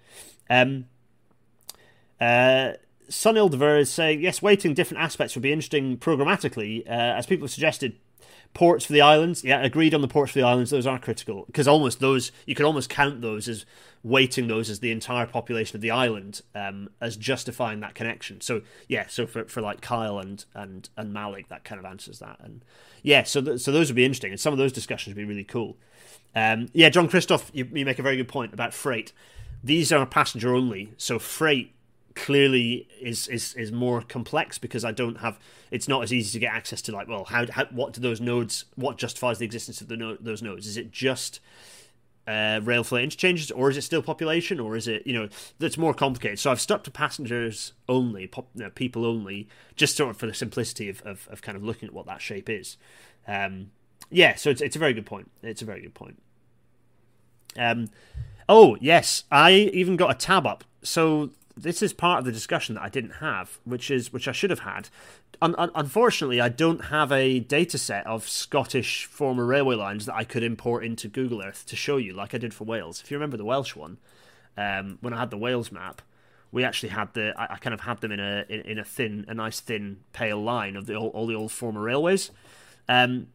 Um, 0.48 0.86
uh, 2.18 2.72
is 3.08 3.90
saying, 3.90 4.20
yes, 4.20 4.40
weighting 4.40 4.72
different 4.72 5.02
aspects 5.02 5.34
would 5.34 5.42
be 5.42 5.52
interesting 5.52 5.98
programmatically, 5.98 6.86
uh, 6.86 6.90
as 6.90 7.26
people 7.26 7.44
have 7.44 7.52
suggested. 7.52 7.96
Ports 8.52 8.84
for 8.84 8.92
the 8.92 9.00
islands, 9.00 9.44
yeah, 9.44 9.62
agreed 9.62 9.94
on 9.94 10.00
the 10.00 10.08
ports 10.08 10.32
for 10.32 10.40
the 10.40 10.44
islands. 10.44 10.70
Those 10.70 10.86
are 10.86 10.98
critical 10.98 11.44
because 11.46 11.68
almost 11.68 12.00
those 12.00 12.32
you 12.46 12.56
can 12.56 12.66
almost 12.66 12.90
count 12.90 13.20
those 13.20 13.46
as 13.46 13.64
weighting 14.02 14.48
those 14.48 14.70
as 14.70 14.80
the 14.80 14.90
entire 14.90 15.26
population 15.26 15.76
of 15.76 15.82
the 15.82 15.90
island 15.90 16.40
um, 16.54 16.88
as 17.00 17.16
justifying 17.16 17.80
that 17.80 17.94
connection. 17.94 18.40
So 18.40 18.62
yeah, 18.88 19.06
so 19.08 19.26
for, 19.26 19.44
for 19.44 19.60
like 19.60 19.80
Kyle 19.80 20.18
and 20.18 20.44
and 20.54 20.88
and 20.96 21.14
Mallaig, 21.14 21.48
that 21.48 21.64
kind 21.64 21.78
of 21.78 21.84
answers 21.84 22.18
that. 22.20 22.38
And 22.40 22.64
yeah, 23.02 23.24
so 23.24 23.40
th- 23.40 23.60
so 23.60 23.72
those 23.72 23.88
would 23.88 23.96
be 23.96 24.04
interesting, 24.04 24.30
and 24.30 24.40
some 24.40 24.52
of 24.52 24.58
those 24.58 24.72
discussions 24.72 25.14
would 25.14 25.20
be 25.20 25.28
really 25.28 25.44
cool. 25.44 25.76
Um, 26.34 26.68
yeah, 26.72 26.88
John 26.88 27.08
Christoph, 27.08 27.50
you, 27.52 27.68
you 27.72 27.84
make 27.84 27.98
a 27.98 28.02
very 28.02 28.16
good 28.16 28.28
point 28.28 28.54
about 28.54 28.72
freight. 28.72 29.12
These 29.62 29.92
are 29.92 30.06
passenger 30.06 30.54
only, 30.54 30.94
so 30.96 31.18
freight 31.18 31.74
clearly 32.14 32.88
is 33.00 33.28
is 33.28 33.54
is 33.54 33.70
more 33.70 34.02
complex 34.02 34.58
because 34.58 34.84
I 34.84 34.92
don't 34.92 35.18
have 35.18 35.38
it's 35.70 35.86
not 35.86 36.02
as 36.02 36.12
easy 36.12 36.32
to 36.32 36.38
get 36.38 36.52
access 36.52 36.82
to 36.82 36.92
like 36.92 37.06
well 37.06 37.24
how, 37.24 37.46
how 37.50 37.66
what 37.66 37.92
do 37.92 38.00
those 38.00 38.20
nodes 38.20 38.64
what 38.74 38.98
justifies 38.98 39.38
the 39.38 39.44
existence 39.44 39.80
of 39.80 39.88
the 39.88 39.96
no, 39.96 40.16
those 40.16 40.42
nodes 40.42 40.66
is 40.66 40.76
it 40.76 40.90
just 40.90 41.40
uh, 42.26 42.60
rail 42.62 42.84
freight 42.84 43.04
interchanges 43.04 43.50
or 43.50 43.70
is 43.70 43.76
it 43.76 43.82
still 43.82 44.02
population 44.02 44.60
or 44.60 44.76
is 44.76 44.86
it 44.86 45.06
you 45.06 45.12
know 45.12 45.28
that's 45.58 45.78
more 45.78 45.94
complicated? 45.94 46.38
So 46.38 46.50
I've 46.50 46.60
stuck 46.60 46.84
to 46.84 46.90
passengers 46.90 47.72
only 47.88 48.26
pop, 48.26 48.48
you 48.54 48.62
know, 48.62 48.70
people 48.70 49.04
only 49.04 49.48
just 49.76 49.96
sort 49.96 50.10
of 50.10 50.16
for 50.16 50.26
the 50.26 50.34
simplicity 50.34 50.88
of, 50.88 51.02
of, 51.02 51.28
of 51.30 51.42
kind 51.42 51.56
of 51.56 51.64
looking 51.64 51.88
at 51.88 51.94
what 51.94 52.06
that 52.06 52.20
shape 52.20 52.48
is. 52.48 52.76
Um, 53.26 53.70
yeah 54.10 54.34
so 54.34 54.50
it's, 54.50 54.60
it's 54.60 54.76
a 54.76 54.78
very 54.78 54.92
good 54.92 55.06
point. 55.06 55.30
It's 55.42 55.62
a 55.62 55.64
very 55.64 55.80
good 55.80 55.94
point. 55.94 56.22
Um, 57.58 57.88
oh 58.48 58.76
yes 58.80 59.24
I 59.30 59.52
even 59.52 59.96
got 59.96 60.10
a 60.10 60.14
tab 60.14 60.46
up. 60.46 60.64
So 60.82 61.30
this 61.56 61.82
is 61.82 61.92
part 61.92 62.20
of 62.20 62.24
the 62.24 62.32
discussion 62.32 62.74
that 62.74 62.82
I 62.82 62.88
didn't 62.88 63.16
have, 63.20 63.58
which 63.64 63.90
is 63.90 64.12
which 64.12 64.28
I 64.28 64.32
should 64.32 64.50
have 64.50 64.60
had. 64.60 64.88
Un- 65.42 65.54
un- 65.58 65.70
unfortunately, 65.74 66.40
I 66.40 66.48
don't 66.48 66.86
have 66.86 67.10
a 67.12 67.40
data 67.40 67.78
set 67.78 68.06
of 68.06 68.28
Scottish 68.28 69.06
former 69.06 69.44
railway 69.44 69.76
lines 69.76 70.06
that 70.06 70.14
I 70.14 70.24
could 70.24 70.42
import 70.42 70.84
into 70.84 71.08
Google 71.08 71.42
Earth 71.42 71.64
to 71.66 71.76
show 71.76 71.96
you, 71.96 72.12
like 72.12 72.34
I 72.34 72.38
did 72.38 72.54
for 72.54 72.64
Wales. 72.64 73.00
If 73.02 73.10
you 73.10 73.16
remember 73.16 73.36
the 73.36 73.44
Welsh 73.44 73.74
one, 73.74 73.98
um, 74.56 74.98
when 75.00 75.12
I 75.12 75.18
had 75.18 75.30
the 75.30 75.38
Wales 75.38 75.72
map, 75.72 76.02
we 76.52 76.64
actually 76.64 76.90
had 76.90 77.12
the 77.14 77.32
I, 77.38 77.54
I 77.54 77.56
kind 77.56 77.74
of 77.74 77.80
had 77.80 78.00
them 78.00 78.12
in 78.12 78.20
a 78.20 78.44
in, 78.48 78.60
in, 78.62 78.78
a 78.78 78.84
thin, 78.84 79.24
a 79.28 79.34
nice 79.34 79.60
thin 79.60 80.00
pale 80.12 80.42
line 80.42 80.76
of 80.76 80.86
the 80.86 80.94
all, 80.94 81.08
all 81.08 81.26
the 81.26 81.34
old 81.34 81.52
former 81.52 81.80
railways. 81.80 82.30
Um, 82.88 83.28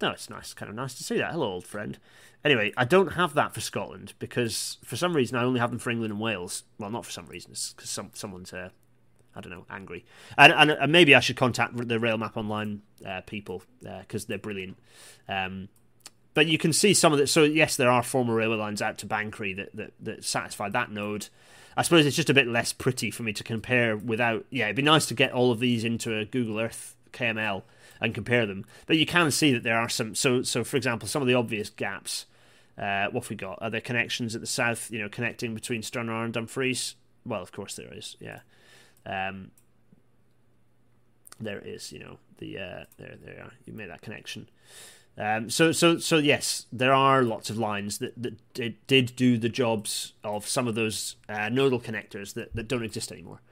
no, 0.00 0.10
it's 0.10 0.30
nice, 0.30 0.54
kind 0.54 0.70
of 0.70 0.76
nice 0.76 0.94
to 0.94 1.04
see 1.04 1.18
that. 1.18 1.32
Hello, 1.32 1.52
old 1.52 1.66
friend. 1.66 1.98
Anyway, 2.44 2.72
I 2.76 2.84
don't 2.84 3.12
have 3.12 3.34
that 3.34 3.54
for 3.54 3.60
Scotland 3.60 4.14
because 4.18 4.78
for 4.84 4.96
some 4.96 5.14
reason 5.14 5.36
I 5.36 5.44
only 5.44 5.60
have 5.60 5.70
them 5.70 5.78
for 5.78 5.90
England 5.90 6.12
and 6.12 6.20
Wales. 6.20 6.64
Well, 6.78 6.90
not 6.90 7.04
for 7.04 7.12
some 7.12 7.26
reason, 7.26 7.52
because 7.52 7.90
some 7.90 8.10
someone's 8.14 8.52
uh, 8.52 8.70
I 9.34 9.40
don't 9.40 9.52
know, 9.52 9.66
angry. 9.70 10.04
And, 10.36 10.52
and, 10.52 10.70
and 10.70 10.92
maybe 10.92 11.14
I 11.14 11.20
should 11.20 11.36
contact 11.36 11.76
the 11.76 11.98
Rail 11.98 12.18
Map 12.18 12.36
Online 12.36 12.82
uh, 13.04 13.22
people 13.22 13.62
because 13.80 14.24
uh, 14.24 14.26
they're 14.28 14.38
brilliant. 14.38 14.76
Um, 15.28 15.68
but 16.34 16.46
you 16.46 16.58
can 16.58 16.72
see 16.72 16.94
some 16.94 17.12
of 17.12 17.20
it. 17.20 17.28
So 17.28 17.44
yes, 17.44 17.76
there 17.76 17.90
are 17.90 18.02
former 18.02 18.34
railway 18.34 18.56
lines 18.56 18.82
out 18.82 18.98
to 18.98 19.06
Banchory 19.06 19.56
that, 19.56 19.74
that, 19.74 19.92
that 20.00 20.24
satisfy 20.24 20.68
that 20.70 20.90
node. 20.90 21.28
I 21.76 21.82
suppose 21.82 22.04
it's 22.04 22.16
just 22.16 22.30
a 22.30 22.34
bit 22.34 22.46
less 22.46 22.72
pretty 22.72 23.10
for 23.10 23.22
me 23.22 23.32
to 23.32 23.44
compare 23.44 23.96
without. 23.96 24.44
Yeah, 24.50 24.66
it'd 24.66 24.76
be 24.76 24.82
nice 24.82 25.06
to 25.06 25.14
get 25.14 25.32
all 25.32 25.50
of 25.50 25.60
these 25.60 25.84
into 25.84 26.16
a 26.16 26.24
Google 26.24 26.60
Earth 26.60 26.96
KML 27.12 27.62
and 28.02 28.14
compare 28.14 28.44
them. 28.44 28.66
But 28.86 28.98
you 28.98 29.06
can 29.06 29.30
see 29.30 29.52
that 29.52 29.62
there 29.62 29.78
are 29.78 29.88
some. 29.88 30.14
So, 30.14 30.42
so 30.42 30.64
for 30.64 30.76
example, 30.76 31.08
some 31.08 31.22
of 31.22 31.28
the 31.28 31.34
obvious 31.34 31.70
gaps. 31.70 32.26
Uh, 32.76 33.06
what 33.10 33.28
we 33.28 33.36
got? 33.36 33.58
Are 33.60 33.70
there 33.70 33.80
connections 33.80 34.34
at 34.34 34.40
the 34.40 34.46
south? 34.46 34.90
You 34.90 34.98
know, 34.98 35.08
connecting 35.08 35.54
between 35.54 35.82
Stranraer 35.82 36.24
and 36.24 36.32
Dumfries? 36.32 36.96
Well, 37.24 37.42
of 37.42 37.52
course 37.52 37.76
there 37.76 37.92
is. 37.92 38.16
Yeah, 38.18 38.40
um, 39.06 39.50
there 41.38 41.60
is. 41.60 41.92
You 41.92 42.00
know, 42.00 42.18
the 42.38 42.58
uh, 42.58 42.84
there 42.98 43.16
there 43.22 43.44
are. 43.44 43.52
You 43.66 43.72
made 43.74 43.90
that 43.90 44.02
connection. 44.02 44.48
Um, 45.18 45.50
so, 45.50 45.72
so, 45.72 45.98
so 45.98 46.16
yes, 46.16 46.64
there 46.72 46.94
are 46.94 47.22
lots 47.22 47.50
of 47.50 47.58
lines 47.58 47.98
that, 47.98 48.14
that 48.22 48.54
did, 48.54 48.86
did 48.86 49.14
do 49.14 49.36
the 49.36 49.50
jobs 49.50 50.14
of 50.24 50.48
some 50.48 50.66
of 50.66 50.74
those 50.74 51.16
uh, 51.28 51.50
nodal 51.50 51.80
connectors 51.80 52.32
that, 52.32 52.54
that 52.56 52.66
don't 52.66 52.82
exist 52.82 53.12
anymore. 53.12 53.42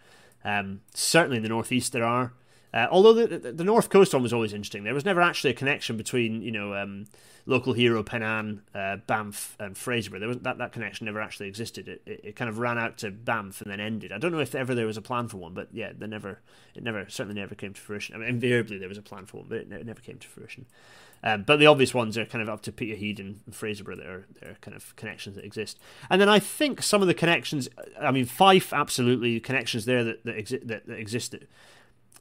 Um, 0.43 0.81
certainly 0.95 1.37
in 1.37 1.43
the 1.43 1.51
northeast 1.51 1.93
there 1.93 2.03
are. 2.03 2.33
Uh, 2.73 2.87
although 2.91 3.13
the, 3.13 3.53
the, 3.53 3.65
north 3.65 3.91
coast 3.91 4.13
one 4.13 4.23
was 4.23 4.33
always 4.33 4.53
interesting, 4.53 4.85
there 4.85 4.95
was 4.95 5.05
never 5.05 5.21
actually 5.21 5.51
a 5.51 5.55
connection 5.55 5.97
between 5.97 6.41
you 6.41 6.53
know 6.53 6.75
um, 6.75 7.07
local 7.47 7.73
hero 7.73 8.03
Pennan, 8.03 8.63
uh, 8.75 8.97
Banff, 9.09 9.57
and 9.59 9.75
Fraserburgh. 9.75 10.21
There 10.21 10.29
was 10.29 10.39
that 10.39 10.59
that 10.59 10.73
connection 10.73 11.07
never 11.07 11.21
actually 11.21 11.49
existed. 11.49 11.89
It, 11.89 12.03
it, 12.07 12.21
it, 12.23 12.37
kind 12.37 12.49
of 12.49 12.59
ran 12.59 12.79
out 12.79 12.97
to 12.99 13.11
Banff 13.11 13.61
and 13.61 13.71
then 13.71 13.81
ended. 13.81 14.13
I 14.13 14.19
don't 14.19 14.31
know 14.31 14.39
if 14.39 14.55
ever 14.55 14.75
there 14.75 14.87
was 14.87 14.97
a 14.97 15.03
plan 15.03 15.27
for 15.27 15.39
one, 15.39 15.53
but 15.53 15.69
yeah, 15.73 15.91
there 15.97 16.09
never 16.09 16.41
it 16.75 16.85
never 16.85 17.07
certainly 17.09 17.41
never 17.41 17.57
came 17.57 17.75
to 17.75 17.81
fruition. 17.81 18.15
I 18.15 18.19
mean, 18.19 18.29
invariably 18.29 18.79
there 18.79 18.89
was 18.89 18.99
a 18.99 19.03
plan 19.03 19.27
for 19.27 19.39
one, 19.39 19.47
but 19.49 19.59
it, 19.59 19.73
it 19.73 19.87
never 19.87 20.01
came 20.01 20.19
to 20.19 20.29
fruition. 20.29 20.67
Um, 21.23 21.43
but 21.43 21.59
the 21.59 21.67
obvious 21.67 21.93
ones 21.93 22.17
are 22.17 22.25
kind 22.25 22.41
of 22.41 22.49
up 22.49 22.63
to 22.63 22.73
Peterhead 22.73 23.21
and 23.21 23.41
Fraserburgh 23.51 23.99
that 23.99 24.07
are, 24.07 24.27
are 24.43 24.57
kind 24.61 24.75
of 24.75 24.95
connections 24.97 25.37
that 25.37 25.45
exist. 25.45 25.79
And 26.09 26.21
then 26.21 26.29
I 26.29 26.39
think 26.39 26.83
some 26.83 27.03
of 27.03 27.09
the 27.09 27.15
connections, 27.15 27.69
I 28.01 28.11
mean, 28.11 28.25
Fife, 28.25 28.73
absolutely, 28.73 29.39
connections 29.39 29.85
there 29.85 30.03
that, 30.03 30.25
that, 30.25 30.37
exi- 30.37 30.67
that, 30.67 30.87
that 30.87 30.99
exist 30.99 31.33
that, 31.33 31.49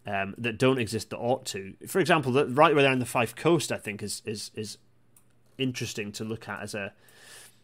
um, 0.06 0.36
that 0.38 0.58
don't 0.58 0.80
exist 0.80 1.10
that 1.10 1.18
ought 1.18 1.46
to. 1.48 1.74
For 1.88 2.00
example, 2.00 2.32
the, 2.32 2.48
right 2.48 2.74
where 2.74 2.84
they're 2.84 2.94
in 2.94 3.00
the 3.00 3.06
Fife 3.06 3.36
coast, 3.36 3.72
I 3.72 3.78
think, 3.78 4.02
is, 4.02 4.22
is, 4.26 4.52
is 4.56 4.78
interesting 5.58 6.12
to 6.14 6.24
look 6.24 6.48
at 6.50 6.62
as 6.62 6.74
a. 6.74 6.94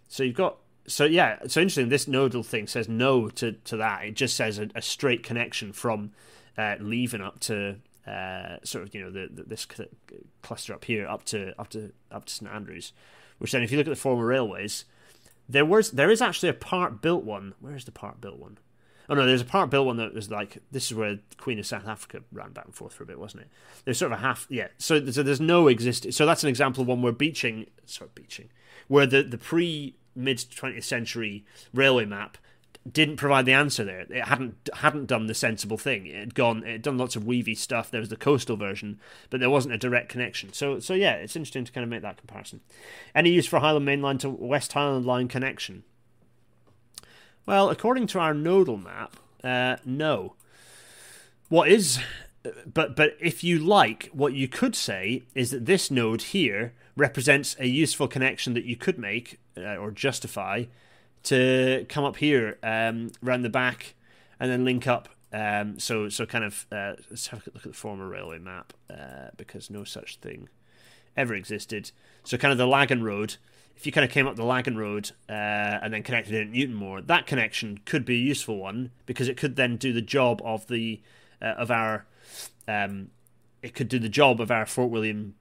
So 0.08 0.24
you've 0.24 0.36
got. 0.36 0.58
So 0.88 1.06
yeah, 1.06 1.40
so 1.48 1.62
interesting. 1.62 1.90
This 1.90 2.08
nodal 2.08 2.44
thing 2.44 2.68
says 2.68 2.88
no 2.88 3.30
to, 3.30 3.54
to 3.54 3.78
that. 3.78 4.06
It 4.06 4.16
just 4.16 4.36
says 4.36 4.60
a, 4.60 4.70
a 4.76 4.82
straight 4.82 5.24
connection 5.24 5.74
from 5.74 6.12
uh, 6.58 6.76
up 7.24 7.40
to 7.42 7.78
uh, 8.08 8.58
sort 8.64 8.84
of 8.84 8.94
you 8.94 9.02
know 9.02 9.10
the, 9.10 9.28
the, 9.32 9.44
this 9.44 9.68
cluster 10.42 10.74
up 10.74 10.86
here 10.86 11.08
up 11.08 11.26
to 11.26 11.60
up 11.60 11.70
to 11.70 11.92
up 12.12 12.26
to 12.26 12.34
St 12.34 12.52
Andrews, 12.52 12.94
which 13.40 13.52
then 13.52 13.64
if 13.64 13.72
you 13.72 13.78
look 13.78 13.88
at 13.88 13.92
the 13.92 13.96
former 13.96 14.26
railways, 14.26 14.86
there 15.50 15.66
was 15.66 15.92
there 15.92 16.12
is 16.12 16.22
actually 16.22 16.50
a 16.50 16.54
part 16.54 17.02
built 17.02 17.24
one. 17.24 17.54
Where 17.60 17.76
is 17.76 17.86
the 17.86 17.92
part 17.92 18.22
built 18.22 18.38
one? 18.38 18.60
Oh 19.10 19.14
no, 19.14 19.26
there's 19.26 19.42
a 19.42 19.46
part 19.46 19.70
built 19.70 19.86
one 19.86 19.98
that 19.98 20.14
was 20.14 20.32
like 20.32 20.58
this 20.72 20.86
is 20.86 20.96
where 20.96 21.20
Queen 21.38 21.60
of 21.60 21.66
South 21.66 21.88
Africa 21.88 22.22
ran 22.32 22.52
back 22.52 22.66
and 22.66 22.76
forth 22.76 22.94
for 22.94 23.04
a 23.04 23.08
bit, 23.08 23.20
wasn't 23.20 23.44
it? 23.44 23.50
There's 23.84 23.98
sort 23.98 24.12
of 24.12 24.20
a 24.20 24.22
half, 24.22 24.48
yeah. 24.50 24.68
So, 24.78 25.06
so 25.12 25.24
there's 25.24 25.42
no 25.42 25.68
existing. 25.68 26.12
So 26.12 26.26
that's 26.26 26.44
an 26.44 26.50
example 26.50 26.82
of 26.82 26.88
one 26.88 27.02
where 27.02 27.12
Beeching, 27.12 27.68
sorry, 27.86 28.10
Beeching, 28.16 28.50
where 28.88 29.06
the 29.06 29.24
the 29.24 29.38
pre 29.38 29.96
mid 30.16 30.38
20th 30.38 30.84
century 30.84 31.46
railway 31.74 32.06
map 32.06 32.38
didn't 32.92 33.18
provide 33.18 33.46
the 33.46 33.54
answer 33.54 33.84
there. 33.84 34.02
It 34.02 34.26
hadn't 34.26 34.70
hadn't 34.76 35.08
done 35.08 35.26
the 35.26 35.34
sensible 35.34 35.78
thing. 35.78 36.06
It 36.06 36.16
had 36.16 36.36
gone, 36.36 36.64
it 36.64 36.72
had 36.72 36.82
done 36.84 36.98
lots 36.98 37.16
of 37.16 37.24
weavy 37.24 37.56
stuff. 37.56 37.90
There 37.90 38.00
was 38.00 38.10
the 38.10 38.16
coastal 38.16 38.58
version, 38.58 39.00
but 39.30 39.40
there 39.40 39.50
wasn't 39.50 39.74
a 39.74 39.78
direct 39.78 40.10
connection. 40.10 40.54
So 40.54 40.80
so 40.80 40.94
yeah, 40.94 41.14
it's 41.14 41.36
interesting 41.36 41.66
to 41.66 41.72
kind 41.72 41.84
of 41.84 41.90
make 41.90 42.04
that 42.04 42.18
comparison. 42.18 42.62
Any 43.14 43.32
use 43.32 43.48
for 43.48 43.60
Highland 43.60 43.86
Main 43.86 44.02
Line 44.02 44.20
to 44.20 44.30
West 44.30 44.74
Highland 44.74 45.06
Line 45.06 45.28
connection? 45.28 45.84
Well, 47.46 47.70
according 47.70 48.08
to 48.08 48.20
our 48.20 48.34
nodal 48.34 48.78
map, 48.78 49.18
uh, 49.44 49.78
no. 49.86 50.34
What 51.50 51.70
is, 51.70 52.00
but 52.72 52.96
but 52.96 53.16
if 53.20 53.44
you 53.44 53.60
like, 53.60 54.10
what 54.14 54.34
you 54.34 54.48
could 54.48 54.76
say 54.76 55.24
is 55.36 55.52
that 55.52 55.66
this 55.66 55.92
node 55.92 56.24
here 56.24 56.74
represents 56.98 57.56
a 57.60 57.68
useful 57.68 58.08
connection 58.08 58.56
that 58.56 58.66
you 58.66 58.76
could 58.76 58.98
make 58.98 59.40
uh, 59.58 59.76
or 59.76 59.92
justify 59.92 60.64
to 61.24 61.86
come 61.88 62.04
up 62.04 62.18
here 62.18 62.58
um, 62.64 63.12
around 63.24 63.44
the 63.44 63.50
back 63.50 63.94
and 64.40 64.50
then 64.50 64.66
link 64.66 64.88
up. 64.88 65.10
Um, 65.32 65.78
so 65.80 66.10
so 66.10 66.26
kind 66.26 66.44
of 66.44 66.66
uh, 66.72 66.94
let's 67.12 67.28
have 67.28 67.46
a 67.46 67.52
look 67.54 67.66
at 67.66 67.72
the 67.72 67.78
former 67.78 68.08
railway 68.08 68.40
map 68.40 68.74
uh, 68.90 69.30
because 69.38 69.70
no 69.70 69.84
such 69.84 70.18
thing 70.18 70.50
ever 71.16 71.36
existed. 71.36 71.92
So 72.24 72.38
kind 72.38 72.52
of 72.52 72.58
the 72.58 72.68
Laggan 72.68 73.04
Road. 73.04 73.36
If 73.76 73.86
you 73.86 73.92
kind 73.92 74.06
of 74.06 74.12
came 74.12 74.26
up 74.26 74.36
the 74.36 74.46
Laggan 74.46 74.78
Road 74.78 75.12
uh, 75.30 75.34
and 75.82 75.94
then 75.94 76.02
connected 76.02 76.34
it 76.34 76.48
at 76.48 76.52
Newtonmore, 76.52 77.06
that 77.08 77.28
connection 77.28 77.80
could 77.86 78.06
be 78.06 78.16
a 78.16 78.20
useful 78.20 78.58
one 78.58 78.92
because 79.06 79.28
it 79.28 79.38
could 79.38 79.56
then 79.56 79.76
do 79.76 79.92
the 79.92 80.02
job 80.02 80.42
of 80.44 80.68
the 80.68 81.02
uh, 81.42 81.56
of 81.58 81.70
our 81.70 82.06
um, 82.68 83.10
it 83.62 83.74
could 83.74 83.90
do 83.90 84.00
the 84.00 84.10
job 84.10 84.40
of 84.40 84.52
our 84.52 84.66
Fort 84.66 84.90
William 84.90 85.36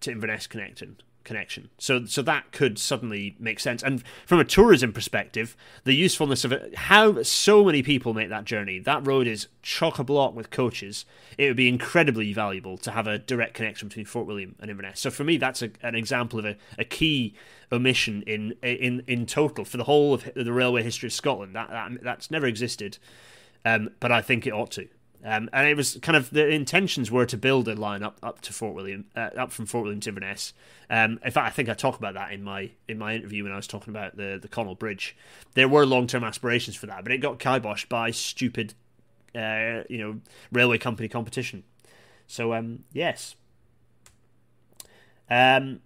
to 0.00 0.10
Inverness 0.10 0.46
connecting 0.46 0.96
connection. 1.30 1.70
So 1.78 2.06
so 2.06 2.22
that 2.22 2.50
could 2.50 2.76
suddenly 2.76 3.36
make 3.38 3.60
sense. 3.60 3.84
And 3.84 4.02
from 4.26 4.40
a 4.40 4.44
tourism 4.44 4.92
perspective, 4.92 5.56
the 5.84 5.94
usefulness 5.94 6.44
of 6.44 6.50
it, 6.50 6.74
how 6.74 7.22
so 7.22 7.64
many 7.64 7.84
people 7.84 8.12
make 8.14 8.30
that 8.30 8.44
journey. 8.44 8.80
That 8.80 9.06
road 9.06 9.28
is 9.28 9.46
chock 9.62 10.00
a 10.00 10.04
block 10.04 10.34
with 10.34 10.50
coaches. 10.50 11.04
It 11.38 11.46
would 11.46 11.56
be 11.56 11.68
incredibly 11.68 12.32
valuable 12.32 12.76
to 12.78 12.90
have 12.90 13.06
a 13.06 13.20
direct 13.20 13.54
connection 13.54 13.86
between 13.86 14.06
Fort 14.06 14.26
William 14.26 14.56
and 14.58 14.72
Inverness. 14.72 14.98
So 14.98 15.08
for 15.08 15.22
me, 15.22 15.36
that's 15.36 15.62
a, 15.62 15.70
an 15.84 15.94
example 15.94 16.40
of 16.40 16.46
a, 16.46 16.56
a 16.80 16.84
key 16.84 17.32
omission 17.70 18.22
in 18.26 18.56
in 18.64 19.04
in 19.06 19.24
total 19.24 19.64
for 19.64 19.76
the 19.76 19.84
whole 19.84 20.14
of 20.14 20.28
the 20.34 20.52
railway 20.52 20.82
history 20.82 21.06
of 21.06 21.12
Scotland. 21.12 21.54
That, 21.54 21.70
that 21.70 22.02
that's 22.02 22.28
never 22.28 22.48
existed. 22.48 22.98
Um, 23.64 23.90
but 24.00 24.10
I 24.10 24.20
think 24.20 24.48
it 24.48 24.52
ought 24.52 24.72
to. 24.72 24.88
Um, 25.24 25.50
and 25.52 25.68
it 25.68 25.76
was 25.76 25.98
kind 26.00 26.16
of 26.16 26.30
the 26.30 26.48
intentions 26.48 27.10
were 27.10 27.26
to 27.26 27.36
build 27.36 27.68
a 27.68 27.74
line 27.74 28.02
up 28.02 28.18
up 28.22 28.40
to 28.42 28.52
Fort 28.52 28.74
William, 28.74 29.04
uh, 29.14 29.28
up 29.36 29.52
from 29.52 29.66
Fort 29.66 29.84
William 29.84 30.00
to 30.00 30.08
Inverness. 30.08 30.54
Um, 30.88 31.20
in 31.22 31.30
fact, 31.30 31.46
I 31.46 31.50
think 31.50 31.68
I 31.68 31.74
talked 31.74 31.98
about 31.98 32.14
that 32.14 32.32
in 32.32 32.42
my 32.42 32.70
in 32.88 32.98
my 32.98 33.14
interview 33.14 33.44
when 33.44 33.52
I 33.52 33.56
was 33.56 33.66
talking 33.66 33.92
about 33.92 34.16
the 34.16 34.38
the 34.40 34.48
Connel 34.48 34.74
Bridge. 34.74 35.16
There 35.54 35.68
were 35.68 35.84
long 35.84 36.06
term 36.06 36.24
aspirations 36.24 36.76
for 36.76 36.86
that, 36.86 37.02
but 37.02 37.12
it 37.12 37.18
got 37.18 37.38
kiboshed 37.38 37.90
by 37.90 38.12
stupid, 38.12 38.72
uh, 39.34 39.82
you 39.90 39.98
know, 39.98 40.20
railway 40.50 40.78
company 40.78 41.08
competition. 41.08 41.64
So 42.26 42.54
um, 42.54 42.84
yes. 42.92 43.36
Um, 45.28 45.80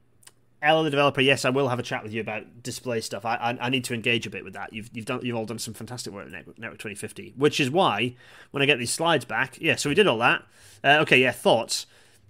Ella, 0.65 0.85
the 0.85 0.91
developer, 0.91 1.21
yes, 1.21 1.45
I 1.45 1.51
will 1.51 1.69
have 1.69 1.79
a 1.79 1.83
chat 1.83 2.03
with 2.03 2.13
you 2.13 2.21
about 2.21 2.63
display 2.63 3.01
stuff. 3.01 3.25
I, 3.25 3.37
I, 3.37 3.67
I 3.67 3.69
need 3.69 3.85
to 3.85 3.95
engage 3.95 4.27
a 4.27 4.31
bit 4.31 4.45
with 4.45 4.55
that. 4.55 4.73
You've 4.73 4.89
you've 4.93 5.05
done 5.05 5.21
you've 5.23 5.37
all 5.37 5.45
done 5.45 5.59
some 5.59 5.75
fantastic 5.75 6.13
work 6.13 6.27
at 6.27 6.33
Network, 6.33 6.59
Network 6.59 6.79
2050, 6.79 7.35
which 7.37 7.61
is 7.61 7.71
why 7.71 8.17
when 8.51 8.63
I 8.63 8.67
get 8.67 8.79
these 8.79 8.93
slides 8.93 9.25
back, 9.25 9.59
yeah. 9.61 9.77
So 9.77 9.89
we 9.89 9.95
did 9.95 10.07
all 10.07 10.19
that. 10.19 10.43
Uh, 10.83 10.99
okay, 11.03 11.19
yeah. 11.19 11.33
Thoughts? 11.33 11.87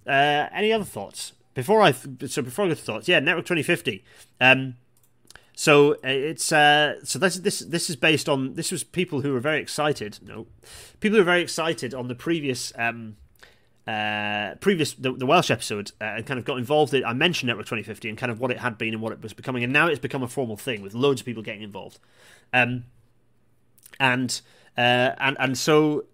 Uh, 0.07 0.49
any 0.53 0.73
other 0.73 0.85
thoughts 0.85 1.33
before 1.55 1.81
I 1.81 1.93
so 1.93 2.43
before 2.43 2.65
I 2.67 2.69
go 2.69 2.75
to 2.75 2.81
thoughts? 2.81 3.09
Yeah, 3.09 3.21
Network 3.21 3.47
2050. 3.47 4.05
Um, 4.41 4.75
so 5.55 5.93
uh, 5.95 5.99
it's 6.09 6.53
uh, 6.53 7.05
so 7.05 7.19
this 7.19 7.37
this 7.37 7.61
this 7.61 7.89
is 7.89 7.97
based 7.97 8.29
on 8.29 8.55
this 8.55 8.73
was 8.73 8.83
people 8.83 9.21
who 9.21 9.33
were 9.33 9.41
very 9.41 9.61
excited. 9.61 10.19
No, 10.21 10.47
people 11.01 11.17
who 11.17 11.21
were 11.21 11.31
very 11.31 11.43
excited 11.43 11.95
on 11.95 12.09
the 12.09 12.15
previous 12.15 12.73
um, 12.77 13.17
uh, 13.87 14.55
previous 14.61 14.95
the, 14.95 15.13
the, 15.13 15.27
Welsh 15.27 15.51
episode 15.51 15.93
uh, 16.01 16.05
and 16.05 16.27
kind 16.27 16.39
of 16.39 16.45
got 16.47 16.59
involved 16.59 16.95
in. 16.95 17.05
I 17.05 17.13
mentioned 17.13 17.49
Network 17.49 17.67
2050 17.67 18.09
and 18.09 18.17
kind 18.17 18.33
of 18.33 18.41
what 18.41 18.51
it 18.51 18.59
had 18.59 18.79
been 18.79 18.95
and 18.95 19.03
what 19.03 19.13
it 19.13 19.23
was 19.23 19.35
becoming, 19.35 19.63
and 19.63 19.73
now 19.73 19.89
it's 19.89 19.99
become 19.99 20.23
a 20.23 20.29
formal 20.29 20.57
thing 20.57 20.83
with 20.83 20.95
loads 20.95 21.21
of 21.21 21.27
people 21.27 21.43
getting 21.43 21.63
involved. 21.63 21.99
Um, 22.53 22.85
and 24.01 24.41
uh, 24.79 25.13
and 25.19 25.37
and 25.39 25.59
so 25.59 26.07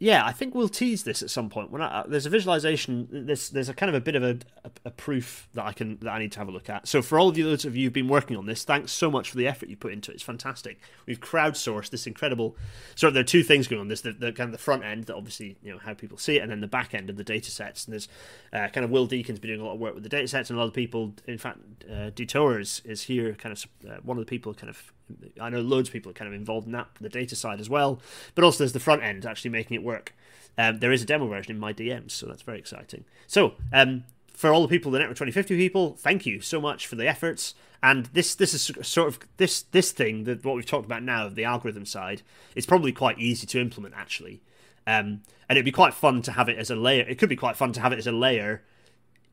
yeah, 0.00 0.24
I 0.24 0.32
think 0.32 0.54
we'll 0.54 0.68
tease 0.68 1.02
this 1.02 1.22
at 1.22 1.30
some 1.30 1.50
point. 1.50 1.70
When 1.70 1.82
I, 1.82 2.04
there's 2.06 2.26
a 2.26 2.30
visualization, 2.30 3.08
there's 3.10 3.50
there's 3.50 3.68
a 3.68 3.74
kind 3.74 3.88
of 3.88 3.96
a 3.96 4.00
bit 4.00 4.14
of 4.14 4.22
a, 4.22 4.38
a, 4.64 4.70
a, 4.86 4.90
proof 4.90 5.48
that 5.54 5.64
I 5.64 5.72
can 5.72 5.98
that 6.00 6.10
I 6.10 6.18
need 6.20 6.32
to 6.32 6.38
have 6.38 6.48
a 6.48 6.52
look 6.52 6.70
at. 6.70 6.86
So 6.86 7.02
for 7.02 7.18
all 7.18 7.28
of 7.28 7.36
you, 7.36 7.44
those 7.44 7.64
of 7.64 7.74
you 7.74 7.86
who've 7.86 7.92
been 7.92 8.08
working 8.08 8.36
on 8.36 8.46
this, 8.46 8.64
thanks 8.64 8.92
so 8.92 9.10
much 9.10 9.30
for 9.30 9.36
the 9.36 9.48
effort 9.48 9.68
you 9.68 9.76
put 9.76 9.92
into 9.92 10.12
it. 10.12 10.14
It's 10.14 10.22
fantastic. 10.22 10.78
We've 11.06 11.20
crowdsourced 11.20 11.90
this 11.90 12.06
incredible. 12.06 12.56
So 12.94 13.10
there 13.10 13.22
are 13.22 13.24
two 13.24 13.42
things 13.42 13.66
going 13.66 13.80
on. 13.80 13.88
There's 13.88 14.02
the, 14.02 14.12
the 14.12 14.32
kind 14.32 14.48
of 14.48 14.52
the 14.52 14.58
front 14.58 14.84
end 14.84 15.04
that 15.04 15.16
obviously 15.16 15.56
you 15.62 15.72
know 15.72 15.78
how 15.78 15.94
people 15.94 16.16
see 16.16 16.36
it, 16.36 16.42
and 16.42 16.50
then 16.50 16.60
the 16.60 16.68
back 16.68 16.94
end 16.94 17.10
of 17.10 17.16
the 17.16 17.24
data 17.24 17.50
sets. 17.50 17.84
And 17.86 17.92
there's 17.92 18.08
uh, 18.52 18.68
kind 18.68 18.84
of 18.84 18.90
Will 18.90 19.06
Deacon's 19.06 19.40
been 19.40 19.50
doing 19.50 19.60
a 19.60 19.64
lot 19.64 19.74
of 19.74 19.80
work 19.80 19.94
with 19.94 20.04
the 20.04 20.08
data 20.08 20.28
sets, 20.28 20.50
and 20.50 20.58
a 20.58 20.60
lot 20.60 20.68
of 20.68 20.74
people. 20.74 21.14
In 21.26 21.38
fact, 21.38 21.58
uh, 21.90 22.10
Detour 22.10 22.60
is, 22.60 22.82
is 22.84 23.02
here, 23.02 23.34
kind 23.34 23.52
of 23.52 23.66
uh, 23.90 23.96
one 24.02 24.16
of 24.16 24.24
the 24.24 24.28
people 24.30 24.54
kind 24.54 24.70
of 24.70 24.92
I 25.40 25.50
know 25.50 25.60
loads 25.60 25.88
of 25.88 25.92
people 25.92 26.10
are 26.10 26.14
kind 26.14 26.28
of 26.28 26.34
involved 26.34 26.66
in 26.66 26.72
that, 26.72 26.88
the 27.00 27.08
data 27.08 27.36
side 27.36 27.60
as 27.60 27.70
well. 27.70 28.00
But 28.34 28.44
also 28.44 28.58
there's 28.58 28.72
the 28.72 28.80
front 28.80 29.02
end 29.02 29.26
actually 29.26 29.50
making 29.50 29.74
it 29.74 29.82
work. 29.82 30.14
Um, 30.56 30.78
there 30.78 30.92
is 30.92 31.02
a 31.02 31.06
demo 31.06 31.28
version 31.28 31.52
in 31.52 31.60
my 31.60 31.72
DMs, 31.72 32.10
so 32.10 32.26
that's 32.26 32.42
very 32.42 32.58
exciting. 32.58 33.04
So, 33.26 33.54
um, 33.72 34.04
for 34.38 34.52
all 34.52 34.62
the 34.62 34.68
people, 34.68 34.90
the 34.90 34.98
Network 34.98 35.16
2050 35.16 35.56
people, 35.56 35.96
thank 35.98 36.24
you 36.24 36.40
so 36.40 36.60
much 36.60 36.86
for 36.86 36.96
the 36.96 37.08
efforts. 37.08 37.54
And 37.82 38.06
this 38.06 38.34
this 38.34 38.54
is 38.54 38.70
sort 38.82 39.08
of 39.08 39.20
this 39.36 39.62
this 39.62 39.92
thing 39.92 40.24
that 40.24 40.44
what 40.44 40.56
we've 40.56 40.66
talked 40.66 40.86
about 40.86 41.02
now, 41.02 41.26
of 41.26 41.36
the 41.36 41.44
algorithm 41.44 41.86
side, 41.86 42.22
is 42.56 42.66
probably 42.66 42.92
quite 42.92 43.18
easy 43.18 43.46
to 43.48 43.60
implement 43.60 43.94
actually. 43.96 44.42
Um, 44.86 45.22
and 45.48 45.56
it'd 45.56 45.64
be 45.64 45.72
quite 45.72 45.94
fun 45.94 46.22
to 46.22 46.32
have 46.32 46.48
it 46.48 46.58
as 46.58 46.70
a 46.70 46.76
layer. 46.76 47.04
It 47.08 47.18
could 47.18 47.28
be 47.28 47.36
quite 47.36 47.56
fun 47.56 47.72
to 47.72 47.80
have 47.80 47.92
it 47.92 47.98
as 47.98 48.06
a 48.06 48.12
layer 48.12 48.62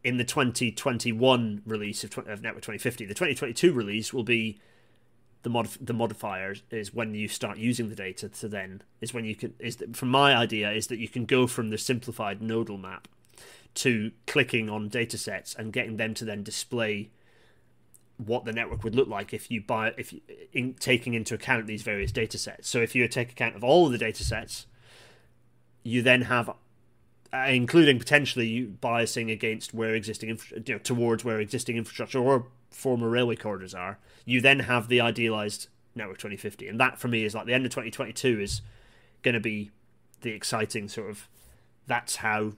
in 0.04 0.18
the 0.18 0.24
2021 0.24 1.64
release 1.66 2.04
of, 2.04 2.18
of 2.28 2.42
Network 2.42 2.62
2050. 2.62 3.06
The 3.06 3.14
2022 3.14 3.74
release 3.74 4.14
will 4.14 4.24
be 4.24 4.60
the 5.46 5.50
mod 5.52 5.70
the 5.80 5.94
modifier 5.94 6.56
is 6.72 6.92
when 6.92 7.14
you 7.14 7.28
start 7.28 7.60
using 7.60 7.88
the 7.88 7.96
data 7.96 8.28
to 8.28 8.48
then 8.48 8.82
is 9.00 9.14
when 9.14 9.26
you 9.26 9.36
can 9.36 9.54
is 9.60 9.78
from 9.94 10.10
my 10.10 10.36
idea 10.36 10.72
is 10.72 10.88
that 10.88 10.98
you 10.98 11.08
can 11.08 11.24
go 11.24 11.46
from 11.46 11.70
the 11.70 11.78
simplified 11.78 12.42
nodal 12.42 12.80
map 12.80 13.08
to 13.76 14.12
clicking 14.26 14.72
on 14.72 14.90
data 14.90 15.20
sets 15.20 15.54
and 15.54 15.72
getting 15.72 15.98
them 15.98 16.16
to 16.16 16.26
then 16.26 16.42
display 16.42 17.12
what 18.18 18.44
the 18.44 18.52
network 18.52 18.84
would 18.84 18.96
look 18.96 19.08
like 19.08 19.36
if 19.36 19.52
you 19.52 19.62
buy 19.62 19.94
if 20.00 20.12
you, 20.12 20.22
in 20.52 20.74
taking 20.80 21.14
into 21.14 21.36
account 21.36 21.68
these 21.68 21.84
various 21.84 22.12
data 22.12 22.40
sets. 22.40 22.68
So 22.68 22.80
if 22.80 22.96
you 22.96 23.08
take 23.08 23.32
account 23.32 23.56
of 23.56 23.64
all 23.64 23.86
of 23.86 23.92
the 23.92 24.00
data 24.00 24.24
sets 24.24 24.66
you 25.84 26.02
then 26.02 26.24
have 26.24 26.50
uh, 26.50 27.46
including 27.50 28.00
potentially 28.00 28.66
biasing 28.82 29.32
against 29.32 29.76
where 29.76 29.94
existing 29.94 30.40
you 30.66 30.74
know, 30.74 30.80
towards 30.80 31.24
where 31.24 31.40
existing 31.40 31.78
infrastructure 31.78 32.18
or 32.18 32.48
former 32.76 33.10
railway 33.10 33.36
corridors 33.36 33.74
are, 33.74 33.98
you 34.26 34.42
then 34.42 34.60
have 34.62 34.88
the 34.88 35.02
idealized 35.02 35.70
network 35.96 36.18
2050, 36.18 36.68
and 36.68 36.80
that 36.80 37.00
for 37.00 37.08
me 37.08 37.24
is 37.24 37.34
like 37.34 37.46
the 37.46 37.54
end 37.54 37.66
of 37.66 37.72
2022 37.72 38.40
is 38.40 38.62
going 39.24 39.34
to 39.34 39.40
be 39.40 39.72
the 40.22 40.32
exciting 40.32 40.88
sort 40.88 41.10
of. 41.10 41.28
That's 41.88 42.18
how. 42.18 42.54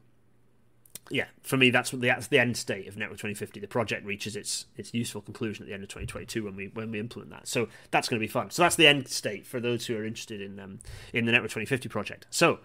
Yeah, 1.10 1.28
for 1.42 1.56
me, 1.56 1.70
that's 1.70 1.94
what 1.94 2.02
the 2.02 2.10
that's 2.10 2.28
the 2.28 2.40
end 2.40 2.58
state 2.58 2.86
of 2.86 2.98
Network 2.98 3.20
2050. 3.20 3.62
The 3.62 3.68
project 3.68 4.06
reaches 4.06 4.36
its 4.36 4.66
its 4.76 4.94
useful 4.94 5.22
conclusion 5.22 5.64
at 5.64 5.68
the 5.68 5.74
end 5.74 5.84
of 5.84 5.90
2022 5.90 6.44
when 6.44 6.56
we 6.58 6.68
when 6.68 6.92
we 6.92 7.00
implement 7.00 7.32
that. 7.32 7.48
So 7.48 7.70
that's 7.92 8.10
going 8.10 8.20
to 8.20 8.24
be 8.24 8.28
fun. 8.28 8.50
So 8.50 8.64
that's 8.64 8.76
the 8.76 8.88
end 8.88 9.08
state 9.08 9.48
for 9.48 9.62
those 9.62 9.86
who 9.86 9.96
are 9.96 10.04
interested 10.04 10.42
in 10.42 10.60
um 10.60 10.80
in 11.14 11.26
the 11.26 11.32
Network 11.32 11.52
2050 11.52 11.88
project. 11.88 12.26
So, 12.30 12.60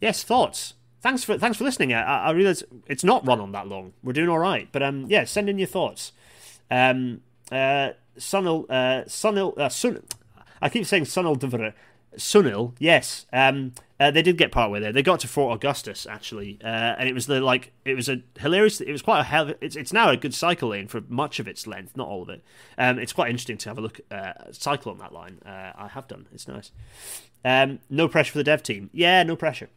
yes, 0.00 0.22
thoughts 0.22 0.74
thanks 1.00 1.24
for 1.24 1.38
thanks 1.38 1.58
for 1.58 1.64
listening. 1.64 1.92
I, 1.92 2.26
I 2.26 2.30
realize 2.30 2.62
it's 2.86 3.04
not 3.04 3.26
run 3.26 3.40
on 3.40 3.52
that 3.52 3.66
long. 3.66 3.92
We're 4.02 4.12
doing 4.12 4.28
all 4.28 4.38
right, 4.38 4.68
but 4.70 4.82
um, 4.82 5.06
yeah, 5.08 5.24
send 5.24 5.48
in 5.48 5.58
your 5.58 5.68
thoughts. 5.68 6.12
Um, 6.70 7.22
uh, 7.50 7.90
Sunil, 8.18 8.66
uh, 8.68 9.04
Sunil, 9.06 9.56
uh, 9.58 9.68
Sun, 9.68 10.02
I 10.62 10.68
keep 10.68 10.86
saying 10.86 11.04
Sunil 11.04 11.38
Devere. 11.38 11.74
Sunil, 12.16 12.74
yes. 12.78 13.26
Um, 13.32 13.72
uh, 14.00 14.10
they 14.10 14.22
did 14.22 14.36
get 14.36 14.50
part 14.50 14.70
way 14.70 14.80
there. 14.80 14.92
They 14.92 15.02
got 15.02 15.20
to 15.20 15.28
Fort 15.28 15.54
Augustus 15.54 16.06
actually, 16.06 16.58
uh, 16.64 16.66
and 16.98 17.08
it 17.08 17.14
was 17.14 17.26
the 17.26 17.40
like 17.40 17.72
it 17.84 17.94
was 17.94 18.08
a 18.08 18.22
hilarious. 18.38 18.80
It 18.80 18.90
was 18.90 19.02
quite 19.02 19.20
a 19.20 19.24
hell. 19.24 19.52
It's 19.60 19.76
it's 19.76 19.92
now 19.92 20.10
a 20.10 20.16
good 20.16 20.34
cycle 20.34 20.70
lane 20.70 20.88
for 20.88 21.02
much 21.08 21.38
of 21.38 21.46
its 21.46 21.66
length, 21.66 21.96
not 21.96 22.08
all 22.08 22.22
of 22.22 22.30
it. 22.30 22.42
Um, 22.78 22.98
it's 22.98 23.12
quite 23.12 23.30
interesting 23.30 23.58
to 23.58 23.68
have 23.68 23.78
a 23.78 23.82
look 23.82 24.00
uh, 24.10 24.32
cycle 24.52 24.90
on 24.90 24.98
that 24.98 25.12
line. 25.12 25.38
Uh, 25.44 25.72
I 25.76 25.88
have 25.92 26.08
done. 26.08 26.26
It's 26.32 26.48
nice. 26.48 26.72
Um, 27.44 27.78
no 27.88 28.08
pressure 28.08 28.32
for 28.32 28.38
the 28.38 28.44
dev 28.44 28.62
team. 28.62 28.90
Yeah, 28.92 29.22
no 29.22 29.36
pressure 29.36 29.68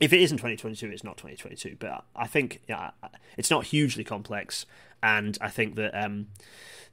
if 0.00 0.14
it 0.14 0.22
isn't 0.22 0.38
2022, 0.38 0.90
it's 0.90 1.04
not 1.04 1.18
2022. 1.18 1.76
But 1.78 2.04
I 2.16 2.26
think 2.26 2.62
yeah, 2.66 2.90
it's 3.36 3.50
not 3.50 3.66
hugely 3.66 4.02
complex, 4.02 4.66
and 5.02 5.36
I 5.40 5.48
think 5.48 5.76
that 5.76 5.92
um, 5.94 6.28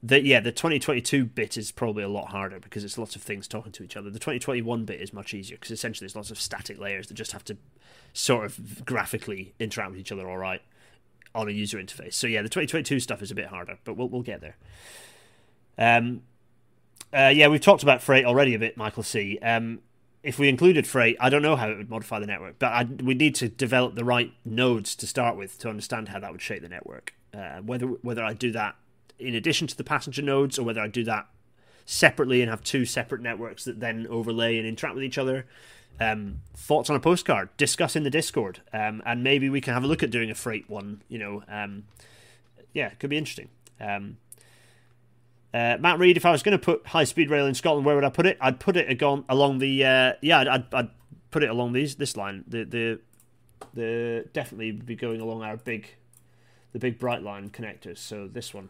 that 0.04 0.24
yeah, 0.24 0.40
the 0.40 0.52
2022 0.52 1.26
bit 1.26 1.58
is 1.58 1.72
probably 1.72 2.04
a 2.04 2.10
lot 2.10 2.30
harder 2.30 2.60
because 2.60 2.84
it's 2.84 2.98
lots 2.98 3.16
of 3.16 3.22
things 3.22 3.48
talking 3.48 3.72
to 3.74 3.84
each 3.84 3.98
other. 3.98 4.10
The 4.10 4.20
2021 4.20 4.86
bit 4.86 5.02
is 5.02 5.14
much 5.14 5.34
easier 5.34 5.58
because 5.58 5.72
essentially 5.72 6.06
there's 6.06 6.16
lots 6.16 6.32
of 6.32 6.40
static 6.40 6.80
layers 6.80 7.08
that 7.08 7.16
just 7.16 7.32
have 7.32 7.44
to 7.46 7.58
sort 8.14 8.46
of 8.46 8.86
graphically 8.86 9.54
interact 9.60 9.92
with 9.92 10.00
each 10.00 10.12
other. 10.12 10.30
All 10.30 10.38
right, 10.38 10.62
on 11.34 11.48
a 11.48 11.52
user 11.52 11.78
interface. 11.78 12.14
So 12.14 12.28
yeah, 12.28 12.42
the 12.42 12.50
2022 12.50 13.00
stuff 13.00 13.22
is 13.22 13.32
a 13.32 13.36
bit 13.36 13.48
harder, 13.48 13.78
but 13.84 13.96
we'll 13.96 14.10
we'll 14.10 14.22
get 14.22 14.42
there. 14.42 14.56
Um, 15.78 16.22
uh, 17.14 17.32
yeah, 17.34 17.48
we've 17.48 17.62
talked 17.62 17.84
about 17.84 18.02
freight 18.02 18.26
already 18.26 18.54
a 18.54 18.60
bit, 18.60 18.78
Michael 18.78 19.04
C. 19.04 19.40
Um, 19.40 19.80
if 20.24 20.38
we 20.38 20.50
included 20.50 20.86
freight, 20.86 21.16
I 21.20 21.30
don't 21.30 21.42
know 21.42 21.56
how 21.56 21.70
it 21.70 21.78
would 21.78 21.90
modify 21.90 22.20
the 22.20 22.26
network, 22.26 22.60
but 22.60 23.02
we 23.02 23.14
need 23.14 23.34
to 23.36 23.48
develop 23.48 23.96
the 23.96 24.04
right 24.04 24.34
nodes 24.44 24.96
to 24.98 25.08
start 25.08 25.38
with 25.38 25.58
to 25.60 25.70
understand 25.70 26.10
how 26.10 26.20
that 26.20 26.32
would 26.32 26.42
shape 26.42 26.62
the 26.62 26.70
network. 26.70 27.14
Uh, 27.34 27.60
whether 27.62 27.86
whether 27.86 28.24
I 28.24 28.34
do 28.34 28.52
that 28.52 28.76
in 29.20 29.36
addition 29.36 29.68
to 29.68 29.78
the 29.78 29.84
passenger 29.84 30.22
nodes, 30.22 30.58
or 30.58 30.64
whether 30.64 30.82
I 30.82 30.88
do 30.88 31.04
that 31.06 31.28
separately 31.86 32.42
and 32.42 32.50
have 32.50 32.64
two 32.64 32.86
separate 32.86 33.22
networks 33.22 33.64
that 33.64 33.80
then 33.80 34.06
overlay 34.10 34.58
and 34.58 34.68
interact 34.68 34.96
with 34.96 35.04
each 35.04 35.18
other. 35.18 35.46
Um, 36.00 36.42
thoughts 36.54 36.90
on 36.90 36.96
a 36.96 37.00
postcard? 37.00 37.50
Discuss 37.58 37.96
in 37.96 38.04
the 38.04 38.10
Discord, 38.10 38.62
um, 38.72 39.02
and 39.06 39.24
maybe 39.24 39.50
we 39.50 39.62
can 39.62 39.74
have 39.74 39.84
a 39.84 39.88
look 39.88 40.04
at 40.04 40.12
doing 40.12 40.30
a 40.30 40.36
freight 40.36 40.70
one. 40.70 41.02
You 41.08 41.18
know, 41.18 41.44
um, 41.48 41.86
yeah, 42.74 42.88
it 42.88 43.00
could 43.00 43.10
be 43.10 43.18
interesting. 43.18 43.50
Um, 43.80 44.18
uh, 45.54 45.78
Matt 45.80 45.98
Reed, 45.98 46.18
if 46.18 46.26
I 46.26 46.32
was 46.32 46.44
going 46.44 46.58
to 46.58 46.64
put 46.64 46.88
high 46.88 47.06
speed 47.06 47.32
rail 47.32 47.48
in 47.48 47.56
Scotland, 47.56 47.86
where 47.86 47.96
would 47.96 48.04
I 48.04 48.10
put 48.10 48.28
it? 48.28 48.38
I'd 48.40 48.60
put 48.60 48.78
it 48.78 49.02
along 49.02 49.60
the 49.60 49.86
uh, 49.86 50.14
yeah, 50.22 50.40
I'd, 50.40 50.66
I'd, 50.74 50.90
put 51.30 51.44
it 51.44 51.50
along 51.50 51.74
these 51.74 51.96
this 51.96 52.16
line. 52.16 52.44
The 52.48 52.64
the 52.64 53.00
the 53.74 54.26
definitely 54.34 54.72
be 54.72 54.96
going 54.96 55.20
along 55.20 55.44
our 55.44 55.58
big 55.58 55.96
the 56.78 56.92
big 56.92 57.00
Brightline 57.00 57.50
connectors. 57.50 57.98
So 57.98 58.28
this 58.28 58.54
one, 58.54 58.70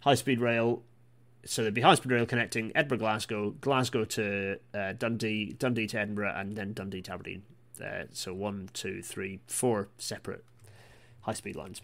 high 0.00 0.14
speed 0.14 0.40
rail. 0.40 0.82
So 1.44 1.62
there'd 1.62 1.74
be 1.74 1.80
high 1.80 1.94
speed 1.94 2.12
rail 2.12 2.26
connecting 2.26 2.70
Edinburgh, 2.74 2.98
Glasgow, 2.98 3.50
Glasgow 3.60 4.04
to 4.04 4.58
uh, 4.74 4.92
Dundee, 4.92 5.54
Dundee 5.58 5.86
to 5.88 5.98
Edinburgh, 5.98 6.34
and 6.36 6.56
then 6.56 6.72
Dundee 6.72 7.02
to 7.02 7.12
Aberdeen. 7.12 7.42
Uh, 7.82 8.04
so 8.12 8.32
one, 8.34 8.68
two, 8.72 9.02
three, 9.02 9.40
four 9.46 9.88
separate 9.98 10.44
high 11.22 11.32
speed 11.32 11.56
lines. 11.56 11.80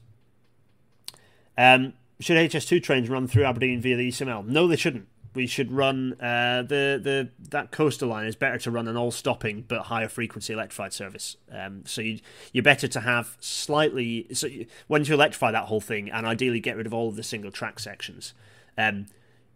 Um, 1.56 1.94
should 2.20 2.36
HS2 2.36 2.82
trains 2.82 3.08
run 3.08 3.26
through 3.26 3.44
Aberdeen 3.44 3.80
via 3.80 3.96
the 3.96 4.08
ECML? 4.08 4.46
No, 4.46 4.68
they 4.68 4.76
shouldn't. 4.76 5.08
We 5.34 5.46
should 5.46 5.70
run 5.70 6.14
uh, 6.20 6.62
the 6.62 7.00
the 7.02 7.30
that 7.50 7.70
coastal 7.70 8.08
line 8.08 8.26
is 8.26 8.36
better 8.36 8.58
to 8.58 8.70
run 8.70 8.88
an 8.88 8.96
all 8.96 9.10
stopping 9.10 9.64
but 9.66 9.82
higher 9.82 10.08
frequency 10.08 10.52
electrified 10.52 10.92
service. 10.92 11.36
Um, 11.52 11.84
so 11.86 12.00
you 12.00 12.20
you're 12.52 12.64
better 12.64 12.88
to 12.88 13.00
have 13.00 13.36
slightly 13.40 14.26
so 14.32 14.46
you, 14.46 14.66
when 14.86 15.04
you 15.04 15.14
electrify 15.14 15.50
that 15.52 15.64
whole 15.64 15.80
thing 15.80 16.10
and 16.10 16.26
ideally 16.26 16.60
get 16.60 16.76
rid 16.76 16.86
of 16.86 16.94
all 16.94 17.08
of 17.08 17.16
the 17.16 17.22
single 17.22 17.50
track 17.50 17.78
sections. 17.78 18.34
Um, 18.76 19.06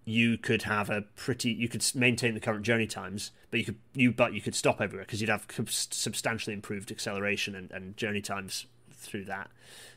you 0.04 0.36
could 0.36 0.62
have 0.62 0.90
a 0.90 1.02
pretty 1.14 1.52
you 1.52 1.68
could 1.68 1.84
maintain 1.94 2.34
the 2.34 2.40
current 2.40 2.64
journey 2.64 2.88
times 2.88 3.30
but 3.52 3.60
you 3.60 3.64
could 3.64 3.78
you 3.94 4.10
but 4.10 4.32
you 4.32 4.40
could 4.40 4.54
stop 4.54 4.80
everywhere 4.80 5.04
because 5.04 5.20
you'd 5.20 5.30
have 5.30 5.46
substantially 5.68 6.52
improved 6.52 6.90
acceleration 6.90 7.54
and, 7.54 7.70
and 7.70 7.96
journey 7.96 8.20
times 8.20 8.66
through 8.90 9.24
that 9.24 9.48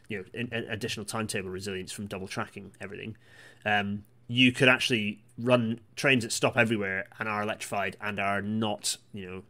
you 0.07 0.17
know 0.17 0.23
in, 0.33 0.47
in 0.53 0.63
additional 0.65 1.05
timetable 1.05 1.49
resilience 1.49 1.91
from 1.91 2.07
double 2.07 2.27
tracking 2.27 2.71
everything. 2.79 3.17
Um, 3.65 4.03
you 4.27 4.51
could 4.51 4.67
actually 4.67 5.19
run 5.37 5.79
trains 5.95 6.23
that 6.23 6.31
stop 6.31 6.57
everywhere 6.57 7.07
and 7.19 7.27
are 7.27 7.43
electrified 7.43 7.97
and 8.01 8.19
are 8.19 8.41
not 8.41 8.97
you 9.13 9.25
know 9.29 9.43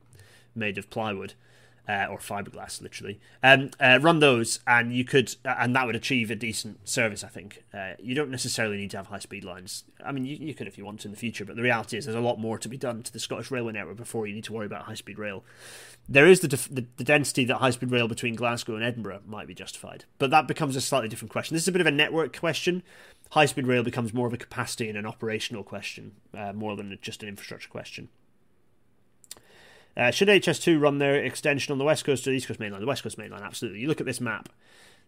made 0.56 0.78
of 0.78 0.90
plywood 0.90 1.34
uh, 1.88 2.08
or 2.10 2.18
fiberglass, 2.18 2.82
literally. 2.82 3.20
Um, 3.44 3.72
uh, 3.80 4.00
run 4.02 4.20
those, 4.20 4.60
and 4.66 4.94
you 4.94 5.06
could, 5.06 5.36
uh, 5.46 5.56
and 5.60 5.76
that 5.76 5.86
would 5.86 5.96
achieve 5.96 6.32
a 6.32 6.36
decent 6.36 6.88
service. 6.88 7.24
I 7.24 7.28
think 7.28 7.64
uh, 7.74 7.94
you 8.00 8.16
don't 8.16 8.32
necessarily 8.32 8.78
need 8.78 8.92
to 8.92 8.98
have 8.98 9.08
high 9.08 9.20
speed 9.20 9.44
lines. 9.44 9.84
I 10.04 10.12
mean, 10.12 10.26
you, 10.26 10.36
you 10.36 10.54
could 10.54 10.68
if 10.68 10.78
you 10.78 10.86
want 10.86 11.02
to 11.02 11.08
in 11.08 11.12
the 11.12 11.18
future, 11.18 11.46
but 11.46 11.56
the 11.56 11.62
reality 11.62 11.98
is 11.98 12.06
there's 12.06 12.16
a 12.16 12.22
lot 12.22 12.40
more 12.40 12.58
to 12.58 12.68
be 12.68 12.78
done 12.78 13.04
to 13.04 13.14
the 13.14 13.20
Scottish 13.20 13.52
Railway 13.52 13.74
network 13.74 13.98
before 13.98 14.26
you 14.26 14.34
need 14.34 14.46
to 14.46 14.54
worry 14.54 14.66
about 14.66 14.84
high 14.84 14.96
speed 14.96 15.20
rail. 15.20 15.44
There 16.08 16.28
is 16.28 16.40
the, 16.40 16.48
def- 16.48 16.74
the, 16.74 16.86
the 16.98 17.04
density 17.04 17.46
that 17.46 17.58
high 17.58 17.72
speed 17.72 17.92
rail 17.92 18.08
between 18.08 18.36
Glasgow 18.36 18.76
and 18.76 18.84
Edinburgh 18.84 19.22
might 19.26 19.48
be 19.48 19.56
justified, 19.56 20.06
but 20.18 20.30
that 20.32 20.48
becomes 20.48 20.76
a 20.76 20.82
slightly 20.82 21.10
different 21.10 21.32
question. 21.32 21.56
This 21.56 21.64
is 21.64 21.68
a 21.68 21.72
bit 21.72 21.82
of 21.82 21.88
a 21.88 21.92
network 21.92 22.38
question. 22.38 22.84
High 23.32 23.46
speed 23.46 23.68
rail 23.68 23.84
becomes 23.84 24.14
more 24.14 24.28
of 24.28 24.34
a 24.34 24.38
capacity 24.38 24.88
and 24.88 24.98
an 24.98 25.06
operational 25.06 25.64
question, 25.64 26.14
uh, 26.38 26.54
more 26.54 26.76
than 26.76 26.98
just 27.02 27.24
an 27.24 27.30
infrastructure 27.30 27.70
question. 27.70 28.10
Uh, 29.98 30.12
should 30.12 30.28
HS2 30.28 30.80
run 30.80 30.98
their 30.98 31.16
extension 31.16 31.72
on 31.72 31.78
the 31.78 31.86
west 31.86 32.04
coast 32.04 32.28
or 32.28 32.32
the 32.32 32.38
east 32.38 32.48
coast 32.48 32.60
mainline? 32.60 32.80
The 32.80 32.86
west 32.86 33.04
coast 33.04 33.18
mainline, 33.18 33.42
absolutely. 33.42 33.80
You 33.80 33.88
look 33.88 34.02
at 34.02 34.06
this 34.06 34.20
map. 34.20 34.50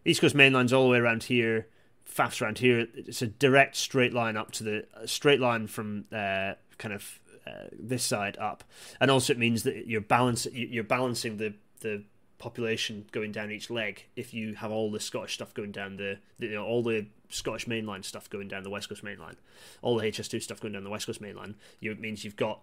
East 0.04 0.20
coast 0.20 0.34
mainline's 0.34 0.72
all 0.72 0.84
the 0.84 0.90
way 0.90 0.98
around 0.98 1.24
here, 1.24 1.68
fast 2.04 2.40
around 2.40 2.58
here. 2.58 2.86
It's 2.94 3.20
a 3.20 3.26
direct 3.26 3.76
straight 3.76 4.14
line 4.14 4.36
up 4.36 4.50
to 4.52 4.64
the 4.64 4.86
straight 5.04 5.40
line 5.40 5.66
from 5.66 6.06
uh, 6.10 6.54
kind 6.78 6.94
of 6.94 7.20
uh, 7.46 7.68
this 7.78 8.04
side 8.04 8.36
up, 8.38 8.64
and 9.00 9.10
also 9.10 9.32
it 9.32 9.38
means 9.38 9.62
that 9.64 9.86
you're 9.86 10.00
balance 10.00 10.46
you're 10.52 10.84
balancing 10.84 11.36
the 11.36 11.54
the 11.80 12.04
population 12.38 13.06
going 13.12 13.32
down 13.32 13.50
each 13.50 13.68
leg. 13.70 14.06
If 14.16 14.32
you 14.32 14.54
have 14.54 14.70
all 14.70 14.90
the 14.90 15.00
Scottish 15.00 15.34
stuff 15.34 15.52
going 15.54 15.72
down 15.72 15.96
the, 15.96 16.18
you 16.38 16.54
know, 16.54 16.64
all 16.64 16.82
the 16.82 17.06
Scottish 17.28 17.66
mainline 17.66 18.04
stuff 18.04 18.30
going 18.30 18.48
down 18.48 18.62
the 18.62 18.70
west 18.70 18.88
coast 18.88 19.04
mainline, 19.04 19.34
all 19.82 19.96
the 19.96 20.04
HS2 20.04 20.42
stuff 20.42 20.60
going 20.60 20.72
down 20.72 20.84
the 20.84 20.90
west 20.90 21.06
coast 21.06 21.20
mainline, 21.20 21.54
you, 21.80 21.90
it 21.90 22.00
means 22.00 22.24
you've 22.24 22.36
got 22.36 22.60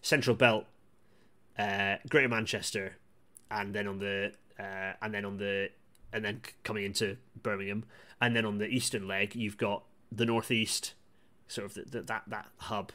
central 0.00 0.36
belt 0.36 0.66
uh, 1.58 1.96
Greater 2.08 2.28
Manchester, 2.28 2.96
and 3.50 3.74
then 3.74 3.86
on 3.86 3.98
the 3.98 4.32
uh, 4.58 4.92
and 5.00 5.12
then 5.14 5.24
on 5.24 5.38
the 5.38 5.70
and 6.12 6.24
then 6.24 6.40
coming 6.64 6.84
into 6.84 7.16
Birmingham, 7.42 7.84
and 8.20 8.36
then 8.36 8.44
on 8.44 8.58
the 8.58 8.66
eastern 8.66 9.08
leg 9.08 9.34
you've 9.34 9.56
got 9.56 9.82
the 10.12 10.26
northeast, 10.26 10.94
sort 11.48 11.66
of 11.66 11.74
the, 11.74 11.82
the, 11.82 12.02
that 12.02 12.24
that 12.28 12.48
hub, 12.58 12.92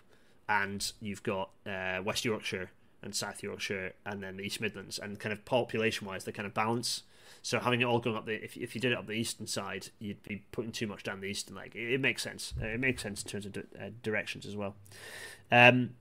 and 0.48 0.92
you've 1.00 1.24
got 1.24 1.50
uh, 1.66 2.02
West 2.04 2.24
Yorkshire, 2.24 2.72
and 3.04 3.16
South 3.16 3.42
Yorkshire, 3.42 3.94
and 4.06 4.22
then 4.22 4.38
the 4.38 4.44
East 4.44 4.62
Midlands, 4.62 5.00
and 5.00 5.20
kind 5.20 5.34
of 5.34 5.44
population 5.46 6.08
wise, 6.08 6.24
they 6.24 6.32
kind 6.32 6.46
of 6.46 6.54
balance. 6.54 7.04
So 7.42 7.60
having 7.60 7.82
it 7.82 7.86
all 7.86 8.00
going 8.00 8.16
up 8.16 8.26
the 8.26 8.44
if, 8.44 8.56
if 8.56 8.76
you 8.76 8.82
did 8.82 8.92
it 8.92 8.98
up 8.98 9.08
the 9.08 9.14
eastern 9.14 9.48
side, 9.48 9.88
you'd 10.00 10.22
be 10.24 10.44
putting 10.52 10.72
too 10.72 10.86
much 10.86 11.04
down 11.04 11.22
the 11.22 11.28
eastern 11.28 11.56
leg. 11.56 11.76
It, 11.76 11.94
it 11.94 12.02
makes 12.02 12.22
sense. 12.22 12.54
It 12.62 12.80
makes 12.80 13.02
sense 13.02 13.24
in 13.24 13.30
terms 13.30 13.46
of 13.46 13.58
uh, 13.58 13.90
directions 14.04 14.46
as 14.46 14.56
well. 14.56 14.76
Um, 15.52 15.92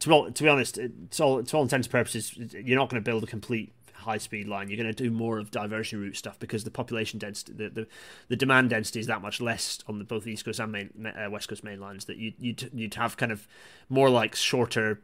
to, 0.00 0.30
to 0.30 0.42
be 0.42 0.48
honest, 0.48 0.78
it's 0.78 1.20
all 1.20 1.42
to 1.42 1.56
all 1.56 1.62
intents 1.62 1.86
and 1.86 1.92
purposes, 1.92 2.36
you're 2.36 2.78
not 2.78 2.88
going 2.88 3.02
to 3.02 3.08
build 3.08 3.22
a 3.22 3.26
complete 3.26 3.72
high 4.00 4.18
speed 4.18 4.48
line. 4.48 4.68
You're 4.68 4.82
going 4.82 4.92
to 4.92 5.02
do 5.04 5.10
more 5.10 5.38
of 5.38 5.50
diversion 5.50 6.00
route 6.00 6.16
stuff 6.16 6.38
because 6.38 6.64
the 6.64 6.70
population 6.70 7.18
density, 7.18 7.52
the, 7.52 7.68
the, 7.68 7.86
the 8.28 8.36
demand 8.36 8.70
density 8.70 9.00
is 9.00 9.06
that 9.06 9.22
much 9.22 9.40
less 9.40 9.78
on 9.86 9.98
the, 9.98 10.04
both 10.04 10.24
the 10.24 10.32
East 10.32 10.44
Coast 10.44 10.58
and 10.58 10.72
main, 10.72 11.06
uh, 11.06 11.30
West 11.30 11.48
Coast 11.48 11.62
main 11.62 11.80
lines 11.80 12.06
that 12.06 12.16
you, 12.16 12.32
you'd, 12.38 12.70
you'd 12.72 12.94
have 12.94 13.16
kind 13.16 13.30
of 13.30 13.46
more 13.88 14.10
like 14.10 14.34
shorter 14.34 15.00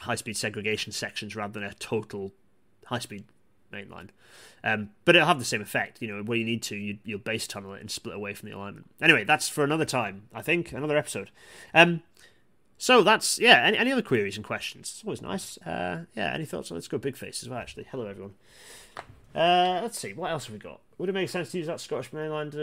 high 0.00 0.14
speed 0.14 0.36
segregation 0.36 0.92
sections 0.92 1.36
rather 1.36 1.52
than 1.52 1.62
a 1.62 1.74
total 1.74 2.32
high 2.86 2.98
speed 2.98 3.24
main 3.70 3.88
line. 3.88 4.10
Um, 4.64 4.90
but 5.04 5.14
it'll 5.16 5.28
have 5.28 5.38
the 5.38 5.44
same 5.44 5.62
effect. 5.62 6.00
You 6.00 6.08
know, 6.08 6.22
where 6.22 6.38
you 6.38 6.44
need 6.44 6.62
to, 6.64 6.76
you, 6.76 6.98
you'll 7.04 7.18
base 7.18 7.46
tunnel 7.46 7.74
it 7.74 7.80
and 7.80 7.90
split 7.90 8.16
away 8.16 8.34
from 8.34 8.48
the 8.48 8.56
alignment. 8.56 8.90
Anyway, 9.00 9.24
that's 9.24 9.48
for 9.48 9.64
another 9.64 9.84
time, 9.84 10.24
I 10.34 10.42
think, 10.42 10.72
another 10.72 10.96
episode. 10.96 11.30
Um, 11.74 12.02
so 12.78 13.02
that's 13.02 13.38
yeah. 13.38 13.62
Any, 13.64 13.78
any 13.78 13.92
other 13.92 14.02
queries 14.02 14.36
and 14.36 14.44
questions? 14.44 14.92
It's 14.94 15.04
always 15.04 15.22
nice. 15.22 15.58
Uh, 15.58 16.04
yeah. 16.14 16.32
Any 16.32 16.44
thoughts? 16.44 16.70
Let's 16.70 16.88
go 16.88 16.98
big 16.98 17.16
face 17.16 17.42
as 17.42 17.48
well. 17.48 17.58
Actually, 17.58 17.86
hello 17.90 18.06
everyone. 18.06 18.34
Uh, 19.34 19.80
let's 19.82 19.98
see. 19.98 20.14
What 20.14 20.30
else 20.30 20.46
have 20.46 20.54
we 20.54 20.58
got? 20.58 20.80
Would 20.98 21.10
it 21.10 21.12
make 21.12 21.28
sense 21.28 21.50
to 21.50 21.58
use 21.58 21.66
that 21.66 21.78
Scottish 21.80 22.10
mainline 22.10 22.54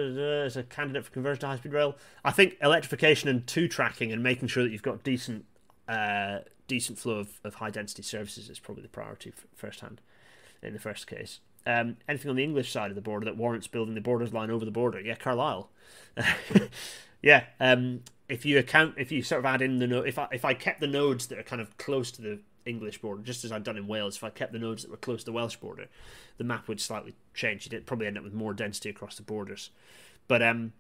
as 0.46 0.58
a 0.58 0.64
candidate 0.64 1.06
for 1.06 1.12
conversion 1.12 1.42
to 1.42 1.48
high 1.48 1.58
speed 1.58 1.72
rail? 1.72 1.96
I 2.26 2.32
think 2.32 2.58
electrification 2.62 3.30
and 3.30 3.46
two 3.46 3.68
tracking 3.68 4.12
and 4.12 4.24
making 4.24 4.48
sure 4.48 4.64
that 4.64 4.72
you've 4.72 4.82
got 4.82 5.04
decent, 5.04 5.46
uh, 5.88 6.40
decent 6.68 6.98
flow 6.98 7.20
of, 7.20 7.40
of 7.44 7.56
high 7.56 7.70
density 7.70 8.04
services 8.04 8.50
is 8.50 8.60
probably 8.60 8.84
the 8.84 8.90
priority 8.90 9.34
first 9.56 9.82
hand 9.82 10.02
in 10.62 10.74
the 10.74 10.80
first 10.80 11.08
case. 11.08 11.40
Um, 11.66 11.98
anything 12.08 12.30
on 12.30 12.36
the 12.36 12.44
English 12.44 12.72
side 12.72 12.92
of 12.92 12.96
the 12.96 13.02
border 13.02 13.26
that 13.26 13.38
warrants 13.38 13.68
building 13.68 13.96
the 13.96 14.02
borders 14.02 14.34
line 14.34 14.52
over 14.52 14.66
the 14.66 14.72
border? 14.72 15.00
Yeah, 15.00 15.16
Carlisle. 15.16 15.70
yeah, 17.22 17.46
um, 17.60 18.02
if 18.28 18.46
you 18.46 18.58
account 18.58 18.96
if 18.98 19.12
you 19.12 19.22
sort 19.24 19.40
of 19.40 19.46
add 19.46 19.62
in 19.62 19.80
the 19.80 19.88
node 19.88 20.08
if 20.08 20.18
I 20.18 20.28
if 20.32 20.46
I 20.46 20.54
kept 20.54 20.82
the 20.82 20.88
nodes 20.88 21.28
that 21.28 21.38
are 21.38 21.44
kind 21.44 21.62
of 21.62 21.78
close 21.78 22.12
to 22.12 22.22
the 22.22 22.40
English 22.66 23.00
border, 23.00 23.22
just 23.22 23.44
as 23.44 23.52
I've 23.52 23.64
done 23.64 23.78
in 23.78 23.88
Wales, 23.88 24.18
if 24.18 24.24
I 24.24 24.30
kept 24.30 24.54
the 24.54 24.60
nodes 24.60 24.84
that 24.84 24.92
were 24.92 24.98
close 24.98 25.20
to 25.20 25.26
the 25.26 25.32
Welsh 25.34 25.58
border, 25.58 25.88
the 26.38 26.44
map 26.44 26.68
would 26.68 26.80
slightly 26.80 27.14
change. 27.34 27.70
You'd 27.72 27.86
probably 27.86 28.08
end 28.08 28.18
up 28.18 28.24
with 28.24 28.34
more 28.34 28.54
density 28.54 28.90
across 28.90 29.16
the 29.16 29.24
borders. 29.24 29.70
But 30.28 30.42
um, 30.42 30.74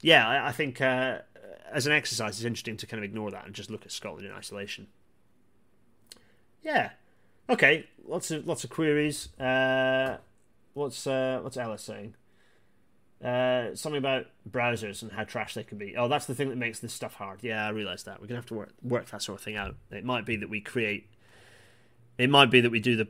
yeah, 0.00 0.26
I, 0.26 0.48
I 0.48 0.52
think 0.52 0.80
uh, 0.80 1.18
as 1.70 1.86
an 1.86 1.92
exercise, 1.92 2.36
it's 2.36 2.44
interesting 2.44 2.76
to 2.78 2.86
kind 2.86 2.98
of 2.98 3.04
ignore 3.04 3.30
that 3.30 3.46
and 3.46 3.54
just 3.54 3.70
look 3.70 3.84
at 3.84 3.92
Scotland 3.92 4.26
in 4.26 4.32
isolation. 4.32 4.86
Yeah, 6.62 6.90
okay, 7.48 7.86
lots 8.06 8.30
of 8.30 8.46
lots 8.46 8.64
of 8.64 8.70
queries. 8.70 9.28
Uh, 9.38 10.18
what's 10.74 11.06
uh, 11.06 11.40
what's 11.42 11.56
Ella 11.56 11.78
saying? 11.78 12.14
Uh, 13.24 13.74
something 13.74 13.98
about 13.98 14.26
browsers 14.48 15.00
and 15.00 15.12
how 15.12 15.24
trash 15.24 15.54
they 15.54 15.64
can 15.64 15.78
be. 15.78 15.96
Oh, 15.96 16.06
that's 16.06 16.26
the 16.26 16.34
thing 16.34 16.50
that 16.50 16.56
makes 16.56 16.80
this 16.80 16.92
stuff 16.92 17.14
hard. 17.14 17.42
Yeah, 17.42 17.66
I 17.66 17.70
realise 17.70 18.02
that. 18.02 18.20
We're 18.20 18.26
gonna 18.26 18.38
have 18.38 18.46
to 18.46 18.54
work 18.54 18.72
work 18.82 19.06
that 19.10 19.22
sort 19.22 19.38
of 19.38 19.44
thing 19.44 19.56
out. 19.56 19.74
It 19.90 20.04
might 20.04 20.26
be 20.26 20.36
that 20.36 20.50
we 20.50 20.60
create. 20.60 21.08
It 22.18 22.30
might 22.30 22.50
be 22.50 22.60
that 22.60 22.70
we 22.70 22.80
do 22.80 22.96
the 22.96 23.08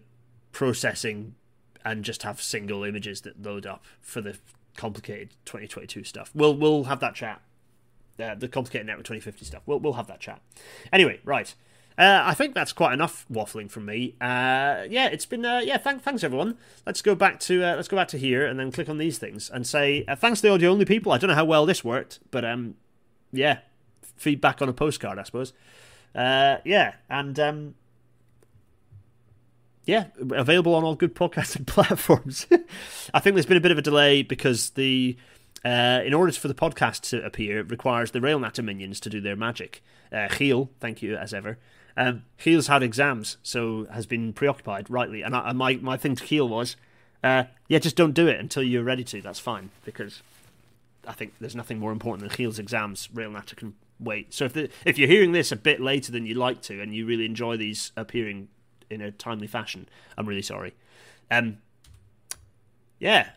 processing 0.53 1.35
and 1.85 2.05
just 2.05 2.23
have 2.23 2.41
single 2.41 2.83
images 2.83 3.21
that 3.23 3.41
load 3.43 3.67
up 3.67 3.85
for 4.01 4.21
the 4.21 4.39
complicated 4.77 5.31
2022 5.45 6.05
stuff. 6.05 6.31
We'll 6.35 6.57
we'll 6.57 6.85
have 6.85 7.01
that 7.01 7.15
chat. 7.15 7.41
Uh, 8.19 8.35
the 8.35 8.49
complicated 8.49 8.87
network 8.87 9.05
2050 9.05 9.45
stuff. 9.45 9.63
We'll 9.67 9.81
we'll 9.81 9.95
have 9.95 10.07
that 10.07 10.21
chat. 10.21 10.41
Anyway, 10.93 11.21
right. 11.25 11.55
Uh, 11.99 12.23
I 12.25 12.35
think 12.35 12.55
that's 12.55 12.73
quite 12.73 12.93
enough 12.93 13.25
waffling 13.33 13.71
from 13.71 13.87
me. 13.87 14.15
Uh, 14.21 14.85
yeah, 14.89 15.07
it's 15.07 15.25
been 15.25 15.47
uh, 15.47 15.61
yeah. 15.65 15.79
Thank, 15.79 16.03
thanks 16.03 16.23
everyone. 16.23 16.59
Let's 16.85 17.01
go 17.01 17.15
back 17.15 17.41
to 17.41 17.65
uh, 17.65 17.77
let's 17.77 17.89
go 17.89 17.97
back 17.97 18.09
to 18.09 18.19
here 18.19 18.47
and 18.47 18.61
then 18.61 18.71
click 18.71 18.89
on 18.89 18.99
these 18.99 19.17
things 19.19 19.49
and 19.49 19.67
say 19.67 20.05
uh, 20.07 20.15
thanks 20.15 20.41
to 20.41 20.49
the 20.49 20.53
audio 20.53 20.71
only 20.71 20.85
people. 20.85 21.13
I 21.13 21.19
don't 21.19 21.29
know 21.29 21.35
how 21.35 21.47
well 21.47 21.65
this 21.65 21.83
worked, 21.83 22.21
but 22.31 22.45
um, 22.45 22.75
yeah, 23.33 23.61
feedback 24.17 24.61
on 24.61 24.69
a 24.69 24.75
postcard, 24.75 25.19
I 25.19 25.23
suppose. 25.23 25.55
Uh, 26.15 26.59
yeah, 26.65 26.95
and 27.09 27.41
um, 27.41 27.75
yeah, 29.87 30.07
available 30.19 30.75
on 30.75 30.85
all 30.85 30.97
good 30.97 31.15
podcasting 31.15 31.67
platforms. 31.67 32.47
I 33.15 33.21
think 33.21 33.37
there's 33.37 33.47
been 33.47 33.57
a 33.57 33.61
bit 33.61 33.73
of 33.73 33.79
a 33.79 33.83
delay 33.83 34.23
because 34.23 34.71
the 34.71 35.17
uh, 35.65 36.03
in 36.05 36.13
order 36.13 36.31
for 36.33 36.49
the 36.49 36.55
podcast 36.55 37.09
to 37.11 37.25
appear, 37.25 37.61
it 37.61 37.71
requires 37.71 38.11
the 38.11 38.21
Rail 38.21 38.39
Natter 38.39 38.63
minions 38.63 39.01
to 39.01 39.09
do 39.09 39.21
their 39.21 39.37
magic. 39.37 39.83
Uh, 40.13 40.29
thank 40.29 41.03
you 41.03 41.17
as 41.17 41.33
ever. 41.33 41.59
Um, 41.97 42.25
Giel's 42.39 42.67
had 42.67 42.83
exams, 42.83 43.39
so 43.43 43.87
has 43.91 44.07
been 44.07 44.33
preoccupied, 44.33 44.91
rightly. 44.91 45.23
And, 45.23 45.35
I, 45.35 45.51
and 45.51 45.59
my, 45.59 45.77
my 45.77 45.97
thing 45.97 46.15
to 46.17 46.25
Giel 46.25 46.49
was, 46.49 46.77
uh, 47.25 47.45
yeah, 47.69 47.79
just 47.79 47.97
don't 47.97 48.13
do 48.13 48.29
it 48.29 48.39
until 48.39 48.63
you're 48.63 48.85
ready 48.85 49.05
to. 49.05 49.23
That's 49.23 49.41
fine, 49.41 49.71
because 49.85 50.23
I 51.07 51.13
think 51.13 51.35
there's 51.41 51.57
nothing 51.57 51.79
more 51.79 51.93
important 51.93 52.29
than 52.29 52.37
Giel's 52.37 52.59
exams. 52.59 53.09
Rail 53.15 53.31
Natter 53.31 53.57
can 53.57 53.75
wait. 53.99 54.35
So 54.35 54.45
if 54.45 54.53
the, 54.53 54.69
if 54.85 54.99
you're 54.99 55.09
hearing 55.09 55.33
this 55.33 55.53
a 55.53 55.57
bit 55.57 55.81
later 55.81 56.13
than 56.13 56.27
you'd 56.27 56.37
like 56.37 56.61
to, 56.63 56.83
and 56.83 56.95
you 56.95 57.07
really 57.07 57.25
enjoy 57.25 57.57
these 57.57 57.93
appearing 57.97 58.49
in 58.91 59.01
a 59.01 59.11
timely 59.11 59.47
fashion, 59.47 59.89
I'm 60.19 60.27
really 60.27 60.43
sorry. 60.43 60.75
Um, 61.31 61.59
yeah, 62.99 63.31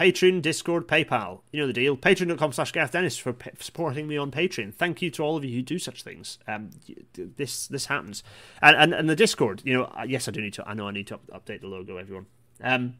Patreon, 0.00 0.40
Discord, 0.40 0.88
PayPal. 0.88 1.40
You 1.52 1.60
know 1.60 1.66
the 1.66 1.74
deal. 1.74 1.94
Patreon.com 1.94 2.52
slash 2.54 2.72
Gareth 2.72 2.92
Dennis 2.92 3.18
for, 3.18 3.34
p- 3.34 3.50
supporting 3.58 4.08
me 4.08 4.16
on 4.16 4.30
Patreon. 4.30 4.74
Thank 4.74 5.02
you 5.02 5.10
to 5.10 5.22
all 5.22 5.36
of 5.36 5.44
you 5.44 5.54
who 5.56 5.60
do 5.60 5.78
such 5.78 6.02
things. 6.02 6.38
Um, 6.48 6.70
this 7.14 7.66
this 7.66 7.84
happens. 7.84 8.22
And, 8.62 8.74
and 8.78 8.94
and 8.94 9.10
the 9.10 9.14
Discord, 9.14 9.60
you 9.62 9.74
know, 9.74 9.92
yes, 10.06 10.26
I 10.26 10.30
do 10.30 10.40
need 10.40 10.54
to, 10.54 10.66
I 10.66 10.72
know 10.72 10.88
I 10.88 10.92
need 10.92 11.08
to 11.08 11.16
up- 11.16 11.26
update 11.26 11.60
the 11.60 11.66
logo, 11.66 11.98
everyone. 11.98 12.24
Um, 12.62 12.94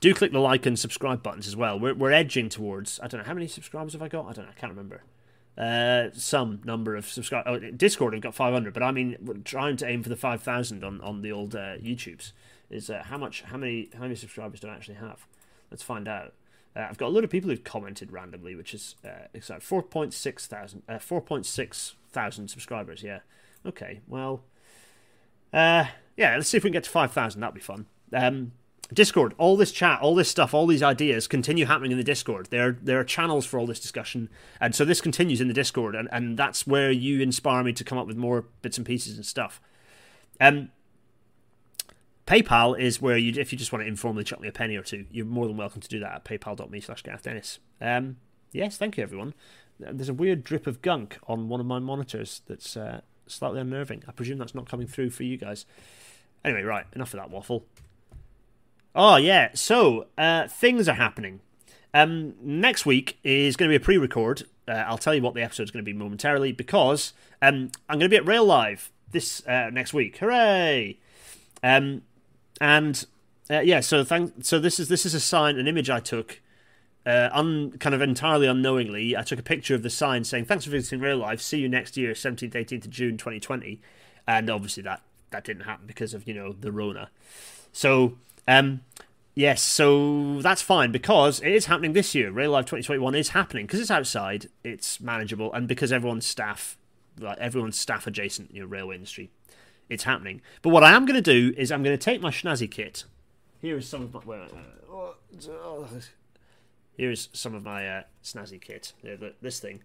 do 0.00 0.14
click 0.14 0.32
the 0.32 0.38
like 0.38 0.64
and 0.64 0.78
subscribe 0.78 1.22
buttons 1.22 1.46
as 1.46 1.56
well. 1.56 1.78
We're, 1.78 1.92
we're 1.92 2.12
edging 2.12 2.48
towards, 2.48 2.98
I 3.02 3.08
don't 3.08 3.20
know, 3.20 3.26
how 3.26 3.34
many 3.34 3.46
subscribers 3.46 3.92
have 3.92 4.00
I 4.00 4.08
got? 4.08 4.28
I 4.28 4.32
don't 4.32 4.46
know, 4.46 4.52
I 4.56 4.58
can't 4.58 4.72
remember. 4.72 5.02
Uh, 5.58 6.08
some 6.14 6.62
number 6.64 6.96
of 6.96 7.06
subscribers. 7.06 7.60
Oh, 7.62 7.70
Discord, 7.72 8.14
I've 8.14 8.22
got 8.22 8.34
500, 8.34 8.72
but 8.72 8.82
I 8.82 8.92
mean, 8.92 9.42
trying 9.44 9.76
to 9.76 9.86
aim 9.86 10.02
for 10.02 10.08
the 10.08 10.16
5,000 10.16 10.82
on, 10.82 11.02
on 11.02 11.20
the 11.20 11.32
old 11.32 11.54
uh, 11.54 11.76
YouTubes. 11.76 12.32
Is 12.70 12.88
uh, 12.88 13.02
how 13.04 13.18
much, 13.18 13.42
how 13.42 13.58
many, 13.58 13.90
how 13.92 14.00
many 14.00 14.14
subscribers 14.14 14.60
do 14.60 14.68
I 14.68 14.74
actually 14.74 14.94
have? 14.94 15.26
Let's 15.70 15.82
find 15.82 16.08
out. 16.08 16.34
Uh, 16.74 16.86
I've 16.88 16.98
got 16.98 17.08
a 17.08 17.14
lot 17.14 17.24
of 17.24 17.30
people 17.30 17.50
who've 17.50 17.64
commented 17.64 18.12
randomly, 18.12 18.54
which 18.54 18.74
is 18.74 18.96
uh, 19.04 19.80
point 19.90 20.14
six 20.14 20.46
thousand, 20.46 20.82
uh, 20.88 20.98
four 20.98 21.20
point 21.20 21.46
six 21.46 21.94
thousand 22.10 22.48
subscribers. 22.48 23.02
Yeah. 23.02 23.20
Okay. 23.66 24.00
Well. 24.06 24.42
Uh, 25.52 25.86
yeah. 26.16 26.36
Let's 26.36 26.48
see 26.48 26.56
if 26.56 26.64
we 26.64 26.70
can 26.70 26.74
get 26.74 26.84
to 26.84 26.90
five 26.90 27.12
thousand. 27.12 27.40
That'd 27.40 27.54
be 27.54 27.60
fun. 27.60 27.86
Um, 28.12 28.52
Discord, 28.92 29.34
all 29.38 29.56
this 29.56 29.70
chat, 29.70 30.00
all 30.00 30.16
this 30.16 30.28
stuff, 30.28 30.52
all 30.52 30.66
these 30.66 30.82
ideas 30.82 31.28
continue 31.28 31.66
happening 31.66 31.92
in 31.92 31.98
the 31.98 32.04
Discord. 32.04 32.48
There, 32.50 32.76
there 32.82 32.98
are 32.98 33.04
channels 33.04 33.46
for 33.46 33.58
all 33.58 33.66
this 33.66 33.78
discussion, 33.78 34.28
and 34.60 34.74
so 34.74 34.84
this 34.84 35.00
continues 35.00 35.40
in 35.40 35.46
the 35.46 35.54
Discord, 35.54 35.94
and, 35.94 36.08
and 36.10 36.36
that's 36.36 36.66
where 36.66 36.90
you 36.90 37.20
inspire 37.20 37.62
me 37.62 37.72
to 37.74 37.84
come 37.84 37.98
up 37.98 38.08
with 38.08 38.16
more 38.16 38.46
bits 38.62 38.78
and 38.78 38.86
pieces 38.86 39.14
and 39.14 39.24
stuff. 39.24 39.60
Um, 40.40 40.70
PayPal 42.30 42.78
is 42.78 43.02
where 43.02 43.16
you, 43.16 43.32
if 43.40 43.50
you 43.50 43.58
just 43.58 43.72
want 43.72 43.82
to 43.82 43.88
informally 43.88 44.22
chuck 44.22 44.40
me 44.40 44.46
a 44.46 44.52
penny 44.52 44.76
or 44.76 44.82
two, 44.82 45.04
you're 45.10 45.26
more 45.26 45.48
than 45.48 45.56
welcome 45.56 45.80
to 45.80 45.88
do 45.88 45.98
that 45.98 46.14
at 46.14 46.24
paypal.me 46.24 46.80
slash 46.80 47.02
Dennis. 47.02 47.58
Um, 47.80 48.18
yes, 48.52 48.76
thank 48.76 48.96
you, 48.96 49.02
everyone. 49.02 49.34
There's 49.80 50.08
a 50.08 50.14
weird 50.14 50.44
drip 50.44 50.68
of 50.68 50.80
gunk 50.80 51.18
on 51.26 51.48
one 51.48 51.58
of 51.58 51.66
my 51.66 51.80
monitors 51.80 52.42
that's 52.46 52.76
uh, 52.76 53.00
slightly 53.26 53.60
unnerving. 53.60 54.04
I 54.06 54.12
presume 54.12 54.38
that's 54.38 54.54
not 54.54 54.68
coming 54.68 54.86
through 54.86 55.10
for 55.10 55.24
you 55.24 55.38
guys. 55.38 55.66
Anyway, 56.44 56.62
right, 56.62 56.86
enough 56.94 57.12
of 57.14 57.18
that 57.18 57.30
waffle. 57.30 57.64
Oh, 58.94 59.16
yeah, 59.16 59.50
so 59.54 60.06
uh, 60.16 60.46
things 60.46 60.88
are 60.88 60.94
happening. 60.94 61.40
Um, 61.92 62.34
next 62.40 62.86
week 62.86 63.18
is 63.24 63.56
going 63.56 63.68
to 63.68 63.76
be 63.76 63.82
a 63.82 63.84
pre 63.84 63.98
record. 63.98 64.44
Uh, 64.68 64.84
I'll 64.86 64.98
tell 64.98 65.16
you 65.16 65.22
what 65.22 65.34
the 65.34 65.42
episode 65.42 65.64
is 65.64 65.72
going 65.72 65.84
to 65.84 65.92
be 65.92 65.98
momentarily 65.98 66.52
because 66.52 67.12
um, 67.42 67.72
I'm 67.88 67.98
going 67.98 68.08
to 68.08 68.08
be 68.08 68.16
at 68.16 68.26
Rail 68.26 68.44
Live 68.44 68.92
this 69.10 69.44
uh, 69.48 69.70
next 69.70 69.92
week. 69.92 70.18
Hooray! 70.18 71.00
Um, 71.62 72.02
and 72.60 73.04
uh, 73.50 73.60
yeah, 73.60 73.80
so 73.80 74.04
thank. 74.04 74.44
So 74.44 74.58
this 74.58 74.78
is 74.78 74.88
this 74.88 75.04
is 75.04 75.14
a 75.14 75.20
sign, 75.20 75.58
an 75.58 75.66
image 75.66 75.90
I 75.90 75.98
took, 75.98 76.40
uh, 77.04 77.30
un 77.32 77.72
kind 77.78 77.94
of 77.94 78.00
entirely 78.00 78.46
unknowingly. 78.46 79.16
I 79.16 79.22
took 79.22 79.38
a 79.38 79.42
picture 79.42 79.74
of 79.74 79.82
the 79.82 79.90
sign 79.90 80.24
saying, 80.24 80.44
"Thanks 80.44 80.64
for 80.64 80.70
visiting 80.70 81.00
Rail 81.00 81.16
Live. 81.16 81.42
See 81.42 81.58
you 81.58 81.68
next 81.68 81.96
year, 81.96 82.14
seventeenth, 82.14 82.54
eighteenth 82.54 82.84
of 82.84 82.90
June, 82.90 83.16
2020." 83.16 83.80
And 84.26 84.48
obviously 84.48 84.82
that 84.84 85.02
that 85.30 85.44
didn't 85.44 85.64
happen 85.64 85.86
because 85.86 86.14
of 86.14 86.28
you 86.28 86.34
know 86.34 86.52
the 86.52 86.70
Rona. 86.70 87.10
So 87.72 88.18
um, 88.46 88.82
yes, 89.34 89.62
so 89.62 90.40
that's 90.40 90.62
fine 90.62 90.92
because 90.92 91.40
it 91.40 91.50
is 91.50 91.66
happening 91.66 91.94
this 91.94 92.14
year. 92.14 92.30
Rail 92.30 92.52
Live 92.52 92.66
2021 92.66 93.14
is 93.16 93.30
happening 93.30 93.66
because 93.66 93.80
it's 93.80 93.90
outside, 93.90 94.48
it's 94.62 95.00
manageable, 95.00 95.52
and 95.52 95.66
because 95.66 95.92
everyone's 95.92 96.26
staff, 96.26 96.76
like 97.18 97.38
everyone's 97.38 97.78
staff 97.78 98.06
adjacent, 98.06 98.54
you 98.54 98.60
know, 98.60 98.66
railway 98.66 98.94
industry 98.94 99.30
it's 99.90 100.04
happening. 100.04 100.40
But 100.62 100.70
what 100.70 100.82
I 100.82 100.92
am 100.92 101.04
going 101.04 101.22
to 101.22 101.50
do 101.50 101.54
is 101.58 101.70
I'm 101.70 101.82
going 101.82 101.96
to 101.96 102.02
take 102.02 102.22
my 102.22 102.30
Schnazzy 102.30 102.70
kit. 102.70 103.04
Here 103.60 103.76
is 103.76 103.86
some 103.86 104.02
of 104.02 104.14
my. 104.14 104.20
Wait, 104.24 104.40
uh, 104.40 105.84
here 106.96 107.10
is 107.10 107.28
some 107.32 107.54
of 107.54 107.62
my 107.62 107.86
uh, 107.86 108.02
Snazzy 108.24 108.60
kit. 108.60 108.94
this 109.42 109.60
thing 109.60 109.82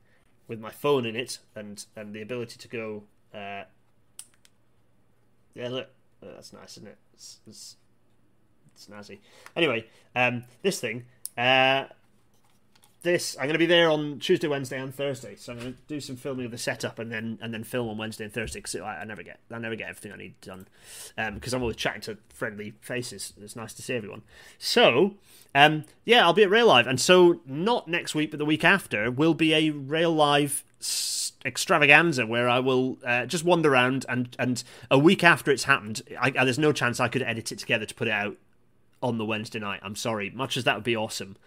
with 0.48 0.60
my 0.60 0.72
phone 0.72 1.06
in 1.06 1.16
it 1.16 1.40
and 1.56 1.86
and 1.96 2.14
the 2.14 2.22
ability 2.22 2.58
to 2.58 2.68
go. 2.68 3.04
Uh, 3.34 3.64
Yeah, 5.54 5.70
look, 5.70 5.88
oh, 6.24 6.28
that's 6.36 6.54
nice, 6.54 6.78
isn't 6.78 6.88
it? 6.88 6.98
It's, 7.14 7.40
it's, 7.48 7.78
it's 8.74 8.88
snazzy. 8.88 9.20
Anyway, 9.56 9.86
um, 10.16 10.44
this 10.62 10.80
thing, 10.80 11.06
uh, 11.38 11.86
this 13.06 13.38
I'm 13.38 13.44
going 13.44 13.54
to 13.54 13.60
be 13.60 13.66
there 13.66 13.90
on 13.90 14.20
Tuesday, 14.20 14.48
Wednesday, 14.48 14.80
and 14.80 14.94
Thursday. 14.94 15.36
So 15.36 15.54
I'm 15.54 15.60
going 15.60 15.74
to 15.74 15.80
do 15.88 16.02
some 16.02 16.18
filming 16.18 16.46
of 16.46 16.52
the 16.52 16.58
setup 16.58 17.00
and 17.00 17.10
then 17.10 17.40
and 17.42 17.54
then 17.54 17.64
film 17.64 17.88
on 17.88 17.98
Wednesday 17.98 18.26
and 18.26 18.34
Thursday 18.34 18.60
because 18.60 18.76
I, 18.76 19.02
I, 19.02 19.04
never 19.06 19.24
get 19.24 19.40
I 19.50 19.58
never 19.58 19.76
get 19.76 19.88
everything 19.88 20.12
I 20.12 20.18
need 20.18 20.42
done 20.42 20.68
because 21.16 21.54
um, 21.54 21.58
I'm 21.58 21.62
always 21.62 21.78
chatting 21.78 22.02
to 22.02 22.18
friendly 22.34 22.74
faces. 22.82 23.32
It's 23.42 23.56
nice 23.56 23.74
to 23.76 23.82
see 23.82 23.96
everyone. 23.96 24.24
So 24.58 25.14
um, 25.54 25.86
yeah, 26.04 26.26
I'll 26.26 26.34
be 26.34 26.44
at 26.44 26.50
Rail 26.50 26.68
Live, 26.68 26.88
and 26.88 27.00
so 27.00 27.40
not 27.46 27.88
next 27.88 28.14
week, 28.14 28.32
but 28.32 28.40
the 28.40 28.46
week 28.46 28.66
after 28.66 29.10
will 29.10 29.34
be 29.34 29.54
a 29.54 29.70
Rail 29.70 30.12
Live 30.12 30.66
extravaganza 31.46 32.26
where 32.26 32.50
I 32.50 32.60
will 32.60 32.98
uh, 33.06 33.26
just 33.26 33.46
wander 33.46 33.72
around 33.72 34.06
and 34.10 34.36
and 34.38 34.64
a 34.90 35.00
week 35.00 35.24
after 35.24 35.52
it's 35.52 35.64
happened, 35.64 36.02
I, 36.20 36.34
I, 36.38 36.44
there's 36.44 36.60
no 36.60 36.74
chance 36.74 37.00
I 37.00 37.08
could 37.08 37.22
edit 37.22 37.52
it 37.52 37.60
together 37.60 37.86
to 37.86 37.96
put 37.96 38.08
it 38.08 38.14
out 38.14 38.38
on 39.02 39.18
the 39.18 39.26
Wednesday 39.26 39.60
night. 39.60 39.80
I'm 39.84 39.96
sorry, 39.96 40.32
much 40.32 40.58
as 40.58 40.64
that 40.64 40.76
would 40.76 40.84
be 40.84 40.96
awesome. 40.96 41.38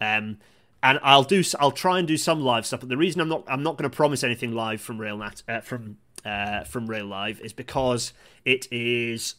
Um, 0.00 0.38
and 0.82 0.98
I'll 1.02 1.22
do 1.22 1.42
I'll 1.58 1.70
try 1.72 1.98
and 1.98 2.06
do 2.06 2.16
some 2.16 2.40
live 2.42 2.66
stuff. 2.66 2.80
But 2.80 2.88
the 2.88 2.96
reason 2.96 3.20
I'm 3.20 3.28
not 3.28 3.44
I'm 3.48 3.62
not 3.62 3.76
going 3.76 3.90
to 3.90 3.94
promise 3.94 4.22
anything 4.22 4.52
live 4.52 4.80
from 4.80 4.98
Railnat 4.98 5.42
uh, 5.48 5.60
from 5.60 5.98
uh, 6.24 6.64
from 6.64 6.86
Rail 6.86 7.06
Live 7.06 7.40
is 7.40 7.52
because 7.52 8.12
it 8.44 8.66
is 8.70 9.36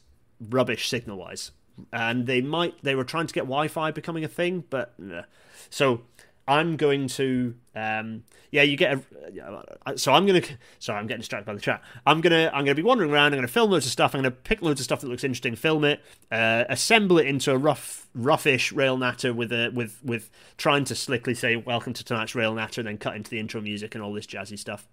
rubbish 0.49 0.89
signal 0.89 1.17
wise, 1.17 1.51
and 1.91 2.27
they 2.27 2.41
might 2.41 2.81
they 2.83 2.95
were 2.95 3.03
trying 3.03 3.27
to 3.27 3.33
get 3.33 3.41
Wi-Fi 3.41 3.91
becoming 3.91 4.23
a 4.23 4.27
thing, 4.29 4.63
but 4.69 4.93
uh, 5.13 5.23
so 5.69 6.01
I'm 6.47 6.77
going 6.77 7.07
to, 7.09 7.55
um, 7.75 8.23
yeah, 8.51 8.61
you 8.61 8.77
get 8.77 8.93
a. 8.93 9.97
So 9.97 10.13
I'm 10.13 10.25
gonna. 10.25 10.41
Sorry, 10.79 10.97
I'm 10.97 11.05
getting 11.05 11.19
distracted 11.19 11.45
by 11.45 11.53
the 11.53 11.59
chat. 11.59 11.81
I'm 12.05 12.21
gonna. 12.21 12.49
I'm 12.53 12.63
gonna 12.63 12.75
be 12.75 12.83
wandering 12.83 13.11
around. 13.11 13.33
I'm 13.33 13.39
gonna 13.39 13.49
film 13.49 13.69
loads 13.69 13.85
of 13.85 13.91
stuff. 13.91 14.15
I'm 14.15 14.19
gonna 14.19 14.31
pick 14.31 14.61
loads 14.61 14.79
of 14.79 14.85
stuff 14.85 15.01
that 15.01 15.07
looks 15.07 15.25
interesting, 15.25 15.55
film 15.55 15.83
it, 15.83 16.01
uh, 16.31 16.63
assemble 16.69 17.17
it 17.17 17.27
into 17.27 17.51
a 17.51 17.57
rough, 17.57 18.07
roughish 18.17 18.73
rail 18.73 18.97
natter 18.97 19.33
with 19.33 19.51
a 19.51 19.71
with 19.73 19.99
with 20.03 20.29
trying 20.55 20.85
to 20.85 20.95
slickly 20.95 21.33
say 21.33 21.57
"Welcome 21.57 21.91
to 21.93 22.03
tonight's 22.03 22.35
rail 22.35 22.53
natter," 22.53 22.79
and 22.79 22.87
then 22.87 22.97
cut 22.97 23.17
into 23.17 23.29
the 23.29 23.39
intro 23.39 23.59
music 23.59 23.93
and 23.93 24.03
all 24.03 24.13
this 24.13 24.25
jazzy 24.25 24.57
stuff. 24.57 24.87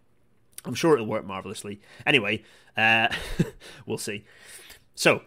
I'm 0.64 0.74
sure 0.74 0.94
it'll 0.94 1.06
work 1.06 1.24
marvelously. 1.24 1.80
Anyway, 2.04 2.42
uh, 2.76 3.08
we'll 3.86 3.98
see. 3.98 4.24
So 4.96 5.16
I'm 5.16 5.20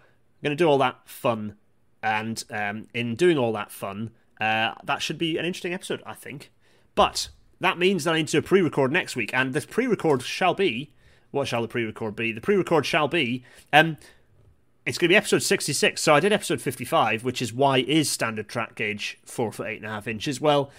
gonna 0.44 0.56
do 0.56 0.68
all 0.68 0.78
that 0.80 1.00
fun, 1.06 1.56
and 2.04 2.44
um, 2.50 2.88
in 2.94 3.16
doing 3.16 3.38
all 3.38 3.54
that 3.54 3.72
fun. 3.72 4.12
Uh, 4.40 4.74
that 4.84 5.02
should 5.02 5.18
be 5.18 5.38
an 5.38 5.46
interesting 5.46 5.74
episode, 5.74 6.02
I 6.06 6.14
think. 6.14 6.52
But 6.96 7.30
that 7.60 7.78
means 7.78 8.04
that 8.04 8.14
I 8.14 8.18
need 8.18 8.28
to 8.30 8.42
pre 8.42 8.62
record 8.62 8.92
next 8.92 9.16
week, 9.16 9.34
and 9.34 9.54
the 9.54 9.62
pre 9.62 9.88
record 9.88 10.22
shall 10.22 10.54
be. 10.54 10.92
What 11.32 11.48
shall 11.48 11.62
the 11.62 11.68
pre 11.68 11.84
record 11.84 12.16
be? 12.16 12.32
The 12.32 12.42
pre 12.42 12.56
record 12.56 12.86
shall 12.86 13.08
be. 13.08 13.44
Um, 13.74 13.98
it's 14.86 14.98
going 14.98 15.10
to 15.10 15.14
be 15.14 15.18
episode 15.18 15.44
66. 15.44 16.02
So 16.02 16.16
I 16.16 16.22
did 16.22 16.32
episode 16.32 16.62
55, 16.62 17.26
which 17.26 17.42
is 17.42 17.52
why 17.52 17.80
is 17.80 18.10
standard 18.10 18.48
track 18.48 18.76
gauge 18.76 19.20
4 19.26 19.52
foot 19.52 19.68
8.5 19.68 20.08
inches. 20.08 20.40
Well, 20.40 20.72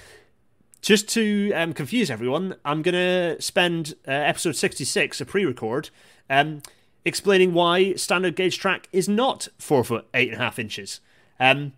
just 0.81 1.09
to 1.11 1.53
um, 1.53 1.75
confuse 1.75 2.11
everyone, 2.11 2.57
I'm 2.65 2.81
going 2.81 2.95
to 2.95 3.43
spend 3.43 3.95
uh, 4.07 4.13
episode 4.13 4.57
66, 4.57 5.21
a 5.21 5.27
pre 5.27 5.45
record, 5.45 5.91
um, 6.31 6.63
explaining 7.05 7.53
why 7.53 7.95
standard 7.95 8.35
gauge 8.35 8.59
track 8.59 8.89
is 8.93 9.09
not 9.11 9.49
4 9.59 9.85
foot 9.85 10.13
8.5 10.13 10.59
inches. 10.59 11.01
Um, 11.39 11.73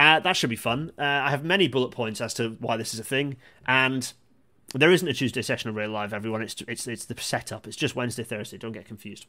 uh, 0.00 0.18
that 0.20 0.34
should 0.34 0.50
be 0.50 0.56
fun. 0.56 0.92
Uh, 0.98 1.02
I 1.02 1.30
have 1.30 1.44
many 1.44 1.68
bullet 1.68 1.90
points 1.90 2.22
as 2.22 2.32
to 2.34 2.56
why 2.58 2.78
this 2.78 2.94
is 2.94 3.00
a 3.00 3.04
thing, 3.04 3.36
and 3.66 4.10
there 4.74 4.90
isn't 4.90 5.06
a 5.06 5.12
Tuesday 5.12 5.42
session 5.42 5.68
of 5.68 5.76
Rail 5.76 5.90
Live. 5.90 6.14
Everyone, 6.14 6.40
it's 6.40 6.62
it's 6.66 6.86
it's 6.86 7.04
the 7.04 7.20
setup. 7.20 7.66
It's 7.66 7.76
just 7.76 7.94
Wednesday, 7.94 8.24
Thursday. 8.24 8.56
Don't 8.56 8.72
get 8.72 8.86
confused. 8.86 9.26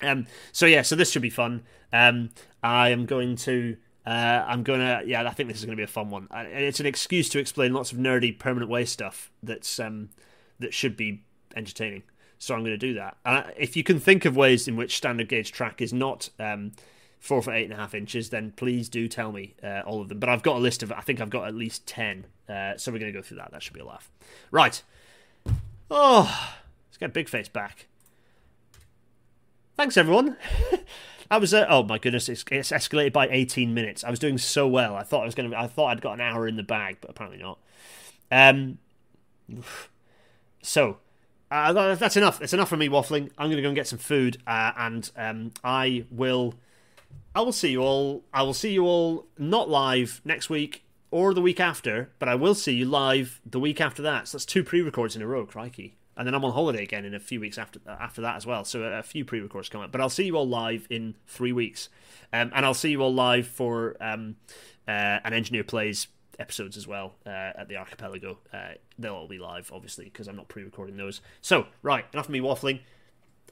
Um. 0.00 0.26
So 0.52 0.66
yeah. 0.66 0.82
So 0.82 0.94
this 0.94 1.10
should 1.10 1.22
be 1.22 1.30
fun. 1.30 1.64
Um. 1.92 2.30
I 2.62 2.90
am 2.90 3.06
going 3.06 3.34
to. 3.36 3.76
Uh, 4.04 4.44
I'm 4.48 4.64
gonna, 4.64 5.02
yeah, 5.06 5.22
I 5.22 5.30
think 5.30 5.48
this 5.48 5.58
is 5.58 5.64
gonna 5.64 5.76
be 5.76 5.84
a 5.84 5.88
fun 5.88 6.10
one. 6.10 6.26
It's 6.32 6.80
an 6.80 6.86
excuse 6.86 7.28
to 7.30 7.38
explain 7.38 7.72
lots 7.72 7.92
of 7.92 7.98
nerdy 7.98 8.36
permanent 8.36 8.70
way 8.70 8.84
stuff 8.84 9.30
that's 9.44 9.78
um, 9.78 10.10
that 10.58 10.74
should 10.74 10.96
be 10.96 11.22
entertaining. 11.54 12.02
So 12.38 12.54
I'm 12.54 12.64
gonna 12.64 12.76
do 12.76 12.94
that. 12.94 13.16
Uh, 13.24 13.44
if 13.56 13.76
you 13.76 13.84
can 13.84 14.00
think 14.00 14.24
of 14.24 14.36
ways 14.36 14.66
in 14.66 14.76
which 14.76 14.96
standard 14.96 15.28
gauge 15.28 15.52
track 15.52 15.80
is 15.80 15.92
not 15.92 16.30
um, 16.40 16.72
four 17.22 17.40
foot 17.40 17.54
eight 17.54 17.64
and 17.64 17.72
a 17.72 17.76
half 17.76 17.94
inches, 17.94 18.30
then 18.30 18.52
please 18.56 18.88
do 18.88 19.06
tell 19.06 19.30
me 19.30 19.54
uh, 19.62 19.82
all 19.86 20.00
of 20.02 20.08
them. 20.08 20.18
But 20.18 20.28
I've 20.28 20.42
got 20.42 20.56
a 20.56 20.58
list 20.58 20.82
of, 20.82 20.90
I 20.90 21.02
think 21.02 21.20
I've 21.20 21.30
got 21.30 21.46
at 21.46 21.54
least 21.54 21.86
10. 21.86 22.26
Uh, 22.48 22.76
so 22.76 22.90
we're 22.90 22.98
going 22.98 23.12
to 23.12 23.16
go 23.16 23.22
through 23.22 23.36
that. 23.36 23.52
That 23.52 23.62
should 23.62 23.74
be 23.74 23.80
a 23.80 23.86
laugh. 23.86 24.10
Right. 24.50 24.82
Oh, 25.88 26.52
let's 26.88 26.98
get 26.98 27.14
Big 27.14 27.28
Face 27.28 27.48
back. 27.48 27.86
Thanks, 29.76 29.96
everyone. 29.96 30.36
I 31.30 31.38
was, 31.38 31.54
uh, 31.54 31.64
oh 31.68 31.84
my 31.84 31.96
goodness, 31.96 32.28
it's, 32.28 32.44
it's, 32.50 32.72
escalated 32.72 33.12
by 33.12 33.28
18 33.28 33.72
minutes. 33.72 34.02
I 34.02 34.10
was 34.10 34.18
doing 34.18 34.36
so 34.36 34.66
well. 34.66 34.96
I 34.96 35.04
thought 35.04 35.22
I 35.22 35.26
was 35.26 35.36
going 35.36 35.48
to, 35.48 35.58
I 35.58 35.68
thought 35.68 35.92
I'd 35.92 36.02
got 36.02 36.14
an 36.14 36.20
hour 36.20 36.48
in 36.48 36.56
the 36.56 36.64
bag, 36.64 36.96
but 37.00 37.08
apparently 37.08 37.40
not. 37.40 37.58
Um, 38.32 38.78
so, 40.60 40.98
uh, 41.52 41.94
that's 41.94 42.16
enough. 42.16 42.40
That's 42.40 42.52
enough 42.52 42.68
for 42.68 42.76
me 42.76 42.88
waffling. 42.88 43.30
I'm 43.38 43.46
going 43.46 43.58
to 43.58 43.62
go 43.62 43.68
and 43.68 43.76
get 43.76 43.86
some 43.86 44.00
food, 44.00 44.38
uh, 44.44 44.72
and 44.76 45.08
um, 45.16 45.52
I 45.62 46.04
will 46.10 46.54
I 47.34 47.40
will 47.40 47.52
see 47.52 47.70
you 47.70 47.82
all. 47.82 48.24
I 48.32 48.42
will 48.42 48.54
see 48.54 48.72
you 48.72 48.84
all 48.84 49.26
not 49.38 49.68
live 49.68 50.20
next 50.24 50.50
week 50.50 50.84
or 51.10 51.32
the 51.32 51.40
week 51.40 51.60
after, 51.60 52.10
but 52.18 52.28
I 52.28 52.34
will 52.34 52.54
see 52.54 52.74
you 52.74 52.84
live 52.84 53.40
the 53.44 53.60
week 53.60 53.80
after 53.80 54.02
that. 54.02 54.28
So 54.28 54.36
that's 54.36 54.44
two 54.44 54.62
pre-records 54.62 55.16
in 55.16 55.22
a 55.22 55.26
row, 55.26 55.46
crikey. 55.46 55.96
And 56.14 56.26
then 56.26 56.34
I'm 56.34 56.44
on 56.44 56.52
holiday 56.52 56.82
again 56.82 57.06
in 57.06 57.14
a 57.14 57.20
few 57.20 57.40
weeks 57.40 57.56
after 57.56 57.80
after 57.88 58.20
that 58.20 58.36
as 58.36 58.44
well. 58.44 58.64
So 58.64 58.82
a 58.82 59.02
few 59.02 59.24
pre-records 59.24 59.70
come 59.70 59.80
up. 59.80 59.90
But 59.90 60.02
I'll 60.02 60.10
see 60.10 60.24
you 60.24 60.36
all 60.36 60.46
live 60.46 60.86
in 60.90 61.14
three 61.26 61.52
weeks, 61.52 61.88
um, 62.34 62.52
and 62.54 62.66
I'll 62.66 62.74
see 62.74 62.90
you 62.90 63.00
all 63.00 63.14
live 63.14 63.46
for 63.46 63.96
um, 63.98 64.36
uh, 64.86 65.20
an 65.24 65.32
engineer 65.32 65.64
plays 65.64 66.08
episodes 66.38 66.76
as 66.76 66.86
well 66.86 67.14
uh, 67.24 67.30
at 67.56 67.68
the 67.68 67.76
archipelago. 67.76 68.38
Uh, 68.52 68.72
they'll 68.98 69.14
all 69.14 69.28
be 69.28 69.38
live, 69.38 69.70
obviously, 69.72 70.04
because 70.04 70.28
I'm 70.28 70.36
not 70.36 70.48
pre-recording 70.48 70.98
those. 70.98 71.22
So 71.40 71.66
right, 71.82 72.04
enough 72.12 72.26
of 72.26 72.30
me 72.30 72.40
waffling 72.40 72.80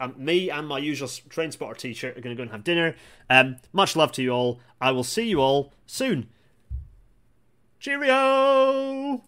um, 0.00 0.14
me 0.16 0.50
and 0.50 0.66
my 0.66 0.78
usual 0.78 1.08
train 1.28 1.52
spotter 1.52 1.74
t-shirt 1.74 2.16
are 2.16 2.20
going 2.20 2.34
to 2.34 2.38
go 2.38 2.42
and 2.42 2.50
have 2.50 2.64
dinner. 2.64 2.96
Um, 3.28 3.56
much 3.72 3.94
love 3.94 4.12
to 4.12 4.22
you 4.22 4.30
all. 4.30 4.60
I 4.80 4.90
will 4.90 5.04
see 5.04 5.28
you 5.28 5.40
all 5.40 5.72
soon. 5.86 6.28
Cheerio! 7.78 9.22